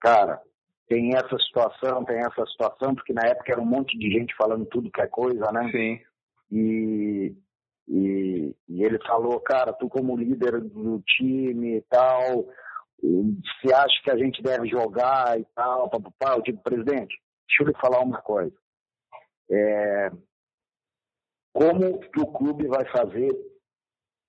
cara, 0.00 0.40
tem 0.88 1.14
essa 1.14 1.38
situação, 1.38 2.04
tem 2.04 2.18
essa 2.18 2.44
situação, 2.46 2.94
porque 2.94 3.12
na 3.12 3.26
época 3.26 3.52
era 3.52 3.60
um 3.60 3.66
monte 3.66 3.96
de 3.98 4.10
gente 4.10 4.34
falando 4.36 4.66
tudo 4.66 4.90
que 4.90 5.00
é 5.00 5.06
coisa, 5.06 5.50
né? 5.52 5.70
Sim. 5.70 6.00
E, 6.50 7.34
e, 7.88 8.56
e, 8.68 8.84
ele 8.84 8.98
falou, 9.06 9.38
cara, 9.40 9.72
tu 9.72 9.88
como 9.88 10.16
líder 10.16 10.60
do 10.60 11.00
time 11.02 11.76
e 11.76 11.82
tal, 11.82 12.46
se 13.60 13.72
acha 13.72 14.02
que 14.02 14.10
a 14.10 14.16
gente 14.16 14.42
deve 14.42 14.68
jogar 14.68 15.38
e 15.38 15.44
tal, 15.54 15.88
papapá, 15.88 16.34
eu 16.34 16.42
digo, 16.42 16.62
presidente, 16.62 17.16
deixa 17.46 17.62
eu 17.62 17.66
lhe 17.66 17.74
falar 17.80 18.00
uma 18.00 18.20
coisa. 18.20 18.54
É, 19.50 20.10
como 21.52 21.98
que 21.98 22.20
o 22.20 22.26
clube 22.26 22.66
vai 22.68 22.84
fazer 22.90 23.30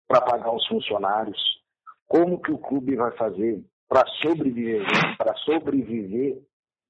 para 0.07 0.21
pagar 0.21 0.53
os 0.53 0.67
funcionários? 0.67 1.39
Como 2.07 2.41
que 2.41 2.51
o 2.51 2.57
clube 2.57 2.95
vai 2.95 3.15
fazer 3.15 3.63
para 3.87 4.05
sobreviver, 4.21 4.85
para 5.17 5.35
sobreviver 5.37 6.41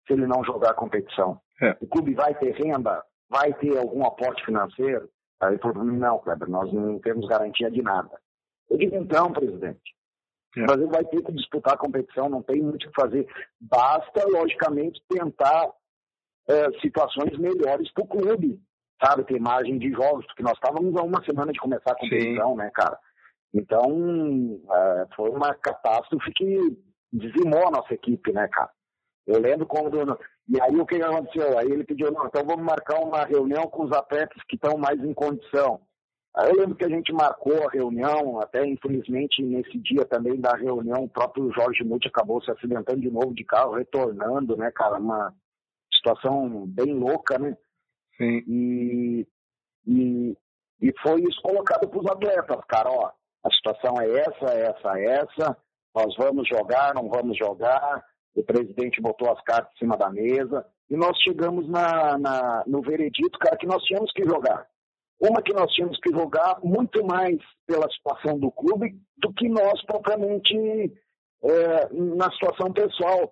se 0.07 0.13
ele 0.13 0.25
não 0.25 0.43
jogar 0.43 0.71
a 0.71 0.75
competição? 0.75 1.39
É. 1.61 1.77
O 1.82 1.88
clube 1.88 2.13
vai 2.13 2.34
ter 2.36 2.51
renda? 2.55 3.03
Vai 3.29 3.53
ter 3.53 3.77
algum 3.77 4.05
aporte 4.05 4.43
financeiro? 4.45 5.09
Aí 5.39 5.53
ele 5.53 5.61
falou 5.61 5.84
não, 5.84 6.19
Kleber, 6.19 6.49
nós 6.49 6.71
não 6.71 6.99
temos 6.99 7.27
garantia 7.27 7.69
de 7.69 7.82
nada. 7.82 8.19
Eu 8.69 8.77
digo, 8.77 8.95
então, 8.95 9.32
presidente, 9.34 9.95
é. 10.57 10.61
o 10.61 10.65
Brasil 10.65 10.88
vai 10.88 11.03
ter 11.05 11.21
que 11.23 11.32
disputar 11.34 11.73
a 11.73 11.77
competição, 11.77 12.29
não 12.29 12.41
tem 12.41 12.61
muito 12.61 12.88
o 12.88 12.89
que 12.89 12.95
fazer. 12.99 13.27
Basta, 13.59 14.25
logicamente, 14.27 15.01
tentar 15.09 15.69
é, 16.52 16.80
situações 16.82 17.38
melhores 17.38 17.91
para 17.93 18.04
o 18.04 18.08
clube, 18.08 18.60
sabe? 19.04 19.24
Ter 19.24 19.39
margem 19.39 19.78
de 19.78 19.91
jogos, 19.91 20.26
porque 20.28 20.43
nós 20.43 20.54
estávamos 20.54 20.95
a 20.95 21.04
uma 21.04 21.24
semana 21.24 21.52
de 21.52 21.60
começar 21.60 21.91
a 21.91 21.95
competição, 21.95 22.52
Sim. 22.52 22.58
né, 22.58 22.70
cara? 22.74 22.97
Então, 23.54 24.60
é, 24.70 25.08
foi 25.16 25.30
uma 25.30 25.54
catástrofe 25.56 26.32
que 26.34 26.78
dizimou 27.12 27.68
a 27.68 27.72
nossa 27.72 27.93
equipe, 27.93 28.32
né, 28.32 28.47
cara? 28.47 28.70
Eu 29.28 29.39
lembro 29.39 29.66
quando. 29.66 30.18
E 30.49 30.60
aí 30.62 30.76
o 30.76 30.86
que 30.86 31.02
aconteceu? 31.02 31.58
Aí 31.58 31.70
ele 31.72 31.84
pediu, 31.84 32.12
não, 32.12 32.26
então 32.26 32.43
vamos 32.45 32.66
marcar 32.66 32.99
uma 32.99 33.24
reunião 33.24 33.64
com 33.68 33.84
os 33.84 33.91
atletas 33.91 34.41
que 34.47 34.56
estão 34.56 34.78
mais 34.78 34.99
em 35.04 35.14
condição. 35.14 35.82
Aí 36.36 36.49
eu 36.49 36.56
lembro 36.56 36.76
que 36.76 36.86
a 36.86 36.89
gente 36.89 37.12
marcou 37.14 37.68
a 37.68 37.72
reunião, 37.72 38.39
até 38.39 38.66
infelizmente 38.66 39.43
nesse 39.43 39.78
dia 39.78 40.06
também 40.06 40.39
da 40.39 40.56
reunião, 40.56 41.04
o 41.04 41.10
próprio 41.10 41.52
Jorge 41.54 41.84
Muti 41.84 42.08
acabou 42.08 42.41
se 42.41 42.49
acidentando 42.49 43.02
de 43.02 43.12
novo 43.12 43.34
de 43.34 43.43
carro, 43.43 43.76
retornando, 43.76 44.56
né, 44.58 44.72
cara? 44.72 44.97
Uma 44.97 45.34
situação 46.02 46.66
bem 46.68 46.93
louca, 46.93 47.38
né? 47.38 47.56
Sim. 48.18 48.43
E, 48.47 49.28
e, 49.88 50.38
e 50.82 50.93
foi 51.02 51.22
isso 51.22 51.41
colocado 51.41 51.88
para 51.88 51.99
os 51.99 52.06
atletas, 52.08 52.66
cara, 52.68 52.89
ó, 52.89 53.12
a 53.43 53.52
situação 53.52 53.99
é 54.02 54.20
essa, 54.20 54.54
essa, 54.54 54.99
essa, 54.99 55.58
nós 55.95 56.16
vamos 56.18 56.47
jogar, 56.47 56.93
não 56.93 57.10
vamos 57.10 57.38
jogar, 57.38 58.04
o 58.36 58.43
presidente 58.43 59.02
botou 59.02 59.32
as 59.32 59.41
cartas 59.43 59.74
em 59.76 59.80
cima 59.80 59.97
da 59.97 60.10
mesa, 60.10 60.66
e 60.89 60.95
nós 60.95 61.18
chegamos 61.20 61.68
na, 61.70 62.18
na, 62.18 62.64
no 62.68 62.82
veredito, 62.82 63.39
cara, 63.39 63.58
que 63.58 63.68
nós 63.68 63.82
tínhamos 63.84 64.12
que 64.12 64.24
jogar. 64.24 64.68
Uma 65.20 65.41
que 65.41 65.54
nós 65.54 65.72
tínhamos 65.72 65.99
que 65.99 66.12
jogar 66.12 66.60
muito 66.64 67.06
mais 67.06 67.38
pela 67.68 67.89
situação 67.91 68.39
do 68.39 68.52
clube 68.52 68.99
do 69.18 69.32
que 69.34 69.47
nós 69.47 69.84
propriamente 69.86 70.56
é, 71.43 71.93
na 71.93 72.32
situação 72.32 72.74
pessoal. 72.74 73.32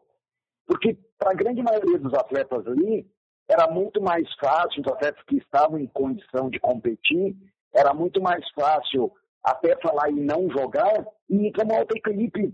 Porque 0.68 0.98
para 1.20 1.32
a 1.32 1.36
grande 1.36 1.62
maioria 1.62 2.00
dos 2.00 2.14
atletas 2.14 2.66
ali, 2.66 3.06
era 3.48 3.70
muito 3.70 4.02
mais 4.02 4.28
fácil, 4.36 4.82
os 4.82 4.92
atletas 4.92 5.22
que 5.26 5.38
estavam 5.38 5.78
em 5.78 5.88
condição 5.88 6.50
de 6.50 6.60
competir, 6.60 7.36
era 7.74 7.94
muito 7.94 8.22
mais 8.22 8.44
fácil 8.52 9.12
até 9.44 9.76
falar 9.82 10.10
em 10.10 10.20
não 10.20 10.50
jogar 10.50 11.06
e 11.30 11.48
ir 11.48 11.52
para 11.52 11.66
uma 11.66 11.80
outra 11.80 11.98
equipe, 11.98 12.54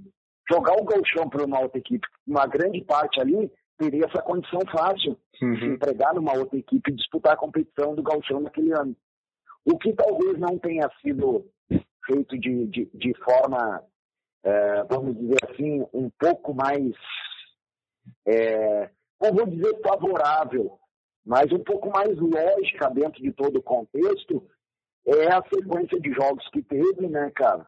jogar 0.49 0.73
o 0.73 0.85
galchão 0.85 1.29
para 1.29 1.45
uma 1.45 1.59
outra 1.59 1.79
equipe. 1.79 2.07
Uma 2.27 2.45
grande 2.45 2.81
parte 2.83 3.19
ali 3.19 3.51
teria 3.77 4.05
essa 4.05 4.21
condição 4.21 4.59
fácil 4.71 5.17
uhum. 5.41 5.53
de 5.53 5.59
se 5.59 5.65
empregar 5.65 6.13
numa 6.13 6.33
outra 6.37 6.57
equipe 6.57 6.91
e 6.91 6.95
disputar 6.95 7.33
a 7.33 7.37
competição 7.37 7.95
do 7.95 8.03
galchão 8.03 8.39
naquele 8.39 8.71
ano. 8.73 8.95
O 9.65 9.77
que 9.77 9.93
talvez 9.93 10.37
não 10.39 10.57
tenha 10.59 10.89
sido 11.01 11.45
feito 12.05 12.37
de, 12.37 12.67
de, 12.67 12.89
de 12.93 13.13
forma, 13.23 13.83
é, 14.43 14.83
vamos 14.83 15.17
dizer 15.17 15.37
assim, 15.49 15.85
um 15.93 16.09
pouco 16.19 16.53
mais, 16.53 16.93
é, 18.25 18.89
não 19.21 19.33
vou 19.33 19.45
dizer 19.45 19.79
favorável, 19.81 20.77
mas 21.25 21.51
um 21.51 21.63
pouco 21.63 21.89
mais 21.89 22.17
lógica 22.17 22.89
dentro 22.89 23.21
de 23.21 23.31
todo 23.31 23.57
o 23.57 23.63
contexto, 23.63 24.47
é 25.05 25.27
a 25.31 25.43
sequência 25.43 25.99
de 25.99 26.11
jogos 26.11 26.47
que 26.49 26.61
teve, 26.61 27.07
né, 27.07 27.31
cara? 27.35 27.65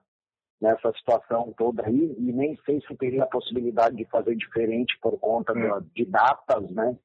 Nessa 0.59 0.91
situação 0.93 1.53
toda 1.55 1.85
aí, 1.85 2.15
e 2.17 2.33
nem 2.33 2.57
sei 2.65 2.81
se 2.81 2.95
teria 2.95 3.23
a 3.23 3.27
possibilidade 3.27 3.95
de 3.95 4.05
fazer 4.05 4.35
diferente 4.35 4.97
por 4.99 5.19
conta 5.19 5.53
é. 5.53 5.79
de 5.93 6.05
datas, 6.05 6.69
né, 6.71 6.97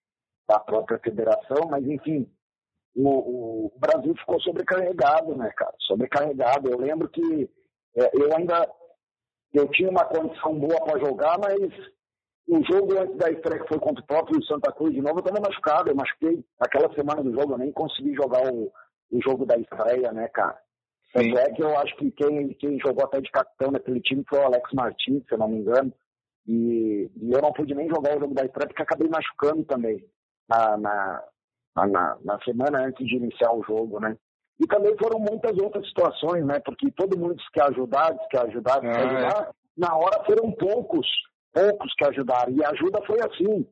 da 0.49 0.59
própria 0.59 0.99
federação, 0.99 1.69
mas 1.69 1.87
enfim, 1.87 2.27
o, 2.95 3.67
o, 3.67 3.73
Brasil 3.79 4.15
ficou 4.17 4.41
sobrecarregado, 4.41 5.35
né, 5.37 5.51
cara? 5.57 5.75
Sobrecarregado. 5.81 6.71
Eu 6.71 6.79
lembro 6.79 7.09
que 7.09 7.49
é, 7.97 8.11
eu 8.15 8.35
ainda 8.37 8.69
eu 9.53 9.69
tinha 9.69 9.91
uma 9.91 10.05
condição 10.05 10.59
boa 10.59 10.83
para 10.85 10.99
jogar, 10.99 11.39
mas 11.39 11.61
o 12.49 12.63
jogo 12.65 12.99
antes 12.99 13.17
da 13.17 13.31
estreia 13.31 13.63
que 13.63 13.69
foi 13.69 13.79
contra 13.79 14.03
o 14.03 14.07
próprio 14.07 14.45
Santa 14.45 14.73
Cruz 14.73 14.93
de 14.93 15.01
novo, 15.01 15.19
eu 15.19 15.25
estava 15.25 15.41
machucado. 15.41 15.91
Eu 15.91 15.97
machuquei 15.97 16.45
aquela 16.61 16.93
semana 16.95 17.23
do 17.23 17.33
jogo, 17.33 17.55
eu 17.55 17.59
nem 17.59 17.73
consegui 17.73 18.15
jogar 18.15 18.53
o, 18.53 18.73
o 19.11 19.23
jogo 19.23 19.47
da 19.47 19.57
estreia, 19.57 20.13
né, 20.13 20.29
cara? 20.29 20.59
Tanto 21.13 21.39
é 21.39 21.51
que 21.53 21.63
eu 21.63 21.77
acho 21.79 21.95
que 21.97 22.11
quem, 22.11 22.49
quem 22.55 22.79
jogou 22.81 23.05
até 23.05 23.21
de 23.21 23.31
capitão 23.31 23.71
naquele 23.71 24.01
time 24.01 24.25
foi 24.29 24.39
o 24.39 24.47
Alex 24.47 24.71
Martins, 24.73 25.23
se 25.27 25.35
eu 25.35 25.39
não 25.39 25.49
me 25.49 25.59
engano. 25.59 25.93
E, 26.47 27.11
e 27.21 27.33
eu 27.33 27.41
não 27.41 27.53
pude 27.53 27.75
nem 27.75 27.89
jogar 27.89 28.17
o 28.17 28.21
jogo 28.21 28.35
da 28.35 28.45
estreia 28.45 28.67
porque 28.67 28.83
acabei 28.83 29.09
machucando 29.09 29.63
também 29.65 30.05
na, 30.49 30.77
na, 30.77 31.23
na, 31.77 32.19
na 32.25 32.39
semana 32.45 32.87
antes 32.87 33.07
de 33.07 33.17
iniciar 33.17 33.53
o 33.53 33.63
jogo, 33.63 34.01
né? 34.01 34.17
E 34.59 34.67
também 34.67 34.97
foram 34.97 35.19
muitas 35.19 35.57
outras 35.59 35.87
situações, 35.89 36.45
né? 36.45 36.61
Porque 36.61 36.91
todo 36.93 37.19
mundo 37.19 37.37
disse 37.37 37.51
que 37.53 37.61
ajudar, 37.61 38.13
disse 38.13 38.29
que 38.29 38.37
ajudar, 38.39 38.81
disse 38.81 38.93
que 38.93 38.99
ah, 38.99 39.07
ajudar. 39.07 39.49
É. 39.49 39.51
Na 39.77 39.97
hora 39.97 40.25
foram 40.25 40.51
poucos, 40.53 41.07
poucos 41.53 41.93
que 41.95 42.07
ajudaram. 42.07 42.53
E 42.53 42.65
a 42.65 42.71
ajuda 42.71 43.01
foi 43.07 43.19
assim. 43.21 43.67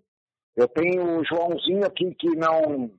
Eu 0.57 0.69
tenho 0.69 1.21
o 1.21 1.25
Joãozinho 1.25 1.85
aqui 1.87 2.15
que 2.15 2.29
não 2.37 2.91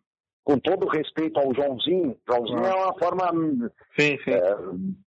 com 0.43 0.57
todo 0.59 0.88
respeito 0.88 1.39
ao 1.39 1.53
Joãozinho, 1.53 2.17
Joãozinho 2.27 2.65
ah. 2.65 2.69
é 2.69 2.73
uma 2.73 2.99
forma 2.99 3.71
sim, 3.97 4.17
sim. 4.23 4.32
É, 4.32 4.55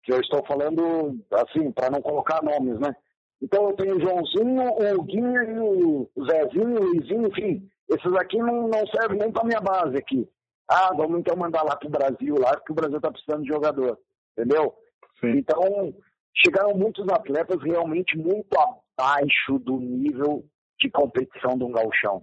que 0.05 0.13
eu 0.13 0.21
estou 0.21 0.45
falando 0.47 1.19
assim, 1.33 1.73
para 1.73 1.91
não 1.91 2.01
colocar 2.01 2.43
nomes, 2.43 2.79
né? 2.79 2.95
Então 3.43 3.69
eu 3.69 3.77
tenho 3.77 3.97
o 3.97 4.01
Joãozinho, 4.01 4.63
o 4.97 5.03
Guinho, 5.03 6.09
o 6.15 6.25
Zezinho, 6.25 6.81
o 6.81 6.85
Luizinho, 6.85 7.29
enfim, 7.29 7.69
esses 7.91 8.15
aqui 8.15 8.39
não, 8.39 8.69
não 8.69 8.87
servem 8.87 9.19
nem 9.19 9.33
para 9.33 9.45
minha 9.45 9.61
base 9.61 9.97
aqui. 9.97 10.29
Ah, 10.71 10.95
vamos 10.97 11.19
então 11.19 11.37
mandar 11.37 11.63
lá 11.63 11.77
para 11.77 11.89
o 11.89 11.91
Brasil, 11.91 12.37
lá, 12.39 12.53
porque 12.53 12.73
o 12.73 12.77
Brasil 12.77 12.97
está 12.97 13.11
precisando 13.11 13.43
de 13.43 13.49
jogador, 13.49 13.99
entendeu? 14.33 14.75
Sim. 15.21 15.37
Então, 15.37 15.95
chegaram 16.35 16.75
muitos 16.75 17.07
atletas 17.09 17.63
realmente 17.63 18.17
muito 18.17 18.59
abaixo 18.97 19.59
do 19.59 19.79
nível 19.79 20.45
de 20.79 20.91
competição 20.91 21.57
de 21.57 21.65
um 21.65 21.73
galchão. 21.73 22.23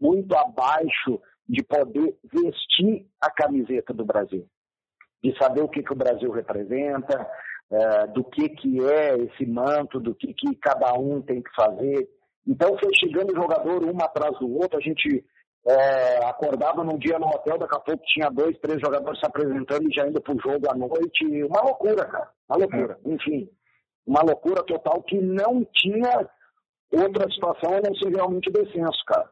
Muito 0.00 0.34
abaixo 0.34 1.20
de 1.48 1.62
poder 1.62 2.16
vestir 2.24 3.06
a 3.20 3.30
camiseta 3.30 3.92
do 3.94 4.04
Brasil, 4.04 4.46
de 5.22 5.36
saber 5.38 5.62
o 5.62 5.68
que, 5.68 5.82
que 5.82 5.92
o 5.92 5.96
Brasil 5.96 6.30
representa, 6.30 7.26
é, 7.70 8.06
do 8.08 8.22
que, 8.24 8.48
que 8.48 8.84
é 8.84 9.16
esse 9.16 9.46
manto, 9.46 9.98
do 9.98 10.14
que, 10.14 10.32
que 10.34 10.54
cada 10.56 10.92
um 10.94 11.22
tem 11.22 11.42
que 11.42 11.50
fazer. 11.54 12.08
Então 12.46 12.76
foi 12.78 12.90
chegando 12.94 13.34
jogador 13.34 13.84
um 13.84 14.02
atrás 14.02 14.38
do 14.38 14.50
outro, 14.54 14.78
a 14.78 14.82
gente 14.82 15.24
é, 15.66 16.24
acordava 16.24 16.84
num 16.84 16.98
dia 16.98 17.18
no 17.18 17.26
hotel, 17.26 17.58
daqui 17.58 17.74
a 17.74 17.80
pouco 17.80 18.02
tinha 18.06 18.30
dois, 18.30 18.58
três 18.58 18.80
jogadores 18.80 19.18
se 19.18 19.26
apresentando 19.26 19.90
e 19.90 19.94
já 19.94 20.06
indo 20.06 20.20
pro 20.20 20.38
jogo 20.40 20.70
à 20.70 20.74
noite. 20.74 21.24
Uma 21.44 21.62
loucura, 21.62 22.06
cara. 22.06 22.30
Uma 22.48 22.58
loucura. 22.58 22.98
É. 23.04 23.10
Enfim, 23.10 23.50
uma 24.08 24.22
loucura 24.22 24.62
total 24.62 25.02
que 25.02 25.20
não 25.20 25.64
tinha 25.74 26.26
outra 26.90 27.30
situação 27.30 27.76
a 27.76 27.80
não 27.86 27.94
ser 27.94 28.08
realmente 28.08 28.48
o 28.48 28.52
descenso, 28.52 29.04
cara. 29.06 29.30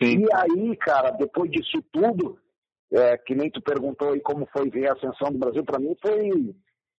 Sim. 0.00 0.20
E 0.20 0.28
aí, 0.34 0.76
cara, 0.76 1.10
depois 1.12 1.50
disso 1.50 1.82
tudo, 1.90 2.38
é, 2.92 3.16
que 3.16 3.34
nem 3.34 3.50
tu 3.50 3.62
perguntou 3.62 4.12
aí 4.12 4.20
como 4.20 4.46
foi 4.52 4.68
ver 4.68 4.90
a 4.90 4.92
ascensão 4.92 5.32
do 5.32 5.38
Brasil, 5.38 5.64
para 5.64 5.80
mim 5.80 5.96
foi, 6.02 6.54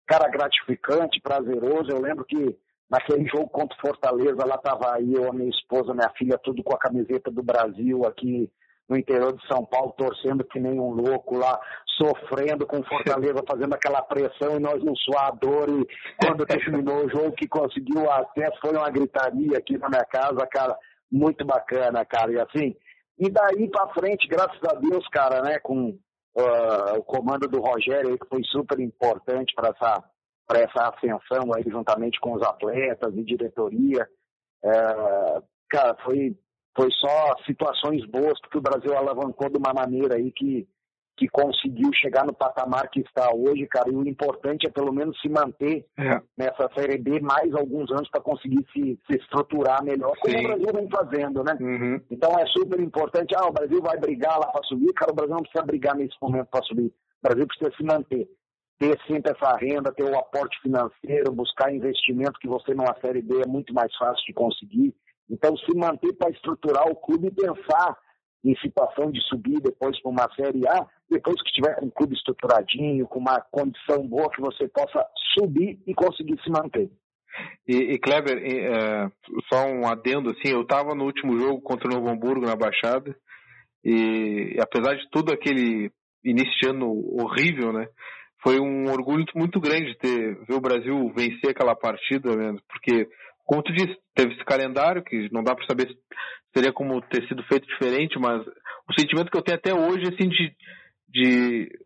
cara, 0.06 0.30
gratificante, 0.30 1.20
prazeroso. 1.20 1.90
Eu 1.90 2.00
lembro 2.00 2.24
que 2.24 2.56
naquele 2.88 3.28
jogo 3.28 3.48
contra 3.50 3.76
Fortaleza, 3.78 4.46
lá 4.46 4.56
tava 4.56 4.94
aí 4.94 5.12
eu, 5.12 5.28
a 5.28 5.34
minha 5.34 5.50
esposa, 5.50 5.92
minha 5.92 6.10
filha, 6.16 6.38
tudo 6.42 6.62
com 6.62 6.74
a 6.74 6.78
camiseta 6.78 7.30
do 7.30 7.42
Brasil 7.42 8.06
aqui 8.06 8.50
no 8.92 8.98
interior 8.98 9.34
de 9.34 9.46
São 9.46 9.64
Paulo, 9.64 9.94
torcendo 9.96 10.44
que 10.44 10.60
nem 10.60 10.78
um 10.78 10.90
louco 10.90 11.38
lá, 11.38 11.58
sofrendo 11.96 12.66
com 12.66 12.82
Fortaleza, 12.82 13.42
fazendo 13.48 13.74
aquela 13.74 14.02
pressão 14.02 14.56
e 14.56 14.60
nós 14.60 14.84
no 14.84 14.94
suador. 14.94 15.66
E 15.70 15.86
quando 16.22 16.44
terminou 16.44 17.06
o 17.06 17.08
jogo, 17.08 17.32
que 17.32 17.48
conseguiu 17.48 18.02
o 18.02 18.10
acesso, 18.10 18.60
foi 18.60 18.76
uma 18.76 18.90
gritaria 18.90 19.56
aqui 19.56 19.78
na 19.78 19.88
minha 19.88 20.04
casa, 20.04 20.46
cara, 20.46 20.76
muito 21.10 21.42
bacana, 21.46 22.04
cara. 22.04 22.32
E 22.32 22.38
assim, 22.38 22.76
E 23.18 23.30
daí 23.30 23.70
para 23.70 23.94
frente, 23.94 24.28
graças 24.28 24.60
a 24.68 24.74
Deus, 24.74 25.08
cara, 25.08 25.40
né, 25.40 25.58
com 25.60 25.88
uh, 26.36 26.98
o 26.98 27.02
comando 27.02 27.48
do 27.48 27.60
Rogério, 27.60 28.18
que 28.18 28.28
foi 28.28 28.42
super 28.44 28.78
importante 28.78 29.54
para 29.54 29.70
essa, 29.70 30.04
essa 30.54 30.88
ascensão 30.90 31.54
aí, 31.54 31.64
juntamente 31.66 32.20
com 32.20 32.34
os 32.34 32.42
atletas 32.42 33.14
e 33.16 33.24
diretoria. 33.24 34.06
Uh, 34.62 35.42
cara, 35.70 35.96
foi, 36.04 36.36
foi 36.74 36.90
só 36.92 37.36
situações 37.46 38.04
boas, 38.06 38.40
porque 38.40 38.58
o 38.58 38.62
Brasil 38.62 38.96
alavancou 38.96 39.48
de 39.50 39.58
uma 39.58 39.72
maneira 39.72 40.16
aí 40.16 40.30
que 40.32 40.66
que 41.16 41.28
conseguiu 41.28 41.90
chegar 41.94 42.24
no 42.24 42.32
patamar 42.32 42.88
que 42.90 43.00
está 43.00 43.30
hoje, 43.34 43.66
cara, 43.66 43.90
e 43.90 43.94
o 43.94 44.06
importante 44.08 44.66
é 44.66 44.70
pelo 44.70 44.92
menos 44.92 45.20
se 45.20 45.28
manter 45.28 45.86
é. 45.98 46.20
nessa 46.36 46.68
Série 46.74 46.98
B 46.98 47.20
mais 47.20 47.54
alguns 47.54 47.90
anos 47.90 48.08
para 48.10 48.20
conseguir 48.20 48.64
se, 48.72 48.98
se, 49.06 49.18
estruturar 49.18 49.84
melhor, 49.84 50.16
como 50.18 50.36
Sim. 50.36 50.44
o 50.44 50.48
Brasil 50.48 50.68
vem 50.74 50.88
fazendo, 50.88 51.44
né? 51.44 51.56
Uhum. 51.60 52.00
Então 52.10 52.32
é 52.38 52.46
super 52.46 52.80
importante, 52.80 53.34
ah, 53.36 53.46
o 53.46 53.52
Brasil 53.52 53.80
vai 53.82 53.98
brigar 53.98 54.38
lá 54.38 54.46
para 54.46 54.64
subir, 54.64 54.92
cara, 54.94 55.12
o 55.12 55.14
Brasil 55.14 55.34
não 55.34 55.42
precisa 55.42 55.64
brigar 55.64 55.94
nesse 55.94 56.16
momento 56.20 56.46
para 56.46 56.64
subir, 56.64 56.86
o 56.86 57.28
Brasil 57.28 57.46
precisa 57.46 57.76
se 57.76 57.84
manter, 57.84 58.28
ter 58.78 58.98
sempre 59.06 59.32
essa 59.32 59.56
renda, 59.56 59.92
ter 59.92 60.04
o 60.04 60.18
aporte 60.18 60.60
financeiro, 60.62 61.32
buscar 61.32 61.72
investimento 61.72 62.40
que 62.40 62.48
você 62.48 62.74
numa 62.74 62.98
Série 63.00 63.22
B 63.22 63.42
é 63.44 63.48
muito 63.48 63.72
mais 63.74 63.94
fácil 63.96 64.24
de 64.26 64.32
conseguir, 64.32 64.94
então 65.30 65.56
se 65.56 65.76
manter 65.76 66.12
para 66.14 66.30
estruturar 66.30 66.86
o 66.88 66.96
clube 66.96 67.28
e 67.28 67.30
pensar 67.30 67.96
em 68.44 68.56
situação 68.56 69.10
de 69.10 69.20
subir 69.28 69.60
depois 69.60 70.00
para 70.00 70.10
uma 70.10 70.28
Série 70.34 70.66
A, 70.66 70.86
depois 71.08 71.40
que 71.42 71.48
estiver 71.48 71.76
com 71.76 71.86
um 71.86 71.90
clube 71.90 72.14
estruturadinho, 72.14 73.06
com 73.06 73.20
uma 73.20 73.40
condição 73.40 74.06
boa 74.06 74.30
que 74.30 74.40
você 74.40 74.66
possa 74.68 75.06
subir 75.38 75.80
e 75.86 75.94
conseguir 75.94 76.40
se 76.42 76.50
manter. 76.50 76.90
E, 77.66 77.94
e 77.94 77.98
Kleber, 77.98 78.38
é, 78.38 79.08
só 79.50 79.66
um 79.66 79.86
adendo 79.86 80.30
assim, 80.30 80.52
eu 80.52 80.62
estava 80.62 80.94
no 80.94 81.04
último 81.04 81.38
jogo 81.38 81.62
contra 81.62 81.88
o 81.88 81.94
Novo 81.94 82.10
Hamburgo 82.10 82.44
na 82.44 82.56
Baixada 82.56 83.16
e, 83.84 84.54
e 84.56 84.60
apesar 84.60 84.94
de 84.96 85.08
tudo 85.10 85.32
aquele 85.32 85.90
início 86.24 86.52
de 86.60 86.68
ano 86.68 86.90
horrível, 87.20 87.72
né? 87.72 87.86
Foi 88.42 88.58
um 88.60 88.90
orgulho 88.90 89.24
muito 89.36 89.60
grande 89.60 89.96
ter 89.98 90.34
ver 90.44 90.54
o 90.54 90.60
Brasil 90.60 91.12
vencer 91.14 91.50
aquela 91.50 91.76
partida, 91.76 92.34
né, 92.36 92.58
porque 92.68 93.08
como 93.44 93.62
tu 93.62 93.72
disse, 93.72 93.96
teve 94.14 94.34
esse 94.34 94.44
calendário 94.44 95.02
que 95.02 95.28
não 95.32 95.42
dá 95.42 95.54
para 95.54 95.66
saber 95.66 95.88
se 95.88 95.98
seria 96.54 96.72
como 96.72 97.00
ter 97.02 97.26
sido 97.28 97.42
feito 97.44 97.66
diferente, 97.66 98.18
mas 98.18 98.42
o 98.88 98.94
sentimento 98.98 99.30
que 99.30 99.36
eu 99.36 99.42
tenho 99.42 99.58
até 99.58 99.74
hoje 99.74 100.02
assim 100.04 100.28
de 100.28 100.52
de 101.08 101.78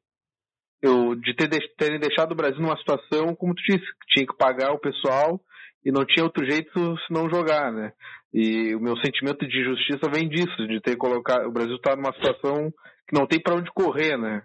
eu 0.83 1.15
de 1.15 1.35
ter 1.35 1.49
terem 1.77 1.99
deixado 1.99 2.33
o 2.33 2.37
Brasil 2.37 2.61
numa 2.61 2.77
situação 2.79 3.35
como 3.35 3.55
tu 3.55 3.63
disse, 3.63 3.85
que 3.85 4.07
tinha 4.15 4.27
que 4.27 4.37
pagar 4.37 4.73
o 4.73 4.81
pessoal 4.81 5.41
e 5.85 5.93
não 5.93 6.05
tinha 6.05 6.25
outro 6.25 6.45
jeito 6.45 6.97
senão 7.07 7.31
jogar, 7.31 7.73
né? 7.73 7.93
E 8.35 8.75
o 8.75 8.81
meu 8.81 8.97
sentimento 8.99 9.47
de 9.47 9.65
justiça 9.65 10.11
vem 10.13 10.29
disso, 10.29 10.67
de 10.67 10.81
ter 10.81 10.97
colocado 10.97 11.47
o 11.47 11.53
Brasil 11.53 11.77
está 11.77 11.95
numa 11.95 12.13
situação 12.13 12.73
que 13.09 13.17
não 13.17 13.27
tem 13.27 13.41
para 13.41 13.55
onde 13.55 13.71
correr, 13.73 14.17
né? 14.17 14.43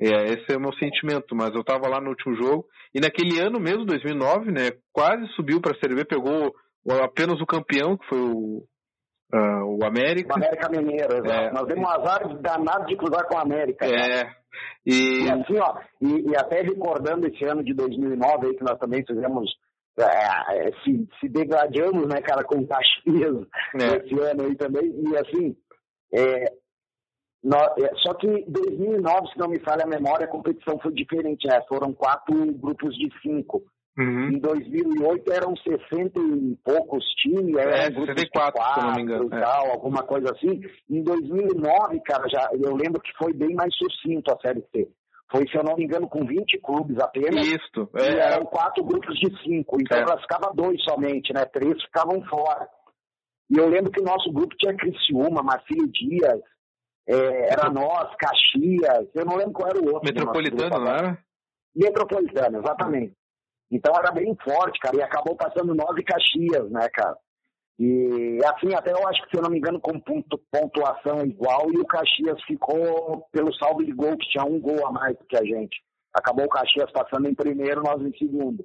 É, 0.00 0.24
esse 0.24 0.52
é 0.52 0.56
o 0.56 0.60
meu 0.60 0.72
sentimento, 0.74 1.34
mas 1.36 1.54
eu 1.54 1.60
estava 1.60 1.88
lá 1.88 2.00
no 2.00 2.10
último 2.10 2.34
jogo 2.36 2.66
e 2.94 3.00
naquele 3.00 3.40
ano 3.40 3.58
mesmo, 3.60 3.84
2009, 3.84 4.52
né, 4.52 4.70
quase 4.92 5.26
subiu 5.34 5.60
para 5.60 5.72
a 5.72 5.80
Série 5.80 5.94
B, 5.94 6.04
pegou 6.04 6.54
apenas 7.02 7.40
o 7.40 7.46
campeão, 7.46 7.96
que 7.96 8.06
foi 8.06 8.18
o, 8.18 8.64
uh, 9.32 9.78
o 9.80 9.84
América. 9.84 10.32
O 10.32 10.36
América 10.36 10.68
Mineiro, 10.68 11.14
exato. 11.16 11.32
É, 11.32 11.52
Nós 11.52 11.66
demos 11.66 11.84
um 11.84 11.88
azar 11.88 12.40
danado 12.40 12.86
de 12.86 12.96
cruzar 12.96 13.26
com 13.26 13.36
o 13.36 13.40
América. 13.40 13.86
É. 13.86 14.30
E... 14.86 15.24
e 15.24 15.30
assim, 15.30 15.58
ó, 15.58 15.80
e, 16.00 16.30
e, 16.30 16.36
até 16.36 16.60
recordando 16.60 17.26
esse 17.26 17.44
ano 17.44 17.64
de 17.64 17.74
2009 17.74 18.46
aí, 18.46 18.56
que 18.56 18.64
nós 18.64 18.78
também 18.78 19.04
fizemos, 19.04 19.50
é, 19.98 20.68
é, 20.68 20.72
se, 20.84 21.08
se 21.18 21.28
degradamos, 21.28 22.06
né, 22.06 22.20
cara, 22.20 22.44
com 22.44 22.66
Caxias 22.66 23.46
é. 23.80 23.96
esse 23.96 24.20
ano 24.20 24.44
aí 24.44 24.56
também, 24.56 24.84
e 24.84 25.16
assim, 25.16 25.56
é, 26.12 26.52
só 28.02 28.14
que 28.14 28.26
2009, 28.48 29.28
se 29.28 29.38
não 29.38 29.48
me 29.48 29.58
falha 29.60 29.84
a 29.84 29.88
memória, 29.88 30.24
a 30.24 30.30
competição 30.30 30.78
foi 30.78 30.92
diferente, 30.92 31.46
né? 31.46 31.60
Foram 31.68 31.92
quatro 31.92 32.34
grupos 32.54 32.94
de 32.96 33.08
cinco. 33.20 33.62
Uhum. 33.96 34.30
Em 34.30 34.38
2008 34.40 35.32
eram 35.32 35.54
60 35.56 36.18
e 36.18 36.56
poucos 36.64 37.04
times, 37.22 37.54
é, 37.56 37.92
64, 37.92 38.52
quatro, 38.52 38.80
se 38.80 38.86
não 38.86 38.94
me 38.94 39.02
engano. 39.02 39.28
É. 39.32 39.40
Tal, 39.40 39.70
alguma 39.70 40.02
coisa 40.02 40.32
assim. 40.32 40.62
Em 40.90 41.02
2009, 41.02 42.00
cara, 42.00 42.28
já, 42.28 42.48
eu 42.60 42.74
lembro 42.74 43.00
que 43.00 43.12
foi 43.16 43.32
bem 43.32 43.54
mais 43.54 43.72
sucinto 43.76 44.32
a 44.32 44.38
Série 44.40 44.64
C. 44.74 44.88
Foi, 45.30 45.46
se 45.48 45.56
eu 45.56 45.62
não 45.62 45.76
me 45.76 45.84
engano, 45.84 46.08
com 46.08 46.24
20 46.24 46.58
clubes 46.60 46.98
apenas. 46.98 47.46
Isso. 47.46 47.88
É. 47.96 48.12
E 48.12 48.18
eram 48.18 48.46
quatro 48.46 48.82
grupos 48.84 49.14
de 49.18 49.30
cinco. 49.42 49.76
Então 49.80 49.98
é. 49.98 50.20
ficava 50.20 50.52
dois 50.54 50.82
somente, 50.82 51.32
né? 51.32 51.44
Três 51.44 51.80
ficavam 51.82 52.22
fora. 52.24 52.68
E 53.50 53.58
eu 53.58 53.68
lembro 53.68 53.92
que 53.92 54.00
o 54.00 54.04
nosso 54.04 54.32
grupo 54.32 54.56
tinha 54.56 54.76
Criciúma, 54.76 55.42
Marcílio 55.42 55.86
Dias, 55.88 56.40
é, 57.06 57.52
era 57.52 57.70
nós, 57.70 58.14
Caxias, 58.16 59.08
eu 59.14 59.24
não 59.24 59.36
lembro 59.36 59.52
qual 59.52 59.68
era 59.68 59.78
o 59.78 59.86
outro. 59.86 60.04
Metropolitano, 60.04 60.78
não 60.78 60.88
era? 60.88 61.18
Metropolitano, 61.74 62.58
exatamente. 62.58 63.14
Então 63.70 63.94
era 63.94 64.12
bem 64.12 64.36
forte, 64.42 64.78
cara, 64.78 64.96
e 64.96 65.02
acabou 65.02 65.36
passando 65.36 65.74
nove 65.74 66.02
Caxias, 66.02 66.70
né, 66.70 66.88
cara? 66.90 67.16
E 67.78 68.38
assim, 68.44 68.72
até 68.74 68.92
eu 68.92 69.08
acho 69.08 69.22
que, 69.24 69.30
se 69.30 69.36
eu 69.36 69.42
não 69.42 69.50
me 69.50 69.58
engano, 69.58 69.80
com 69.80 70.00
pontuação 70.00 71.26
igual, 71.26 71.72
e 71.72 71.78
o 71.78 71.86
Caxias 71.86 72.40
ficou 72.44 73.26
pelo 73.32 73.52
saldo 73.54 73.84
de 73.84 73.92
gol, 73.92 74.16
que 74.16 74.28
tinha 74.28 74.44
um 74.44 74.60
gol 74.60 74.86
a 74.86 74.92
mais 74.92 75.16
do 75.18 75.24
que 75.24 75.36
a 75.36 75.44
gente. 75.44 75.82
Acabou 76.12 76.44
o 76.44 76.48
Caxias 76.48 76.90
passando 76.92 77.28
em 77.28 77.34
primeiro, 77.34 77.82
nós 77.82 78.00
em 78.00 78.16
segundo. 78.16 78.64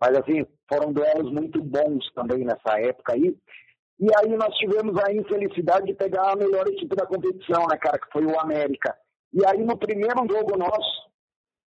Mas 0.00 0.16
assim, 0.16 0.44
foram 0.68 0.92
duelos 0.92 1.32
muito 1.32 1.62
bons 1.62 2.12
também 2.14 2.44
nessa 2.44 2.80
época 2.80 3.14
aí. 3.14 3.36
E 4.00 4.06
aí 4.16 4.36
nós 4.36 4.54
tivemos 4.56 4.96
a 5.02 5.12
infelicidade 5.12 5.86
de 5.86 5.94
pegar 5.94 6.32
a 6.32 6.36
melhor 6.36 6.66
equipe 6.68 6.94
da 6.94 7.06
competição, 7.06 7.66
né, 7.68 7.76
cara, 7.76 7.98
que 7.98 8.12
foi 8.12 8.24
o 8.24 8.38
América. 8.38 8.96
E 9.32 9.44
aí 9.44 9.64
no 9.64 9.76
primeiro 9.76 10.24
jogo 10.30 10.56
nosso, 10.56 11.08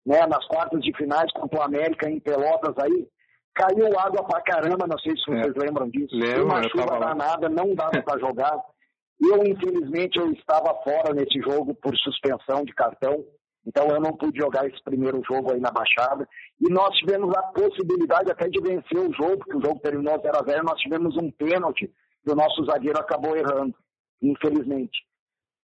né, 0.06 0.26
nas 0.28 0.46
quartas 0.48 0.82
de 0.82 0.96
finais 0.96 1.32
contra 1.32 1.60
o 1.60 1.64
América 1.64 2.10
em 2.10 2.20
Pelotas 2.20 2.76
aí, 2.80 3.08
caiu 3.56 3.98
água 3.98 4.24
pra 4.26 4.42
caramba, 4.42 4.86
não 4.88 5.00
sei 5.00 5.14
se 5.16 5.26
vocês 5.26 5.56
é. 5.56 5.60
lembram 5.60 5.90
disso. 5.90 6.16
Lembro, 6.16 6.46
uma 6.46 6.64
chuva 6.64 7.00
danada, 7.00 7.50
não 7.50 7.74
dava 7.74 8.02
para 8.04 8.20
jogar. 8.22 8.62
Eu, 9.20 9.44
infelizmente, 9.48 10.20
eu 10.20 10.32
estava 10.34 10.76
fora 10.84 11.14
nesse 11.14 11.40
jogo 11.42 11.74
por 11.76 11.96
suspensão 11.98 12.64
de 12.64 12.74
cartão, 12.74 13.24
então 13.66 13.88
eu 13.88 14.00
não 14.00 14.16
pude 14.16 14.38
jogar 14.38 14.68
esse 14.68 14.82
primeiro 14.84 15.22
jogo 15.28 15.52
aí 15.52 15.60
na 15.60 15.72
Baixada. 15.72 16.28
E 16.62 16.72
nós 16.72 16.96
tivemos 16.98 17.36
a 17.36 17.42
possibilidade 17.44 18.32
até 18.32 18.48
de 18.48 18.62
vencer 18.62 19.00
o 19.00 19.14
jogo, 19.14 19.40
porque 19.40 19.58
o 19.58 19.62
jogo 19.62 19.80
terminou 19.80 20.20
0 20.22 20.38
a 20.38 20.44
0 20.44 20.64
nós 20.64 20.80
tivemos 20.80 21.18
um 21.18 21.32
pênalti 21.32 21.92
que 22.28 22.34
o 22.34 22.36
nosso 22.36 22.66
zagueiro 22.66 23.00
acabou 23.00 23.38
errando, 23.38 23.74
infelizmente. 24.22 25.00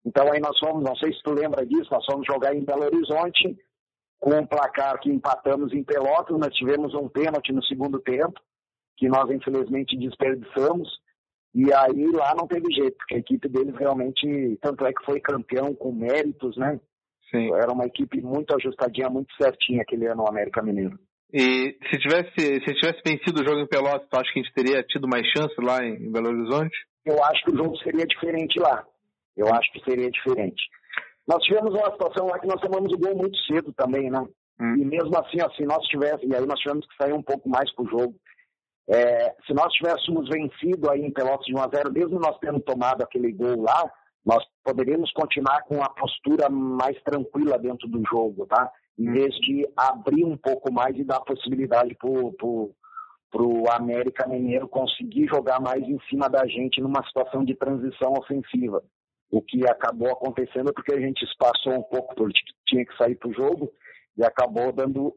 Então 0.06 0.32
aí 0.32 0.40
nós 0.40 0.58
fomos, 0.60 0.84
não 0.84 0.96
sei 0.96 1.12
se 1.12 1.22
tu 1.24 1.34
lembra 1.34 1.66
disso, 1.66 1.90
nós 1.92 2.06
fomos 2.06 2.26
jogar 2.28 2.56
em 2.56 2.64
Belo 2.64 2.84
Horizonte, 2.84 3.58
com 4.20 4.36
um 4.36 4.46
placar 4.46 5.00
que 5.00 5.10
empatamos 5.10 5.74
em 5.74 5.84
Pelotas, 5.84 6.38
nós 6.38 6.54
tivemos 6.54 6.94
um 6.94 7.10
pênalti 7.10 7.52
no 7.52 7.64
segundo 7.64 8.00
tempo, 8.00 8.40
que 8.96 9.10
nós 9.10 9.28
infelizmente 9.32 9.98
desperdiçamos, 9.98 10.88
e 11.56 11.74
aí 11.74 12.12
lá 12.12 12.36
não 12.36 12.48
teve 12.48 12.72
jeito, 12.72 12.96
porque 12.98 13.16
a 13.16 13.20
equipe 13.20 13.50
deles 13.50 13.76
realmente, 13.76 14.60
tanto 14.62 14.86
é 14.86 14.94
que 14.94 15.04
foi 15.04 15.20
campeão 15.20 15.74
com 15.74 15.92
méritos, 15.92 16.56
né? 16.58 16.80
Sim. 17.32 17.52
Era 17.56 17.72
uma 17.72 17.86
equipe 17.86 18.22
muito 18.22 18.56
ajustadinha, 18.56 19.10
muito 19.10 19.34
certinha 19.36 19.82
aquele 19.82 20.06
ano, 20.06 20.24
o 20.24 20.30
América 20.30 20.62
Mineiro. 20.62 21.00
E 21.34 21.78
se 21.90 21.98
tivesse, 22.00 22.36
se 22.36 22.74
tivesse 22.76 23.02
vencido 23.06 23.42
o 23.42 23.48
jogo 23.48 23.62
em 23.62 23.68
Pelotas, 23.68 24.08
tu 24.10 24.16
acha 24.18 24.32
que 24.34 24.40
a 24.40 24.44
gente 24.44 24.54
teria 24.54 24.84
tido 24.84 25.08
mais 25.08 25.26
chance 25.28 25.56
lá 25.62 25.84
em 25.84 26.12
Belo 26.12 26.28
Horizonte? 26.28 26.76
Eu 27.06 27.24
acho 27.24 27.44
que 27.46 27.54
o 27.54 27.58
jogo 27.58 27.78
seria 27.78 28.06
diferente 28.06 28.60
lá. 28.60 28.84
Eu 29.36 29.48
acho 29.48 29.72
que 29.72 29.84
seria 29.84 30.12
diferente. 30.12 30.62
Nós 31.28 31.42
tivemos 31.44 31.74
uma 31.74 31.92
situação 31.92 32.28
lá 32.28 32.38
que 32.40 32.48
nós 32.48 32.60
tomamos 32.60 32.92
o 32.92 32.98
gol 32.98 33.16
muito 33.16 33.38
cedo 33.46 33.72
também, 33.74 34.10
né? 34.10 34.20
Hum. 34.60 34.76
E 34.76 34.86
mesmo 34.86 35.18
assim, 35.18 35.40
assim, 35.42 35.64
nós 35.64 35.84
tivéssemos, 35.88 36.30
e 36.30 36.36
aí 36.36 36.46
nós 36.46 36.60
tivemos 36.60 36.86
que 36.86 36.96
sair 37.02 37.14
um 37.14 37.24
pouco 37.24 37.48
mais 37.48 37.74
pro 37.74 37.90
jogo. 37.90 38.14
É, 38.90 39.34
se 39.48 39.54
nós 39.54 39.72
tivéssemos 39.74 40.28
vencido 40.28 40.92
aí 40.92 41.02
em 41.02 41.14
Pelotas 41.14 41.46
de 41.46 41.56
1 41.56 41.60
a 41.60 41.70
0 41.74 41.94
mesmo 41.94 42.20
nós 42.20 42.38
tendo 42.40 42.60
tomado 42.60 43.02
aquele 43.04 43.32
gol 43.32 43.62
lá, 43.62 43.90
nós 44.26 44.44
poderíamos 44.64 45.12
continuar 45.14 45.64
com 45.64 45.82
a 45.82 45.90
postura 45.90 46.50
mais 46.50 47.02
tranquila 47.04 47.58
dentro 47.58 47.88
do 47.88 48.04
jogo, 48.06 48.46
tá? 48.46 48.70
Em 48.98 49.12
vez 49.12 49.34
de 49.36 49.68
abrir 49.76 50.26
um 50.26 50.38
pouco 50.38 50.72
mais 50.72 50.96
e 50.98 51.04
dar 51.04 51.22
possibilidade 51.22 51.96
pro, 51.96 52.34
pro 53.32 53.64
América 53.72 54.28
Mineiro 54.28 54.68
conseguir 54.68 55.28
jogar 55.28 55.60
mais 55.60 55.82
em 55.82 56.00
cima 56.10 56.30
da 56.30 56.46
gente 56.46 56.82
numa 56.82 57.04
situação 57.06 57.44
de 57.44 57.56
transição 57.56 58.14
ofensiva. 58.14 58.84
O 59.32 59.42
que 59.42 59.66
acabou 59.66 60.12
acontecendo 60.12 60.74
porque 60.74 60.94
a 60.94 61.00
gente 61.00 61.24
espaçou 61.24 61.74
um 61.74 61.84
pouco, 61.84 62.14
porque 62.16 62.40
tinha 62.68 62.86
que 62.86 62.96
sair 62.98 63.16
para 63.16 63.30
o 63.30 63.34
jogo, 63.34 63.72
e 64.18 64.24
acabou 64.26 64.74
dando 64.74 65.16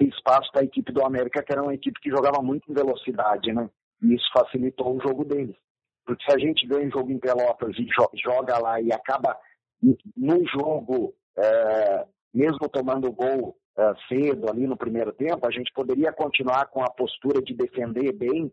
espaço 0.00 0.50
para 0.52 0.62
a 0.62 0.64
equipe 0.64 0.92
do 0.92 1.04
América, 1.04 1.42
que 1.42 1.52
era 1.52 1.62
uma 1.62 1.74
equipe 1.74 2.00
que 2.00 2.10
jogava 2.10 2.42
muito 2.42 2.70
em 2.70 2.74
velocidade, 2.74 3.52
né? 3.52 3.70
E 4.02 4.14
isso 4.14 4.28
facilitou 4.32 4.96
o 4.96 5.00
jogo 5.00 5.24
deles. 5.24 5.56
Porque 6.04 6.24
se 6.24 6.34
a 6.34 6.38
gente 6.38 6.66
ganha 6.66 6.86
um 6.86 6.90
jogo 6.90 7.10
em 7.10 7.18
Pelotas 7.18 7.76
e 7.78 7.86
joga 8.20 8.58
lá 8.58 8.80
e 8.80 8.92
acaba 8.92 9.36
no 10.16 10.46
jogo, 10.48 11.14
é, 11.36 12.06
mesmo 12.32 12.68
tomando 12.68 13.12
gol 13.12 13.56
é, 13.76 13.94
cedo 14.08 14.50
ali 14.50 14.66
no 14.66 14.76
primeiro 14.76 15.12
tempo, 15.12 15.46
a 15.46 15.50
gente 15.50 15.72
poderia 15.72 16.12
continuar 16.12 16.66
com 16.66 16.82
a 16.82 16.90
postura 16.90 17.40
de 17.40 17.54
defender 17.54 18.12
bem 18.12 18.52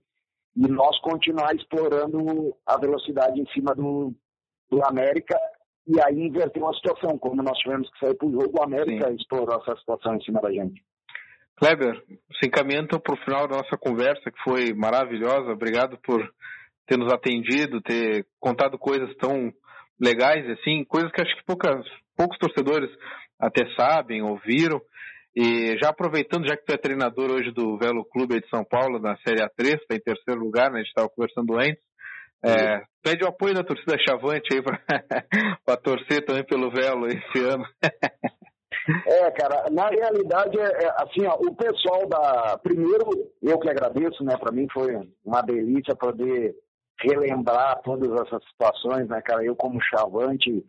e 0.56 0.68
nós 0.68 1.00
continuar 1.02 1.54
explorando 1.56 2.56
a 2.66 2.78
velocidade 2.78 3.40
em 3.40 3.48
cima 3.48 3.76
do, 3.76 4.14
do 4.70 4.86
América 4.86 5.38
e 5.88 6.00
aí 6.02 6.28
inverteu 6.28 6.68
a 6.68 6.74
situação. 6.74 7.18
Como 7.18 7.44
nós 7.44 7.58
tivemos 7.60 7.90
que 7.92 8.00
sair 8.00 8.16
para 8.16 8.28
o 8.28 8.32
jogo, 8.32 8.60
o 8.60 8.64
América 8.64 9.10
Sim. 9.10 9.16
explorou 9.16 9.62
essa 9.62 9.76
situação 9.78 10.16
em 10.16 10.24
cima 10.24 10.42
da 10.42 10.52
gente. 10.52 10.82
Kleber, 11.58 12.04
se 12.40 12.48
encaminhando 12.48 13.00
para 13.00 13.14
o 13.14 13.24
final 13.24 13.48
da 13.48 13.58
nossa 13.58 13.78
conversa, 13.78 14.32
que 14.32 14.44
foi 14.44 14.74
maravilhosa. 14.74 15.52
Obrigado 15.52 15.98
por 16.04 16.22
ter 16.88 16.98
nos 16.98 17.12
atendido, 17.12 17.82
ter 17.82 18.26
contado 18.40 18.78
coisas 18.78 19.14
tão 19.18 19.52
legais, 20.00 20.48
assim, 20.52 20.84
coisas 20.84 21.12
que 21.12 21.22
acho 21.22 21.36
que 21.36 21.46
poucas, 21.46 21.86
poucos 22.16 22.38
torcedores 22.38 22.90
até 23.40 23.66
sabem, 23.76 24.22
ouviram. 24.22 24.82
E 25.36 25.78
já 25.82 25.90
aproveitando, 25.90 26.48
já 26.48 26.56
que 26.56 26.64
tu 26.64 26.74
é 26.74 26.78
treinador 26.78 27.30
hoje 27.30 27.52
do 27.52 27.78
Velo 27.78 28.06
Clube 28.06 28.40
de 28.40 28.50
São 28.50 28.64
Paulo, 28.64 29.00
na 29.00 29.18
Série 29.18 29.42
A3, 29.42 29.76
está 29.76 29.96
em 29.96 30.00
terceiro 30.00 30.40
lugar, 30.40 30.72
né? 30.72 30.78
A 30.78 30.80
gente 30.80 30.88
estava 30.88 31.10
conversando 31.10 31.58
antes. 31.58 31.84
É, 32.44 32.84
pede 33.04 33.24
o 33.24 33.28
apoio 33.28 33.56
da 33.56 33.64
torcida 33.64 33.98
Chavante 34.08 34.54
aí 34.54 34.62
para 34.62 35.78
torcer 35.82 36.24
também 36.24 36.46
pelo 36.46 36.70
Velo 36.72 37.08
esse 37.08 37.44
ano. 37.44 37.66
É, 39.08 39.32
cara, 39.32 39.66
na 39.72 39.88
realidade, 39.88 40.60
é, 40.60 40.64
é, 40.64 40.90
assim, 40.98 41.26
ó, 41.26 41.36
o 41.40 41.56
pessoal 41.56 42.08
da. 42.08 42.56
Primeiro, 42.62 43.10
eu 43.42 43.58
que 43.58 43.68
agradeço, 43.68 44.24
né? 44.24 44.38
Para 44.38 44.52
mim 44.52 44.68
foi 44.72 44.94
uma 45.24 45.42
delícia 45.42 45.96
poder 45.96 46.54
relembrar 47.00 47.82
todas 47.84 48.12
essas 48.12 48.44
situações, 48.48 49.08
né, 49.08 49.22
cara? 49.22 49.44
Eu, 49.44 49.56
como 49.56 49.82
chavante, 49.82 50.64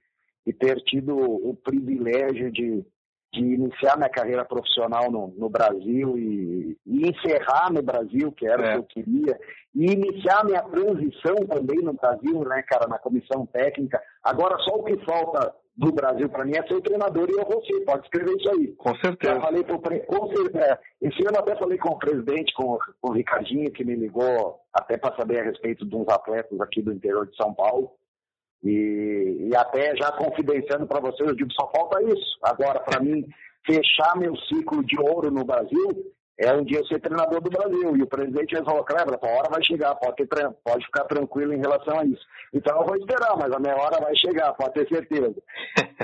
e 0.47 0.53
ter 0.53 0.77
tido 0.83 1.17
o 1.17 1.55
privilégio 1.55 2.53
de, 2.53 2.85
de 3.33 3.41
iniciar 3.41 3.97
minha 3.97 4.09
carreira 4.09 4.45
profissional 4.45 5.11
no, 5.11 5.35
no 5.37 5.51
Brasil 5.51 6.17
e, 6.17 6.79
e, 6.87 7.09
encerrar 7.09 7.73
no 7.73 7.83
Brasil, 7.83 8.31
que 8.33 8.47
era 8.47 8.75
é. 8.75 8.79
o 8.79 8.85
que 8.85 9.01
eu 9.01 9.05
queria, 9.05 9.39
e 9.75 9.93
iniciar 9.93 10.45
minha 10.45 10.63
transição 10.63 11.35
também 11.49 11.79
no 11.83 11.93
Brasil, 11.95 12.41
né, 12.45 12.63
cara, 12.63 12.87
na 12.87 12.99
comissão 12.99 13.45
técnica. 13.47 14.01
Agora, 14.23 14.57
só 14.61 14.77
o 14.77 14.85
que 14.85 14.97
falta 15.05 15.53
do 15.77 15.93
Brasil 15.93 16.29
para 16.31 16.45
mim 16.45 16.57
é 16.57 16.67
ser 16.67 16.75
o 16.75 16.81
treinador 16.81 17.29
e 17.29 17.39
eu 17.39 17.45
vou 17.45 17.63
ser, 17.65 17.85
pode 17.85 18.05
escrever 18.05 18.35
isso 18.37 18.51
aí. 18.51 18.69
Com 18.77 18.97
certeza. 18.97 19.35
Já 19.35 19.41
falei 19.41 19.63
pro, 19.63 19.79
com. 19.79 20.59
É, 20.59 20.79
esse 21.03 21.21
ano 21.29 21.39
até 21.39 21.55
falei 21.57 21.77
com 21.77 21.91
o 21.91 21.99
presidente, 21.99 22.55
com, 22.55 22.79
com 23.01 23.11
o 23.11 23.13
Ricardinho, 23.13 23.71
que 23.71 23.85
me 23.85 23.95
ligou 23.95 24.59
até 24.73 24.97
para 24.97 25.15
saber 25.17 25.41
a 25.41 25.45
respeito 25.45 25.85
de 25.85 25.95
uns 25.95 26.09
atletas 26.09 26.59
aqui 26.61 26.81
do 26.81 26.93
interior 26.93 27.27
de 27.27 27.37
São 27.37 27.53
Paulo. 27.53 27.91
E, 28.65 29.49
e 29.49 29.57
até 29.57 29.95
já 29.97 30.13
confidenciando 30.13 30.87
para 30.87 31.01
vocês, 31.01 31.29
eu 31.29 31.37
digo, 31.37 31.53
só 31.53 31.71
falta 31.71 32.03
isso. 32.03 32.39
Agora, 32.43 32.81
para 32.81 33.01
mim, 33.01 33.25
fechar 33.65 34.17
meu 34.17 34.37
ciclo 34.37 34.85
de 34.85 34.99
ouro 35.01 35.31
no 35.31 35.45
Brasil, 35.45 36.15
é 36.39 36.53
um 36.53 36.65
dia 36.65 36.85
ser 36.85 37.01
treinador 37.01 37.41
do 37.41 37.51
Brasil. 37.51 37.97
E 37.97 38.03
o 38.03 38.07
presidente 38.07 38.57
falou, 38.65 38.85
Kleber, 38.85 39.19
a 39.21 39.29
hora 39.29 39.51
vai 39.51 39.65
chegar, 39.65 39.95
pode, 39.95 40.17
ter, 40.17 40.51
pode 40.65 40.85
ficar 40.85 41.05
tranquilo 41.05 41.53
em 41.53 41.61
relação 41.61 41.99
a 41.99 42.05
isso. 42.05 42.23
Então 42.53 42.79
eu 42.79 42.87
vou 42.87 42.97
esperar, 42.97 43.37
mas 43.37 43.53
a 43.53 43.59
minha 43.59 43.75
hora 43.75 44.01
vai 44.01 44.15
chegar, 44.17 44.53
pode 44.53 44.75
ter 44.75 44.89
certeza. 44.89 45.35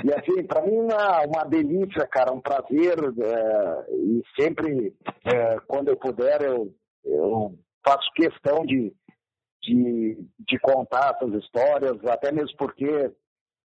e 0.03 0.13
assim, 0.13 0.43
para 0.45 0.61
mim 0.61 0.77
uma, 0.77 1.21
uma 1.25 1.43
delícia, 1.45 2.07
cara, 2.07 2.33
um 2.33 2.41
prazer. 2.41 2.97
É, 2.97 3.93
e 3.93 4.23
sempre, 4.39 4.93
é, 5.25 5.57
quando 5.67 5.89
eu 5.89 5.97
puder, 5.97 6.41
eu, 6.41 6.73
eu 7.05 7.53
faço 7.85 8.09
questão 8.15 8.65
de, 8.65 8.91
de, 9.63 10.17
de 10.39 10.59
contar 10.59 11.15
essas 11.15 11.33
histórias, 11.41 12.05
até 12.05 12.31
mesmo 12.31 12.55
porque 12.57 13.11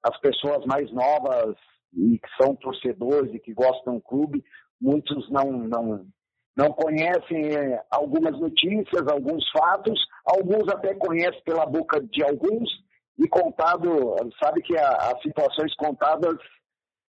as 0.03 0.19
pessoas 0.19 0.65
mais 0.65 0.91
novas 0.91 1.55
e 1.93 2.19
que 2.19 2.29
são 2.41 2.55
torcedores 2.55 3.33
e 3.33 3.39
que 3.39 3.53
gostam 3.53 3.95
do 3.95 4.01
clube, 4.01 4.43
muitos 4.81 5.29
não, 5.29 5.51
não, 5.51 6.05
não 6.57 6.73
conhecem 6.73 7.55
é, 7.55 7.81
algumas 7.91 8.37
notícias, 8.39 9.07
alguns 9.07 9.47
fatos, 9.51 9.99
alguns 10.25 10.67
até 10.69 10.93
conhecem 10.95 11.41
pela 11.43 11.65
boca 11.65 12.01
de 12.01 12.23
alguns, 12.23 12.83
e 13.17 13.27
contado, 13.27 14.15
sabe 14.43 14.61
que 14.63 14.75
as 14.75 15.21
situações 15.21 15.73
contadas, 15.75 16.35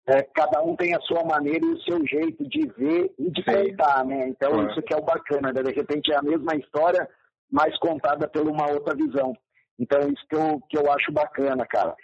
é, 0.08 0.24
cada 0.34 0.64
um 0.64 0.76
tem 0.76 0.95
a 0.95 1.02
sua 1.02 1.24
maneira 1.24 1.64
e 1.64 1.74
o 1.74 1.82
seu 1.82 2.06
jeito 2.08 2.44
de 2.49 2.68
ver 2.70 3.14
e 3.20 3.30
de 3.30 3.44
Sim. 3.44 3.70
contar, 3.70 4.03
né? 4.03 4.28
Então 4.30 4.64
é. 4.64 4.72
isso 4.72 4.82
que 4.82 4.94
é 4.95 4.98
o 4.98 5.06
bacana, 5.06 5.53
né? 5.53 5.62
de 5.62 5.72
repente 5.72 6.12
é 6.12 6.18
a 6.18 6.24
mesma 6.24 6.56
história, 6.56 7.08
mas 7.52 7.78
contada 7.78 8.28
por 8.28 8.48
uma 8.48 8.72
outra 8.72 8.95
visão. 8.95 9.34
Então 9.78 9.99
isso 10.10 10.26
que 10.30 10.36
eu, 10.36 10.61
que 10.69 10.78
eu 10.78 10.91
acho 10.91 11.11
bacana, 11.11 11.65
cara. 11.65 11.95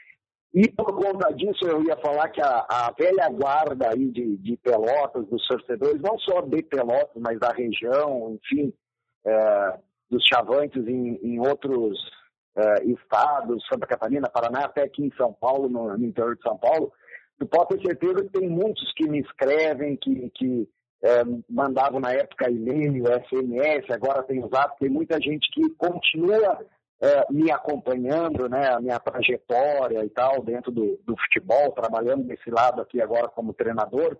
E 0.53 0.67
por 0.71 0.85
conta 0.95 1.31
disso, 1.33 1.65
eu 1.67 1.83
ia 1.83 1.95
falar 1.97 2.29
que 2.29 2.41
a, 2.41 2.65
a 2.69 2.91
velha 2.97 3.29
guarda 3.29 3.89
aí 3.89 4.09
de, 4.09 4.37
de, 4.37 4.57
Pelotas, 4.57 5.27
dos 5.27 5.45
torcedores, 5.47 6.01
não 6.01 6.17
só 6.17 6.41
de 6.41 6.63
Pelotas, 6.63 7.21
mas 7.21 7.39
da 7.39 7.51
região, 7.51 8.35
enfim, 8.35 8.73
é, 9.25 9.79
dos 10.09 10.23
chavantes 10.25 10.87
em, 10.87 11.19
em 11.21 11.39
outros 11.39 11.99
é, 12.55 12.85
estados, 12.85 13.63
Santa 13.67 13.85
Catarina, 13.85 14.29
Paraná, 14.29 14.65
até 14.65 14.83
aqui 14.83 15.03
em 15.03 15.11
São 15.15 15.33
Paulo, 15.33 15.69
no, 15.69 15.95
no, 15.97 16.05
interior 16.05 16.35
de 16.35 16.41
São 16.41 16.57
Paulo, 16.57 16.91
tu 17.37 17.45
pode 17.45 17.75
ter 17.75 17.85
certeza 17.85 18.23
que 18.23 18.39
tem 18.39 18.49
muitos 18.49 18.91
que 18.93 19.07
me 19.07 19.19
escrevem, 19.19 19.95
que, 19.97 20.31
que 20.31 20.67
é, 21.03 21.23
mandavam 21.49 21.99
na 21.99 22.11
época 22.11 22.49
e-mail, 22.49 23.05
SMS, 23.05 23.89
agora 23.91 24.23
tem 24.23 24.43
usado, 24.43 24.75
tem 24.79 24.89
muita 24.89 25.19
gente 25.21 25.49
que 25.51 25.69
continua 25.75 26.65
é, 26.99 27.31
me 27.31 27.51
acompanhando, 27.51 28.49
né, 28.49 28.69
a 28.69 28.79
minha 28.79 28.99
trajetória 28.99 30.03
e 30.03 30.09
tal, 30.09 30.41
dentro 30.41 30.71
do, 30.71 30.99
do 31.05 31.15
futebol, 31.17 31.71
trabalhando 31.71 32.23
desse 32.23 32.49
lado 32.49 32.81
aqui 32.81 33.01
agora 33.01 33.27
como 33.27 33.53
treinador, 33.53 34.17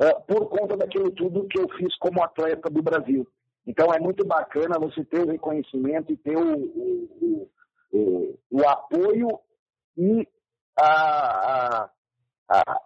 é, 0.00 0.12
por 0.14 0.48
conta 0.48 0.76
daquilo 0.76 1.10
tudo 1.10 1.48
que 1.48 1.58
eu 1.58 1.68
fiz 1.76 1.94
como 1.98 2.22
atleta 2.22 2.70
do 2.70 2.82
Brasil. 2.82 3.26
Então 3.66 3.92
é 3.92 3.98
muito 3.98 4.24
bacana 4.24 4.78
você 4.78 5.04
ter 5.04 5.20
o 5.20 5.30
reconhecimento 5.30 6.12
e 6.12 6.16
ter 6.16 6.36
o, 6.36 6.56
o, 6.56 7.50
o, 7.92 8.38
o 8.50 8.68
apoio 8.68 9.28
e 9.96 10.26
a, 10.78 11.90
a, 12.48 12.80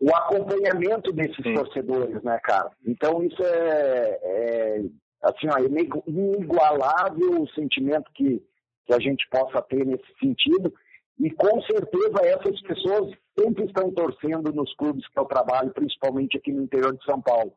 o 0.00 0.14
acompanhamento 0.14 1.12
desses 1.12 1.42
Sim. 1.42 1.54
torcedores, 1.54 2.22
né, 2.22 2.38
cara? 2.42 2.70
Então 2.86 3.22
isso 3.22 3.42
é, 3.42 4.20
é 4.22 4.82
assim, 5.22 5.48
ó, 5.48 5.58
é 5.58 6.10
inigualável 6.10 7.42
o 7.42 7.48
sentimento 7.50 8.10
que 8.12 8.42
que 8.86 8.94
a 8.94 9.00
gente 9.00 9.26
possa 9.30 9.62
ter 9.62 9.84
nesse 9.84 10.06
sentido. 10.20 10.72
E 11.18 11.30
com 11.30 11.60
certeza 11.62 12.20
essas 12.24 12.60
pessoas 12.62 13.14
sempre 13.38 13.64
estão 13.64 13.90
torcendo 13.92 14.52
nos 14.52 14.74
clubes 14.74 15.06
que 15.08 15.18
eu 15.18 15.24
trabalho, 15.24 15.72
principalmente 15.72 16.36
aqui 16.36 16.52
no 16.52 16.62
interior 16.62 16.96
de 16.96 17.04
São 17.04 17.20
Paulo. 17.20 17.52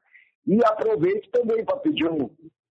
E 0.46 0.60
aproveito 0.64 1.30
também 1.32 1.66
para 1.66 1.78
pedir 1.78 2.10
um, 2.10 2.30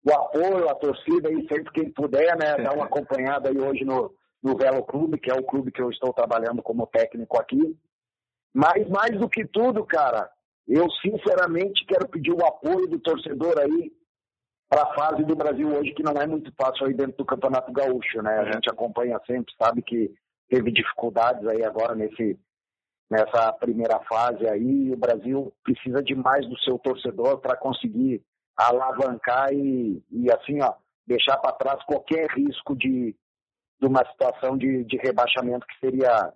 o 0.05 0.12
apoio, 0.12 0.69
a 0.69 0.74
torcida 0.74 1.28
aí, 1.28 1.47
sempre 1.49 1.70
que 1.73 1.91
puder, 1.91 2.37
né? 2.37 2.57
Dar 2.57 2.74
uma 2.74 2.87
acompanhada 2.87 3.51
aí 3.51 3.59
hoje 3.59 3.85
no, 3.85 4.12
no 4.43 4.57
Velo 4.57 4.82
Clube, 4.85 5.19
que 5.19 5.31
é 5.31 5.35
o 5.35 5.45
clube 5.45 5.70
que 5.70 5.82
eu 5.82 5.91
estou 5.91 6.12
trabalhando 6.12 6.62
como 6.62 6.87
técnico 6.87 7.39
aqui. 7.39 7.77
Mas 8.55 8.89
mais 8.89 9.18
do 9.18 9.28
que 9.28 9.47
tudo, 9.47 9.85
cara, 9.85 10.31
eu 10.66 10.90
sinceramente 11.02 11.85
quero 11.86 12.09
pedir 12.09 12.32
o 12.32 12.44
apoio 12.44 12.89
do 12.89 12.98
torcedor 12.98 13.59
aí 13.59 13.93
para 14.68 14.82
a 14.82 14.94
fase 14.94 15.24
do 15.24 15.35
Brasil 15.35 15.68
hoje, 15.68 15.93
que 15.93 16.02
não 16.02 16.12
é 16.12 16.27
muito 16.27 16.52
fácil 16.60 16.86
aí 16.86 16.94
dentro 16.94 17.16
do 17.16 17.24
Campeonato 17.24 17.72
Gaúcho, 17.72 18.22
né? 18.22 18.39
A 18.39 18.48
é. 18.48 18.52
gente 18.52 18.70
acompanha 18.70 19.20
sempre, 19.27 19.52
sabe 19.60 19.82
que 19.82 20.14
teve 20.48 20.70
dificuldades 20.70 21.44
aí 21.48 21.64
agora 21.64 21.94
nesse, 21.94 22.39
nessa 23.10 23.52
primeira 23.55 23.98
fase 24.01 24.47
aí. 24.48 24.93
O 24.93 24.97
Brasil 24.97 25.52
precisa 25.64 26.02
de 26.02 26.14
mais 26.14 26.48
do 26.48 26.59
seu 26.60 26.78
torcedor 26.78 27.39
para 27.39 27.56
conseguir 27.56 28.22
alavancar 28.56 29.52
e, 29.52 30.02
e 30.10 30.31
assim, 30.32 30.62
ó, 30.62 30.74
deixar 31.06 31.36
para 31.39 31.52
trás 31.52 31.82
qualquer 31.85 32.28
risco 32.31 32.77
de, 32.77 33.16
de 33.81 33.86
uma 33.86 34.05
situação 34.12 34.56
de, 34.56 34.85
de 34.85 34.97
rebaixamento 34.98 35.66
que 35.66 35.78
seria 35.81 36.32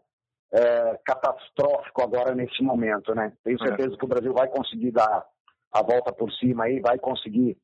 é, 0.55 1.01
catastrófico 1.05 2.01
agora 2.01 2.33
nesse 2.33 2.63
momento, 2.63 3.13
né? 3.13 3.33
Tenho 3.43 3.59
é. 3.61 3.67
certeza 3.67 3.95
é. 3.95 3.97
que 3.97 4.05
o 4.05 4.09
Brasil 4.09 4.33
vai 4.33 4.49
conseguir 4.49 4.93
dar 4.93 5.27
a 5.73 5.83
volta 5.83 6.13
por 6.13 6.33
cima 6.35 6.65
aí, 6.65 6.79
vai 6.79 6.97
conseguir 6.97 7.59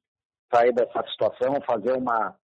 sair 0.53 0.73
dessa 0.73 1.01
situação, 1.11 1.55
fazer 1.65 1.93
uma, 1.93 2.35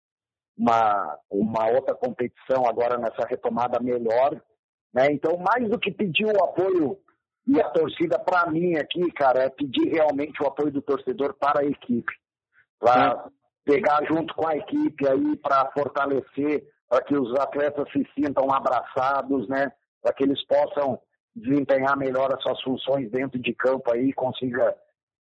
uma, 0.57 1.19
uma 1.29 1.69
outra 1.71 1.97
competição 1.97 2.65
agora 2.65 2.97
nessa 2.97 3.27
retomada 3.27 3.81
melhor. 3.81 4.41
Né? 4.95 5.09
Então, 5.11 5.37
mais 5.37 5.69
do 5.69 5.81
que 5.81 5.91
pedir 5.91 6.27
o 6.27 6.45
apoio 6.45 6.97
e 7.49 7.61
a 7.61 7.69
torcida 7.71 8.17
para 8.17 8.49
mim 8.49 8.77
aqui, 8.77 9.11
cara, 9.13 9.43
é 9.43 9.51
pedir 9.51 9.89
realmente 9.89 10.41
o 10.41 10.47
apoio 10.47 10.71
do 10.71 10.81
torcedor 10.81 11.35
para 11.35 11.63
a 11.63 11.67
equipe. 11.67 12.13
Para 12.79 13.29
pegar 13.65 14.05
junto 14.05 14.33
com 14.35 14.47
a 14.47 14.57
equipe 14.57 15.09
aí 15.09 15.37
para 15.39 15.73
fortalecer, 15.73 16.65
para 16.89 17.03
que 17.03 17.17
os 17.17 17.35
atletas 17.41 17.91
se 17.91 18.07
sintam 18.15 18.53
abraçados, 18.53 19.49
né? 19.49 19.73
Para 20.07 20.15
que 20.15 20.23
eles 20.23 20.41
possam 20.47 21.01
desempenhar 21.35 21.99
melhor 21.99 22.33
as 22.33 22.41
suas 22.41 22.63
funções 22.63 23.11
dentro 23.11 23.41
de 23.41 23.53
campo 23.53 23.93
aí, 23.93 24.13
consiga 24.13 24.73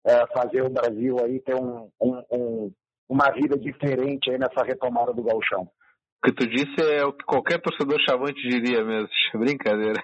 é, 0.05 0.27
fazer 0.35 0.61
o 0.63 0.71
Brasil 0.71 1.19
aí 1.25 1.39
ter 1.39 1.55
um, 1.55 1.89
um, 2.03 2.23
um, 2.33 2.73
uma 3.09 3.31
vida 3.31 3.57
diferente 3.57 4.29
aí 4.29 4.39
nessa 4.39 4.65
retomada 4.67 5.13
do 5.13 5.23
gauchão. 5.23 5.63
O 5.63 6.27
que 6.27 6.33
tu 6.33 6.49
disse 6.49 6.75
é 6.81 7.05
o 7.05 7.13
que 7.13 7.25
qualquer 7.25 7.61
torcedor 7.61 8.01
chavante 8.01 8.43
diria 8.43 8.85
mesmo. 8.85 9.09
Brincadeira. 9.39 10.03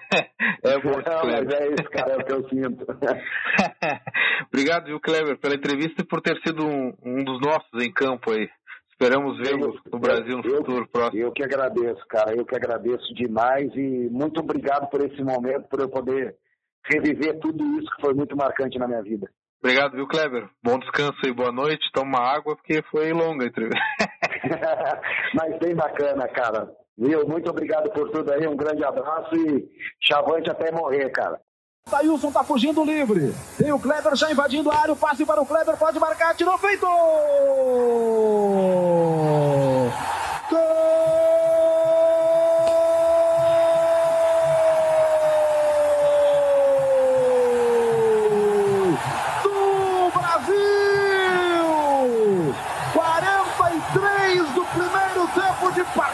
É 0.63 0.79
bom, 0.79 0.91
Não, 0.91 1.25
mas 1.25 1.53
é 1.53 1.67
isso, 1.67 1.89
cara, 1.91 2.13
é 2.13 2.17
o 2.17 2.23
que 2.23 2.31
eu 2.31 2.47
sinto. 2.47 2.85
Obrigado, 4.47 4.85
viu, 4.85 4.99
Kleber, 5.01 5.37
pela 5.39 5.55
entrevista 5.55 6.01
e 6.01 6.05
por 6.05 6.21
ter 6.21 6.39
sido 6.39 6.65
um, 6.65 6.93
um 7.03 7.21
dos 7.21 7.41
nossos 7.41 7.83
em 7.85 7.91
campo 7.91 8.31
aí. 8.31 8.47
Esperamos 9.01 9.37
vê-lo 9.37 9.79
no 9.89 9.97
Brasil 9.97 10.37
no 10.37 10.45
eu, 10.45 10.57
futuro 10.57 10.87
próximo. 10.89 11.21
Eu 11.21 11.31
que 11.31 11.41
agradeço, 11.41 12.05
cara. 12.09 12.35
Eu 12.35 12.45
que 12.45 12.53
agradeço 12.53 13.13
demais 13.13 13.73
e 13.73 14.09
muito 14.11 14.41
obrigado 14.41 14.89
por 14.89 14.99
esse 14.99 15.23
momento, 15.23 15.69
por 15.69 15.79
eu 15.79 15.87
poder 15.87 16.35
reviver 16.83 17.39
tudo 17.39 17.63
isso 17.79 17.89
que 17.95 18.01
foi 18.01 18.13
muito 18.13 18.35
marcante 18.35 18.77
na 18.77 18.87
minha 18.87 19.01
vida. 19.01 19.29
Obrigado, 19.63 19.93
viu, 19.93 20.05
Kleber? 20.05 20.49
Bom 20.61 20.77
descanso 20.79 21.17
e 21.25 21.31
boa 21.31 21.51
noite. 21.51 21.89
Toma 21.93 22.19
água, 22.19 22.57
porque 22.57 22.81
foi 22.91 23.13
longa 23.13 23.45
a 23.45 23.47
entrevista. 23.47 23.79
Mas 25.33 25.57
bem 25.59 25.75
bacana, 25.75 26.27
cara. 26.27 26.69
Viu? 26.97 27.25
Muito 27.25 27.49
obrigado 27.49 27.89
por 27.91 28.09
tudo 28.11 28.33
aí. 28.33 28.45
Um 28.47 28.57
grande 28.57 28.83
abraço 28.83 29.33
e 29.33 29.69
chavante 30.01 30.49
até 30.49 30.71
morrer, 30.73 31.09
cara. 31.11 31.39
Tailson 31.89 32.31
tá 32.31 32.43
fugindo 32.43 32.83
livre. 32.83 33.35
Tem 33.57 33.71
o 33.71 33.79
Kleber 33.79 34.15
já 34.15 34.31
invadindo 34.31 34.71
a 34.71 34.75
área. 34.77 34.93
O 34.93 34.97
passe 34.97 35.25
para 35.25 35.41
o 35.41 35.45
Kleber. 35.45 35.75
Pode 35.75 35.99
marcar. 35.99 36.35
Tirou 36.35 36.57
feito! 36.57 36.87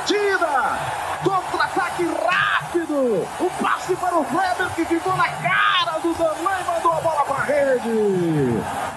partida. 0.06 0.80
Contra-ataque 1.24 2.06
rápido. 2.06 3.28
O 3.40 3.50
passe 3.62 3.96
para 3.96 4.16
o 4.16 4.26
Weber 4.36 4.70
que 4.76 4.86
ficou 4.86 5.16
na 5.16 5.30
cara 5.30 5.55
Danley 6.18 6.64
mandou 6.66 6.94
a 6.94 7.02
bola 7.02 7.26
para 7.26 7.36
a 7.36 7.44
rede. 7.44 7.90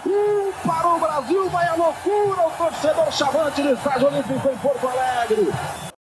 Um 0.07 0.53
para 0.67 0.89
o 0.89 0.99
Brasil, 0.99 1.49
vai 1.51 1.67
a 1.67 1.75
loucura 1.75 2.47
o 2.47 2.51
torcedor 2.51 3.13
chavante 3.13 3.63
do 3.63 3.73
Estádio 3.73 4.07
Olímpico 4.09 4.49
em 4.49 4.57
Porto 4.59 4.89
Alegre. 4.89 5.49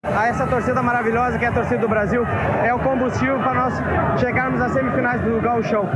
A 0.02 0.28
essa 0.28 0.47
torcida 0.47 0.82
maravilhosa 0.82 1.39
que 1.39 1.44
é 1.44 1.48
a 1.48 1.52
torcida 1.52 1.78
do 1.78 1.89
Brasil 1.89 2.24
é 2.64 2.72
o 2.72 2.78
combustível 2.78 3.39
para 3.39 3.55
nós 3.55 4.20
chegarmos 4.20 4.60
às 4.60 4.72
semifinais 4.72 5.20
do 5.22 5.40
Gauchão. 5.40 5.89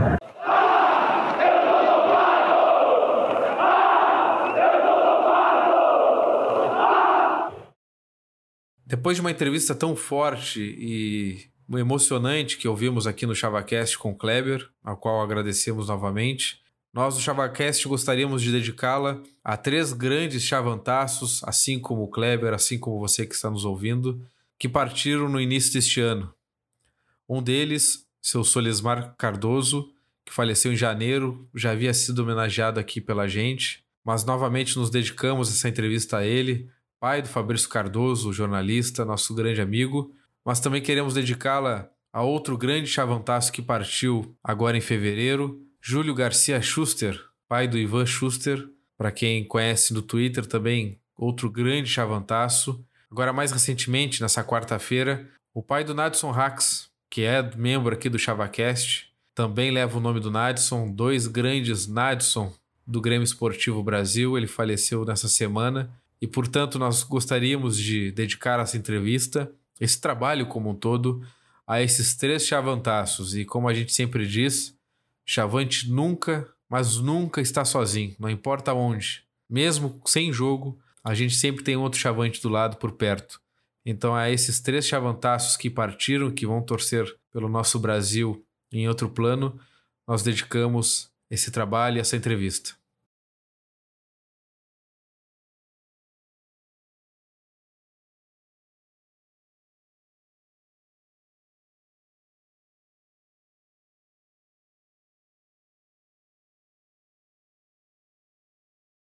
Depois 8.85 9.17
de 9.17 9.21
uma 9.21 9.31
entrevista 9.31 9.75
tão 9.75 9.95
forte 9.95 10.61
e 10.61 11.51
emocionante 11.77 12.57
que 12.57 12.69
ouvimos 12.69 13.07
aqui 13.07 13.27
no 13.27 13.35
ChavaCast 13.35 13.99
com 13.99 14.15
Kleber, 14.15 14.71
ao 14.83 14.97
qual 14.97 15.21
agradecemos 15.21 15.89
novamente, 15.89 16.63
nós 16.95 17.17
do 17.17 17.21
ChavaCast 17.21 17.87
gostaríamos 17.87 18.41
de 18.41 18.51
dedicá-la 18.51 19.23
a 19.45 19.57
três 19.57 19.93
grandes 19.93 20.43
chavantaços, 20.43 21.43
assim 21.45 21.79
como 21.79 22.05
o 22.05 22.09
Kleber, 22.09 22.55
assim 22.55 22.79
como 22.79 22.99
você 22.99 23.27
que 23.27 23.35
está 23.35 23.51
nos 23.51 23.65
ouvindo, 23.65 24.25
que 24.59 24.69
partiram 24.69 25.29
no 25.29 25.41
início 25.41 25.75
deste 25.75 26.01
ano. 26.01 26.33
Um 27.29 27.43
deles, 27.43 28.07
seu 28.23 28.43
Solismar 28.43 29.15
Cardoso, 29.19 29.93
que 30.25 30.33
faleceu 30.33 30.73
em 30.73 30.77
janeiro, 30.77 31.49
já 31.55 31.73
havia 31.73 31.93
sido 31.93 32.21
homenageado 32.21 32.81
aqui 32.81 33.01
pela 33.01 33.29
gente, 33.29 33.85
mas 34.05 34.25
novamente 34.25 34.79
nos 34.79 34.91
dedicamos 34.91 35.51
essa 35.51 35.69
entrevista 35.69 36.19
a 36.19 36.27
ele, 36.27 36.71
pai 36.99 37.21
do 37.21 37.29
Fabrício 37.29 37.69
Cardoso, 37.69 38.33
jornalista, 38.33 39.05
nosso 39.05 39.35
grande 39.35 39.61
amigo, 39.61 40.15
mas 40.45 40.61
também 40.61 40.83
queremos 40.83 41.15
dedicá-la 41.15 41.91
a 42.13 42.23
outro 42.23 42.57
grande 42.57 42.89
chavantaço 42.89 43.53
que 43.53 43.63
partiu 43.63 44.37
agora 44.43 44.77
em 44.77 44.81
fevereiro, 44.81 45.61
Júlio 45.81 46.15
Garcia 46.15 46.61
Schuster, 46.61 47.21
pai 47.49 47.69
do 47.69 47.79
Ivan 47.79 48.07
Schuster, 48.07 48.69
para 48.97 49.13
quem 49.13 49.45
conhece 49.45 49.95
no 49.95 50.03
Twitter 50.03 50.45
também, 50.45 50.99
outro 51.17 51.51
grande 51.51 51.89
chavantaço. 51.89 52.85
Agora, 53.11 53.33
mais 53.33 53.53
recentemente, 53.53 54.21
nessa 54.21 54.43
quarta-feira, 54.43 55.29
o 55.55 55.63
pai 55.63 55.85
do 55.85 55.95
Nadson 55.95 56.31
Rax, 56.31 56.91
que 57.11 57.23
é 57.23 57.43
membro 57.57 57.95
aqui 57.95 58.09
do 58.09 58.19
ChavaCast, 58.19 59.09
também 59.35 59.71
leva 59.71 59.97
o 59.97 60.01
nome 60.01 60.19
do 60.19 60.31
Nadson, 60.31 60.91
dois 60.91 61.27
grandes 61.27 61.87
Nadson 61.87 62.53
do 62.87 63.01
Grêmio 63.01 63.25
Esportivo 63.25 63.83
Brasil. 63.83 64.37
Ele 64.37 64.49
faleceu 64.49 65.05
nessa 65.05 65.29
semana 65.29 65.91
e, 66.21 66.27
portanto, 66.27 66.79
nós 66.79 67.05
gostaríamos 67.05 67.79
de 67.79 68.11
dedicar 68.11 68.59
essa 68.59 68.77
entrevista, 68.77 69.51
esse 69.81 70.01
trabalho 70.01 70.47
como 70.47 70.71
um 70.71 70.75
todo, 70.75 71.23
a 71.67 71.83
esses 71.83 72.17
três 72.17 72.47
chavantaços. 72.47 73.35
E 73.37 73.45
como 73.45 73.69
a 73.69 73.75
gente 73.75 73.93
sempre 73.93 74.27
diz, 74.27 74.75
chavante 75.25 75.91
nunca, 75.91 76.49
mas 76.69 76.97
nunca 76.97 77.41
está 77.41 77.65
sozinho, 77.65 78.15
não 78.19 78.31
importa 78.31 78.73
onde. 78.73 79.25
Mesmo 79.49 80.01
sem 80.07 80.33
jogo, 80.33 80.79
a 81.05 81.15
gente 81.15 81.35
sempre 81.35 81.63
tem 81.63 81.77
outro 81.77 81.99
chavante 81.99 82.41
do 82.41 82.49
lado 82.49 82.77
por 82.77 82.93
perto. 82.93 83.41
Então, 83.85 84.15
a 84.15 84.31
esses 84.31 84.61
três 84.61 84.87
chavantaços 84.87 85.57
que 85.57 85.71
partiram, 85.71 86.31
que 86.31 86.47
vão 86.47 86.61
torcer 86.61 87.07
pelo 87.33 87.49
nosso 87.49 87.79
Brasil 87.79 88.45
em 88.71 88.87
outro 88.87 89.09
plano, 89.09 89.59
nós 90.07 90.23
dedicamos 90.23 91.11
esse 91.31 91.51
trabalho 91.51 91.97
e 91.97 92.01
essa 92.01 92.17
entrevista. 92.17 92.78